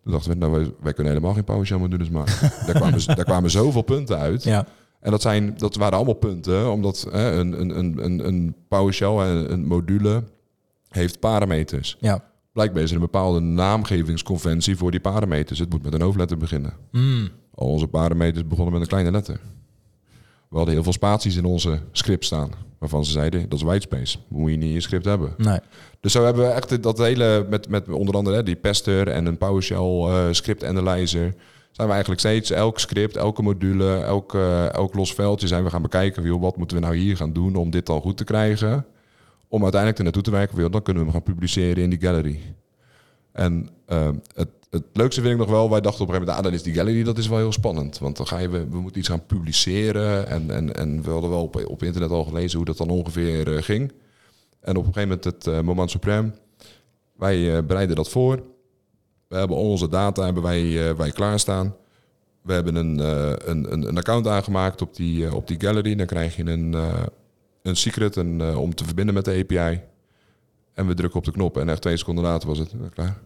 Toen 0.03 0.13
dachten 0.13 0.31
we, 0.31 0.37
nou, 0.37 0.53
wij, 0.53 0.73
wij 0.81 0.93
kunnen 0.93 1.13
helemaal 1.13 1.35
geen 1.35 1.45
PowerShell 1.45 1.79
modules 1.79 2.11
maken. 2.11 2.53
daar, 2.67 2.75
kwamen, 2.75 3.07
daar 3.07 3.25
kwamen 3.25 3.51
zoveel 3.51 3.83
punten 3.83 4.19
uit. 4.19 4.43
Ja. 4.43 4.67
En 5.01 5.11
dat, 5.11 5.23
zijn, 5.23 5.55
dat 5.57 5.77
waren 5.77 5.97
allemaal 5.97 6.15
punten, 6.15 6.71
omdat 6.73 7.09
hè, 7.11 7.33
een, 7.33 7.61
een, 7.61 7.79
een, 7.79 8.05
een, 8.05 8.27
een 8.27 8.55
PowerShell, 8.69 9.17
een 9.49 9.67
module, 9.67 10.23
heeft 10.97 11.21
parameters. 11.21 11.97
Ja. 12.01 12.25
Blijkbaar 12.53 12.83
is 12.83 12.89
er 12.89 12.95
een 12.95 13.01
bepaalde 13.01 13.41
naamgevingsconventie 13.41 14.77
voor 14.77 14.91
die 14.91 15.01
parameters. 15.01 15.59
Het 15.59 15.71
moet 15.71 15.83
met 15.83 15.95
een 15.95 16.01
hoofdletter 16.01 16.37
beginnen. 16.37 16.73
Mm. 16.93 17.29
Al 17.55 17.69
onze 17.69 17.87
parameters 17.87 18.47
begonnen 18.47 18.73
met 18.73 18.83
een 18.83 18.89
kleine 18.89 19.11
letter. 19.11 19.41
We 20.49 20.57
hadden 20.57 20.75
heel 20.75 20.83
veel 20.83 20.93
spaties 20.93 21.37
in 21.37 21.45
onze 21.45 21.81
script 21.93 22.25
staan. 22.25 22.51
Waarvan 22.79 23.05
ze 23.05 23.11
zeiden, 23.11 23.49
dat 23.49 23.59
is 23.59 23.65
whitespace. 23.65 24.19
Moet 24.29 24.51
je 24.51 24.57
niet 24.57 24.69
in 24.69 24.73
je 24.73 24.81
script 24.81 25.05
hebben. 25.05 25.35
Nee. 25.37 25.59
Dus 26.01 26.13
zo 26.13 26.25
hebben 26.25 26.47
we 26.47 26.53
echt 26.53 26.83
dat 26.83 26.99
hele, 26.99 27.47
met, 27.51 27.69
met 27.69 27.89
onder 27.89 28.15
andere 28.15 28.37
hè, 28.37 28.43
die 28.43 28.57
pester 28.57 29.09
en 29.09 29.27
een 29.27 29.39
PowerShell 29.39 30.01
eh, 30.01 30.27
script 30.31 30.65
analyzer, 30.65 31.35
zijn 31.71 31.89
we 31.89 31.95
eigenlijk 31.95 32.21
steeds 32.21 32.51
elk 32.51 32.79
script, 32.79 33.17
elke 33.17 33.43
module, 33.43 33.99
elk, 33.99 34.35
eh, 34.35 34.73
elk 34.73 34.95
los 34.95 35.15
veldje 35.15 35.47
zijn 35.47 35.65
we 35.65 35.71
gaan 35.71 35.83
bekijken. 35.83 36.23
Joh, 36.23 36.41
wat 36.41 36.57
moeten 36.57 36.77
we 36.77 36.83
nou 36.83 36.97
hier 36.97 37.17
gaan 37.17 37.33
doen 37.33 37.57
om 37.57 37.71
dit 37.71 37.87
dan 37.87 38.01
goed 38.01 38.17
te 38.17 38.25
krijgen? 38.25 38.87
Om 39.49 39.63
uiteindelijk 39.63 39.99
er 39.99 40.05
naartoe 40.05 40.23
te 40.23 40.31
werken. 40.31 40.71
Dan 40.71 40.83
kunnen 40.83 41.05
we 41.05 41.11
hem 41.11 41.19
gaan 41.19 41.35
publiceren 41.35 41.83
in 41.83 41.91
die 41.91 42.01
gallery. 42.01 42.41
En 43.33 43.69
eh, 43.87 44.09
het, 44.35 44.49
het 44.71 44.85
leukste 44.93 45.21
vind 45.21 45.33
ik 45.33 45.39
nog 45.39 45.51
wel, 45.51 45.71
wij 45.71 45.81
dachten 45.81 46.03
op 46.03 46.09
een 46.09 46.15
gegeven 46.15 46.35
moment, 46.35 46.39
ah, 46.39 46.43
dan 46.43 46.53
is 46.53 46.63
die 46.63 46.75
gallery, 46.75 47.05
dat 47.05 47.19
is 47.19 47.29
wel 47.29 47.39
heel 47.39 47.53
spannend. 47.53 47.99
Want 47.99 48.17
dan 48.17 48.27
ga 48.27 48.39
je, 48.39 48.49
we, 48.49 48.67
moeten 48.71 48.99
iets 48.99 49.09
gaan 49.09 49.27
publiceren. 49.27 50.27
En, 50.29 50.51
en, 50.51 50.75
en 50.75 51.03
we 51.03 51.11
hadden 51.11 51.31
wel 51.31 51.43
op, 51.43 51.65
op 51.67 51.83
internet 51.83 52.11
al 52.11 52.25
gelezen 52.25 52.57
hoe 52.57 52.67
dat 52.67 52.77
dan 52.77 52.91
ongeveer 52.91 53.57
eh, 53.57 53.63
ging. 53.63 53.93
En 54.61 54.77
op 54.77 54.87
een 54.87 54.93
gegeven 54.93 55.09
moment 55.09 55.25
het 55.25 55.47
eh, 55.47 55.61
moment 55.61 55.91
supreme. 55.91 56.31
Wij 57.17 57.57
eh, 57.57 57.63
bereiden 57.63 57.97
dat 57.97 58.09
voor. 58.09 58.43
We 59.29 59.37
hebben 59.37 59.57
onze 59.57 59.89
data 59.89 60.25
hebben 60.25 60.43
wij, 60.43 60.97
wij 60.97 61.11
klaarstaan. 61.11 61.75
We 62.43 62.53
hebben 62.53 62.75
een, 62.75 62.99
een, 63.51 63.73
een, 63.73 63.97
account 63.97 64.27
aangemaakt 64.27 64.83
op 64.83 64.97
die, 64.97 65.35
op 65.35 65.47
die 65.47 65.61
gallery. 65.61 65.95
Dan 65.95 66.07
krijg 66.07 66.37
je 66.37 66.47
een, 66.47 66.75
een 67.67 67.77
secret 67.77 68.17
een, 68.17 68.41
eh, 68.41 68.61
om 68.61 68.75
te 68.75 68.85
verbinden 68.85 69.15
met 69.15 69.25
de 69.25 69.45
API. 69.49 69.81
En 70.75 70.87
we 70.87 70.95
drukken 70.95 71.19
op 71.19 71.25
de 71.25 71.33
knop 71.33 71.57
en 71.57 71.69
echt 71.69 71.81
twee 71.81 71.97
seconden 71.97 72.25
later 72.25 72.49
was 72.49 72.59
het 72.59 72.73
eh, 72.73 72.79
klaar. 72.95 73.19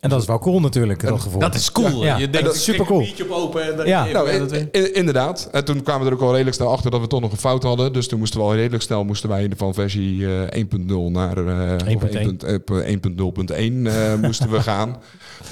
En 0.00 0.08
dat 0.08 0.20
is 0.20 0.26
wel 0.26 0.38
cool 0.38 0.60
natuurlijk, 0.60 1.00
dat 1.06 1.20
gevoel. 1.20 1.40
Dat 1.40 1.54
is 1.54 1.72
cool. 1.72 2.04
Ja, 2.04 2.16
Je 2.16 2.24
en 2.24 2.30
denkt, 2.30 2.46
dat 2.46 2.54
is 2.56 2.64
supercool. 2.64 2.98
Een 2.98 3.04
biertje 3.04 3.24
op 3.24 3.30
open 3.30 3.70
en 3.70 3.76
dan 3.76 3.86
Ja. 3.86 4.04
je- 4.04 4.12
Nou, 4.12 4.30
in- 4.30 4.68
in- 4.72 4.94
inderdaad. 4.94 5.48
En 5.52 5.64
toen 5.64 5.82
kwamen 5.82 6.02
we 6.04 6.08
er 6.10 6.16
ook 6.16 6.22
al 6.22 6.30
redelijk 6.32 6.56
snel 6.56 6.70
achter 6.72 6.90
dat 6.90 7.00
we 7.00 7.06
toch 7.06 7.20
nog 7.20 7.30
een 7.32 7.38
fout 7.38 7.62
hadden. 7.62 7.92
Dus 7.92 8.08
toen 8.08 8.18
moesten 8.18 8.40
we 8.40 8.46
al 8.46 8.54
redelijk 8.54 8.82
snel 8.82 9.04
moesten 9.04 9.28
wij 9.28 9.50
van 9.56 9.74
versie 9.74 10.26
eh, 10.26 10.60
1.0 10.60 11.10
naar 11.10 11.36
eh, 11.46 11.74
of 11.96 12.02
1.1. 12.02 12.36
1.0 12.36 12.82
eh, 12.82 12.88
1.0.1 12.88 13.86
eh, 13.86 14.14
moesten 14.22 14.50
we 14.50 14.60
gaan. 14.60 14.96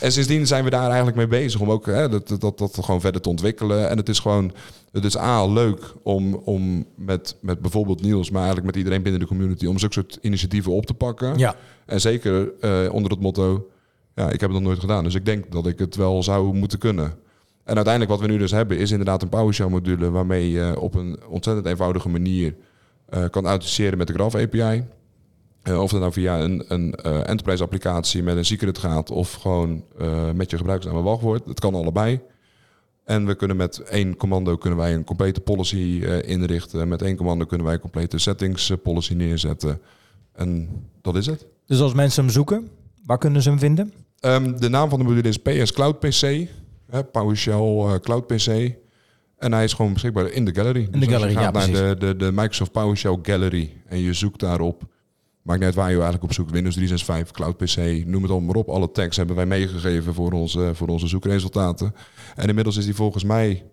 En 0.01 0.13
sindsdien 0.13 0.47
zijn 0.47 0.65
we 0.65 0.71
daar 0.71 0.87
eigenlijk 0.87 1.17
mee 1.17 1.27
bezig 1.27 1.61
om 1.61 1.71
ook 1.71 1.87
hè, 1.87 2.09
dat, 2.09 2.37
dat, 2.41 2.59
dat 2.59 2.79
gewoon 2.83 3.01
verder 3.01 3.21
te 3.21 3.29
ontwikkelen. 3.29 3.89
En 3.89 3.97
het 3.97 4.09
is 4.09 4.19
gewoon, 4.19 4.53
het 4.93 5.05
is 5.05 5.17
A, 5.19 5.47
leuk 5.47 5.95
om, 6.03 6.35
om 6.35 6.87
met, 6.97 7.37
met 7.41 7.61
bijvoorbeeld 7.61 8.03
Niels, 8.03 8.31
maar 8.31 8.39
eigenlijk 8.43 8.67
met 8.67 8.77
iedereen 8.77 9.03
binnen 9.03 9.21
de 9.21 9.27
community, 9.27 9.67
om 9.67 9.79
zulke 9.79 9.95
soort 9.95 10.19
initiatieven 10.23 10.73
op 10.73 10.87
te 10.87 10.95
pakken. 10.95 11.39
Ja, 11.39 11.55
En 11.87 12.01
zeker 12.01 12.53
eh, 12.61 12.71
onder 12.93 13.11
het 13.11 13.21
motto, 13.21 13.67
ja, 14.17 14.31
ik 14.31 14.41
heb 14.41 14.51
het 14.51 14.59
nog 14.59 14.69
nooit 14.69 14.81
gedaan, 14.81 15.05
dus 15.05 15.15
ik 15.15 15.25
denk 15.25 15.53
dat 15.53 15.67
ik 15.67 15.79
het 15.79 15.97
wel 15.97 16.23
zou 16.23 16.55
moeten 16.55 16.79
kunnen. 16.79 17.15
En 17.65 17.75
uiteindelijk 17.75 18.11
wat 18.11 18.21
we 18.21 18.33
nu 18.33 18.39
dus 18.39 18.51
hebben, 18.51 18.79
is 18.79 18.91
inderdaad 18.91 19.23
een 19.23 19.29
PowerShell 19.29 19.69
module 19.69 20.11
waarmee 20.11 20.51
je 20.51 20.81
op 20.81 20.95
een 20.95 21.19
ontzettend 21.29 21.67
eenvoudige 21.67 22.09
manier 22.09 22.55
eh, 23.07 23.25
kan 23.31 23.45
authenticeren 23.45 23.99
met 23.99 24.07
de 24.07 24.13
Graph 24.13 24.35
API. 24.35 24.85
Eh, 25.63 25.81
of 25.81 25.91
dat 25.91 26.01
nou 26.01 26.13
via 26.13 26.41
een, 26.41 26.65
een 26.69 26.95
eh, 26.95 27.29
enterprise 27.29 27.63
applicatie 27.63 28.23
met 28.23 28.37
een 28.37 28.45
secret 28.45 28.79
gaat 28.79 29.11
of 29.11 29.33
gewoon 29.33 29.85
met 30.35 30.51
je 30.51 30.57
gebruikersnaam 30.57 30.99
en 30.99 31.05
wachtwoord. 31.05 31.47
Het 31.47 31.61
kan 31.61 31.75
allebei. 31.75 32.21
En 33.05 33.27
we 33.27 33.35
kunnen 33.35 33.57
met 33.57 33.79
één 33.79 34.17
commando 34.17 34.57
kunnen 34.57 34.79
wij 34.79 34.95
een 34.95 35.05
complete 35.05 35.41
policy 35.41 36.05
inrichten. 36.25 36.89
Met 36.89 37.03
één 37.03 37.17
commando 37.17 37.45
kunnen 37.45 37.67
wij 37.67 37.75
een 37.75 37.81
complete 37.81 38.19
settings 38.19 38.73
policy 38.83 39.15
neerzetten. 39.15 39.81
En 40.33 40.69
dat 41.01 41.17
is 41.17 41.27
het. 41.27 41.47
dus 41.67 41.81
als 41.81 41.95
mensen 41.95 42.25
hem 42.25 42.33
zoeken, 42.33 42.69
waar 43.05 43.19
kunnen 43.19 43.43
ze 43.43 43.49
hem 43.49 43.59
vinden? 43.59 43.93
Ehm, 44.27 44.57
de 44.57 44.69
naam 44.69 44.89
van 44.89 44.99
de 44.99 45.05
module 45.05 45.29
is 45.29 45.37
PS 45.37 45.73
Cloud 45.73 45.99
PC. 45.99 46.49
Hè, 46.91 47.05
PowerShell 47.05 47.79
eh, 47.79 47.95
Cloud 47.95 48.27
PC. 48.27 48.75
En 49.39 49.53
hij 49.53 49.65
is 49.65 49.73
gewoon 49.73 49.93
beschikbaar 49.93 50.31
in 50.31 50.45
de 50.45 50.55
gallery. 50.55 50.89
In 50.91 51.01
de 51.01 51.07
als 51.07 51.15
gallery, 51.15 51.33
je 51.33 51.39
ja, 51.39 51.45
gaat 51.45 51.53
naar 51.53 51.69
precies. 51.69 51.89
de, 51.89 51.97
de, 51.99 52.17
de 52.17 52.33
Microsoft 52.33 52.73
PowerShell 52.73 53.19
Gallery 53.23 53.73
en 53.87 53.99
je 53.99 54.13
zoekt 54.13 54.41
daarop. 54.41 54.83
Maakt 55.43 55.63
uit 55.63 55.75
waar 55.75 55.87
je 55.87 55.95
eigenlijk 55.95 56.23
op 56.25 56.33
zoekt. 56.33 56.51
Windows 56.51 56.75
365, 56.75 57.37
Cloud 57.37 57.57
PC, 57.57 58.07
noem 58.07 58.23
het 58.23 58.31
allemaal 58.31 58.55
maar 58.55 58.63
op. 58.63 58.69
Alle 58.69 58.93
tags 58.93 59.17
hebben 59.17 59.37
wij 59.37 59.47
meegegeven 59.47 60.15
voor 60.15 60.33
onze, 60.33 60.71
voor 60.75 60.89
onze 60.89 61.07
zoekresultaten. 61.07 61.95
En 62.37 62.49
inmiddels 62.49 62.77
is 62.77 62.85
die 62.85 62.95
volgens 62.95 63.25
mij 63.25 63.65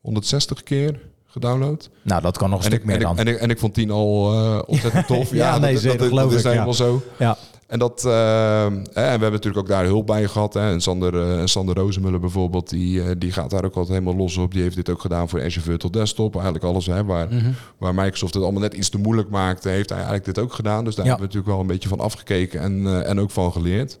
160 0.00 0.62
keer 0.62 1.00
gedownload. 1.26 1.90
Nou, 2.02 2.22
dat 2.22 2.38
kan 2.38 2.50
nog 2.50 2.58
een 2.58 2.64
En 2.64 2.70
stuk 2.70 2.80
ik, 2.80 2.86
meer 2.86 2.94
en, 2.94 3.00
ik, 3.00 3.06
dan. 3.06 3.18
en, 3.18 3.26
ik, 3.26 3.40
en 3.40 3.50
ik 3.50 3.58
vond 3.58 3.74
10 3.74 3.90
al 3.90 4.32
eh, 4.32 4.62
ontzettend 4.66 5.06
tof. 5.16 5.30
Ja, 5.32 5.58
nee, 5.58 5.72
dat, 5.72 5.82
zeker, 5.82 5.98
dat, 5.98 6.10
dat 6.10 6.32
is 6.32 6.42
ja. 6.42 6.50
helemaal 6.50 6.74
zo. 6.74 7.02
ja. 7.18 7.36
En 7.66 7.78
dat, 7.78 8.04
eh, 8.04 8.64
en 8.64 8.82
we 8.92 9.00
hebben 9.00 9.30
natuurlijk 9.32 9.56
ook 9.58 9.68
daar 9.68 9.84
hulp 9.84 10.06
bij 10.06 10.26
gehad. 10.26 10.54
Hè. 10.54 10.70
En 10.72 10.80
Sander, 10.80 11.38
en 11.38 11.48
Sander 11.48 11.74
Rozemuller 11.76 12.20
bijvoorbeeld, 12.20 12.68
die, 12.70 13.02
eh, 13.02 13.10
die 13.18 13.32
gaat 13.32 13.50
daar 13.50 13.64
ook 13.64 13.74
altijd 13.76 13.98
helemaal 13.98 14.20
los 14.20 14.36
op. 14.36 14.52
Die 14.52 14.62
heeft 14.62 14.76
dit 14.76 14.90
ook 14.90 15.00
gedaan 15.00 15.28
voor 15.28 15.42
Azure 15.42 15.64
Virtual 15.64 15.92
Desktop. 15.92 16.34
Eigenlijk 16.34 16.64
alles 16.64 16.86
hè, 16.86 17.04
waar, 17.04 17.26
Mhm. 17.30 17.50
waar 17.78 17.94
Microsoft 17.94 18.34
het 18.34 18.42
allemaal 18.42 18.60
net 18.62 18.74
iets 18.74 18.88
te 18.88 18.98
moeilijk 18.98 19.28
maakte, 19.28 19.68
heeft 19.68 19.88
hij 19.88 19.98
eigenlijk 19.98 20.26
dit 20.34 20.38
ook 20.38 20.52
gedaan. 20.52 20.84
Dus 20.84 20.94
daar 20.94 21.04
Ja. 21.04 21.10
hebben 21.10 21.28
we 21.30 21.34
natuurlijk 21.34 21.52
wel 21.52 21.60
een 21.60 21.72
beetje 21.80 21.88
van 21.96 22.00
afgekeken 22.06 22.60
en, 22.60 23.04
en 23.06 23.20
ook 23.20 23.30
van 23.30 23.52
geleerd. 23.52 23.98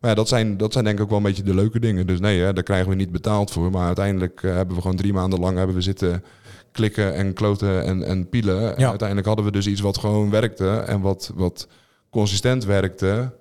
Maar 0.00 0.10
ja, 0.10 0.16
dat 0.16 0.28
zijn, 0.28 0.56
dat 0.56 0.72
zijn 0.72 0.84
denk 0.84 0.96
ik 0.96 1.02
ook 1.02 1.08
wel 1.08 1.18
een 1.18 1.24
beetje 1.24 1.42
de 1.42 1.54
leuke 1.54 1.80
dingen. 1.80 2.06
Dus 2.06 2.20
nee, 2.20 2.40
hè, 2.40 2.52
daar 2.52 2.62
krijgen 2.64 2.88
we 2.88 2.94
niet 2.94 3.12
betaald 3.12 3.50
voor. 3.50 3.70
Maar 3.70 3.86
uiteindelijk 3.86 4.42
hebben 4.42 4.74
we 4.76 4.82
gewoon 4.82 4.96
drie 4.96 5.12
maanden 5.12 5.40
lang 5.40 5.56
hebben 5.56 5.76
we 5.76 5.82
zitten 5.82 6.24
klikken 6.72 7.14
en 7.14 7.32
kloten 7.32 7.84
en, 7.84 8.02
en 8.04 8.28
pielen. 8.28 8.76
En 8.76 8.88
uiteindelijk 8.88 9.26
hadden 9.26 9.44
we 9.44 9.52
dus 9.52 9.66
iets 9.66 9.80
wat 9.80 9.98
gewoon 9.98 10.30
werkte 10.30 10.68
en 10.70 11.00
wat, 11.00 11.32
wat 11.34 11.68
consistent 12.12 12.64
werkte. 12.64 13.32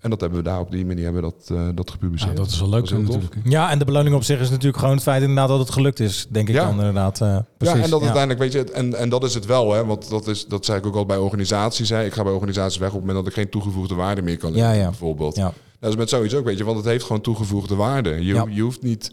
En 0.00 0.10
dat 0.10 0.20
hebben 0.20 0.38
we 0.38 0.44
daar 0.44 0.60
op 0.60 0.70
die 0.70 0.86
manier 0.86 1.04
hebben 1.04 1.22
we 1.22 1.32
dat, 1.38 1.56
eh, 1.58 1.68
dat 1.74 1.90
gepubliceerd. 1.90 2.32
Nou, 2.34 2.44
dat 2.44 2.52
is 2.54 2.60
wel 2.60 2.68
leuk 2.68 2.84
tof. 2.86 2.98
natuurlijk. 2.98 3.34
hè. 3.34 3.40
ja, 3.44 3.70
en 3.70 3.78
de 3.78 3.84
beloning 3.84 4.14
op 4.14 4.22
zich 4.22 4.40
is 4.40 4.50
natuurlijk 4.50 4.78
gewoon 4.78 4.94
het 4.94 5.02
feit 5.02 5.20
inderdaad 5.20 5.48
dat 5.48 5.58
het 5.58 5.70
gelukt 5.70 6.00
is. 6.00 6.26
Denk 6.30 6.48
ik 6.48 6.54
Ja. 6.54 6.64
dan 6.64 6.74
inderdaad. 6.78 7.20
eh, 7.20 7.38
precies. 7.56 7.76
Ja, 7.76 7.82
en 7.84 7.90
dat 7.90 8.00
Ja. 8.00 8.04
uiteindelijk, 8.06 8.40
weet 8.52 8.52
je, 8.66 8.72
en, 8.72 8.94
en 8.94 9.08
dat 9.08 9.24
is 9.24 9.34
het 9.34 9.46
wel, 9.46 9.72
hè, 9.72 9.84
want 9.84 10.08
dat, 10.10 10.26
is, 10.26 10.46
dat 10.46 10.64
zei 10.64 10.78
ik 10.78 10.86
ook 10.86 10.94
al 10.94 11.06
bij 11.06 11.16
organisaties. 11.16 11.88
Hè. 11.88 12.04
Ik 12.04 12.12
ga 12.12 12.22
bij 12.22 12.32
organisaties 12.32 12.78
weg 12.78 12.88
op 12.88 12.94
het 12.96 13.04
moment 13.06 13.24
dat 13.24 13.34
ik 13.34 13.38
geen 13.42 13.50
toegevoegde 13.50 13.94
waarde 13.94 14.22
meer 14.22 14.36
kan 14.36 14.50
Ja, 14.50 14.56
leveren, 14.56 14.78
ja. 14.78 14.88
bijvoorbeeld. 14.88 15.36
Ja. 15.36 15.52
Dat 15.80 15.90
is 15.90 15.96
met 15.96 16.08
zoiets 16.08 16.34
ook, 16.34 16.44
weet 16.44 16.58
je, 16.58 16.64
want 16.64 16.76
het 16.76 16.86
heeft 16.86 17.04
gewoon 17.04 17.22
toegevoegde 17.22 17.74
waarde. 17.74 18.10
Je, 18.10 18.34
Ja. 18.34 18.46
je 18.50 18.60
hoeft 18.62 18.82
niet, 18.82 19.12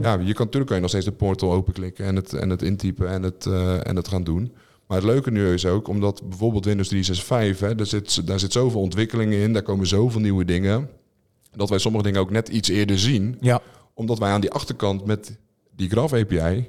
ja, 0.00 0.12
je 0.12 0.16
kan 0.16 0.24
natuurlijk 0.24 0.66
kan 0.66 0.74
je 0.76 0.80
nog 0.80 0.90
steeds 0.90 1.04
de 1.04 1.12
portal 1.12 1.52
openklikken 1.52 2.04
en 2.04 2.16
het, 2.16 2.32
en 2.32 2.50
het 2.50 2.62
intypen 2.62 3.08
en 3.08 3.22
het, 3.22 3.46
eh, 3.46 3.86
en 3.86 3.96
het 3.96 4.08
gaan 4.08 4.24
doen. 4.24 4.52
Maar 4.88 4.96
het 4.98 5.06
leuke 5.06 5.30
nu 5.30 5.52
is 5.52 5.66
ook, 5.66 5.88
omdat 5.88 6.28
bijvoorbeeld 6.28 6.64
Windows 6.64 6.88
365, 6.88 7.68
hè, 7.68 7.74
daar, 7.74 7.86
zit, 7.86 8.26
daar 8.26 8.38
zit 8.38 8.52
zoveel 8.52 8.80
ontwikkelingen 8.80 9.38
in, 9.38 9.52
daar 9.52 9.62
komen 9.62 9.86
zoveel 9.86 10.20
nieuwe 10.20 10.44
dingen, 10.44 10.88
dat 11.56 11.68
wij 11.68 11.78
sommige 11.78 12.04
dingen 12.04 12.20
ook 12.20 12.30
net 12.30 12.48
iets 12.48 12.68
eerder 12.68 12.98
zien 12.98 13.36
Ja. 13.40 13.60
omdat 13.94 14.18
wij 14.18 14.30
aan 14.30 14.40
die 14.40 14.50
achterkant 14.50 15.04
met 15.04 15.36
die 15.76 15.88
Graph 15.88 16.12
API, 16.14 16.66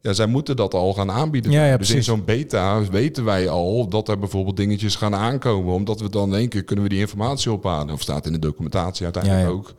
ja, 0.00 0.12
zij 0.12 0.26
moeten 0.26 0.56
dat 0.56 0.74
al 0.74 0.92
gaan 0.94 1.10
aanbieden. 1.10 1.52
Ja, 1.52 1.66
ja, 1.66 1.76
dus 1.76 1.90
in 1.90 2.04
zo'n 2.04 2.24
beta 2.24 2.84
weten 2.90 3.24
wij 3.24 3.48
al 3.48 3.88
dat 3.88 4.08
er 4.08 4.18
bijvoorbeeld 4.18 4.56
dingetjes 4.56 4.96
gaan 4.96 5.14
aankomen, 5.14 5.74
omdat 5.74 6.00
we 6.00 6.10
dan 6.10 6.28
in 6.28 6.38
één 6.38 6.48
keer 6.48 6.64
kunnen 6.64 6.84
we 6.84 6.90
die 6.90 7.00
informatie 7.00 7.52
ophalen. 7.52 7.94
Of 7.94 8.00
staat 8.00 8.26
in 8.26 8.32
de 8.32 8.38
documentatie 8.38 9.04
uiteindelijk 9.04 9.42
Ja, 9.44 9.50
ook. 9.50 9.74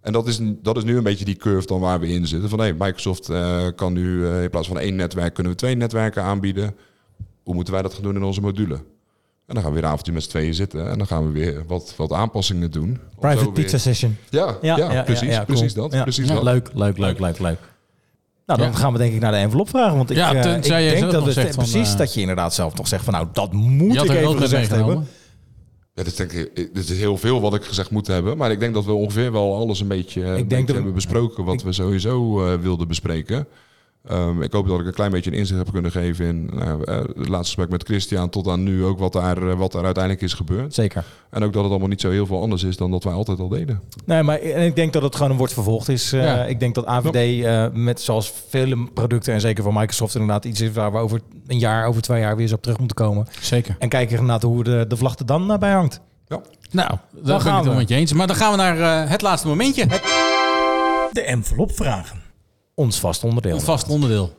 En 0.00 0.12
dat 0.12 0.26
is, 0.28 0.38
dat 0.42 0.76
is 0.76 0.84
nu 0.84 0.96
een 0.96 1.02
beetje 1.02 1.24
die 1.24 1.36
curve 1.36 1.66
dan 1.66 1.80
waar 1.80 2.00
we 2.00 2.08
in 2.08 2.26
zitten. 2.26 2.48
Van 2.48 2.58
hey, 2.58 2.72
Microsoft 2.72 3.28
eh, 3.28 3.66
kan 3.76 3.92
nu 3.92 4.26
eh, 4.26 4.42
in 4.42 4.50
plaats 4.50 4.68
van 4.68 4.78
één 4.78 4.94
netwerk 4.96 5.34
kunnen 5.34 5.52
we 5.52 5.58
twee 5.58 5.74
netwerken 5.74 6.22
aanbieden. 6.22 6.74
Hoe 7.42 7.54
moeten 7.54 7.72
wij 7.72 7.82
dat 7.82 7.94
gaan 7.94 8.02
doen 8.02 8.14
in 8.16 8.22
onze 8.22 8.40
module? 8.40 8.74
En 9.46 9.54
dan 9.54 9.62
gaan 9.62 9.72
we 9.72 9.72
weer 9.78 9.84
een 9.84 9.90
avondje 9.92 10.12
met 10.12 10.22
z'n 10.22 10.28
tweeën 10.28 10.54
zitten 10.54 10.90
en 10.90 10.98
dan 10.98 11.06
gaan 11.06 11.26
we 11.26 11.30
weer 11.32 11.64
wat, 11.66 11.94
wat 11.96 12.12
aanpassingen 12.12 12.70
doen. 12.70 12.98
Private 13.20 13.50
pizza 13.52 13.78
session. 13.78 14.16
Ja, 14.30 14.56
ja, 14.62 15.02
precies, 15.02 15.28
ja, 15.28 15.34
cool. 15.34 15.44
precies 15.44 15.74
dat. 15.74 15.92
Ja. 15.92 16.02
Precies 16.02 16.28
Ja, 16.28 16.34
dat. 16.34 16.42
Leuk, 16.42 16.70
leuk, 16.74 16.98
leuk, 16.98 17.18
leuk, 17.18 17.38
leuk. 17.38 17.58
Nou, 18.46 18.58
dan 18.60 18.68
Ja. 18.70 18.74
gaan 18.76 18.92
we 18.92 18.98
denk 18.98 19.14
ik 19.14 19.20
naar 19.20 19.32
de 19.32 19.36
envelop 19.38 19.68
vragen. 19.68 19.96
Want 19.96 20.10
ik, 20.10 20.16
Ja, 20.16 20.34
eh, 20.34 20.56
ik 20.56 20.62
denk 20.62 21.10
dat 21.12 21.26
het 21.26 21.38
van, 21.54 21.64
precies 21.64 21.92
eh, 21.92 21.98
dat 21.98 22.14
je 22.14 22.20
inderdaad 22.20 22.54
zelf 22.54 22.74
nog 22.76 22.88
zegt 22.88 23.04
van 23.04 23.12
nou, 23.12 23.26
dat 23.32 23.52
moet 23.52 23.94
ik 24.04 24.10
even 24.10 24.38
gezegd 24.38 24.70
hebben. 24.70 25.06
Ja, 25.94 26.02
dit, 26.02 26.16
denk 26.16 26.32
ik, 26.32 26.54
dit 26.74 26.88
is 26.90 26.98
heel 26.98 27.16
veel 27.16 27.40
wat 27.40 27.54
ik 27.54 27.62
gezegd 27.64 27.90
moet 27.90 28.06
hebben. 28.06 28.36
Maar 28.36 28.50
ik 28.50 28.60
denk 28.60 28.74
dat 28.74 28.84
we 28.84 28.92
ongeveer 28.92 29.32
wel 29.32 29.54
alles 29.56 29.80
een 29.80 29.88
beetje, 29.88 30.20
een 30.24 30.34
denk 30.34 30.48
beetje 30.48 30.64
dat- 30.66 30.74
hebben 30.74 30.94
besproken 30.94 31.44
wat 31.44 31.62
we 31.62 31.72
sowieso 31.72 32.46
eh, 32.46 32.58
wilden 32.60 32.88
bespreken. 32.88 33.46
Ehm, 34.08 34.42
ik 34.42 34.52
hoop 34.52 34.68
dat 34.68 34.80
ik 34.80 34.86
een 34.86 34.92
klein 34.92 35.10
beetje 35.10 35.30
een 35.30 35.36
inzicht 35.36 35.58
heb 35.58 35.72
kunnen 35.72 35.90
geven 35.90 36.26
in 36.26 36.50
nou, 36.52 36.84
eh, 36.84 36.96
het 36.96 37.28
laatste 37.28 37.36
gesprek 37.38 37.68
met 37.68 37.82
Christian 37.84 38.28
tot 38.30 38.48
aan 38.48 38.62
nu 38.62 38.84
ook 38.84 38.98
wat 38.98 39.12
daar, 39.12 39.48
eh, 39.48 39.54
wat 39.54 39.72
daar 39.72 39.84
uiteindelijk 39.84 40.24
is 40.24 40.34
gebeurd. 40.34 40.74
Zeker. 40.74 41.04
En 41.30 41.42
ook 41.44 41.52
dat 41.52 41.62
het 41.62 41.70
allemaal 41.70 41.88
niet 41.88 42.00
zo 42.00 42.10
heel 42.10 42.26
veel 42.26 42.40
anders 42.40 42.62
is 42.62 42.76
dan 42.76 42.90
dat 42.90 43.04
wij 43.04 43.12
altijd 43.12 43.38
al 43.38 43.48
deden. 43.48 43.80
Nee, 44.04 44.22
maar 44.22 44.38
en 44.38 44.62
ik 44.62 44.76
denk 44.76 44.92
dat 44.92 45.02
het 45.02 45.14
gewoon 45.16 45.30
een 45.30 45.36
wordt 45.36 45.52
vervolgd 45.52 45.88
is. 45.88 46.12
Eh, 46.12 46.24
Ja. 46.24 46.44
Ik 46.44 46.60
denk 46.60 46.74
dat 46.74 46.86
AVD 46.86 47.44
eh, 47.44 47.66
met 47.72 48.00
zoals 48.00 48.32
vele 48.48 48.88
producten 48.94 49.34
en 49.34 49.40
zeker 49.40 49.62
voor 49.62 49.72
Microsoft 49.72 50.14
inderdaad 50.14 50.44
iets 50.44 50.60
is 50.60 50.72
waar 50.72 50.92
we 50.92 50.98
over 50.98 51.20
een 51.46 51.58
jaar, 51.58 51.86
over 51.86 52.02
twee 52.02 52.20
jaar 52.20 52.34
weer 52.34 52.44
eens 52.44 52.52
op 52.54 52.62
terug 52.62 52.78
moeten 52.78 52.96
komen. 52.96 53.26
Zeker. 53.40 53.76
En 53.78 53.88
kijken 53.88 54.12
inderdaad 54.18 54.42
hoe 54.42 54.64
de, 54.64 54.84
de 54.88 54.96
vlag 54.96 55.18
er 55.18 55.26
dan 55.26 55.52
eh, 55.52 55.58
bij 55.58 55.72
hangt. 55.72 56.00
Nou, 56.70 56.88
daar 56.88 56.98
ben 57.22 57.34
ik 57.34 57.40
gaan 57.40 57.54
het 57.56 57.64
wel 57.64 57.72
we. 57.72 57.78
met 57.80 57.88
je 57.88 57.94
eens. 57.94 58.12
Maar 58.12 58.26
dan 58.26 58.36
gaan 58.36 58.50
we 58.50 58.56
naar 58.56 58.80
eh, 59.04 59.10
het 59.10 59.22
laatste 59.22 59.48
momentje. 59.48 59.86
De 61.12 61.22
envelop 61.22 61.72
vragen. 61.72 62.21
Ons 62.82 62.98
vast 63.00 63.24
onderdeel. 63.24 63.60
Vast 63.60 63.88
onderdeel. 63.88 64.32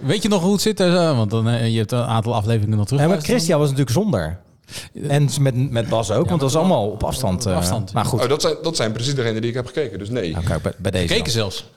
Weet 0.00 0.22
je 0.22 0.28
nog 0.28 0.42
hoe 0.42 0.52
het 0.52 0.60
zit? 0.60 0.80
eh, 0.80 1.16
want 1.16 1.30
dan, 1.30 1.48
eh, 1.48 1.68
je 1.72 1.78
hebt 1.78 1.92
een 1.92 2.02
aantal 2.04 2.34
afleveringen 2.34 2.76
nog 2.78 2.86
terug. 2.86 3.02
Ja, 3.02 3.08
maar 3.08 3.20
Christian 3.20 3.58
was 3.58 3.68
natuurlijk 3.68 3.96
zonder. 3.96 4.38
En 5.08 5.28
met, 5.40 5.70
met 5.70 5.88
Bas 5.88 6.10
ook, 6.10 6.28
want 6.28 6.40
dat 6.40 6.50
is 6.50 6.56
allemaal 6.56 6.88
op 6.90 7.04
afstand. 7.04 7.46
Op 7.46 7.50
eh, 7.52 7.56
afstand. 7.58 7.92
Maar 7.92 8.04
goed, 8.04 8.20
Oh, 8.22 8.28
dat, 8.28 8.42
zijn, 8.42 8.54
dat 8.62 8.76
zijn 8.76 8.92
precies 8.92 9.14
degenen 9.14 9.40
die 9.40 9.50
ik 9.50 9.56
heb 9.56 9.66
gekeken, 9.66 9.98
dus 9.98 10.08
nee. 10.10 10.36
kijk, 10.44 10.62
bij, 10.62 10.72
bij 10.78 10.90
deze. 10.90 11.06
Gekeken 11.06 11.24
dan. 11.24 11.32
zelfs. 11.32 11.70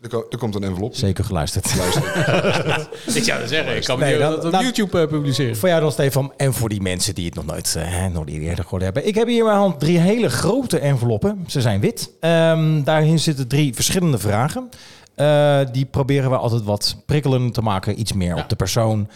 Er, 0.00 0.08
ko- 0.08 0.26
er 0.30 0.38
komt 0.38 0.54
een 0.54 0.64
envelop. 0.64 0.94
Zeker 0.94 1.24
geluisterd. 1.24 1.66
Ik 3.14 3.24
zou 3.24 3.40
het 3.40 3.48
zeggen, 3.48 3.76
ik 3.76 3.84
kan 3.84 3.98
Nee, 3.98 4.18
dat 4.18 4.44
op 4.44 4.50
nou- 4.52 4.64
YouTube 4.64 5.00
eh, 5.00 5.08
publiceren. 5.08 5.56
Voor 5.56 5.68
jou 5.68 5.80
dan, 5.80 5.92
Stefan. 5.92 6.32
En 6.36 6.52
voor 6.54 6.68
die 6.68 6.80
mensen 6.80 7.14
die 7.14 7.24
het 7.26 7.34
nog 7.34 7.46
nooit, 7.46 7.74
eh, 7.76 7.82
hè, 7.86 8.08
nog 8.08 8.24
niet 8.24 8.40
eerder 8.40 8.64
gehoord 8.64 8.82
hebben. 8.82 9.06
Ik 9.06 9.14
heb 9.14 9.26
hier 9.26 9.38
in 9.38 9.44
mijn 9.44 9.56
hand 9.56 9.80
drie 9.80 9.98
hele 9.98 10.30
grote 10.30 10.78
enveloppen. 10.78 11.44
Ze 11.46 11.60
zijn 11.60 11.80
wit. 11.80 12.10
Ehm, 12.20 12.82
daarin 12.82 13.18
zitten 13.18 13.48
drie 13.48 13.74
verschillende 13.74 14.18
vragen. 14.18 14.68
Eh, 15.14 15.60
die 15.72 15.84
proberen 15.84 16.30
we 16.30 16.36
altijd 16.36 16.62
wat 16.62 16.96
prikkelend 17.06 17.54
te 17.54 17.62
maken. 17.62 18.00
Iets 18.00 18.12
meer 18.12 18.36
op 18.36 18.48
de 18.48 18.56
persoon. 18.56 19.08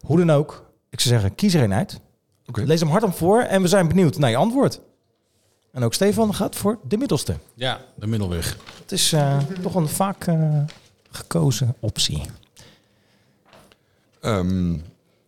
Hoe 0.00 0.18
dan 0.18 0.30
ook. 0.30 0.70
Ik 0.90 1.00
zou 1.00 1.14
zeggen, 1.14 1.34
kies 1.34 1.54
er 1.54 1.62
een 1.62 1.74
uit. 1.74 2.00
Oké. 2.46 2.62
Lees 2.62 2.80
hem 2.80 2.88
hard 2.88 3.02
om 3.02 3.12
voor. 3.12 3.40
En 3.40 3.62
we 3.62 3.68
zijn 3.68 3.88
benieuwd 3.88 4.18
naar 4.18 4.30
je 4.30 4.36
antwoord. 4.36 4.80
En 5.72 5.82
ook 5.82 5.94
Stefan 5.94 6.34
gaat 6.34 6.56
voor 6.56 6.78
de 6.88 6.96
middelste. 6.96 7.36
Ja, 7.54 7.80
de 7.94 8.06
middelweg. 8.06 8.56
Dat 8.78 8.92
is 8.92 9.12
eh, 9.12 9.38
toch 9.62 9.74
een 9.74 9.88
vaak 9.88 10.26
eh, 10.26 10.58
gekozen 11.10 11.74
optie. 11.80 12.22
Ehm, 14.20 14.76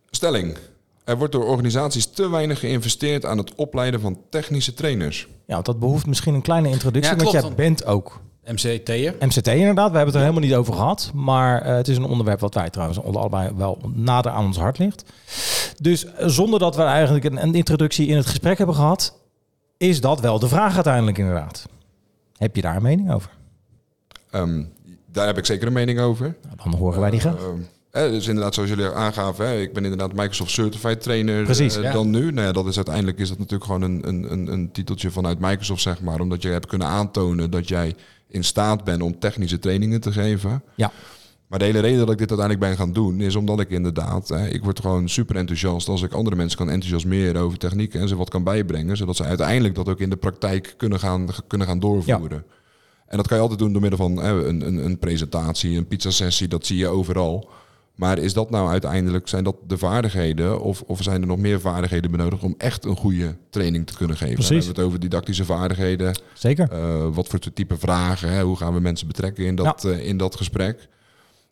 stelling. 0.09 0.57
Er 1.03 1.17
wordt 1.17 1.33
door 1.33 1.45
organisaties 1.45 2.05
te 2.05 2.29
weinig 2.29 2.59
geïnvesteerd 2.59 3.25
aan 3.25 3.37
het 3.37 3.55
opleiden 3.55 3.99
van 3.99 4.21
technische 4.29 4.73
trainers. 4.73 5.27
Ja, 5.45 5.53
want 5.53 5.65
dat 5.65 5.79
behoeft 5.79 6.05
misschien 6.05 6.33
een 6.33 6.41
kleine 6.41 6.69
introductie. 6.69 7.15
Ja, 7.15 7.23
want 7.23 7.31
jij 7.31 7.53
bent 7.55 7.85
ook 7.85 8.21
MCT'er. 8.45 9.15
MCT 9.19 9.47
inderdaad. 9.47 9.91
We 9.91 9.97
hebben 9.97 10.05
het 10.05 10.15
er 10.15 10.19
helemaal 10.19 10.41
niet 10.41 10.55
over 10.55 10.73
gehad. 10.73 11.11
Maar 11.13 11.61
eh, 11.61 11.75
het 11.75 11.87
is 11.87 11.97
een 11.97 12.03
onderwerp 12.03 12.39
wat 12.39 12.53
wij 12.53 12.69
trouwens 12.69 12.99
onder 12.99 13.21
allebei 13.21 13.51
wel 13.55 13.81
nader 13.93 14.31
aan 14.31 14.45
ons 14.45 14.57
hart 14.57 14.77
ligt. 14.77 15.03
Dus 15.79 16.05
eh, 16.05 16.27
zonder 16.27 16.59
dat 16.59 16.75
we 16.75 16.81
eigenlijk 16.81 17.25
een, 17.25 17.43
een 17.43 17.55
introductie 17.55 18.07
in 18.07 18.17
het 18.17 18.25
gesprek 18.25 18.57
hebben 18.57 18.75
gehad, 18.75 19.19
is 19.77 20.01
dat 20.01 20.19
wel 20.19 20.39
de 20.39 20.47
vraag 20.47 20.73
uiteindelijk 20.75 21.17
inderdaad. 21.17 21.65
Heb 22.37 22.55
je 22.55 22.61
daar 22.61 22.75
een 22.75 22.81
mening 22.81 23.11
over? 23.11 23.29
Ehm, 24.31 24.63
daar 25.11 25.25
heb 25.25 25.37
ik 25.37 25.45
zeker 25.45 25.67
een 25.67 25.73
mening 25.73 25.99
over. 25.99 26.35
Nou, 26.43 26.55
dan 26.63 26.79
horen 26.79 26.99
wij 26.99 27.09
die 27.09 27.19
graag. 27.19 27.35
Ehm, 27.35 27.59
hè, 27.91 28.09
dus 28.09 28.27
inderdaad, 28.27 28.53
zoals 28.53 28.69
jullie 28.69 28.89
aangaven, 28.89 29.47
hè, 29.47 29.59
ik 29.59 29.73
ben 29.73 29.83
inderdaad 29.83 30.13
Microsoft 30.13 30.51
Certified 30.51 31.01
Trainer 31.01 31.43
Precies, 31.43 31.75
eh, 31.75 31.83
ja. 31.83 31.91
dan 31.91 32.09
nu. 32.09 32.31
Nou 32.31 32.47
ja, 32.47 32.53
dat 32.53 32.65
is 32.65 32.75
uiteindelijk 32.75 33.19
is 33.19 33.29
dat 33.29 33.37
natuurlijk 33.37 33.63
gewoon 33.63 33.81
een, 33.81 34.07
een, 34.07 34.31
een, 34.31 34.47
een 34.47 34.71
titeltje 34.71 35.11
vanuit 35.11 35.39
Microsoft, 35.39 35.81
zeg 35.81 36.01
maar. 36.01 36.19
Omdat 36.19 36.41
je 36.41 36.49
hebt 36.49 36.65
kunnen 36.65 36.87
aantonen 36.87 37.51
dat 37.51 37.67
jij 37.67 37.95
in 38.33 38.43
staat 38.43 38.83
bent 38.83 39.01
om 39.01 39.19
technische 39.19 39.59
trainingen 39.59 40.01
te 40.01 40.11
geven. 40.11 40.63
Ja. 40.75 40.91
Maar 41.47 41.59
de 41.59 41.65
hele 41.65 41.79
reden 41.79 41.99
dat 41.99 42.11
ik 42.11 42.17
dit 42.17 42.29
uiteindelijk 42.29 42.69
ben 42.69 42.77
gaan 42.77 42.93
doen, 42.93 43.21
is 43.21 43.35
omdat 43.35 43.59
ik 43.59 43.69
inderdaad, 43.69 44.29
hè, 44.29 44.47
ik 44.47 44.63
word 44.63 44.79
gewoon 44.79 45.09
super 45.09 45.35
enthousiast 45.35 45.87
als 45.87 46.01
ik 46.01 46.13
andere 46.13 46.35
mensen 46.35 46.57
kan 46.57 46.69
enthousiasmeren 46.69 47.41
over 47.41 47.57
technieken 47.57 47.99
en 47.99 48.07
ze 48.07 48.15
wat 48.15 48.29
kan 48.29 48.43
bijbrengen, 48.43 48.97
zodat 48.97 49.15
ze 49.15 49.23
uiteindelijk 49.23 49.75
dat 49.75 49.89
ook 49.89 49.99
in 49.99 50.09
de 50.09 50.15
praktijk 50.15 50.73
kunnen 50.77 50.99
gaan, 50.99 51.27
kunnen 51.47 51.67
gaan 51.67 51.79
doorvoeren. 51.79 52.45
En 53.07 53.17
dat 53.17 53.27
kan 53.27 53.37
je 53.37 53.43
altijd 53.43 53.59
doen 53.59 53.71
door 53.71 53.81
middel 53.81 53.99
van 53.99 54.17
hè, 54.17 54.47
een, 54.47 54.67
een, 54.67 54.85
een 54.85 54.99
presentatie, 54.99 55.77
een 55.77 55.87
pizza-sessie, 55.87 56.47
dat 56.47 56.65
zie 56.65 56.77
je 56.77 56.87
overal. 56.87 57.49
Maar 57.95 58.17
is 58.17 58.33
dat 58.33 58.49
nou 58.49 58.69
uiteindelijk, 58.69 59.27
zijn 59.27 59.43
dat 59.43 59.55
de 59.67 59.77
vaardigheden 59.77 60.61
of, 60.61 60.81
of 60.81 61.03
zijn 61.03 61.21
er 61.21 61.27
nog 61.27 61.37
meer 61.37 61.59
vaardigheden 61.61 62.11
benodigd 62.11 62.43
om 62.43 62.55
echt 62.57 62.85
een 62.85 62.95
goede 62.95 63.35
training 63.49 63.87
te 63.87 63.95
kunnen 63.97 64.17
geven? 64.17 64.33
Precies. 64.33 64.49
Dan 64.49 64.57
hebben 64.57 64.75
we 64.75 64.81
het 64.81 64.87
over 64.89 64.99
didactische 64.99 65.45
vaardigheden, 65.45 66.19
Zeker. 66.33 66.71
eh, 66.71 67.07
wat 67.11 67.27
voor 67.27 67.39
type 67.39 67.77
vragen, 67.77 68.29
hè, 68.29 68.43
hoe 68.43 68.57
gaan 68.57 68.73
we 68.73 68.79
mensen 68.79 69.07
betrekken 69.07 69.45
in 69.45 69.55
dat, 69.55 69.85
eh, 69.85 70.07
in 70.07 70.17
dat 70.17 70.35
gesprek? 70.35 70.87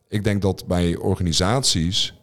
Ik 0.07 0.23
denk 0.23 0.41
dat 0.41 0.67
bij 0.67 0.95
organisaties, 0.95 2.13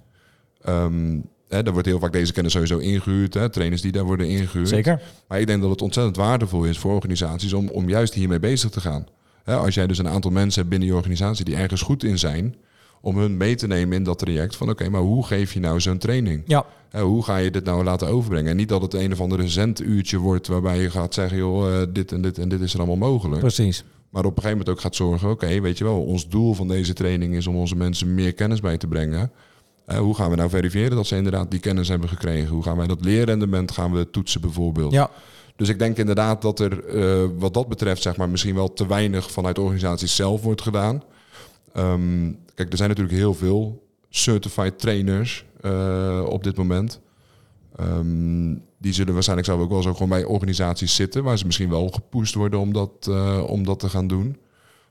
ehm, 0.62 1.18
hè, 1.48 1.62
daar 1.62 1.72
wordt 1.72 1.88
heel 1.88 1.98
vaak 1.98 2.12
deze 2.12 2.32
kennis 2.32 2.52
sowieso 2.52 2.78
ingehuurd, 2.78 3.34
hè, 3.34 3.48
trainers 3.50 3.82
die 3.82 3.92
daar 3.92 4.04
worden 4.04 4.28
ingehuurd. 4.28 4.68
Zeker. 4.68 5.02
Maar 5.28 5.40
ik 5.40 5.46
denk 5.46 5.60
dat 5.60 5.70
het 5.70 5.82
ontzettend 5.82 6.16
waardevol 6.16 6.64
is 6.64 6.78
voor 6.78 6.94
organisaties 6.94 7.52
om, 7.52 7.68
om 7.68 7.88
juist 7.88 8.14
hiermee 8.14 8.40
bezig 8.40 8.70
te 8.70 8.80
gaan. 8.80 9.06
Hè, 9.44 9.56
als 9.56 9.74
jij 9.74 9.86
dus 9.86 9.98
een 9.98 10.08
aantal 10.08 10.30
mensen 10.30 10.58
hebt 10.58 10.70
binnen 10.70 10.88
je 10.88 10.94
organisatie 10.94 11.44
die 11.44 11.56
ergens 11.56 11.82
goed 11.82 12.04
in 12.04 12.18
zijn, 12.18 12.54
om 13.01 13.18
hun 13.18 13.36
mee 13.36 13.55
te 13.55 13.66
nemen 13.66 13.96
in 13.96 14.03
dat 14.05 14.18
traject 14.18 14.57
van 14.57 14.70
oké, 14.70 14.88
maar 14.88 15.01
hoe 15.01 15.26
geef 15.26 15.53
je 15.53 15.61
nou 15.61 15.80
zo'n 15.80 15.99
training? 15.99 16.42
Ja, 16.46 16.64
Hè, 16.88 17.03
hoe 17.03 17.24
ga 17.24 17.36
je 17.36 17.51
dit 17.51 17.64
nou 17.64 17.84
laten 17.84 18.09
overbrengen? 18.09 18.51
En 18.51 18.57
niet 18.57 18.68
dat 18.68 18.82
het 18.82 18.94
een 18.94 19.12
of 19.12 19.20
andere 19.20 19.49
zenduurtje 19.49 20.18
wordt 20.18 20.46
waarbij 20.46 20.80
je 20.80 20.90
gaat 20.90 21.14
zeggen, 21.14 21.38
joh, 21.38 21.80
eh, 21.80 21.86
dit 21.92 22.12
en 22.12 22.22
dit 22.22 22.38
en 22.38 22.49
dit 22.49 22.61
is 22.61 22.72
er 22.72 22.78
allemaal 22.78 23.11
mogelijk. 23.11 23.40
precies. 23.40 23.84
Maar 24.11 24.24
op 24.24 24.36
een 24.36 24.42
gegeven 24.42 24.59
moment 24.59 24.68
ook 24.76 24.80
gaat 24.80 24.94
zorgen, 24.96 25.30
oké, 25.30 25.61
weet 25.61 25.78
je 25.78 25.84
wel, 25.84 26.03
ons 26.03 26.28
doel 26.28 26.55
van 26.55 26.68
deze 26.68 26.92
training 26.92 27.34
is 27.34 27.46
om 27.46 27.57
onze 27.57 27.76
mensen 27.76 28.14
meer 28.14 28.32
kennis 28.34 28.61
bij 28.61 28.76
te 28.78 28.86
brengen. 28.86 29.30
Eh, 29.86 29.99
hoe 29.99 30.14
gaan 30.14 30.30
we 30.30 30.36
nou 30.36 30.51
verifiëren 30.51 30.96
dat 30.96 31.07
ze 31.07 31.16
inderdaad 31.16 31.51
die 31.51 31.61
kennis 31.61 31.88
hebben 31.88 32.09
gekregen? 32.09 32.49
Hoe 32.49 32.62
gaan 32.62 32.76
wij 32.76 32.86
dat 32.86 33.05
leerrendement 33.05 33.70
gaan 33.72 33.92
we 33.92 34.11
toetsen 34.11 34.40
bijvoorbeeld? 34.40 34.92
Ja, 34.92 35.11
Dus 35.57 35.68
ik 35.68 35.78
denk 35.78 35.96
inderdaad 35.96 36.42
dat 36.42 36.61
er 36.61 36.84
eh, 36.84 37.24
wat 37.38 37.55
dat 37.55 37.68
betreft, 37.68 38.03
zeg 38.03 38.16
maar, 38.16 38.28
misschien 38.28 38.55
wel 38.55 38.72
te 38.72 38.86
weinig 38.86 39.30
vanuit 39.30 39.59
organisaties 39.59 40.16
zelf 40.16 40.42
wordt 40.42 40.62
gedaan. 40.62 41.03
Ehm, 41.72 42.32
kijk, 42.59 42.70
er 42.70 42.76
zijn 42.76 42.88
natuurlijk 42.88 43.16
heel 43.16 43.34
veel 43.34 43.86
certified 44.09 44.78
trainers 44.78 45.44
eh, 45.61 46.24
op 46.28 46.44
dit 46.44 46.56
moment. 46.56 47.00
Ehm, 47.76 48.54
die 48.78 48.92
zullen 48.92 49.12
waarschijnlijk 49.12 49.48
zelf 49.48 49.61
ook 49.61 49.70
wel 49.70 49.82
zo 49.82 49.92
gewoon 49.92 50.09
bij 50.09 50.24
organisaties 50.24 50.94
zitten, 50.94 51.22
waar 51.24 51.38
ze 51.38 51.46
misschien 51.46 51.68
wel 51.68 51.88
gepusht 51.88 52.34
worden 52.34 52.61
om 52.61 52.72
dat, 52.72 53.06
eh, 53.09 53.44
om 53.46 53.64
dat 53.64 53.78
te 53.78 53.88
gaan 53.88 54.06
doen. 54.06 54.36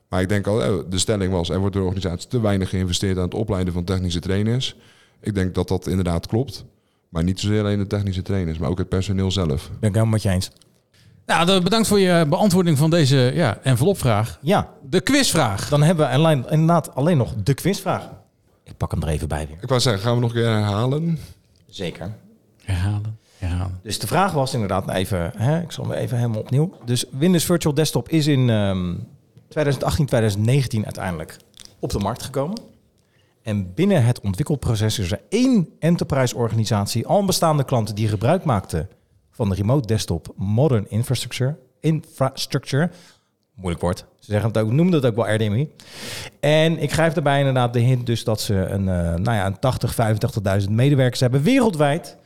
Maar 0.08 0.20
ik 0.20 0.28
denk 0.28 0.46
al, 0.46 0.62
eh, 0.62 0.74
de 0.88 0.98
stelling 0.98 1.32
was, 1.32 1.48
er 1.48 1.58
wordt 1.58 1.74
door 1.74 1.84
organisaties 1.84 2.26
te 2.26 2.40
weinig 2.40 2.68
geïnvesteerd 2.68 3.16
aan 3.16 3.22
het 3.22 3.34
opleiden 3.34 3.72
van 3.72 3.84
technische 3.84 4.20
trainers. 4.20 4.76
Ik 5.20 5.34
denk 5.34 5.54
dat 5.54 5.68
dat 5.68 5.86
inderdaad 5.86 6.26
klopt. 6.26 6.64
Maar 7.08 7.24
niet 7.24 7.40
zozeer 7.40 7.60
alleen 7.60 7.78
de 7.78 7.86
technische 7.86 8.22
trainers, 8.22 8.58
maar 8.58 8.70
ook 8.70 8.78
het 8.78 8.88
personeel 8.88 9.30
zelf. 9.30 9.68
ben 9.68 9.88
ik 9.88 9.94
helemaal 9.94 10.06
met 10.06 10.22
je 10.22 10.30
eens. 10.30 10.50
Nou, 11.28 11.46
dan 11.46 11.62
bedankt 11.62 11.88
voor 11.88 12.00
je 12.00 12.26
beantwoording 12.28 12.78
van 12.78 12.90
deze 12.90 13.30
ja, 13.34 13.58
envelopvraag. 13.62 14.38
Ja, 14.42 14.68
De 14.82 15.00
quizvraag. 15.00 15.68
dan 15.68 15.82
hebben 15.82 16.06
we 16.08 16.14
alleen, 16.14 16.44
inderdaad 16.50 16.94
alleen 16.94 17.16
nog 17.16 17.34
de 17.42 17.54
quizvraag. 17.54 18.10
Ik 18.64 18.76
pak 18.76 18.90
hem 18.90 19.02
er 19.02 19.08
even 19.08 19.28
bij 19.28 19.46
weer. 19.46 19.56
Ik 19.60 19.68
wou 19.68 19.80
zeggen, 19.80 20.02
gaan 20.02 20.14
we 20.14 20.20
nog 20.20 20.30
een 20.30 20.36
keer 20.36 20.46
herhalen? 20.46 21.18
Zeker. 21.66 22.14
Herhalen, 22.64 23.18
herhalen. 23.38 23.80
Dus 23.82 23.98
de 23.98 24.06
vraag 24.06 24.32
was 24.32 24.54
inderdaad, 24.54 24.86
nou 24.86 24.98
even, 24.98 25.32
hè, 25.36 25.60
ik 25.60 25.72
zal 25.72 25.84
hem 25.84 25.92
even 25.92 26.16
helemaal 26.16 26.40
opnieuw. 26.40 26.72
Dus 26.84 27.04
Windows 27.10 27.44
Virtual 27.44 27.74
Desktop 27.74 28.08
is 28.08 28.26
in 28.26 28.50
ehm 28.50 28.94
2018, 29.48 30.06
2019 30.06 30.84
uiteindelijk 30.84 31.36
op 31.78 31.90
de 31.90 31.98
markt 31.98 32.22
gekomen. 32.22 32.58
En 33.42 33.74
binnen 33.74 34.04
het 34.04 34.20
ontwikkelproces 34.20 34.98
is 34.98 35.10
er 35.10 35.20
één 35.28 35.68
enterprise 35.78 36.36
organisatie, 36.36 37.06
al 37.06 37.18
een 37.18 37.26
bestaande 37.26 37.64
klanten 37.64 37.94
die 37.94 38.08
gebruik 38.08 38.44
maakte 38.44 38.88
van 39.38 39.48
de 39.48 39.54
remote 39.54 39.86
desktop 39.86 40.32
modern 40.36 40.86
infrastructure. 40.90 41.56
infrastructure 41.80 42.90
moeilijk 43.54 43.82
woord. 43.82 43.98
Ze 44.18 44.30
zeggen 44.30 44.48
het 44.48 44.58
ook, 44.58 44.70
noemen 44.70 45.00
dat 45.00 45.06
ook 45.06 45.16
wel 45.16 45.34
RDMI. 45.34 45.68
En 46.40 46.78
ik 46.78 46.90
schrijf 46.90 47.12
daarbij 47.12 47.38
inderdaad 47.38 47.72
de 47.72 47.78
hint 47.80 48.06
dus 48.06 48.24
dat 48.24 48.40
ze 48.40 48.54
een, 48.54 48.88
eh, 48.88 49.14
nou 49.14 49.36
ja, 49.36 49.46
een 49.46 49.58
80, 49.58 49.94
85.000 49.94 50.70
medewerkers 50.70 51.20
hebben 51.20 51.42
wereldwijd. 51.42 52.16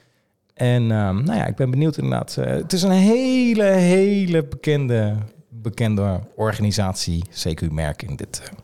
En 0.55 0.83
ehm, 0.91 1.25
nou 1.25 1.39
ja, 1.39 1.47
ik 1.47 1.57
ben 1.57 1.71
benieuwd 1.71 1.97
inderdaad. 1.97 2.37
Eh, 2.37 2.47
het 2.47 2.73
is 2.73 2.83
een 2.83 2.91
hele, 2.91 3.65
hele 3.65 4.45
bekende, 4.45 5.15
bekende 5.49 6.21
organisatie, 6.37 7.25
CQ-merk 7.31 8.03
in 8.03 8.17
dit. 8.17 8.43
eh. 8.45 8.59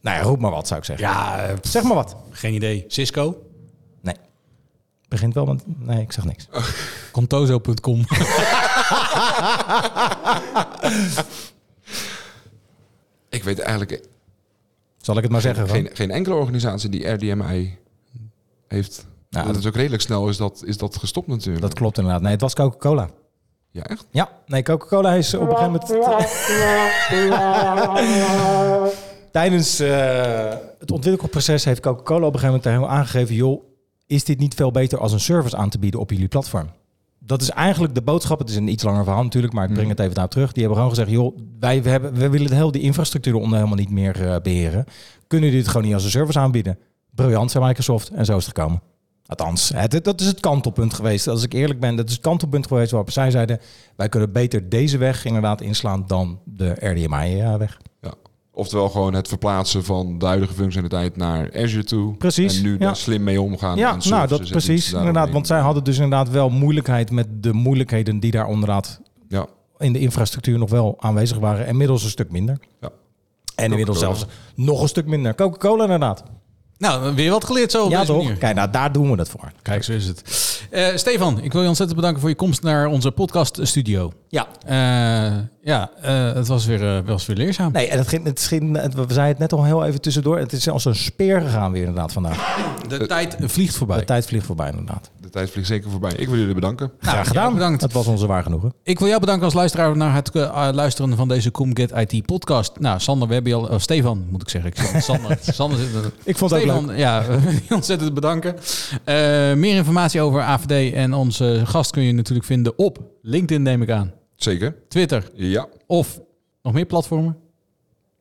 Nou 0.00 0.16
ja, 0.16 0.22
roep 0.22 0.40
maar 0.40 0.50
wat 0.50 0.66
zou 0.66 0.80
ik 0.80 0.86
zeggen. 0.86 1.06
Ja, 1.06 1.46
eh, 1.46 1.54
Zeg 1.62 1.82
maar 1.82 1.94
wat. 1.94 2.16
geen 2.30 2.54
idee. 2.54 2.84
Cisco? 2.88 3.42
Begint 5.08 5.34
wel 5.34 5.44
met... 5.44 5.62
Nee, 5.66 6.00
ik 6.00 6.12
zeg 6.12 6.24
niks. 6.24 6.48
Contoso.com. 7.12 8.04
Ik 13.30 13.44
weet 13.44 13.58
eigenlijk 13.58 14.08
Zal 15.00 15.16
ik 15.16 15.22
het 15.22 15.32
maar 15.32 15.40
zeggen? 15.40 15.68
geen, 15.68 15.90
geen 15.92 16.10
enkele 16.10 16.34
organisatie 16.34 16.90
die 16.90 17.08
RDMI 17.08 17.78
heeft. 18.68 19.06
Nou, 19.30 19.46
dat 19.46 19.56
is 19.56 19.66
ook 19.66 19.74
redelijk 19.74 20.02
snel 20.02 20.28
is 20.28 20.36
dat, 20.36 20.62
is 20.64 20.76
dat 20.76 20.96
gestopt 20.96 21.26
natuurlijk. 21.26 21.60
Dat 21.62 21.74
klopt 21.74 21.98
inderdaad. 21.98 22.22
Nee, 22.22 22.32
het 22.32 22.40
was 22.40 22.54
Coca-Cola. 22.54 23.10
Ja, 23.70 23.82
echt? 23.82 24.06
Ja, 24.10 24.30
nee, 24.46 24.62
Coca-Cola 24.62 25.14
is 25.14 25.34
op 25.34 25.40
een 25.40 25.56
gegeven 25.56 25.72
moment... 25.72 26.06
Tijdens 29.32 29.80
eh, 29.80 30.54
het 30.78 30.90
ontwikkelproces 30.90 31.64
heeft 31.64 31.80
Coca-Cola 31.80 32.26
op 32.26 32.34
een 32.34 32.40
gegeven 32.40 32.70
moment 32.70 32.90
aangegeven... 32.90 33.34
joh, 33.34 33.62
is 34.08 34.24
dit 34.24 34.38
niet 34.38 34.54
veel 34.54 34.70
beter 34.70 34.98
als 34.98 35.12
een 35.12 35.20
service 35.20 35.56
aan 35.56 35.70
te 35.70 35.78
bieden 35.78 36.00
op 36.00 36.10
jullie 36.10 36.28
platform? 36.28 36.70
Dat 37.18 37.42
is 37.42 37.50
eigenlijk 37.50 37.94
de 37.94 38.02
boodschap. 38.02 38.38
Het 38.38 38.48
is 38.48 38.56
een 38.56 38.68
iets 38.68 38.82
langer 38.82 39.04
verhaal 39.04 39.22
natuurlijk, 39.22 39.52
maar 39.52 39.68
ik 39.68 39.74
breng 39.74 39.88
het 39.88 40.00
even 40.00 40.14
naar 40.14 40.28
terug. 40.28 40.52
Die 40.52 40.62
hebben 40.62 40.82
gewoon 40.82 40.94
gezegd, 40.96 41.10
joh, 41.10 41.38
wij 41.60 41.82
we 41.82 41.88
hebben, 41.88 42.14
we 42.14 42.28
willen 42.28 42.48
de 42.48 42.54
hele 42.54 42.72
die 42.72 42.82
infrastructuur 42.82 43.34
onder 43.34 43.56
helemaal 43.56 43.78
niet 43.78 43.90
meer 43.90 44.28
eh, 44.28 44.40
beheren. 44.42 44.84
Kunnen 45.26 45.48
jullie 45.48 45.62
dit 45.62 45.70
gewoon 45.70 45.86
niet 45.86 45.94
als 45.94 46.04
een 46.04 46.10
service 46.10 46.38
aanbieden? 46.38 46.78
Briljant, 47.10 47.50
zei 47.50 47.64
Microsoft. 47.64 48.08
En 48.08 48.24
zo 48.24 48.36
is 48.36 48.46
het 48.46 48.56
gekomen. 48.56 48.82
Althans, 49.26 49.72
het, 49.74 50.04
dat 50.04 50.20
is 50.20 50.26
het 50.26 50.40
kantelpunt 50.40 50.94
geweest. 50.94 51.28
Als 51.28 51.42
ik 51.44 51.52
eerlijk 51.52 51.80
ben, 51.80 51.96
dat 51.96 52.06
is 52.06 52.12
het 52.12 52.22
kantelpunt 52.22 52.66
geweest 52.66 52.90
waarop 52.90 53.10
zij 53.10 53.30
zeiden... 53.30 53.60
wij 53.96 54.08
kunnen 54.08 54.32
beter 54.32 54.68
deze 54.68 54.98
weg 54.98 55.24
inderdaad 55.24 55.60
inslaan 55.60 56.04
dan 56.06 56.40
de 56.44 56.70
RDMI-weg. 56.70 57.80
Ja. 58.00 58.14
Oftewel 58.58 58.88
gewoon 58.88 59.14
het 59.14 59.28
verplaatsen 59.28 59.84
van 59.84 60.18
de 60.18 60.26
huidige 60.26 60.54
functionaliteit 60.54 61.16
naar 61.16 61.50
Azure 61.54 61.84
toe. 61.84 62.16
Precies, 62.16 62.56
En 62.56 62.62
nu 62.62 62.72
ja. 62.72 62.78
daar 62.78 62.96
slim 62.96 63.22
mee 63.24 63.40
omgaan. 63.40 63.76
Ja, 63.76 63.92
en 63.92 64.08
nou, 64.08 64.28
dat 64.28 64.50
precies. 64.50 64.92
Inderdaad, 64.92 65.30
want 65.30 65.46
zij 65.46 65.60
hadden 65.60 65.84
dus 65.84 65.94
inderdaad 65.94 66.30
wel 66.30 66.50
moeilijkheid 66.50 67.10
met 67.10 67.26
de 67.42 67.52
moeilijkheden 67.52 68.20
die 68.20 68.30
daar 68.30 68.50
inderdaad 68.50 69.00
Ja, 69.28 69.46
in 69.78 69.92
de 69.92 69.98
infrastructuur 69.98 70.58
nog 70.58 70.70
wel 70.70 70.96
aanwezig 70.98 71.38
waren. 71.38 71.66
En 71.66 71.76
middels 71.76 72.04
een 72.04 72.10
stuk 72.10 72.30
minder. 72.30 72.58
ja. 72.80 72.90
En 73.54 73.70
inmiddels 73.70 73.98
zelfs 73.98 74.26
nog 74.54 74.82
een 74.82 74.88
stuk 74.88 75.06
minder. 75.06 75.34
Coca-Cola 75.34 75.82
inderdaad. 75.82 76.22
Nou, 76.78 77.14
weer 77.14 77.30
wat 77.30 77.44
geleerd 77.44 77.70
zo 77.70 77.84
op 77.84 77.90
ja 77.90 78.00
deze 78.00 78.12
toch? 78.12 78.22
manier. 78.22 78.36
Kijk, 78.38 78.54
nou 78.54 78.70
daar 78.70 78.92
doen 78.92 79.10
we 79.10 79.18
het 79.18 79.28
voor. 79.28 79.52
Kijk, 79.62 79.84
zo 79.84 79.92
is 79.92 80.06
het. 80.06 80.22
Eh, 80.70 80.96
Stefan, 80.96 81.42
ik 81.42 81.52
wil 81.52 81.62
je 81.62 81.68
ontzettend 81.68 81.98
bedanken 81.98 82.20
voor 82.20 82.30
je 82.30 82.36
komst 82.36 82.62
naar 82.62 82.86
onze 82.86 83.10
podcaststudio. 83.10 84.12
Ja. 84.28 84.46
Eh 84.66 85.36
ja, 85.62 85.90
eh, 86.02 86.32
het 86.34 86.46
was 86.48 86.66
weer, 86.66 87.04
was 87.04 87.26
weer 87.26 87.36
leerzaam. 87.36 87.72
Nee, 87.72 87.88
en 87.88 87.98
het 87.98 88.08
ging, 88.08 88.24
het 88.24 88.40
ging, 88.40 88.76
het- 88.80 88.94
we 88.94 89.04
zeiden 89.08 89.26
het 89.28 89.38
net 89.38 89.52
al 89.52 89.64
heel 89.64 89.84
even 89.84 90.00
tussendoor. 90.00 90.38
Het 90.38 90.52
is 90.52 90.68
als 90.68 90.84
een 90.84 90.94
speer 90.94 91.40
gegaan 91.40 91.72
weer 91.72 91.80
inderdaad 91.84 92.12
vandaag. 92.12 92.56
De 92.88 93.06
tijd 93.06 93.36
vliegt 93.40 93.76
voorbij. 93.76 93.98
De 93.98 94.04
tijd 94.04 94.26
vliegt 94.26 94.46
voorbij 94.46 94.70
inderdaad. 94.70 95.10
De 95.20 95.30
tijd 95.30 95.50
vliegt 95.50 95.66
zeker 95.68 95.90
voorbij. 95.90 96.12
Ik 96.16 96.28
wil 96.28 96.38
jullie 96.38 96.54
bedanken. 96.54 96.90
Graag 97.00 97.14
ja, 97.14 97.24
gedaan. 97.24 97.52
bedankt. 97.54 97.82
Het 97.82 97.92
was 97.92 98.06
onze 98.06 98.26
waar 98.26 98.42
genoegen. 98.42 98.72
Ik 98.82 98.98
wil 98.98 99.08
jou 99.08 99.20
bedanken 99.20 99.44
als 99.44 99.54
luisteraar 99.54 99.96
naar 99.96 100.14
het 100.14 100.30
luisteren 100.74 101.16
van 101.16 101.28
deze 101.28 101.50
Come 101.50 101.70
Get 101.74 101.92
IT 102.12 102.26
podcast. 102.26 102.72
Nou, 102.78 103.00
Sander, 103.00 103.28
we 103.28 103.34
hebben 103.34 103.52
je 103.52 103.68
al... 103.68 103.78
Stefan, 103.78 104.26
moet 104.30 104.42
ik 104.42 104.48
zeggen. 104.48 104.70
Ik 104.70 105.00
Sander. 105.02 105.38
Sander 105.58 105.78
zit 105.78 105.94
er. 105.94 106.12
Ik 106.24 106.36
vond 106.36 106.50
het 106.50 106.60
ook 106.62 106.68
Stefan, 106.70 106.96
ja, 106.96 107.22
we 107.28 107.40
willen 107.40 107.62
je 107.68 107.74
ontzettend 107.74 108.14
bedanken. 108.14 108.56
Eh, 109.04 109.14
meer 109.54 109.76
informatie 109.76 110.20
over 110.20 110.42
AVD 110.42 110.94
en 110.94 111.14
onze 111.14 111.62
gast 111.64 111.90
kun 111.90 112.02
je 112.02 112.12
natuurlijk 112.12 112.46
vinden 112.46 112.78
op 112.78 112.98
LinkedIn, 113.22 113.62
neem 113.62 113.82
ik 113.82 113.90
aan. 113.90 114.12
Zeker. 114.38 114.76
Twitter 114.88 115.30
Ja. 115.34 115.68
of 115.86 116.20
nog 116.62 116.72
meer 116.72 116.86
platformen. 116.86 117.36